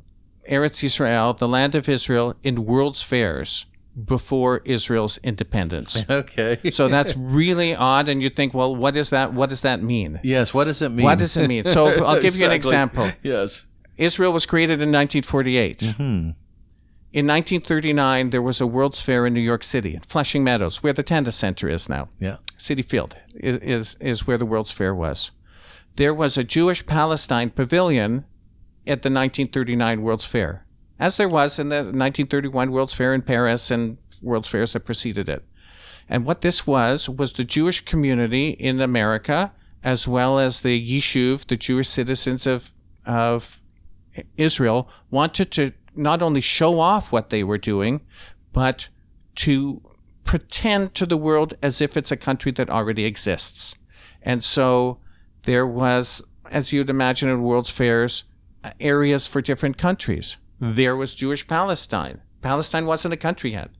Eretz 0.49 0.83
Israel, 0.83 1.33
the 1.33 1.47
land 1.47 1.75
of 1.75 1.87
Israel, 1.87 2.35
in 2.43 2.65
world's 2.65 3.01
fairs 3.01 3.65
before 4.05 4.61
Israel's 4.65 5.17
independence. 5.19 6.03
Okay. 6.09 6.59
so 6.71 6.87
that's 6.87 7.15
really 7.15 7.75
odd, 7.75 8.09
and 8.09 8.21
you 8.21 8.29
think, 8.29 8.53
well, 8.53 8.75
what 8.75 8.97
is 8.97 9.09
that? 9.11 9.33
What 9.33 9.49
does 9.49 9.61
that 9.61 9.81
mean? 9.81 10.19
yes. 10.23 10.53
What 10.53 10.65
does 10.65 10.81
it 10.81 10.89
mean? 10.89 11.03
What 11.03 11.19
does 11.19 11.37
it 11.37 11.47
mean? 11.47 11.65
So 11.65 11.87
I'll 12.03 12.21
give 12.27 12.35
you 12.35 12.45
an 12.45 12.51
example. 12.51 13.11
Yes. 13.21 13.65
Israel 13.97 14.33
was 14.33 14.45
created 14.45 14.81
in 14.81 14.91
1948. 14.91 15.79
Mm-hmm. 15.79 16.31
In 17.13 17.27
1939, 17.27 18.31
there 18.31 18.41
was 18.41 18.59
a 18.59 18.65
World's 18.65 19.01
Fair 19.01 19.27
in 19.27 19.33
New 19.35 19.39
York 19.39 19.63
City, 19.63 19.93
in 19.93 20.01
Flushing 20.01 20.43
Meadows, 20.43 20.81
where 20.81 20.93
the 20.93 21.03
Tennis 21.03 21.35
Center 21.35 21.69
is 21.69 21.87
now. 21.87 22.09
Yeah. 22.19 22.37
Citi 22.57 22.83
Field 22.83 23.15
is, 23.35 23.57
is, 23.57 23.97
is 23.99 24.25
where 24.25 24.39
the 24.39 24.47
World's 24.47 24.71
Fair 24.71 24.95
was. 24.95 25.29
There 25.95 26.13
was 26.13 26.37
a 26.37 26.43
Jewish 26.43 26.85
Palestine 26.87 27.51
pavilion 27.51 28.25
at 28.85 29.01
the 29.01 29.09
1939 29.09 30.01
World's 30.01 30.25
Fair, 30.25 30.65
as 30.99 31.17
there 31.17 31.29
was 31.29 31.59
in 31.59 31.69
the 31.69 31.77
1931 31.77 32.71
World's 32.71 32.93
Fair 32.93 33.13
in 33.13 33.21
Paris 33.21 33.71
and 33.71 33.97
World's 34.21 34.49
Fairs 34.49 34.73
that 34.73 34.81
preceded 34.81 35.29
it. 35.29 35.45
And 36.09 36.25
what 36.25 36.41
this 36.41 36.67
was, 36.67 37.07
was 37.07 37.33
the 37.33 37.43
Jewish 37.43 37.81
community 37.81 38.49
in 38.49 38.81
America, 38.81 39.53
as 39.83 40.07
well 40.07 40.37
as 40.37 40.61
the 40.61 40.79
Yishuv, 40.79 41.47
the 41.47 41.57
Jewish 41.57 41.87
citizens 41.87 42.45
of, 42.45 42.71
of 43.05 43.61
Israel, 44.37 44.89
wanted 45.09 45.51
to 45.51 45.71
not 45.95 46.21
only 46.21 46.41
show 46.41 46.79
off 46.79 47.11
what 47.11 47.29
they 47.29 47.43
were 47.43 47.57
doing, 47.57 48.01
but 48.51 48.89
to 49.35 49.81
pretend 50.23 50.93
to 50.95 51.05
the 51.05 51.17
world 51.17 51.53
as 51.61 51.81
if 51.81 51.95
it's 51.95 52.11
a 52.11 52.17
country 52.17 52.51
that 52.51 52.69
already 52.69 53.05
exists. 53.05 53.75
And 54.21 54.43
so 54.43 54.99
there 55.43 55.67
was, 55.67 56.23
as 56.49 56.71
you'd 56.71 56.89
imagine 56.89 57.29
in 57.29 57.43
World's 57.43 57.69
Fairs, 57.69 58.23
areas 58.79 59.27
for 59.27 59.41
different 59.41 59.77
countries. 59.77 60.37
There 60.59 60.95
was 60.95 61.15
Jewish 61.15 61.47
Palestine. 61.47 62.21
Palestine 62.41 62.85
wasn't 62.85 63.13
a 63.13 63.17
country 63.17 63.51
yet. 63.51 63.71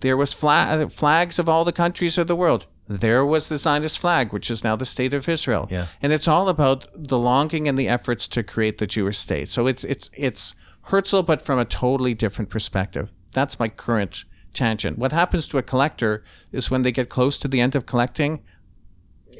There 0.00 0.16
was 0.16 0.32
flag, 0.32 0.90
flags 0.92 1.38
of 1.38 1.48
all 1.48 1.64
the 1.64 1.72
countries 1.72 2.18
of 2.18 2.26
the 2.26 2.36
world. 2.36 2.66
There 2.88 3.24
was 3.24 3.48
the 3.48 3.56
Zionist 3.56 3.98
flag, 3.98 4.32
which 4.32 4.50
is 4.50 4.64
now 4.64 4.74
the 4.74 4.86
state 4.86 5.12
of 5.12 5.28
Israel. 5.28 5.68
Yeah. 5.70 5.86
And 6.00 6.12
it's 6.12 6.26
all 6.26 6.48
about 6.48 6.86
the 6.94 7.18
longing 7.18 7.68
and 7.68 7.78
the 7.78 7.88
efforts 7.88 8.26
to 8.28 8.42
create 8.42 8.78
the 8.78 8.86
Jewish 8.86 9.18
state. 9.18 9.48
So 9.48 9.66
it's 9.66 9.84
it's 9.84 10.08
it's 10.14 10.54
Herzl, 10.84 11.22
but 11.22 11.42
from 11.42 11.58
a 11.58 11.66
totally 11.66 12.14
different 12.14 12.50
perspective. 12.50 13.12
That's 13.32 13.58
my 13.58 13.68
current 13.68 14.24
tangent. 14.54 14.98
What 14.98 15.12
happens 15.12 15.46
to 15.48 15.58
a 15.58 15.62
collector 15.62 16.24
is 16.50 16.70
when 16.70 16.82
they 16.82 16.92
get 16.92 17.10
close 17.10 17.36
to 17.38 17.48
the 17.48 17.60
end 17.60 17.76
of 17.76 17.84
collecting, 17.84 18.42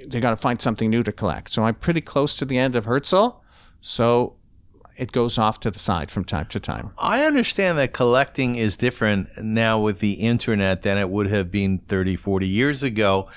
they 0.06 0.20
got 0.20 0.30
to 0.30 0.36
find 0.36 0.60
something 0.60 0.90
new 0.90 1.02
to 1.02 1.12
collect. 1.12 1.52
So 1.52 1.62
I'm 1.62 1.74
pretty 1.74 2.02
close 2.02 2.36
to 2.36 2.44
the 2.44 2.58
end 2.58 2.76
of 2.76 2.84
Herzl. 2.84 3.40
So 3.80 4.36
it 4.98 5.12
goes 5.12 5.38
off 5.38 5.60
to 5.60 5.70
the 5.70 5.78
side 5.78 6.10
from 6.10 6.24
time 6.24 6.46
to 6.46 6.60
time. 6.60 6.90
I 6.98 7.24
understand 7.24 7.78
that 7.78 7.92
collecting 7.92 8.56
is 8.56 8.76
different 8.76 9.28
now 9.40 9.80
with 9.80 10.00
the 10.00 10.14
internet 10.14 10.82
than 10.82 10.98
it 10.98 11.08
would 11.08 11.28
have 11.28 11.50
been 11.50 11.78
30, 11.78 12.16
40 12.16 12.46
years 12.46 12.82
ago 12.82 13.28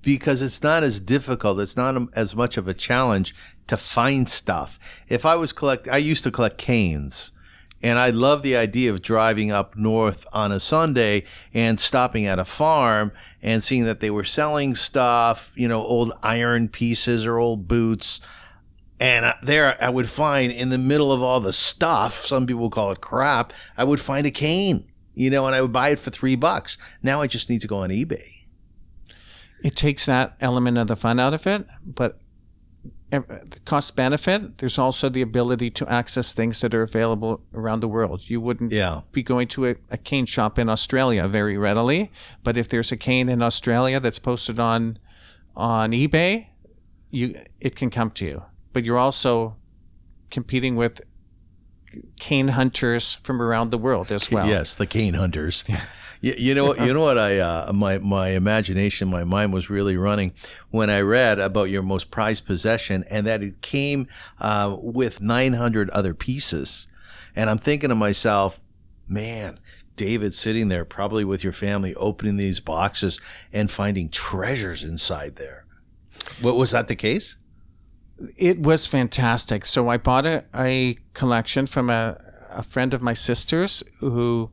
because 0.00 0.40
it's 0.40 0.62
not 0.62 0.82
as 0.82 0.98
difficult. 0.98 1.60
It's 1.60 1.76
not 1.76 1.96
as 2.16 2.34
much 2.34 2.56
of 2.56 2.66
a 2.66 2.74
challenge 2.74 3.34
to 3.66 3.76
find 3.76 4.28
stuff. 4.28 4.78
If 5.08 5.26
I 5.26 5.36
was 5.36 5.52
collect, 5.52 5.86
I 5.86 5.98
used 5.98 6.24
to 6.24 6.30
collect 6.30 6.58
canes. 6.58 7.32
And 7.84 7.98
I 7.98 8.10
love 8.10 8.42
the 8.42 8.56
idea 8.56 8.92
of 8.92 9.02
driving 9.02 9.50
up 9.50 9.76
north 9.76 10.24
on 10.32 10.52
a 10.52 10.60
Sunday 10.60 11.24
and 11.52 11.80
stopping 11.80 12.26
at 12.26 12.38
a 12.38 12.44
farm 12.44 13.12
and 13.42 13.62
seeing 13.62 13.84
that 13.84 14.00
they 14.00 14.10
were 14.10 14.24
selling 14.24 14.76
stuff, 14.76 15.52
you 15.56 15.66
know, 15.66 15.82
old 15.82 16.12
iron 16.22 16.68
pieces 16.68 17.26
or 17.26 17.38
old 17.38 17.66
boots 17.66 18.20
and 19.02 19.34
there 19.42 19.76
I 19.82 19.88
would 19.88 20.08
find 20.08 20.52
in 20.52 20.68
the 20.68 20.78
middle 20.78 21.10
of 21.10 21.20
all 21.20 21.40
the 21.40 21.52
stuff, 21.52 22.14
some 22.14 22.46
people 22.46 22.70
call 22.70 22.92
it 22.92 23.00
crap, 23.00 23.52
I 23.76 23.82
would 23.82 24.00
find 24.00 24.28
a 24.28 24.30
cane, 24.30 24.92
you 25.12 25.28
know, 25.28 25.44
and 25.44 25.56
I 25.56 25.60
would 25.60 25.72
buy 25.72 25.88
it 25.88 25.98
for 25.98 26.10
three 26.10 26.36
bucks. 26.36 26.78
Now 27.02 27.20
I 27.20 27.26
just 27.26 27.50
need 27.50 27.60
to 27.62 27.66
go 27.66 27.78
on 27.78 27.90
eBay. 27.90 28.44
It 29.64 29.74
takes 29.74 30.06
that 30.06 30.36
element 30.40 30.78
of 30.78 30.86
the 30.86 30.94
fun 30.94 31.18
out 31.18 31.34
of 31.34 31.48
it, 31.48 31.66
but 31.84 32.20
the 33.10 33.60
cost 33.64 33.96
benefit, 33.96 34.58
there's 34.58 34.78
also 34.78 35.08
the 35.08 35.20
ability 35.20 35.70
to 35.70 35.88
access 35.88 36.32
things 36.32 36.60
that 36.60 36.72
are 36.72 36.82
available 36.82 37.42
around 37.52 37.80
the 37.80 37.88
world. 37.88 38.30
You 38.30 38.40
wouldn't 38.40 38.70
yeah. 38.70 39.00
be 39.10 39.24
going 39.24 39.48
to 39.48 39.66
a, 39.66 39.74
a 39.90 39.98
cane 39.98 40.26
shop 40.26 40.60
in 40.60 40.68
Australia 40.68 41.26
very 41.26 41.58
readily, 41.58 42.12
but 42.44 42.56
if 42.56 42.68
there's 42.68 42.92
a 42.92 42.96
cane 42.96 43.28
in 43.28 43.42
Australia 43.42 43.98
that's 43.98 44.20
posted 44.20 44.60
on 44.60 45.00
on 45.56 45.90
eBay, 45.90 46.46
you 47.10 47.42
it 47.60 47.74
can 47.74 47.90
come 47.90 48.12
to 48.12 48.24
you 48.24 48.42
but 48.72 48.84
you're 48.84 48.98
also 48.98 49.56
competing 50.30 50.76
with 50.76 51.00
cane 52.18 52.48
hunters 52.48 53.14
from 53.22 53.40
around 53.40 53.70
the 53.70 53.78
world 53.78 54.10
as 54.10 54.30
well. 54.30 54.46
Yes, 54.46 54.74
the 54.74 54.86
cane 54.86 55.14
hunters. 55.14 55.64
You, 56.20 56.34
you 56.38 56.54
know, 56.54 56.74
you 56.76 56.94
know 56.94 57.00
what? 57.00 57.18
I 57.18 57.40
uh, 57.40 57.72
my 57.72 57.98
my 57.98 58.28
imagination, 58.28 59.08
my 59.08 59.24
mind 59.24 59.52
was 59.52 59.68
really 59.68 59.96
running 59.96 60.32
when 60.70 60.88
I 60.88 61.00
read 61.00 61.40
about 61.40 61.64
your 61.64 61.82
most 61.82 62.12
prized 62.12 62.46
possession, 62.46 63.04
and 63.10 63.26
that 63.26 63.42
it 63.42 63.60
came 63.60 64.06
uh, 64.40 64.76
with 64.80 65.20
900 65.20 65.90
other 65.90 66.14
pieces. 66.14 66.86
And 67.34 67.50
I'm 67.50 67.58
thinking 67.58 67.88
to 67.88 67.96
myself, 67.96 68.60
man, 69.08 69.58
David 69.96 70.32
sitting 70.32 70.68
there, 70.68 70.84
probably 70.84 71.24
with 71.24 71.42
your 71.42 71.52
family, 71.52 71.94
opening 71.96 72.36
these 72.36 72.60
boxes 72.60 73.18
and 73.52 73.68
finding 73.68 74.08
treasures 74.08 74.84
inside 74.84 75.36
there. 75.36 75.64
What 76.40 76.56
was 76.56 76.70
that 76.70 76.86
the 76.86 76.94
case? 76.94 77.34
It 78.36 78.60
was 78.60 78.86
fantastic. 78.86 79.66
So 79.66 79.88
I 79.88 79.96
bought 79.96 80.26
a, 80.26 80.44
a 80.54 80.98
collection 81.14 81.66
from 81.66 81.90
a, 81.90 82.20
a 82.50 82.62
friend 82.62 82.94
of 82.94 83.02
my 83.02 83.14
sister's 83.14 83.82
who 83.98 84.50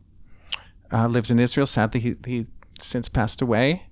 uh, 0.91 1.08
lived 1.08 1.30
in 1.30 1.40
Israel. 1.40 1.68
Sadly, 1.68 2.00
he, 2.00 2.16
he 2.26 2.48
since 2.80 3.10
passed 3.10 3.41
away. 3.41 3.84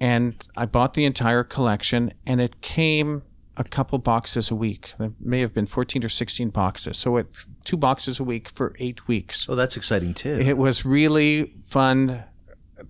And 0.00 0.34
I 0.56 0.64
bought 0.64 0.94
the 0.94 1.04
entire 1.04 1.44
collection, 1.44 2.14
and 2.24 2.40
it 2.40 2.62
came 2.62 3.22
a 3.58 3.64
couple 3.64 3.98
boxes 3.98 4.50
a 4.50 4.54
week. 4.54 4.94
It 4.98 5.12
may 5.20 5.40
have 5.40 5.52
been 5.52 5.66
14 5.66 6.02
or 6.02 6.08
16 6.08 6.48
boxes. 6.48 6.96
So 6.96 7.18
it's 7.18 7.46
two 7.64 7.76
boxes 7.76 8.18
a 8.18 8.24
week 8.24 8.48
for 8.48 8.74
eight 8.78 9.06
weeks. 9.06 9.46
Oh, 9.48 9.54
that's 9.54 9.76
exciting 9.76 10.14
too. 10.14 10.38
It 10.40 10.56
was 10.56 10.86
really 10.86 11.52
fun 11.64 12.24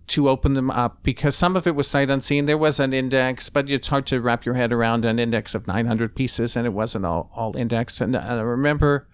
to 0.09 0.29
open 0.29 0.55
them 0.55 0.71
up 0.71 1.03
because 1.03 1.37
some 1.37 1.57
of 1.57 1.67
it 1.67 1.75
was 1.75 1.89
sight 1.89 2.11
unseen. 2.11 2.47
There 2.47 2.59
was 2.59 2.81
an 2.81 2.93
index, 2.93 3.49
but 3.49 3.69
it's 3.71 3.89
hard 3.89 4.07
to 4.07 4.21
wrap 4.21 4.45
your 4.45 4.55
head 4.55 4.73
around 4.73 5.05
an 5.05 5.19
index 5.19 5.55
of 5.55 5.67
900 5.67 6.15
pieces, 6.15 6.57
and 6.57 6.67
it 6.67 6.71
wasn't 6.71 7.05
all, 7.05 7.31
all 7.35 7.57
indexed. 7.57 8.01
And, 8.01 8.17
uh, 8.17 8.21
I 8.21 8.41
remember 8.41 9.09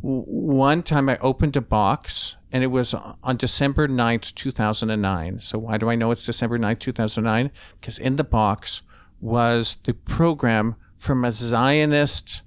one 0.00 0.82
time 0.82 1.08
I 1.08 1.16
opened 1.18 1.56
a 1.56 1.60
box, 1.60 2.36
and 2.52 2.62
it 2.62 2.68
was 2.68 2.94
on 2.94 3.36
December 3.36 3.88
9th, 3.88 4.34
2009. 4.34 5.40
So 5.40 5.58
why 5.58 5.78
do 5.78 5.88
I 5.88 5.94
know 5.94 6.10
it's 6.10 6.26
December 6.26 6.58
9th, 6.58 6.80
2009? 6.80 7.50
Because 7.80 7.98
in 7.98 8.16
the 8.16 8.24
box 8.24 8.82
was 9.20 9.78
the 9.84 9.94
program 9.94 10.76
from 10.98 11.24
a 11.24 11.32
Zionist 11.32 12.42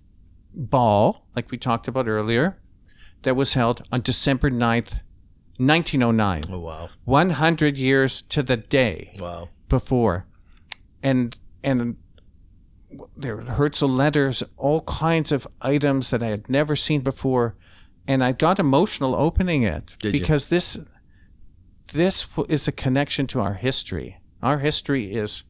ball, 0.54 1.26
like 1.36 1.52
we 1.52 1.58
talked 1.58 1.88
about 1.88 2.08
earlier, 2.08 2.60
that 3.24 3.36
was 3.36 3.56
held 3.56 3.84
on 3.92 4.02
December 4.02 4.50
9th, 4.50 5.00
1909. 5.58 6.44
Oh, 6.52 6.60
wow. 6.60 6.90
100 7.06 7.78
years 7.78 8.22
to 8.24 8.44
the 8.44 8.58
day. 8.58 9.16
Wow. 9.20 9.50
Before. 9.70 10.26
And, 11.04 11.38
and 11.64 11.98
there 13.16 13.36
were 13.36 13.44
Herzl 13.44 13.88
letters, 13.88 14.44
all 14.56 14.82
kinds 14.82 15.32
of 15.32 15.48
items 15.62 16.12
that 16.12 16.24
I 16.24 16.28
had 16.28 16.50
never 16.50 16.76
seen 16.76 17.02
before. 17.02 17.56
And 18.08 18.24
I 18.24 18.32
got 18.32 18.60
emotional 18.60 19.16
opening 19.16 19.64
it 19.64 19.96
Did 20.00 20.14
because 20.14 20.50
you? 20.50 20.56
this, 20.56 20.80
this 21.94 22.28
is 22.48 22.68
a 22.68 22.72
connection 22.72 23.28
to 23.28 23.42
our 23.42 23.56
history. 23.56 24.18
Our 24.42 24.60
history 24.60 25.14
is 25.14 25.44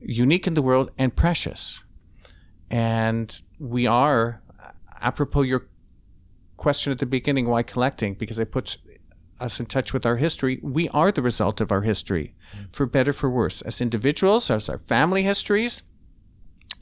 unique 0.00 0.46
in 0.46 0.54
the 0.54 0.62
world 0.62 0.90
and 0.98 1.14
precious. 1.14 1.84
And 2.70 3.40
we 3.58 3.86
are, 3.86 4.42
apropos 5.00 5.42
your 5.42 5.68
question 6.56 6.92
at 6.92 6.98
the 6.98 7.06
beginning, 7.06 7.46
why 7.46 7.62
collecting? 7.62 8.14
Because 8.14 8.38
it 8.38 8.50
puts 8.50 8.78
us 9.40 9.60
in 9.60 9.66
touch 9.66 9.92
with 9.92 10.06
our 10.06 10.16
history, 10.16 10.58
we 10.62 10.88
are 10.90 11.12
the 11.12 11.22
result 11.22 11.60
of 11.60 11.70
our 11.70 11.82
history, 11.82 12.34
for 12.72 12.86
better, 12.86 13.12
for 13.12 13.30
worse. 13.30 13.62
As 13.62 13.80
individuals, 13.80 14.50
as 14.50 14.68
our 14.68 14.78
family 14.78 15.22
histories, 15.22 15.82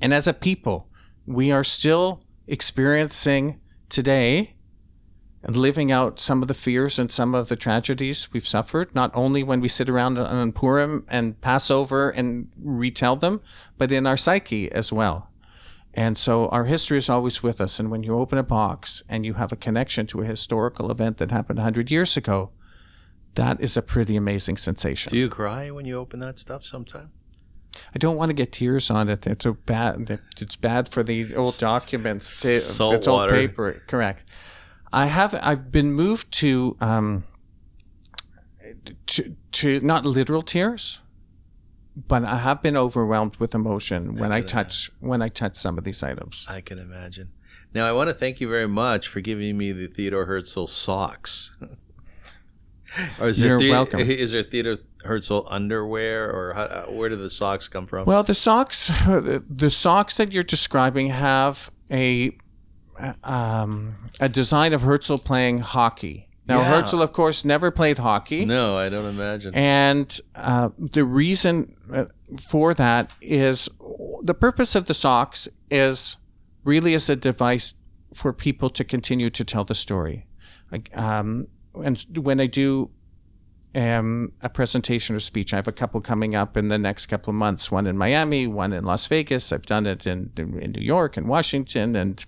and 0.01 0.13
as 0.13 0.27
a 0.27 0.35
people, 0.35 0.89
we 1.27 1.51
are 1.51 1.65
still 1.65 2.23
experiencing 2.47 3.61
today 3.89 4.55
and 5.43 5.57
living 5.57 5.93
out 5.93 6.19
some 6.19 6.41
of 6.43 6.49
the 6.49 6.55
fears 6.55 6.99
and 6.99 7.13
some 7.13 7.35
of 7.35 7.49
the 7.49 7.57
tragedies 7.57 8.33
we've 8.33 8.49
suffered, 8.49 8.95
not 8.95 9.11
only 9.15 9.43
when 9.43 9.61
we 9.61 9.69
sit 9.69 9.89
around 9.89 10.17
on 10.19 10.53
Purim 10.53 11.05
and 11.09 11.41
Passover 11.41 12.11
and 12.11 12.49
retell 12.59 13.17
them, 13.17 13.43
but 13.77 13.93
in 13.93 14.07
our 14.07 14.17
psyche 14.17 14.73
as 14.73 14.91
well. 14.93 15.31
And 15.97 16.19
so 16.19 16.49
our 16.49 16.65
history 16.65 16.99
is 16.99 17.09
always 17.09 17.43
with 17.43 17.61
us. 17.61 17.79
And 17.79 17.91
when 17.91 18.03
you 18.03 18.19
open 18.19 18.37
a 18.37 18.43
box 18.43 19.03
and 19.09 19.25
you 19.25 19.35
have 19.35 19.53
a 19.53 19.57
connection 19.57 20.07
to 20.09 20.23
a 20.23 20.25
historical 20.25 20.91
event 20.91 21.19
that 21.19 21.31
happened 21.31 21.59
100 21.59 21.91
years 21.91 22.17
ago, 22.17 22.51
that 23.35 23.61
is 23.61 23.77
a 23.77 23.83
pretty 23.83 24.17
amazing 24.17 24.57
sensation. 24.57 25.11
Do 25.11 25.19
you 25.19 25.29
cry 25.29 25.71
when 25.71 25.87
you 25.87 25.97
open 25.97 26.19
that 26.21 26.39
stuff 26.39 26.65
sometime? 26.65 27.11
I 27.95 27.99
don't 27.99 28.17
want 28.17 28.31
to 28.31 28.35
get 28.35 28.53
tears 28.53 28.91
on 28.91 29.09
it. 29.09 29.27
It's 29.27 29.47
a 29.47 29.53
bad. 29.53 30.21
It's 30.41 30.57
bad 30.57 30.89
for 30.89 31.03
the 31.03 31.35
old 31.35 31.59
documents. 31.59 32.41
To, 32.43 32.61
Salt 32.61 32.95
it's 32.95 33.07
water. 33.09 33.35
old 33.35 33.41
paper. 33.41 33.83
Correct. 33.87 34.25
I 34.93 35.07
have. 35.07 35.35
I've 35.43 35.73
been 35.73 35.93
moved 35.93 36.33
to 36.35 36.77
um, 36.81 37.25
to 39.07 39.35
to 39.53 39.81
not 39.81 40.05
literal 40.05 40.43
tears, 40.43 41.01
but 41.97 42.25
I 42.25 42.39
have 42.39 42.63
been 42.63 42.77
overwhelmed 42.77 43.37
with 43.37 43.55
emotion 43.55 44.17
when 44.17 44.33
I, 44.33 44.39
I 44.39 44.41
touch 44.43 44.89
imagine. 44.89 45.09
when 45.09 45.23
I 45.23 45.29
touch 45.29 45.57
some 45.57 45.79
of 45.79 45.85
these 45.85 46.03
items. 46.03 46.47
I 46.49 46.61
can 46.61 46.79
imagine. 46.79 47.31
Now 47.73 47.87
I 47.87 47.93
want 47.93 48.09
to 48.09 48.15
thank 48.15 48.41
you 48.41 48.49
very 48.49 48.69
much 48.69 49.09
for 49.09 49.21
giving 49.21 49.57
me 49.57 49.73
the 49.73 49.87
Theodore 49.89 50.27
Herzl 50.27 50.67
socks. 50.67 51.55
or 53.21 53.29
is 53.29 53.41
You're 53.41 53.59
there, 53.59 53.71
welcome. 53.71 54.01
Is 54.09 54.33
there 54.33 54.43
Theodore 54.43 54.79
Herzl 55.05 55.41
underwear, 55.49 56.31
or 56.31 56.55
how, 56.55 56.63
uh, 56.63 56.87
where 56.87 57.09
do 57.09 57.17
the 57.17 57.31
socks 57.31 57.69
come 57.69 57.87
from? 57.87 58.07
Well, 58.07 58.23
the 58.23 58.35
socks, 58.35 58.91
the 59.07 59.71
socks 59.71 60.17
that 60.17 60.33
you're 60.33 60.43
describing 60.43 61.09
have 61.09 61.71
a 61.91 62.37
um, 63.23 63.97
a 64.21 64.29
design 64.29 64.73
of 64.73 64.83
Herzl 64.83 65.17
playing 65.17 65.59
hockey. 65.61 66.29
Now, 66.47 66.61
yeah. 66.61 66.83
Herzl, 66.83 67.01
of 67.01 67.13
course, 67.13 67.45
never 67.45 67.71
played 67.71 67.99
hockey. 67.99 68.45
No, 68.45 68.77
I 68.77 68.89
don't 68.89 69.07
imagine. 69.07 69.55
And 69.55 70.21
uh, 70.35 70.71
the 70.79 71.05
reason 71.05 71.75
uh, 71.93 72.05
for 72.51 72.75
that 72.75 73.13
is 73.21 73.69
the 74.23 74.35
purpose 74.35 74.75
of 74.75 74.85
the 74.87 74.95
socks 74.95 75.49
is 75.71 76.17
really 76.63 76.95
as 76.95 77.09
a 77.09 77.17
device 77.17 77.75
for 78.13 78.33
people 78.33 78.71
to 78.71 78.85
continue 78.85 79.31
to 79.31 79.45
tell 79.45 79.65
the 79.65 79.75
story. 79.75 80.27
Um, 80.93 81.49
and 81.75 82.05
when 82.17 82.41
I 82.41 82.47
do 82.47 82.91
um, 83.75 84.33
a 84.43 84.49
presentation 84.49 85.17
or 85.17 85.21
speech, 85.21 85.53
I 85.53 85.57
have 85.57 85.69
a 85.69 85.73
couple 85.73 86.01
coming 86.01 86.35
up 86.35 86.57
in 86.57 86.69
the 86.69 86.79
next 86.79 87.07
couple 87.07 87.31
of 87.31 87.37
months. 87.37 87.71
One 87.71 87.87
in 87.87 87.97
Miami, 87.97 88.47
one 88.47 88.73
in 88.73 88.85
Las 88.85 89.07
Vegas. 89.07 89.53
I've 89.53 89.67
done 89.67 89.87
it 89.87 90.07
in 90.07 90.31
in 90.37 90.73
New 90.73 90.83
York 90.83 91.17
and 91.17 91.27
Washington 91.27 91.97
and 91.97 92.25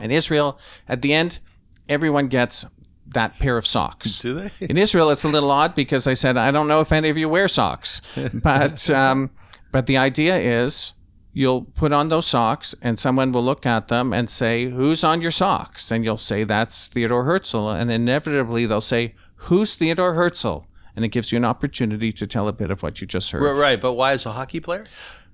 In 0.00 0.10
Israel, 0.10 0.58
at 0.88 1.02
the 1.02 1.12
end, 1.12 1.40
everyone 1.88 2.28
gets 2.28 2.64
that 3.12 3.38
pair 3.38 3.56
of 3.56 3.66
socks. 3.66 4.18
Do 4.18 4.34
they? 4.34 4.50
In 4.60 4.76
Israel, 4.78 5.10
it's 5.10 5.24
a 5.24 5.28
little 5.28 5.50
odd 5.50 5.74
because 5.74 6.06
I 6.06 6.14
said 6.14 6.36
I 6.36 6.50
don't 6.50 6.68
know 6.68 6.80
if 6.80 6.92
any 6.92 7.08
of 7.10 7.18
you 7.18 7.28
wear 7.28 7.48
socks, 7.48 8.00
but 8.34 8.88
um, 8.90 9.30
but 9.72 9.86
the 9.86 9.96
idea 9.96 10.38
is 10.38 10.92
you'll 11.32 11.62
put 11.62 11.92
on 11.92 12.08
those 12.08 12.26
socks 12.26 12.74
and 12.82 12.98
someone 12.98 13.30
will 13.32 13.44
look 13.44 13.64
at 13.66 13.88
them 13.88 14.12
and 14.12 14.28
say, 14.30 14.70
"Who's 14.70 15.02
on 15.04 15.20
your 15.22 15.30
socks?" 15.30 15.90
And 15.90 16.04
you'll 16.04 16.18
say, 16.18 16.44
"That's 16.44 16.88
Theodore 16.88 17.24
Herzl," 17.24 17.68
and 17.70 17.90
inevitably 17.90 18.66
they'll 18.66 18.80
say, 18.80 19.14
"Who's 19.36 19.74
Theodore 19.74 20.14
Herzl?" 20.14 20.64
And 20.96 21.04
it 21.04 21.08
gives 21.08 21.30
you 21.32 21.36
an 21.38 21.44
opportunity 21.44 22.12
to 22.12 22.26
tell 22.26 22.48
a 22.48 22.52
bit 22.52 22.70
of 22.70 22.82
what 22.82 23.00
you 23.00 23.06
just 23.06 23.30
heard. 23.30 23.42
Right, 23.42 23.80
but 23.80 23.92
why 23.92 24.12
is 24.12 24.26
a 24.26 24.32
hockey 24.32 24.60
player? 24.60 24.86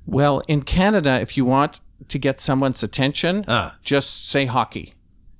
Well, 0.04 0.40
in 0.46 0.62
Canada, 0.62 1.18
if 1.20 1.36
you 1.36 1.44
want 1.44 1.80
to 2.08 2.18
get 2.18 2.38
someone's 2.40 2.82
attention, 2.82 3.44
Ah. 3.48 3.76
just 3.82 4.28
say 4.28 4.44
hockey. 4.44 4.92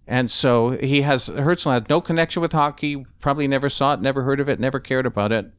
And 0.07 0.31
so 0.31 0.71
he 0.71 1.03
has 1.03 1.27
Herzl 1.27 1.71
had 1.71 1.89
no 1.89 2.01
connection 2.01 2.41
with 2.41 2.53
hockey, 2.53 3.05
probably 3.21 3.49
never 3.49 3.69
saw 3.69 3.95
it, 3.95 4.01
never 4.01 4.23
heard 4.23 4.39
of 4.39 4.49
it, 4.49 4.61
never 4.61 4.79
cared 4.79 5.07
about 5.07 5.33
it. 5.33 5.53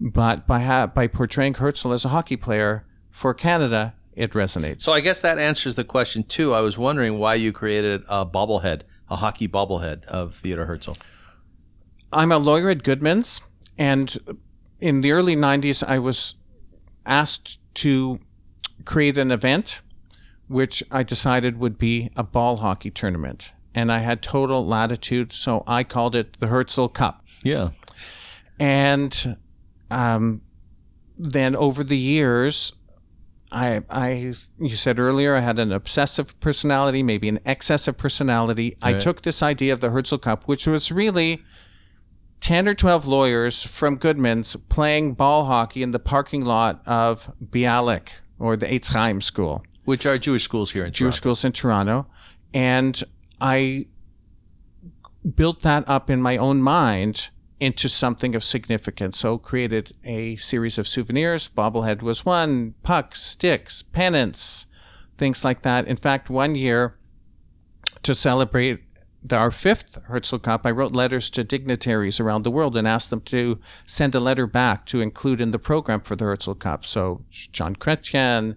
But 0.00 0.46
by 0.46 0.60
ha- 0.60 0.88
by 0.88 1.06
portraying 1.06 1.54
Herzl 1.54 1.92
as 1.92 2.04
a 2.04 2.08
hockey 2.08 2.36
player 2.36 2.84
for 3.10 3.32
Canada, 3.32 3.94
it 4.14 4.32
resonates. 4.32 4.82
So 4.82 4.92
I 4.92 5.00
guess 5.00 5.20
that 5.20 5.38
answers 5.38 5.76
the 5.76 5.84
question 5.84 6.24
too. 6.24 6.52
I 6.52 6.60
was 6.60 6.76
wondering 6.76 7.18
why 7.18 7.36
you 7.36 7.52
created 7.52 8.02
a 8.08 8.26
bobblehead, 8.26 8.82
a 9.08 9.16
hockey 9.16 9.46
bobblehead 9.46 10.04
of 10.06 10.34
Theodore 10.34 10.66
Herzl. 10.66 10.94
I'm 12.12 12.32
a 12.32 12.38
lawyer 12.38 12.70
at 12.70 12.82
Goodman's, 12.82 13.40
and 13.78 14.18
in 14.80 15.00
the 15.00 15.12
early 15.12 15.36
90s, 15.36 15.86
I 15.86 15.98
was 15.98 16.34
asked 17.04 17.58
to 17.74 18.20
create 18.84 19.16
an 19.18 19.30
event 19.30 19.80
which 20.48 20.82
I 20.90 21.02
decided 21.02 21.58
would 21.58 21.76
be 21.76 22.10
a 22.16 22.22
ball 22.22 22.58
hockey 22.58 22.90
tournament. 22.90 23.50
And 23.76 23.92
I 23.92 23.98
had 23.98 24.22
total 24.22 24.66
latitude, 24.66 25.32
so 25.32 25.62
I 25.66 25.84
called 25.84 26.16
it 26.16 26.40
the 26.40 26.48
Herzl 26.48 26.86
Cup. 26.86 27.24
Yeah. 27.44 27.70
And 28.58 29.36
um, 29.90 30.40
then 31.18 31.54
over 31.54 31.84
the 31.84 31.98
years, 31.98 32.72
I, 33.52 33.82
I, 33.88 34.32
you 34.58 34.76
said 34.76 34.98
earlier, 34.98 35.34
I 35.34 35.40
had 35.40 35.58
an 35.58 35.72
obsessive 35.72 36.38
personality, 36.40 37.02
maybe 37.02 37.28
an 37.28 37.38
excessive 37.46 37.96
personality. 37.96 38.76
I 38.82 38.94
took 38.94 39.22
this 39.22 39.42
idea 39.42 39.72
of 39.72 39.80
the 39.80 39.90
Herzl 39.90 40.16
Cup, 40.16 40.44
which 40.44 40.66
was 40.66 40.90
really 40.90 41.42
10 42.40 42.68
or 42.68 42.74
12 42.74 43.06
lawyers 43.06 43.64
from 43.64 43.96
Goodman's 43.96 44.56
playing 44.68 45.14
ball 45.14 45.44
hockey 45.44 45.82
in 45.82 45.92
the 45.92 45.98
parking 45.98 46.44
lot 46.44 46.82
of 46.86 47.30
Bialik 47.44 48.08
or 48.38 48.56
the 48.56 48.66
Eitz 48.66 48.92
Chaim 48.92 49.20
School. 49.20 49.64
Which 49.84 50.04
are 50.04 50.18
Jewish 50.18 50.44
schools 50.44 50.72
here 50.72 50.84
in 50.84 50.92
Jewish 50.92 51.16
Toronto. 51.16 51.16
schools 51.16 51.44
in 51.44 51.52
Toronto. 51.52 52.06
And 52.52 53.04
I 53.40 53.86
built 55.34 55.62
that 55.62 55.88
up 55.88 56.08
in 56.08 56.22
my 56.22 56.36
own 56.36 56.62
mind 56.62 57.28
into 57.58 57.88
something 57.88 58.34
of 58.34 58.44
significance. 58.44 59.18
So 59.18 59.38
created 59.38 59.92
a 60.04 60.36
series 60.36 60.78
of 60.78 60.86
souvenirs. 60.86 61.48
Bobblehead 61.48 62.02
was 62.02 62.24
one, 62.24 62.74
pucks, 62.82 63.22
sticks, 63.22 63.82
pennants, 63.82 64.66
things 65.16 65.44
like 65.44 65.62
that. 65.62 65.86
In 65.86 65.96
fact, 65.96 66.28
one 66.30 66.54
year 66.54 66.96
to 68.02 68.14
celebrate 68.14 68.82
our 69.32 69.50
fifth 69.50 69.98
Herzl 70.04 70.36
Cup, 70.36 70.64
I 70.64 70.70
wrote 70.70 70.92
letters 70.92 71.30
to 71.30 71.42
dignitaries 71.42 72.20
around 72.20 72.42
the 72.42 72.50
world 72.50 72.76
and 72.76 72.86
asked 72.86 73.10
them 73.10 73.22
to 73.22 73.58
send 73.84 74.14
a 74.14 74.20
letter 74.20 74.46
back 74.46 74.86
to 74.86 75.00
include 75.00 75.40
in 75.40 75.50
the 75.50 75.58
program 75.58 76.00
for 76.00 76.14
the 76.14 76.24
Herzl 76.24 76.52
Cup. 76.52 76.84
So 76.84 77.24
Jean 77.30 77.74
Chrétien, 77.74 78.56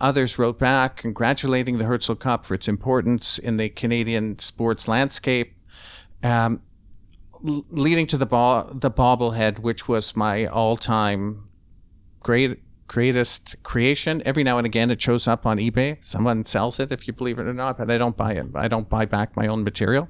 Others 0.00 0.38
wrote 0.38 0.58
back 0.58 0.96
congratulating 0.96 1.78
the 1.78 1.84
Herzl 1.84 2.14
Cup 2.14 2.46
for 2.46 2.54
its 2.54 2.68
importance 2.68 3.38
in 3.38 3.56
the 3.56 3.68
Canadian 3.68 4.38
sports 4.38 4.86
landscape, 4.86 5.54
um, 6.22 6.62
leading 7.40 8.06
to 8.06 8.16
the 8.16 8.26
ball, 8.26 8.70
the 8.72 8.90
bobblehead, 8.90 9.58
which 9.60 9.88
was 9.88 10.16
my 10.16 10.46
all-time 10.46 11.48
great 12.20 12.62
greatest 12.86 13.62
creation. 13.62 14.22
Every 14.24 14.42
now 14.42 14.56
and 14.56 14.66
again, 14.66 14.90
it 14.90 15.00
shows 15.00 15.28
up 15.28 15.44
on 15.44 15.58
eBay. 15.58 16.02
Someone 16.02 16.44
sells 16.46 16.80
it, 16.80 16.90
if 16.90 17.06
you 17.06 17.12
believe 17.12 17.38
it 17.38 17.46
or 17.46 17.52
not, 17.52 17.76
but 17.76 17.90
I 17.90 17.98
don't 17.98 18.16
buy 18.16 18.32
it. 18.32 18.46
I 18.54 18.66
don't 18.66 18.88
buy 18.88 19.04
back 19.04 19.36
my 19.36 19.46
own 19.46 19.62
material. 19.62 20.08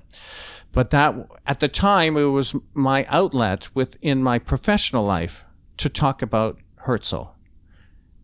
But 0.71 0.91
that 0.91 1.17
at 1.47 1.61
the 1.61 1.69
time, 1.69 2.17
it 2.17 2.25
was 2.25 2.55
my 2.75 3.05
outlet 3.07 3.75
within 3.75 4.23
my 4.23 4.39
professional 4.39 5.05
life 5.05 5.45
to 5.79 5.89
talk 5.89 6.23
about 6.23 6.59
Herzl 6.87 7.35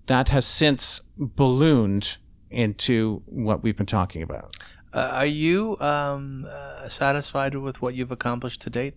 that 0.07 0.29
has 0.29 0.47
since 0.47 1.01
ballooned 1.17 2.17
into 2.51 3.23
what 3.27 3.63
we've 3.63 3.77
been 3.77 3.87
talking 3.87 4.23
about. 4.23 4.55
Uh, 4.93 5.11
are 5.13 5.27
you 5.27 5.77
um, 5.81 6.47
uh, 6.49 6.89
satisfied 6.89 7.55
with 7.57 7.83
what 7.83 7.95
you've 7.95 8.13
accomplished 8.13 8.63
to 8.63 8.71
date? 8.71 8.95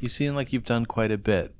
You 0.00 0.08
seem 0.08 0.34
like 0.34 0.52
you've 0.52 0.64
done 0.64 0.86
quite 0.86 1.12
a 1.12 1.18
bit. 1.18 1.54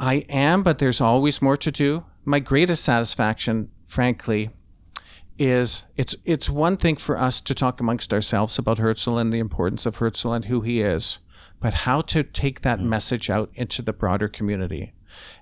I 0.00 0.24
am, 0.28 0.62
but 0.62 0.78
there's 0.78 1.00
always 1.00 1.42
more 1.42 1.56
to 1.56 1.70
do. 1.70 2.04
My 2.24 2.38
greatest 2.38 2.84
satisfaction, 2.84 3.70
frankly, 3.86 4.50
is 5.38 5.84
it's 5.96 6.14
it's 6.24 6.48
one 6.48 6.76
thing 6.76 6.96
for 6.96 7.18
us 7.18 7.40
to 7.40 7.54
talk 7.54 7.80
amongst 7.80 8.12
ourselves 8.12 8.58
about 8.58 8.78
Herzl 8.78 9.18
and 9.18 9.32
the 9.32 9.38
importance 9.38 9.84
of 9.84 9.96
Herzl 9.96 10.32
and 10.32 10.44
who 10.46 10.60
he 10.60 10.80
is, 10.80 11.18
but 11.64 11.72
how 11.88 12.02
to 12.02 12.22
take 12.22 12.60
that 12.60 12.78
message 12.78 13.30
out 13.30 13.50
into 13.54 13.80
the 13.80 13.94
broader 13.94 14.28
community. 14.28 14.92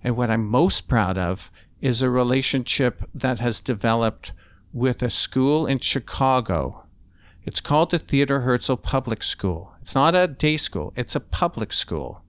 And 0.05 0.17
what 0.17 0.31
I'm 0.31 0.47
most 0.47 0.87
proud 0.87 1.19
of 1.19 1.51
is 1.81 2.01
a 2.01 2.09
relationship 2.09 3.03
that 3.13 3.41
has 3.41 3.59
developed 3.59 4.31
with 4.73 5.03
a 5.03 5.11
school 5.11 5.67
in 5.67 5.81
Chicago. 5.81 6.85
It's 7.45 7.61
called 7.61 7.91
the 7.91 7.99
Theodore 7.99 8.43
Herzl 8.43 8.77
Public 8.77 9.25
School. 9.25 9.73
It's 9.81 9.97
not 9.97 10.15
a 10.15 10.29
day 10.29 10.57
school, 10.57 10.93
it's 10.95 11.17
a 11.17 11.21
public 11.41 11.73
school. 11.73 12.23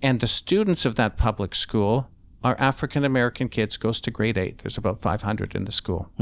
And 0.00 0.20
the 0.20 0.28
students 0.28 0.86
of 0.86 0.94
that 0.94 1.16
public 1.16 1.56
school 1.56 2.08
are 2.44 2.54
African 2.60 3.04
American 3.04 3.48
kids, 3.48 3.76
goes 3.76 3.98
to 4.02 4.12
grade 4.12 4.38
eight. 4.38 4.58
There's 4.58 4.78
about 4.78 5.00
500 5.00 5.56
in 5.56 5.64
the 5.64 5.72
school. 5.72 6.12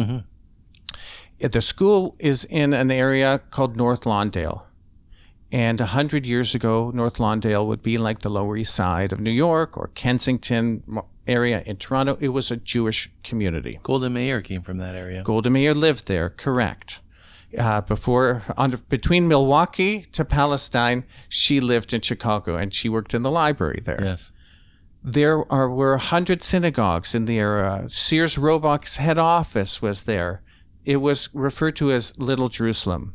Uh, 1.42 1.48
The 1.48 1.60
school 1.60 2.16
is 2.18 2.46
in 2.46 2.72
an 2.72 2.90
area 2.90 3.42
called 3.50 3.76
North 3.76 4.04
Lawndale. 4.04 4.62
And 5.54 5.80
a 5.80 5.86
hundred 5.86 6.26
years 6.26 6.52
ago, 6.56 6.90
North 6.92 7.18
Lawndale 7.18 7.64
would 7.64 7.80
be 7.80 7.96
like 7.96 8.22
the 8.22 8.28
Lower 8.28 8.56
East 8.56 8.74
Side 8.74 9.12
of 9.12 9.20
New 9.20 9.30
York 9.30 9.78
or 9.78 9.86
Kensington 9.94 10.82
area 11.28 11.62
in 11.64 11.76
Toronto. 11.76 12.18
It 12.18 12.30
was 12.30 12.50
a 12.50 12.56
Jewish 12.56 13.08
community. 13.22 13.78
Golda 13.84 14.10
Meir 14.10 14.42
came 14.42 14.62
from 14.62 14.78
that 14.78 14.96
area. 14.96 15.22
Golda 15.22 15.50
Meir 15.50 15.72
lived 15.72 16.08
there, 16.08 16.28
correct. 16.30 16.98
Uh, 17.56 17.82
before, 17.82 18.42
on, 18.56 18.82
between 18.88 19.28
Milwaukee 19.28 20.00
to 20.10 20.24
Palestine, 20.24 21.04
she 21.28 21.60
lived 21.60 21.94
in 21.94 22.00
Chicago 22.00 22.56
and 22.56 22.74
she 22.74 22.88
worked 22.88 23.14
in 23.14 23.22
the 23.22 23.30
library 23.30 23.80
there. 23.84 24.02
Yes. 24.02 24.32
There 25.04 25.44
are 25.52 25.70
were 25.70 25.94
a 25.94 25.98
hundred 26.00 26.42
synagogues 26.42 27.14
in 27.14 27.26
the 27.26 27.38
area. 27.38 27.88
Sears 27.90 28.36
Roebuck's 28.36 28.96
head 28.96 29.18
office 29.18 29.80
was 29.80 30.02
there. 30.02 30.42
It 30.84 30.96
was 30.96 31.28
referred 31.32 31.76
to 31.76 31.92
as 31.92 32.18
Little 32.18 32.48
Jerusalem. 32.48 33.14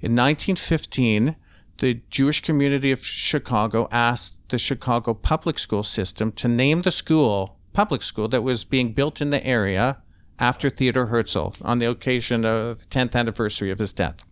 In 0.00 0.16
1915, 0.16 1.36
the 1.78 2.00
Jewish 2.10 2.40
community 2.40 2.92
of 2.92 3.04
Chicago 3.04 3.88
asked 3.90 4.36
the 4.48 4.58
Chicago 4.58 5.14
public 5.14 5.58
school 5.58 5.82
system 5.82 6.32
to 6.32 6.48
name 6.48 6.82
the 6.82 6.90
school 6.90 7.58
public 7.72 8.02
school 8.02 8.28
that 8.28 8.42
was 8.42 8.64
being 8.64 8.92
built 8.92 9.20
in 9.20 9.30
the 9.30 9.44
area 9.44 9.98
after 10.38 10.70
Theodore 10.70 11.06
Herzl 11.06 11.48
on 11.62 11.78
the 11.78 11.86
occasion 11.86 12.44
of 12.44 12.78
the 12.78 12.86
10th 12.86 13.14
anniversary 13.14 13.70
of 13.70 13.78
his 13.78 13.92
death. 13.92 14.24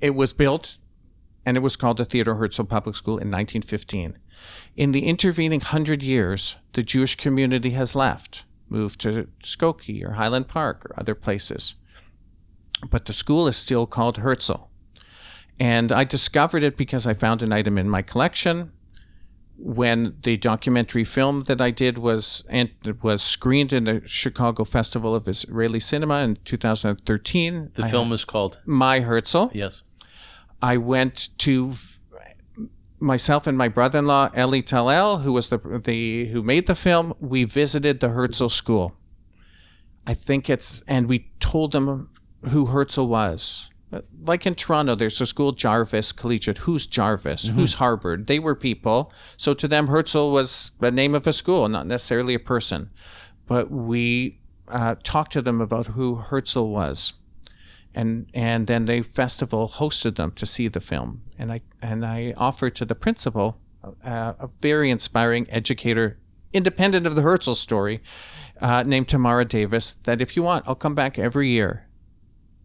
It 0.00 0.14
was 0.14 0.32
built 0.32 0.78
and 1.46 1.56
it 1.56 1.60
was 1.60 1.76
called 1.76 1.98
the 1.98 2.04
Theodore 2.04 2.36
Herzl 2.36 2.62
Public 2.62 2.96
School 2.96 3.14
in 3.14 3.30
1915. 3.30 4.18
In 4.76 4.92
the 4.92 5.06
intervening 5.06 5.60
hundred 5.60 6.02
years, 6.02 6.56
the 6.72 6.82
Jewish 6.82 7.16
community 7.16 7.70
has 7.70 7.94
left, 7.94 8.44
moved 8.68 9.00
to 9.02 9.28
Skokie 9.42 10.02
or 10.04 10.12
Highland 10.12 10.48
Park 10.48 10.86
or 10.86 10.98
other 10.98 11.14
places. 11.14 11.74
But 12.90 13.04
the 13.06 13.12
school 13.12 13.46
is 13.46 13.56
still 13.56 13.86
called 13.86 14.18
Herzl. 14.18 14.68
And 15.58 15.92
I 15.92 16.04
discovered 16.04 16.62
it 16.62 16.76
because 16.76 17.06
I 17.06 17.14
found 17.14 17.42
an 17.42 17.52
item 17.52 17.78
in 17.78 17.88
my 17.88 18.02
collection. 18.02 18.72
When 19.56 20.16
the 20.24 20.36
documentary 20.36 21.04
film 21.04 21.44
that 21.44 21.60
I 21.60 21.70
did 21.70 21.96
was 21.96 22.44
and 22.48 22.70
was 23.02 23.22
screened 23.22 23.72
in 23.72 23.84
the 23.84 24.02
Chicago 24.04 24.64
Festival 24.64 25.14
of 25.14 25.28
Israeli 25.28 25.78
Cinema 25.78 26.18
in 26.24 26.38
2013, 26.44 27.70
The 27.74 27.84
I 27.84 27.90
film 27.90 28.12
is 28.12 28.24
called. 28.24 28.58
My 28.66 29.00
Herzl. 29.00 29.50
Yes. 29.54 29.82
I 30.60 30.76
went 30.76 31.28
to 31.38 31.74
myself 32.98 33.46
and 33.46 33.56
my 33.56 33.68
brother-in-law 33.68 34.30
Eli 34.36 34.60
Talel, 34.60 35.22
who 35.22 35.32
was 35.32 35.50
the 35.50 35.58
the 35.84 36.26
who 36.26 36.42
made 36.42 36.66
the 36.66 36.74
film. 36.74 37.14
We 37.20 37.44
visited 37.44 38.00
the 38.00 38.08
Herzl 38.08 38.48
School. 38.48 38.96
I 40.06 40.14
think 40.14 40.50
it's 40.50 40.82
and 40.88 41.08
we 41.08 41.30
told 41.38 41.72
them 41.72 42.10
who 42.50 42.66
Herzl 42.66 43.06
was. 43.06 43.70
Like 44.22 44.46
in 44.46 44.54
Toronto, 44.54 44.94
there's 44.94 45.20
a 45.20 45.26
school 45.26 45.52
Jarvis 45.52 46.12
Collegiate. 46.12 46.58
Who's 46.58 46.86
Jarvis? 46.86 47.48
Who's 47.48 47.74
Harvard? 47.74 48.26
They 48.26 48.38
were 48.38 48.54
people. 48.54 49.12
So 49.36 49.54
to 49.54 49.68
them, 49.68 49.88
Herzl 49.88 50.30
was 50.30 50.72
the 50.80 50.90
name 50.90 51.14
of 51.14 51.26
a 51.26 51.32
school, 51.32 51.68
not 51.68 51.86
necessarily 51.86 52.34
a 52.34 52.38
person. 52.38 52.90
But 53.46 53.70
we 53.70 54.40
uh, 54.68 54.96
talk 55.02 55.30
to 55.30 55.42
them 55.42 55.60
about 55.60 55.88
who 55.88 56.16
Herzl 56.16 56.68
was. 56.68 57.14
And, 57.94 58.28
and 58.34 58.66
then 58.66 58.86
the 58.86 59.02
festival 59.02 59.68
hosted 59.68 60.16
them 60.16 60.32
to 60.32 60.46
see 60.46 60.68
the 60.68 60.80
film. 60.80 61.22
And 61.38 61.52
I, 61.52 61.60
and 61.80 62.04
I 62.04 62.34
offered 62.36 62.74
to 62.76 62.84
the 62.84 62.94
principal, 62.94 63.58
uh, 64.04 64.34
a 64.38 64.48
very 64.60 64.90
inspiring 64.90 65.46
educator, 65.50 66.18
independent 66.52 67.06
of 67.06 67.14
the 67.14 67.22
Herzl 67.22 67.52
story, 67.54 68.02
uh, 68.60 68.82
named 68.82 69.08
Tamara 69.08 69.44
Davis, 69.44 69.92
that 69.92 70.20
if 70.20 70.36
you 70.36 70.42
want, 70.42 70.64
I'll 70.66 70.74
come 70.74 70.94
back 70.94 71.18
every 71.18 71.48
year 71.48 71.86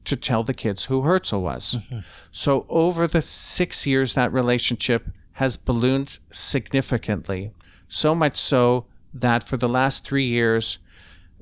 to 0.10 0.16
tell 0.16 0.44
the 0.44 0.54
kids 0.54 0.86
who 0.86 1.02
Herzl 1.02 1.42
was. 1.42 1.76
Mm-hmm. 1.76 2.00
So 2.32 2.66
over 2.68 3.08
the 3.08 3.22
six 3.22 3.88
years, 3.88 4.14
that 4.14 4.34
relationship 4.34 5.08
has 5.34 5.56
ballooned 5.56 6.20
significantly. 6.32 7.52
So 7.88 8.14
much 8.14 8.38
so 8.38 8.86
that 9.14 9.44
for 9.44 9.58
the 9.58 9.70
last 9.70 10.06
three 10.06 10.26
years, 10.26 10.80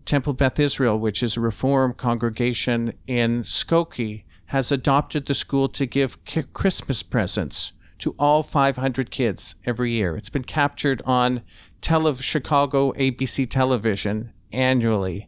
Temple 0.05 0.33
Beth 0.33 0.59
Israel, 0.59 0.99
which 0.99 1.23
is 1.23 1.35
a 1.35 1.41
reform 1.41 1.93
congregation 1.93 2.93
in 3.07 3.43
Skokie, 3.43 4.23
has 4.47 4.71
adopted 4.71 5.25
the 5.25 5.33
school 5.33 5.67
to 5.69 5.85
give 5.85 6.17
Christmas 6.53 7.03
presents 7.03 7.73
to 7.99 8.15
all 8.19 8.43
500 8.43 9.11
kids 9.11 9.55
every 9.65 9.91
year. 9.91 10.15
It's 10.15 10.29
been 10.29 10.43
captured 10.43 11.01
on 11.05 11.41
tele- 11.81 12.15
Chicago 12.15 12.93
ABC 12.93 13.49
television 13.49 14.31
annually. 14.51 15.27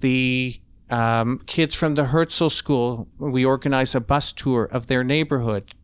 The 0.00 0.60
um, 0.90 1.40
kids 1.46 1.74
from 1.74 1.94
the 1.94 2.06
Herzl 2.06 2.48
School, 2.48 3.08
we 3.18 3.44
organize 3.44 3.94
a 3.94 4.00
bus 4.00 4.32
tour 4.32 4.64
of 4.64 4.86
their 4.86 5.04
neighborhood 5.04 5.74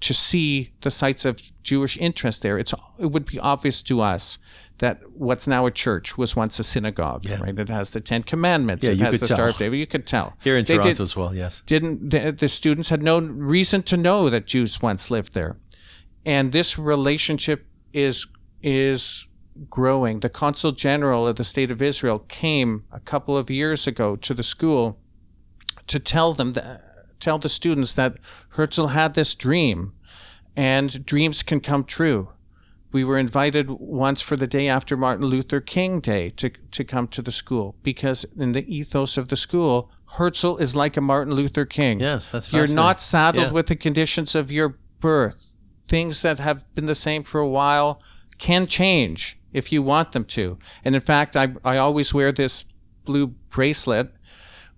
to 0.00 0.14
see 0.14 0.72
the 0.80 0.90
sites 0.90 1.24
of 1.24 1.40
Jewish 1.62 1.96
interest 1.98 2.42
there. 2.42 2.58
It's, 2.58 2.72
it 2.98 3.06
would 3.06 3.26
be 3.26 3.38
obvious 3.38 3.82
to 3.82 4.00
us 4.00 4.38
that 4.78 4.98
what's 5.12 5.46
now 5.46 5.66
a 5.66 5.70
church 5.70 6.16
was 6.16 6.34
once 6.34 6.58
a 6.58 6.64
synagogue, 6.64 7.26
yeah. 7.26 7.40
right? 7.40 7.58
It 7.58 7.68
has 7.68 7.90
the 7.90 8.00
Ten 8.00 8.22
Commandments. 8.22 8.86
Yeah, 8.86 8.94
it 8.94 9.00
has 9.00 9.20
the 9.20 9.28
tell. 9.28 9.36
Star 9.36 9.48
of 9.48 9.58
David. 9.58 9.76
You 9.78 9.86
could 9.86 10.06
tell. 10.06 10.34
Here 10.42 10.56
in 10.56 10.64
they 10.64 10.76
Toronto 10.76 10.94
did, 10.94 11.02
as 11.02 11.16
well, 11.16 11.34
yes. 11.34 11.62
Didn't 11.66 12.08
the, 12.10 12.32
the 12.32 12.48
students 12.48 12.88
had 12.88 13.02
no 13.02 13.18
reason 13.18 13.82
to 13.84 13.98
know 13.98 14.30
that 14.30 14.46
Jews 14.46 14.80
once 14.80 15.10
lived 15.10 15.34
there, 15.34 15.58
and 16.24 16.52
this 16.52 16.78
relationship 16.78 17.66
is 17.92 18.26
is 18.62 19.26
growing. 19.68 20.20
The 20.20 20.28
consul 20.28 20.72
general 20.72 21.26
of 21.26 21.36
the 21.36 21.44
state 21.44 21.70
of 21.70 21.82
Israel 21.82 22.20
came 22.20 22.84
a 22.92 23.00
couple 23.00 23.36
of 23.36 23.50
years 23.50 23.86
ago 23.86 24.16
to 24.16 24.34
the 24.34 24.42
school 24.42 24.98
to 25.86 25.98
tell 25.98 26.32
them 26.32 26.52
that, 26.52 27.20
tell 27.20 27.38
the 27.38 27.48
students 27.48 27.92
that 27.94 28.16
Herzl 28.50 28.88
had 28.88 29.14
this 29.14 29.34
dream, 29.34 29.92
and 30.56 31.04
dreams 31.04 31.42
can 31.42 31.60
come 31.60 31.84
true 31.84 32.30
we 32.92 33.04
were 33.04 33.18
invited 33.18 33.70
once 33.70 34.20
for 34.20 34.36
the 34.36 34.46
day 34.46 34.68
after 34.68 34.96
Martin 34.96 35.26
Luther 35.26 35.60
King 35.60 36.00
Day 36.00 36.30
to, 36.30 36.50
to 36.50 36.84
come 36.84 37.06
to 37.08 37.22
the 37.22 37.30
school 37.30 37.76
because 37.82 38.24
in 38.36 38.52
the 38.52 38.74
ethos 38.74 39.16
of 39.16 39.28
the 39.28 39.36
school, 39.36 39.90
Herzl 40.16 40.56
is 40.56 40.74
like 40.74 40.96
a 40.96 41.00
Martin 41.00 41.34
Luther 41.34 41.64
King. 41.64 42.00
Yes, 42.00 42.30
that's 42.30 42.52
right. 42.52 42.58
You're 42.58 42.74
not 42.74 43.00
saddled 43.00 43.48
yeah. 43.48 43.52
with 43.52 43.68
the 43.68 43.76
conditions 43.76 44.34
of 44.34 44.50
your 44.50 44.78
birth. 44.98 45.50
Things 45.88 46.22
that 46.22 46.38
have 46.38 46.64
been 46.74 46.86
the 46.86 46.94
same 46.94 47.22
for 47.22 47.40
a 47.40 47.48
while 47.48 48.02
can 48.38 48.66
change 48.66 49.38
if 49.52 49.72
you 49.72 49.82
want 49.82 50.12
them 50.12 50.24
to. 50.24 50.58
And 50.84 50.94
in 50.94 51.00
fact, 51.00 51.36
I, 51.36 51.54
I 51.64 51.76
always 51.76 52.14
wear 52.14 52.32
this 52.32 52.64
blue 53.04 53.28
bracelet 53.28 54.14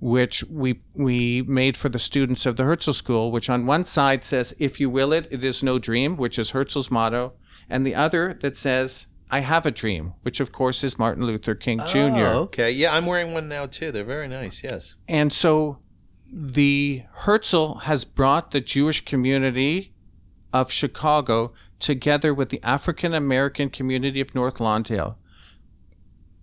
which 0.00 0.42
we 0.50 0.80
we 0.94 1.42
made 1.42 1.76
for 1.76 1.88
the 1.88 1.98
students 1.98 2.44
of 2.44 2.56
the 2.56 2.64
Herzl 2.64 2.90
School, 2.90 3.30
which 3.30 3.48
on 3.48 3.66
one 3.66 3.84
side 3.84 4.24
says, 4.24 4.52
"If 4.58 4.80
you 4.80 4.90
will 4.90 5.12
it, 5.12 5.28
it 5.30 5.44
is 5.44 5.62
no 5.62 5.78
dream," 5.78 6.16
which 6.16 6.40
is 6.40 6.50
Herzl's 6.50 6.90
motto, 6.90 7.34
and 7.70 7.86
the 7.86 7.94
other 7.94 8.36
that 8.42 8.56
says, 8.56 9.06
I 9.32 9.40
have 9.40 9.64
a 9.64 9.70
dream, 9.70 10.12
which 10.22 10.40
of 10.40 10.52
course 10.52 10.84
is 10.84 10.98
Martin 10.98 11.24
Luther 11.24 11.54
King 11.54 11.80
Jr. 11.86 11.98
Oh, 11.98 12.38
okay. 12.42 12.70
Yeah, 12.70 12.94
I'm 12.94 13.06
wearing 13.06 13.32
one 13.32 13.48
now 13.48 13.64
too. 13.64 13.90
They're 13.90 14.04
very 14.04 14.28
nice, 14.28 14.62
yes. 14.62 14.94
And 15.08 15.32
so 15.32 15.78
the 16.30 17.04
Herzl 17.12 17.74
has 17.84 18.04
brought 18.04 18.50
the 18.50 18.60
Jewish 18.60 19.06
community 19.06 19.94
of 20.52 20.70
Chicago 20.70 21.54
together 21.82 22.32
with 22.32 22.48
the 22.48 22.60
African 22.62 23.12
American 23.12 23.68
community 23.68 24.20
of 24.20 24.34
North 24.34 24.56
Lawndale. 24.56 25.16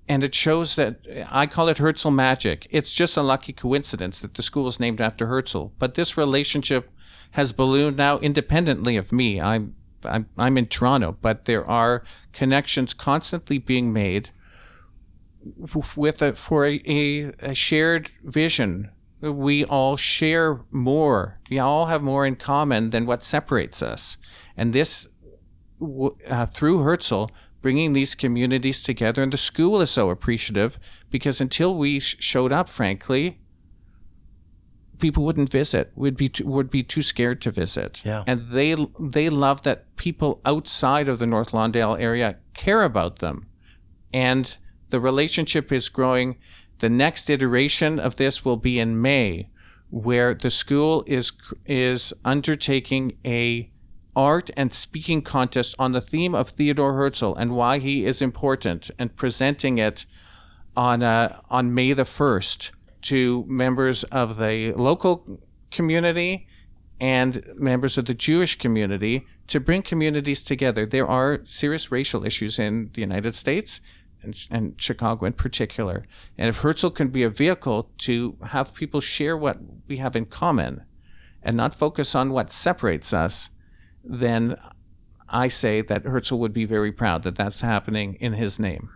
And 0.07 0.23
it 0.23 0.35
shows 0.35 0.75
that 0.75 0.99
I 1.29 1.45
call 1.47 1.67
it 1.69 1.77
Herzl 1.77 2.11
magic. 2.11 2.67
It's 2.69 2.93
just 2.93 3.17
a 3.17 3.21
lucky 3.21 3.53
coincidence 3.53 4.19
that 4.19 4.33
the 4.33 4.41
school 4.41 4.67
is 4.67 4.79
named 4.79 5.01
after 5.01 5.27
Herzl. 5.27 5.71
But 5.79 5.93
this 5.93 6.17
relationship 6.17 6.91
has 7.31 7.51
ballooned 7.51 7.97
now 7.97 8.17
independently 8.19 8.97
of 8.97 9.11
me. 9.11 9.39
I'm 9.39 9.75
I'm, 10.03 10.29
I'm 10.37 10.57
in 10.57 10.67
Toronto, 10.67 11.17
but 11.21 11.45
there 11.45 11.65
are 11.69 12.03
connections 12.31 12.93
constantly 12.93 13.57
being 13.57 13.91
made 13.91 14.29
with 15.95 16.21
a, 16.21 16.33
for 16.33 16.65
a, 16.65 16.81
a, 16.85 17.33
a 17.39 17.53
shared 17.53 18.11
vision. 18.23 18.91
We 19.21 19.65
all 19.65 19.97
share 19.97 20.61
more. 20.71 21.39
We 21.49 21.59
all 21.59 21.87
have 21.87 22.01
more 22.01 22.25
in 22.25 22.37
common 22.37 22.91
than 22.91 23.05
what 23.05 23.23
separates 23.23 23.81
us. 23.81 24.17
And 24.55 24.71
this, 24.71 25.09
uh, 25.81 26.45
through 26.45 26.80
Herzl, 26.84 27.26
bringing 27.61 27.93
these 27.93 28.15
communities 28.15 28.84
together, 28.84 29.22
and 29.22 29.34
the 29.34 29.38
school 29.38 29.81
is 29.81 29.89
so 29.89 30.10
appreciative 30.10 30.80
because 31.10 31.41
until 31.41 31.76
we 31.76 31.99
sh- 31.99 32.18
showed 32.19 32.51
up, 32.51 32.69
frankly, 32.69 33.39
people 34.99 35.23
wouldn't 35.23 35.51
visit. 35.51 35.91
Would 35.95 36.18
be 36.18 36.30
too, 36.30 36.45
would 36.45 36.69
be 36.69 36.84
too 36.84 37.01
scared 37.01 37.41
to 37.41 37.51
visit. 37.51 38.01
Yeah. 38.03 38.23
And 38.27 38.49
they 38.51 38.76
they 38.99 39.30
love 39.30 39.64
that 39.64 39.95
people 39.95 40.41
outside 40.45 41.10
of 41.10 41.19
the 41.19 41.27
north 41.27 41.51
lawndale 41.51 41.99
area 41.99 42.38
care 42.53 42.84
about 42.84 43.19
them. 43.19 43.47
And 44.14 44.57
the 44.89 44.99
relationship 44.99 45.72
is 45.72 45.89
growing. 45.89 46.38
The 46.80 46.89
next 46.89 47.30
iteration 47.30 47.99
of 47.99 48.15
this 48.15 48.45
will 48.45 48.57
be 48.57 48.80
in 48.80 49.01
may 49.01 49.49
where 49.89 50.34
the 50.34 50.49
school 50.49 51.03
is 51.07 51.31
is 51.65 52.14
undertaking 52.23 53.18
a 53.26 53.72
art 54.19 54.51
and 54.57 54.73
speaking 54.73 55.21
contest 55.21 55.73
on 55.79 55.93
the 55.93 56.01
theme 56.01 56.35
of 56.35 56.49
Theodore 56.49 56.93
Herzl 56.93 57.33
and 57.35 57.55
why 57.55 57.79
he 57.79 58.05
is 58.05 58.21
important 58.21 58.91
and 58.99 59.15
presenting 59.15 59.77
it 59.77 60.05
on 60.75 61.01
uh, 61.01 61.39
on 61.49 61.73
May 61.73 61.93
the 61.93 62.03
1st 62.03 62.71
to 63.03 63.45
members 63.47 64.03
of 64.05 64.35
the 64.35 64.73
local 64.73 65.39
community 65.71 66.47
and 66.99 67.41
members 67.55 67.97
of 67.97 68.05
the 68.07 68.13
Jewish 68.13 68.57
community 68.57 69.25
to 69.47 69.61
bring 69.61 69.81
communities 69.81 70.43
together. 70.43 70.85
There 70.85 71.07
are 71.07 71.39
serious 71.45 71.89
racial 71.89 72.25
issues 72.25 72.59
in 72.59 72.91
the 72.93 72.99
United 72.99 73.35
States 73.35 73.79
and, 74.21 74.35
and, 74.51 74.81
Chicago 74.81 75.27
in 75.27 75.33
particular. 75.33 76.05
And 76.37 76.49
if 76.49 76.57
Herzl 76.57 76.89
can 76.89 77.07
be 77.07 77.23
a 77.23 77.29
vehicle 77.29 77.89
to 77.99 78.35
have 78.47 78.73
people 78.73 78.99
share 78.99 79.37
what 79.37 79.59
we 79.87 79.95
have 79.95 80.17
in 80.17 80.25
common 80.25 80.83
and 81.41 81.55
not 81.55 81.73
focus 81.73 82.15
on 82.15 82.31
what 82.31 82.51
separates 82.51 83.13
us, 83.13 83.49
then 84.10 84.57
I 85.30 85.48
say 85.48 85.81
that 85.81 86.03
Herzl 86.03 86.40
would 86.40 86.53
be 86.53 86.65
very 86.65 86.91
proud 86.91 87.23
that 87.23 87.36
that's 87.36 87.61
happening 87.61 88.15
in 88.19 88.34
his 88.34 88.60
name. 88.60 88.90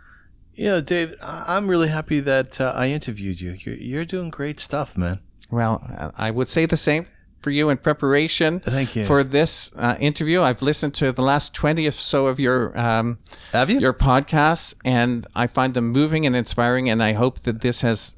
Yeah, 0.55 0.81
Dave, 0.81 1.15
I'm 1.21 1.67
really 1.67 1.87
happy 1.87 2.19
that 2.21 2.59
uh, 2.59 2.73
I 2.75 2.89
interviewed 2.89 3.39
you. 3.41 3.57
You're, 3.59 3.75
you're 3.75 4.05
doing 4.05 4.29
great 4.29 4.59
stuff, 4.59 4.97
man. 4.97 5.19
Well, 5.49 6.11
I 6.17 6.31
would 6.31 6.49
say 6.49 6.65
the 6.65 6.77
same 6.77 7.05
for 7.41 7.51
you 7.51 7.69
in 7.69 7.77
preparation 7.77 8.59
Thank 8.59 8.95
you. 8.95 9.05
for 9.05 9.23
this 9.23 9.71
uh, 9.75 9.97
interview. 9.99 10.41
I've 10.41 10.61
listened 10.61 10.95
to 10.95 11.11
the 11.11 11.21
last 11.21 11.53
20 11.53 11.87
or 11.87 11.91
so 11.91 12.27
of 12.27 12.39
your 12.39 12.77
um, 12.79 13.19
Have 13.51 13.69
you? 13.69 13.79
your 13.79 13.93
podcasts, 13.93 14.73
and 14.85 15.27
I 15.35 15.47
find 15.47 15.73
them 15.73 15.89
moving 15.89 16.25
and 16.25 16.35
inspiring, 16.35 16.89
and 16.89 17.03
I 17.03 17.13
hope 17.13 17.39
that 17.41 17.61
this 17.61 17.81
has 17.81 18.17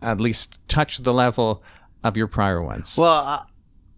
at 0.00 0.20
least 0.20 0.58
touched 0.68 1.04
the 1.04 1.12
level 1.12 1.62
of 2.04 2.16
your 2.16 2.26
prior 2.26 2.62
ones. 2.62 2.96
Well, 2.98 3.46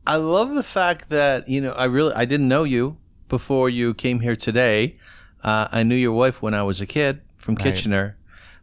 I, 0.06 0.16
love 0.16 0.54
the 0.54 0.62
fact 0.62 1.10
that, 1.10 1.48
you 1.48 1.60
know, 1.60 1.72
I 1.72 1.86
really, 1.86 2.14
I 2.14 2.24
didn't 2.24 2.48
know 2.48 2.64
you 2.64 2.96
before 3.28 3.68
you 3.68 3.94
came 3.94 4.20
here 4.20 4.36
today. 4.36 4.96
Uh, 5.42 5.68
I 5.70 5.82
knew 5.82 5.94
your 5.94 6.12
wife 6.12 6.42
when 6.42 6.54
I 6.54 6.62
was 6.62 6.80
a 6.80 6.86
kid 6.86 7.20
from 7.36 7.54
right. 7.54 7.64
Kitchener, 7.64 8.16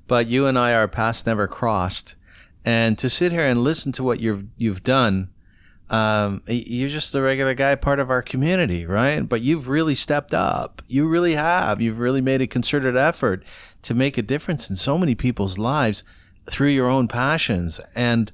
but 0.07 0.27
you 0.27 0.45
and 0.47 0.57
I, 0.57 0.73
our 0.73 0.88
paths 0.88 1.26
never 1.26 1.47
crossed. 1.47 2.15
And 2.63 2.97
to 2.97 3.09
sit 3.09 3.31
here 3.31 3.45
and 3.45 3.63
listen 3.63 3.91
to 3.93 4.03
what 4.03 4.19
you've 4.19 4.45
you've 4.55 4.84
done, 4.84 5.30
um, 5.89 6.41
you're 6.47 6.89
just 6.89 7.13
a 7.13 7.22
regular 7.22 7.53
guy, 7.53 7.76
part 7.76 7.99
of 7.99 8.09
our 8.09 8.22
community, 8.22 8.85
right? 8.85 9.27
But 9.27 9.41
you've 9.41 9.68
really 9.68 9.95
stepped 9.95 10.34
up. 10.34 10.81
You 10.88 11.05
really 11.05 11.35
have. 11.35 11.81
You've 11.81 11.99
really 11.99 12.22
made 12.22 12.41
a 12.41 12.47
concerted 12.47 12.95
effort 12.95 13.43
to 13.81 13.93
make 13.93 14.18
a 14.18 14.22
difference 14.22 14.69
in 14.69 14.76
so 14.76 14.97
many 14.97 15.15
people's 15.15 15.57
lives 15.57 16.03
through 16.49 16.69
your 16.69 16.88
own 16.88 17.07
passions. 17.07 17.81
And 17.93 18.31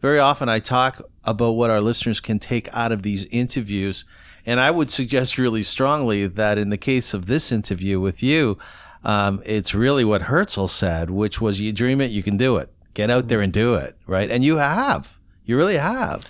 very 0.00 0.18
often 0.18 0.48
I 0.48 0.58
talk 0.60 1.02
about 1.24 1.52
what 1.52 1.70
our 1.70 1.80
listeners 1.80 2.20
can 2.20 2.38
take 2.38 2.68
out 2.72 2.92
of 2.92 3.02
these 3.02 3.26
interviews. 3.26 4.04
And 4.46 4.58
I 4.58 4.70
would 4.70 4.90
suggest 4.90 5.36
really 5.36 5.62
strongly 5.62 6.26
that 6.26 6.58
in 6.58 6.70
the 6.70 6.78
case 6.78 7.12
of 7.12 7.26
this 7.26 7.52
interview 7.52 8.00
with 8.00 8.22
you, 8.22 8.58
um, 9.04 9.42
it's 9.44 9.74
really 9.74 10.04
what 10.04 10.22
Herzl 10.22 10.66
said, 10.66 11.10
which 11.10 11.40
was 11.40 11.60
you 11.60 11.72
dream 11.72 12.00
it, 12.00 12.10
you 12.10 12.22
can 12.22 12.36
do 12.36 12.56
it. 12.56 12.72
Get 12.94 13.10
out 13.10 13.28
there 13.28 13.40
and 13.40 13.52
do 13.52 13.74
it, 13.74 13.96
right? 14.06 14.30
And 14.30 14.42
you 14.42 14.56
have. 14.56 15.20
You 15.44 15.56
really 15.56 15.76
have. 15.76 16.28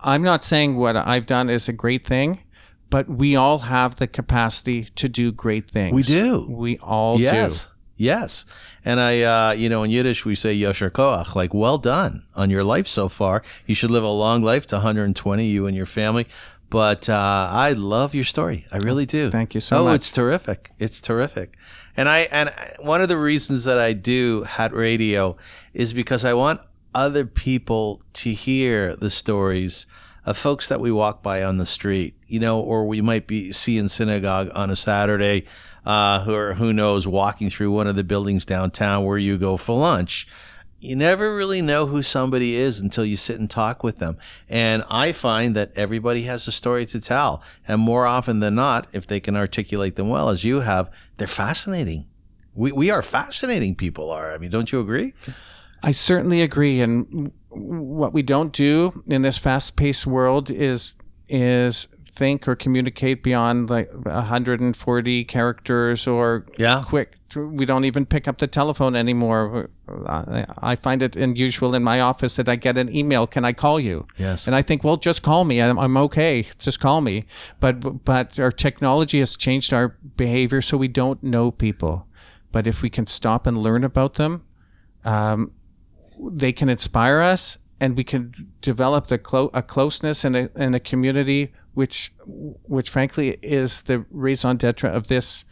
I'm 0.00 0.22
not 0.22 0.44
saying 0.44 0.76
what 0.76 0.96
I've 0.96 1.26
done 1.26 1.50
is 1.50 1.68
a 1.68 1.72
great 1.72 2.06
thing, 2.06 2.40
but 2.88 3.08
we 3.08 3.36
all 3.36 3.58
have 3.58 3.96
the 3.96 4.06
capacity 4.06 4.88
to 4.96 5.08
do 5.08 5.32
great 5.32 5.70
things. 5.70 5.94
We 5.94 6.02
do. 6.02 6.46
We 6.48 6.78
all 6.78 7.20
yes. 7.20 7.64
do. 7.64 7.69
Yes. 8.00 8.46
And 8.82 8.98
I, 8.98 9.20
uh, 9.20 9.52
you 9.52 9.68
know, 9.68 9.82
in 9.82 9.90
Yiddish, 9.90 10.24
we 10.24 10.34
say 10.34 10.56
Yosher 10.56 10.90
Koach, 10.90 11.34
like, 11.34 11.52
well 11.52 11.76
done 11.76 12.24
on 12.34 12.48
your 12.48 12.64
life 12.64 12.86
so 12.86 13.10
far. 13.10 13.42
You 13.66 13.74
should 13.74 13.90
live 13.90 14.02
a 14.02 14.08
long 14.08 14.42
life 14.42 14.64
to 14.68 14.76
120, 14.76 15.44
you 15.44 15.66
and 15.66 15.76
your 15.76 15.84
family. 15.84 16.26
But 16.70 17.10
uh, 17.10 17.48
I 17.52 17.72
love 17.72 18.14
your 18.14 18.24
story. 18.24 18.64
I 18.72 18.78
really 18.78 19.04
do. 19.04 19.30
Thank 19.30 19.54
you 19.54 19.60
so 19.60 19.80
oh, 19.80 19.84
much. 19.84 19.96
it's 19.96 20.12
terrific. 20.12 20.70
It's 20.78 21.02
terrific. 21.02 21.58
And 21.94 22.08
I 22.08 22.20
and 22.30 22.50
one 22.78 23.02
of 23.02 23.10
the 23.10 23.18
reasons 23.18 23.64
that 23.64 23.78
I 23.78 23.92
do 23.92 24.44
Hat 24.44 24.72
Radio 24.72 25.36
is 25.74 25.92
because 25.92 26.24
I 26.24 26.32
want 26.32 26.62
other 26.94 27.26
people 27.26 28.00
to 28.14 28.32
hear 28.32 28.96
the 28.96 29.10
stories 29.10 29.84
of 30.24 30.38
folks 30.38 30.68
that 30.68 30.80
we 30.80 30.90
walk 30.90 31.22
by 31.22 31.42
on 31.42 31.58
the 31.58 31.66
street, 31.66 32.14
you 32.26 32.40
know, 32.40 32.60
or 32.60 32.86
we 32.86 33.02
might 33.02 33.26
be 33.26 33.52
see 33.52 33.76
in 33.76 33.90
synagogue 33.90 34.50
on 34.54 34.70
a 34.70 34.76
Saturday, 34.76 35.44
uh, 35.84 36.24
or 36.28 36.54
who 36.54 36.72
knows, 36.72 37.06
walking 37.06 37.50
through 37.50 37.70
one 37.70 37.86
of 37.86 37.96
the 37.96 38.04
buildings 38.04 38.44
downtown 38.44 39.04
where 39.04 39.18
you 39.18 39.38
go 39.38 39.56
for 39.56 39.78
lunch 39.78 40.26
you 40.80 40.96
never 40.96 41.36
really 41.36 41.60
know 41.60 41.86
who 41.86 42.00
somebody 42.00 42.56
is 42.56 42.78
until 42.78 43.04
you 43.04 43.16
sit 43.16 43.38
and 43.38 43.50
talk 43.50 43.84
with 43.84 43.98
them. 43.98 44.16
And 44.48 44.82
I 44.88 45.12
find 45.12 45.54
that 45.54 45.72
everybody 45.76 46.22
has 46.22 46.48
a 46.48 46.52
story 46.52 46.86
to 46.86 47.00
tell. 47.00 47.42
And 47.68 47.80
more 47.80 48.06
often 48.06 48.40
than 48.40 48.54
not, 48.54 48.88
if 48.92 49.06
they 49.06 49.20
can 49.20 49.36
articulate 49.36 49.96
them 49.96 50.08
well, 50.08 50.30
as 50.30 50.42
you 50.42 50.60
have, 50.60 50.90
they're 51.18 51.28
fascinating. 51.28 52.06
We, 52.54 52.72
we 52.72 52.90
are 52.90 53.02
fascinating 53.02 53.74
people 53.74 54.10
are. 54.10 54.32
I 54.32 54.38
mean, 54.38 54.50
don't 54.50 54.72
you 54.72 54.80
agree? 54.80 55.12
I 55.82 55.92
certainly 55.92 56.40
agree. 56.40 56.80
And 56.80 57.30
what 57.50 58.14
we 58.14 58.22
don't 58.22 58.52
do 58.52 59.02
in 59.06 59.20
this 59.20 59.36
fast 59.36 59.76
paced 59.76 60.06
world 60.06 60.50
is, 60.50 60.96
is 61.28 61.88
think 62.20 62.46
or 62.48 62.54
communicate 62.54 63.22
beyond 63.22 63.70
like 63.70 63.88
140 63.94 65.24
characters 65.24 66.06
or 66.06 66.44
Yeah. 66.58 66.84
quick. 66.86 67.16
We 67.34 67.64
don't 67.64 67.84
even 67.84 68.06
pick 68.06 68.26
up 68.28 68.38
the 68.38 68.46
telephone 68.46 68.94
anymore. 68.96 69.70
I 69.88 70.76
find 70.76 71.00
it 71.02 71.16
unusual 71.16 71.74
in 71.74 71.82
my 71.82 72.00
office 72.00 72.36
that 72.36 72.48
I 72.48 72.56
get 72.56 72.76
an 72.76 72.94
email. 72.94 73.26
Can 73.26 73.44
I 73.44 73.52
call 73.52 73.78
you? 73.80 74.06
Yes. 74.18 74.46
And 74.46 74.54
I 74.56 74.62
think, 74.62 74.84
well, 74.84 74.96
just 74.96 75.22
call 75.22 75.44
me. 75.44 75.62
I'm, 75.62 75.78
I'm 75.78 75.96
okay. 75.96 76.44
Just 76.58 76.80
call 76.80 77.00
me. 77.00 77.24
But 77.60 78.04
but 78.04 78.38
our 78.38 78.52
technology 78.52 79.18
has 79.20 79.36
changed 79.36 79.72
our 79.72 79.96
behavior, 80.16 80.60
so 80.62 80.76
we 80.76 80.88
don't 80.88 81.22
know 81.22 81.50
people. 81.50 82.06
But 82.52 82.66
if 82.66 82.82
we 82.82 82.90
can 82.90 83.06
stop 83.06 83.46
and 83.46 83.56
learn 83.58 83.84
about 83.84 84.14
them, 84.14 84.42
um, 85.04 85.52
they 86.20 86.52
can 86.52 86.68
inspire 86.68 87.20
us 87.20 87.58
and 87.80 87.96
we 87.96 88.04
can 88.04 88.32
develop 88.60 89.06
the 89.06 89.18
clo- 89.18 89.50
a 89.54 89.62
closeness 89.62 90.24
and 90.24 90.36
a, 90.36 90.50
and 90.54 90.74
a 90.74 90.80
community 90.80 91.52
which 91.74 92.12
which 92.26 92.90
frankly 92.90 93.38
is 93.42 93.82
the 93.82 94.04
raison 94.10 94.56
d'etre 94.56 94.88
of 94.90 95.06
this 95.08 95.44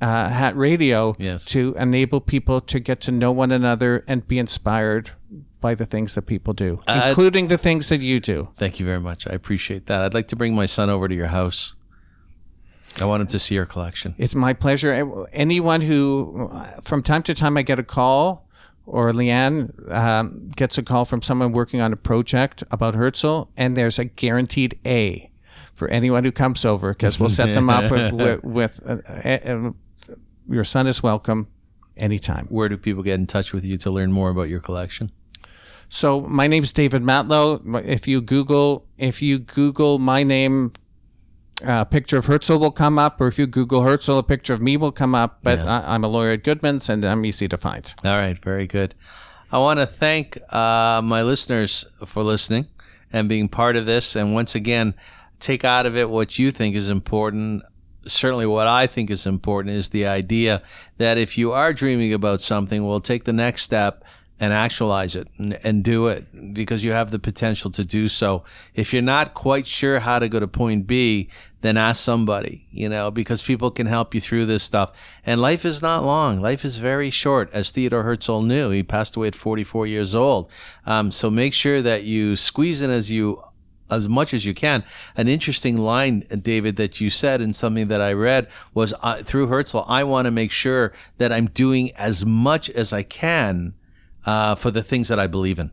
uh, 0.00 0.28
hat 0.28 0.56
radio 0.56 1.16
Yes. 1.18 1.44
to 1.46 1.74
enable 1.78 2.20
people 2.20 2.60
to 2.60 2.78
get 2.80 3.00
to 3.02 3.10
know 3.10 3.32
one 3.32 3.50
another 3.50 4.04
and 4.06 4.26
be 4.28 4.38
inspired 4.38 5.10
by 5.60 5.74
the 5.74 5.86
things 5.86 6.14
that 6.14 6.22
people 6.22 6.52
do 6.54 6.80
Uh, 6.86 7.04
including 7.08 7.48
the 7.48 7.58
things 7.58 7.88
that 7.88 8.00
you 8.00 8.20
do 8.20 8.48
Thank 8.58 8.78
you 8.80 8.86
very 8.86 9.00
much. 9.00 9.26
I 9.26 9.32
appreciate 9.32 9.86
that. 9.86 10.02
I'd 10.02 10.14
like 10.14 10.28
to 10.28 10.36
bring 10.36 10.54
my 10.54 10.66
son 10.66 10.90
over 10.90 11.08
to 11.08 11.14
your 11.14 11.28
house. 11.28 11.74
I 13.00 13.06
want 13.06 13.22
him 13.22 13.26
to 13.28 13.38
see 13.38 13.54
your 13.54 13.64
collection. 13.66 14.14
It's 14.18 14.34
my 14.34 14.52
pleasure. 14.52 15.26
Anyone 15.32 15.80
who, 15.80 16.52
from 16.82 17.02
time 17.02 17.22
to 17.22 17.32
time, 17.34 17.56
I 17.56 17.62
get 17.62 17.78
a 17.78 17.82
call, 17.82 18.46
or 18.84 19.12
Leanne 19.12 19.90
um, 19.90 20.50
gets 20.54 20.76
a 20.76 20.82
call 20.82 21.06
from 21.06 21.22
someone 21.22 21.52
working 21.52 21.80
on 21.80 21.92
a 21.92 21.96
project 21.96 22.62
about 22.70 22.94
Herzl, 22.94 23.48
and 23.56 23.76
there's 23.78 23.98
a 23.98 24.04
guaranteed 24.04 24.78
A 24.84 25.30
for 25.72 25.88
anyone 25.88 26.24
who 26.24 26.32
comes 26.32 26.64
over 26.64 26.92
because 26.92 27.18
we'll 27.18 27.28
set 27.28 27.52
them 27.54 27.70
up 27.70 27.90
with, 27.90 28.12
with, 28.12 28.44
with 28.44 28.80
uh, 28.86 28.98
uh, 29.08 29.28
uh, 29.28 29.70
your 30.48 30.64
son 30.64 30.86
is 30.86 31.02
welcome 31.02 31.48
anytime. 31.96 32.46
Where 32.46 32.68
do 32.68 32.76
people 32.76 33.02
get 33.02 33.14
in 33.14 33.26
touch 33.26 33.52
with 33.52 33.64
you 33.64 33.76
to 33.78 33.90
learn 33.90 34.12
more 34.12 34.30
about 34.30 34.48
your 34.48 34.60
collection? 34.60 35.10
So 35.88 36.22
my 36.22 36.46
name's 36.46 36.72
David 36.72 37.02
Matlow. 37.02 37.84
If 37.86 38.08
you 38.08 38.20
Google, 38.20 38.86
if 38.96 39.20
you 39.20 39.38
Google 39.38 39.98
my 39.98 40.22
name, 40.22 40.72
a 41.64 41.84
picture 41.84 42.16
of 42.16 42.26
Herzl 42.26 42.56
will 42.58 42.70
come 42.70 42.98
up, 42.98 43.20
or 43.20 43.28
if 43.28 43.38
you 43.38 43.46
Google 43.46 43.82
Herzl, 43.82 44.18
a 44.18 44.22
picture 44.22 44.54
of 44.54 44.60
me 44.60 44.76
will 44.76 44.92
come 44.92 45.14
up. 45.14 45.40
But 45.42 45.58
Yeah. 45.58 45.80
I, 45.80 45.94
I'm 45.94 46.02
a 46.02 46.08
lawyer 46.08 46.30
at 46.30 46.44
Goodman's, 46.44 46.88
and 46.88 47.04
I'm 47.04 47.24
easy 47.24 47.46
to 47.48 47.56
find. 47.58 47.92
All 48.04 48.16
right, 48.16 48.38
very 48.42 48.66
good. 48.66 48.94
I 49.50 49.58
want 49.58 49.80
to 49.80 49.86
thank 49.86 50.38
uh, 50.52 51.02
my 51.04 51.22
listeners 51.22 51.84
for 52.06 52.22
listening 52.22 52.66
and 53.12 53.28
being 53.28 53.48
part 53.48 53.76
of 53.76 53.84
this. 53.84 54.16
And 54.16 54.34
once 54.34 54.54
again, 54.54 54.94
take 55.42 55.64
out 55.64 55.86
of 55.86 55.96
it 55.96 56.08
what 56.08 56.38
you 56.38 56.50
think 56.50 56.74
is 56.74 56.88
important. 56.88 57.62
Certainly, 58.06 58.46
what 58.46 58.66
I 58.66 58.86
think 58.86 59.10
is 59.10 59.26
important 59.26 59.74
is 59.74 59.90
the 59.90 60.06
idea 60.06 60.62
that 60.98 61.18
if 61.18 61.36
you 61.36 61.52
are 61.52 61.72
dreaming 61.72 62.12
about 62.12 62.40
something, 62.40 62.86
well, 62.86 63.00
take 63.00 63.24
the 63.24 63.32
next 63.32 63.62
step 63.62 64.04
and 64.40 64.52
actualize 64.52 65.14
it 65.14 65.28
and, 65.38 65.58
and 65.62 65.84
do 65.84 66.08
it 66.08 66.52
because 66.52 66.82
you 66.82 66.90
have 66.90 67.12
the 67.12 67.18
potential 67.18 67.70
to 67.70 67.84
do 67.84 68.08
so. 68.08 68.42
If 68.74 68.92
you're 68.92 69.00
not 69.02 69.34
quite 69.34 69.68
sure 69.68 70.00
how 70.00 70.18
to 70.18 70.28
go 70.28 70.40
to 70.40 70.48
point 70.48 70.86
B, 70.88 71.28
then 71.60 71.76
ask 71.76 72.02
somebody, 72.02 72.66
you 72.72 72.88
know, 72.88 73.12
because 73.12 73.40
people 73.40 73.70
can 73.70 73.86
help 73.86 74.16
you 74.16 74.20
through 74.20 74.46
this 74.46 74.64
stuff. 74.64 74.90
And 75.24 75.40
life 75.40 75.64
is 75.64 75.80
not 75.80 76.04
long. 76.04 76.40
Life 76.40 76.64
is 76.64 76.78
very 76.78 77.08
short, 77.08 77.50
as 77.52 77.70
Theodore 77.70 78.02
Herzl 78.02 78.40
knew. 78.40 78.70
He 78.70 78.82
passed 78.82 79.14
away 79.14 79.28
at 79.28 79.36
44 79.36 79.86
years 79.86 80.12
old. 80.12 80.50
Um, 80.86 81.12
so 81.12 81.30
make 81.30 81.54
sure 81.54 81.80
that 81.80 82.02
you 82.02 82.34
squeeze 82.34 82.82
in 82.82 82.90
as 82.90 83.12
you 83.12 83.44
as 83.92 84.08
much 84.08 84.34
as 84.34 84.44
you 84.44 84.54
can. 84.54 84.84
An 85.16 85.28
interesting 85.28 85.76
line, 85.76 86.20
David, 86.42 86.76
that 86.76 87.00
you 87.00 87.10
said 87.10 87.40
and 87.40 87.54
something 87.54 87.88
that 87.88 88.00
I 88.00 88.12
read 88.12 88.48
was 88.74 88.94
uh, 89.02 89.22
through 89.22 89.46
Herzl, 89.46 89.84
I 89.86 90.04
want 90.04 90.26
to 90.26 90.30
make 90.30 90.50
sure 90.50 90.92
that 91.18 91.32
I'm 91.32 91.46
doing 91.46 91.90
as 91.96 92.24
much 92.26 92.70
as 92.70 92.92
I 92.92 93.02
can 93.02 93.74
uh, 94.24 94.54
for 94.54 94.70
the 94.70 94.82
things 94.82 95.08
that 95.08 95.18
I 95.18 95.26
believe 95.26 95.58
in. 95.58 95.70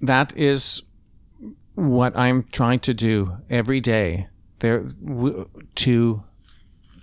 That 0.00 0.36
is 0.36 0.82
what 1.74 2.16
I'm 2.16 2.44
trying 2.44 2.80
to 2.80 2.94
do 2.94 3.38
every 3.50 3.80
day. 3.80 4.28
There 4.60 4.80
w- 4.80 5.48
to 5.76 6.22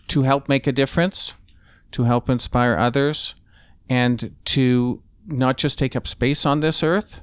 to 0.07 0.22
help 0.23 0.49
make 0.49 0.68
a 0.68 0.72
difference, 0.72 1.34
to 1.91 2.03
help 2.03 2.30
inspire 2.30 2.76
others, 2.76 3.35
and 3.89 4.35
to 4.45 5.02
not 5.26 5.57
just 5.57 5.80
take 5.80 5.95
up 5.95 6.07
space 6.07 6.45
on 6.45 6.60
this 6.60 6.84
earth, 6.84 7.22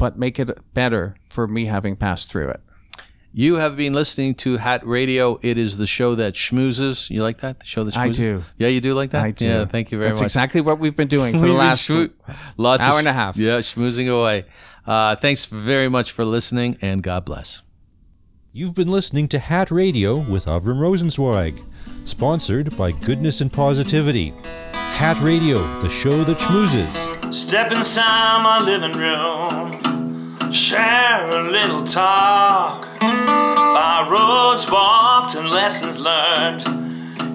but 0.00 0.18
make 0.18 0.38
it 0.40 0.50
better 0.74 1.14
for 1.28 1.46
me 1.46 1.66
having 1.66 1.94
passed 1.94 2.28
through 2.30 2.48
it. 2.48 2.60
You 3.32 3.56
have 3.56 3.76
been 3.76 3.92
listening 3.92 4.34
to 4.36 4.56
Hat 4.56 4.84
Radio. 4.84 5.38
It 5.40 5.56
is 5.56 5.76
the 5.76 5.86
show 5.86 6.16
that 6.16 6.34
schmoozes. 6.34 7.08
You 7.10 7.22
like 7.22 7.38
that? 7.42 7.60
The 7.60 7.66
show 7.66 7.84
that 7.84 7.94
schmoozes? 7.94 7.98
I 7.98 8.08
do. 8.08 8.44
Yeah, 8.58 8.68
you 8.68 8.80
do 8.80 8.92
like 8.94 9.10
that? 9.10 9.22
I 9.22 9.30
do. 9.30 9.46
Yeah, 9.46 9.64
thank 9.66 9.92
you 9.92 9.98
very 9.98 10.10
That's 10.10 10.20
much. 10.20 10.24
That's 10.24 10.34
exactly 10.34 10.62
what 10.62 10.80
we've 10.80 10.96
been 10.96 11.06
doing 11.06 11.38
for 11.38 11.46
the 11.46 11.52
last 11.52 11.86
schmoo- 11.86 12.10
lots 12.56 12.82
hour 12.82 12.94
of 12.94 12.98
and 12.98 13.08
a 13.08 13.12
half. 13.12 13.36
Yeah, 13.36 13.60
schmoozing 13.60 14.12
away. 14.12 14.46
Uh, 14.84 15.14
thanks 15.14 15.46
very 15.46 15.88
much 15.88 16.10
for 16.10 16.24
listening, 16.24 16.76
and 16.82 17.04
God 17.04 17.24
bless. 17.24 17.62
You've 18.52 18.74
been 18.74 18.88
listening 18.88 19.28
to 19.28 19.38
Hat 19.38 19.70
Radio 19.70 20.16
with 20.16 20.46
Avram 20.46 20.80
Rosenzweig, 20.80 21.62
sponsored 22.02 22.76
by 22.76 22.90
Goodness 22.90 23.40
and 23.40 23.52
Positivity. 23.52 24.34
Hat 24.98 25.18
Radio, 25.22 25.58
the 25.80 25.88
show 25.88 26.24
that 26.24 26.38
schmoozes. 26.38 27.34
Step 27.34 27.72
inside 27.72 28.42
my 28.42 28.60
living 28.60 28.92
room, 28.92 30.52
share 30.52 31.24
a 31.24 31.50
little 31.50 31.82
talk. 31.82 32.86
By 33.00 34.06
roads 34.10 34.70
walked 34.70 35.36
and 35.36 35.48
lessons 35.48 35.98
learned, 35.98 36.64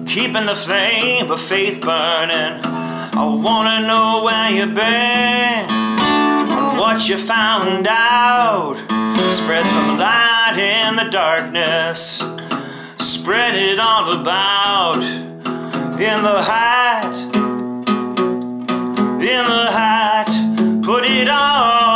keeping 0.06 0.46
the 0.46 0.54
flame 0.54 1.30
of 1.30 1.40
faith 1.40 1.80
burning. 1.80 2.60
I 2.64 3.24
wanna 3.24 3.86
know 3.86 4.22
where 4.22 4.50
you've 4.50 4.74
been, 4.74 5.66
what 6.78 7.08
you 7.08 7.18
found 7.18 7.88
out. 7.88 8.76
Spread 9.32 9.66
some 9.66 9.98
light 9.98 10.56
in 10.56 10.94
the 10.94 11.10
darkness, 11.10 12.22
spread 12.98 13.54
it 13.54 13.80
all 13.80 14.12
about 14.12 15.02
in 15.98 16.22
the 16.22 16.42
height 16.42 17.45
in 19.26 19.44
the 19.44 19.70
hat, 19.72 20.28
put 20.84 21.04
it 21.04 21.28
on. 21.28 21.95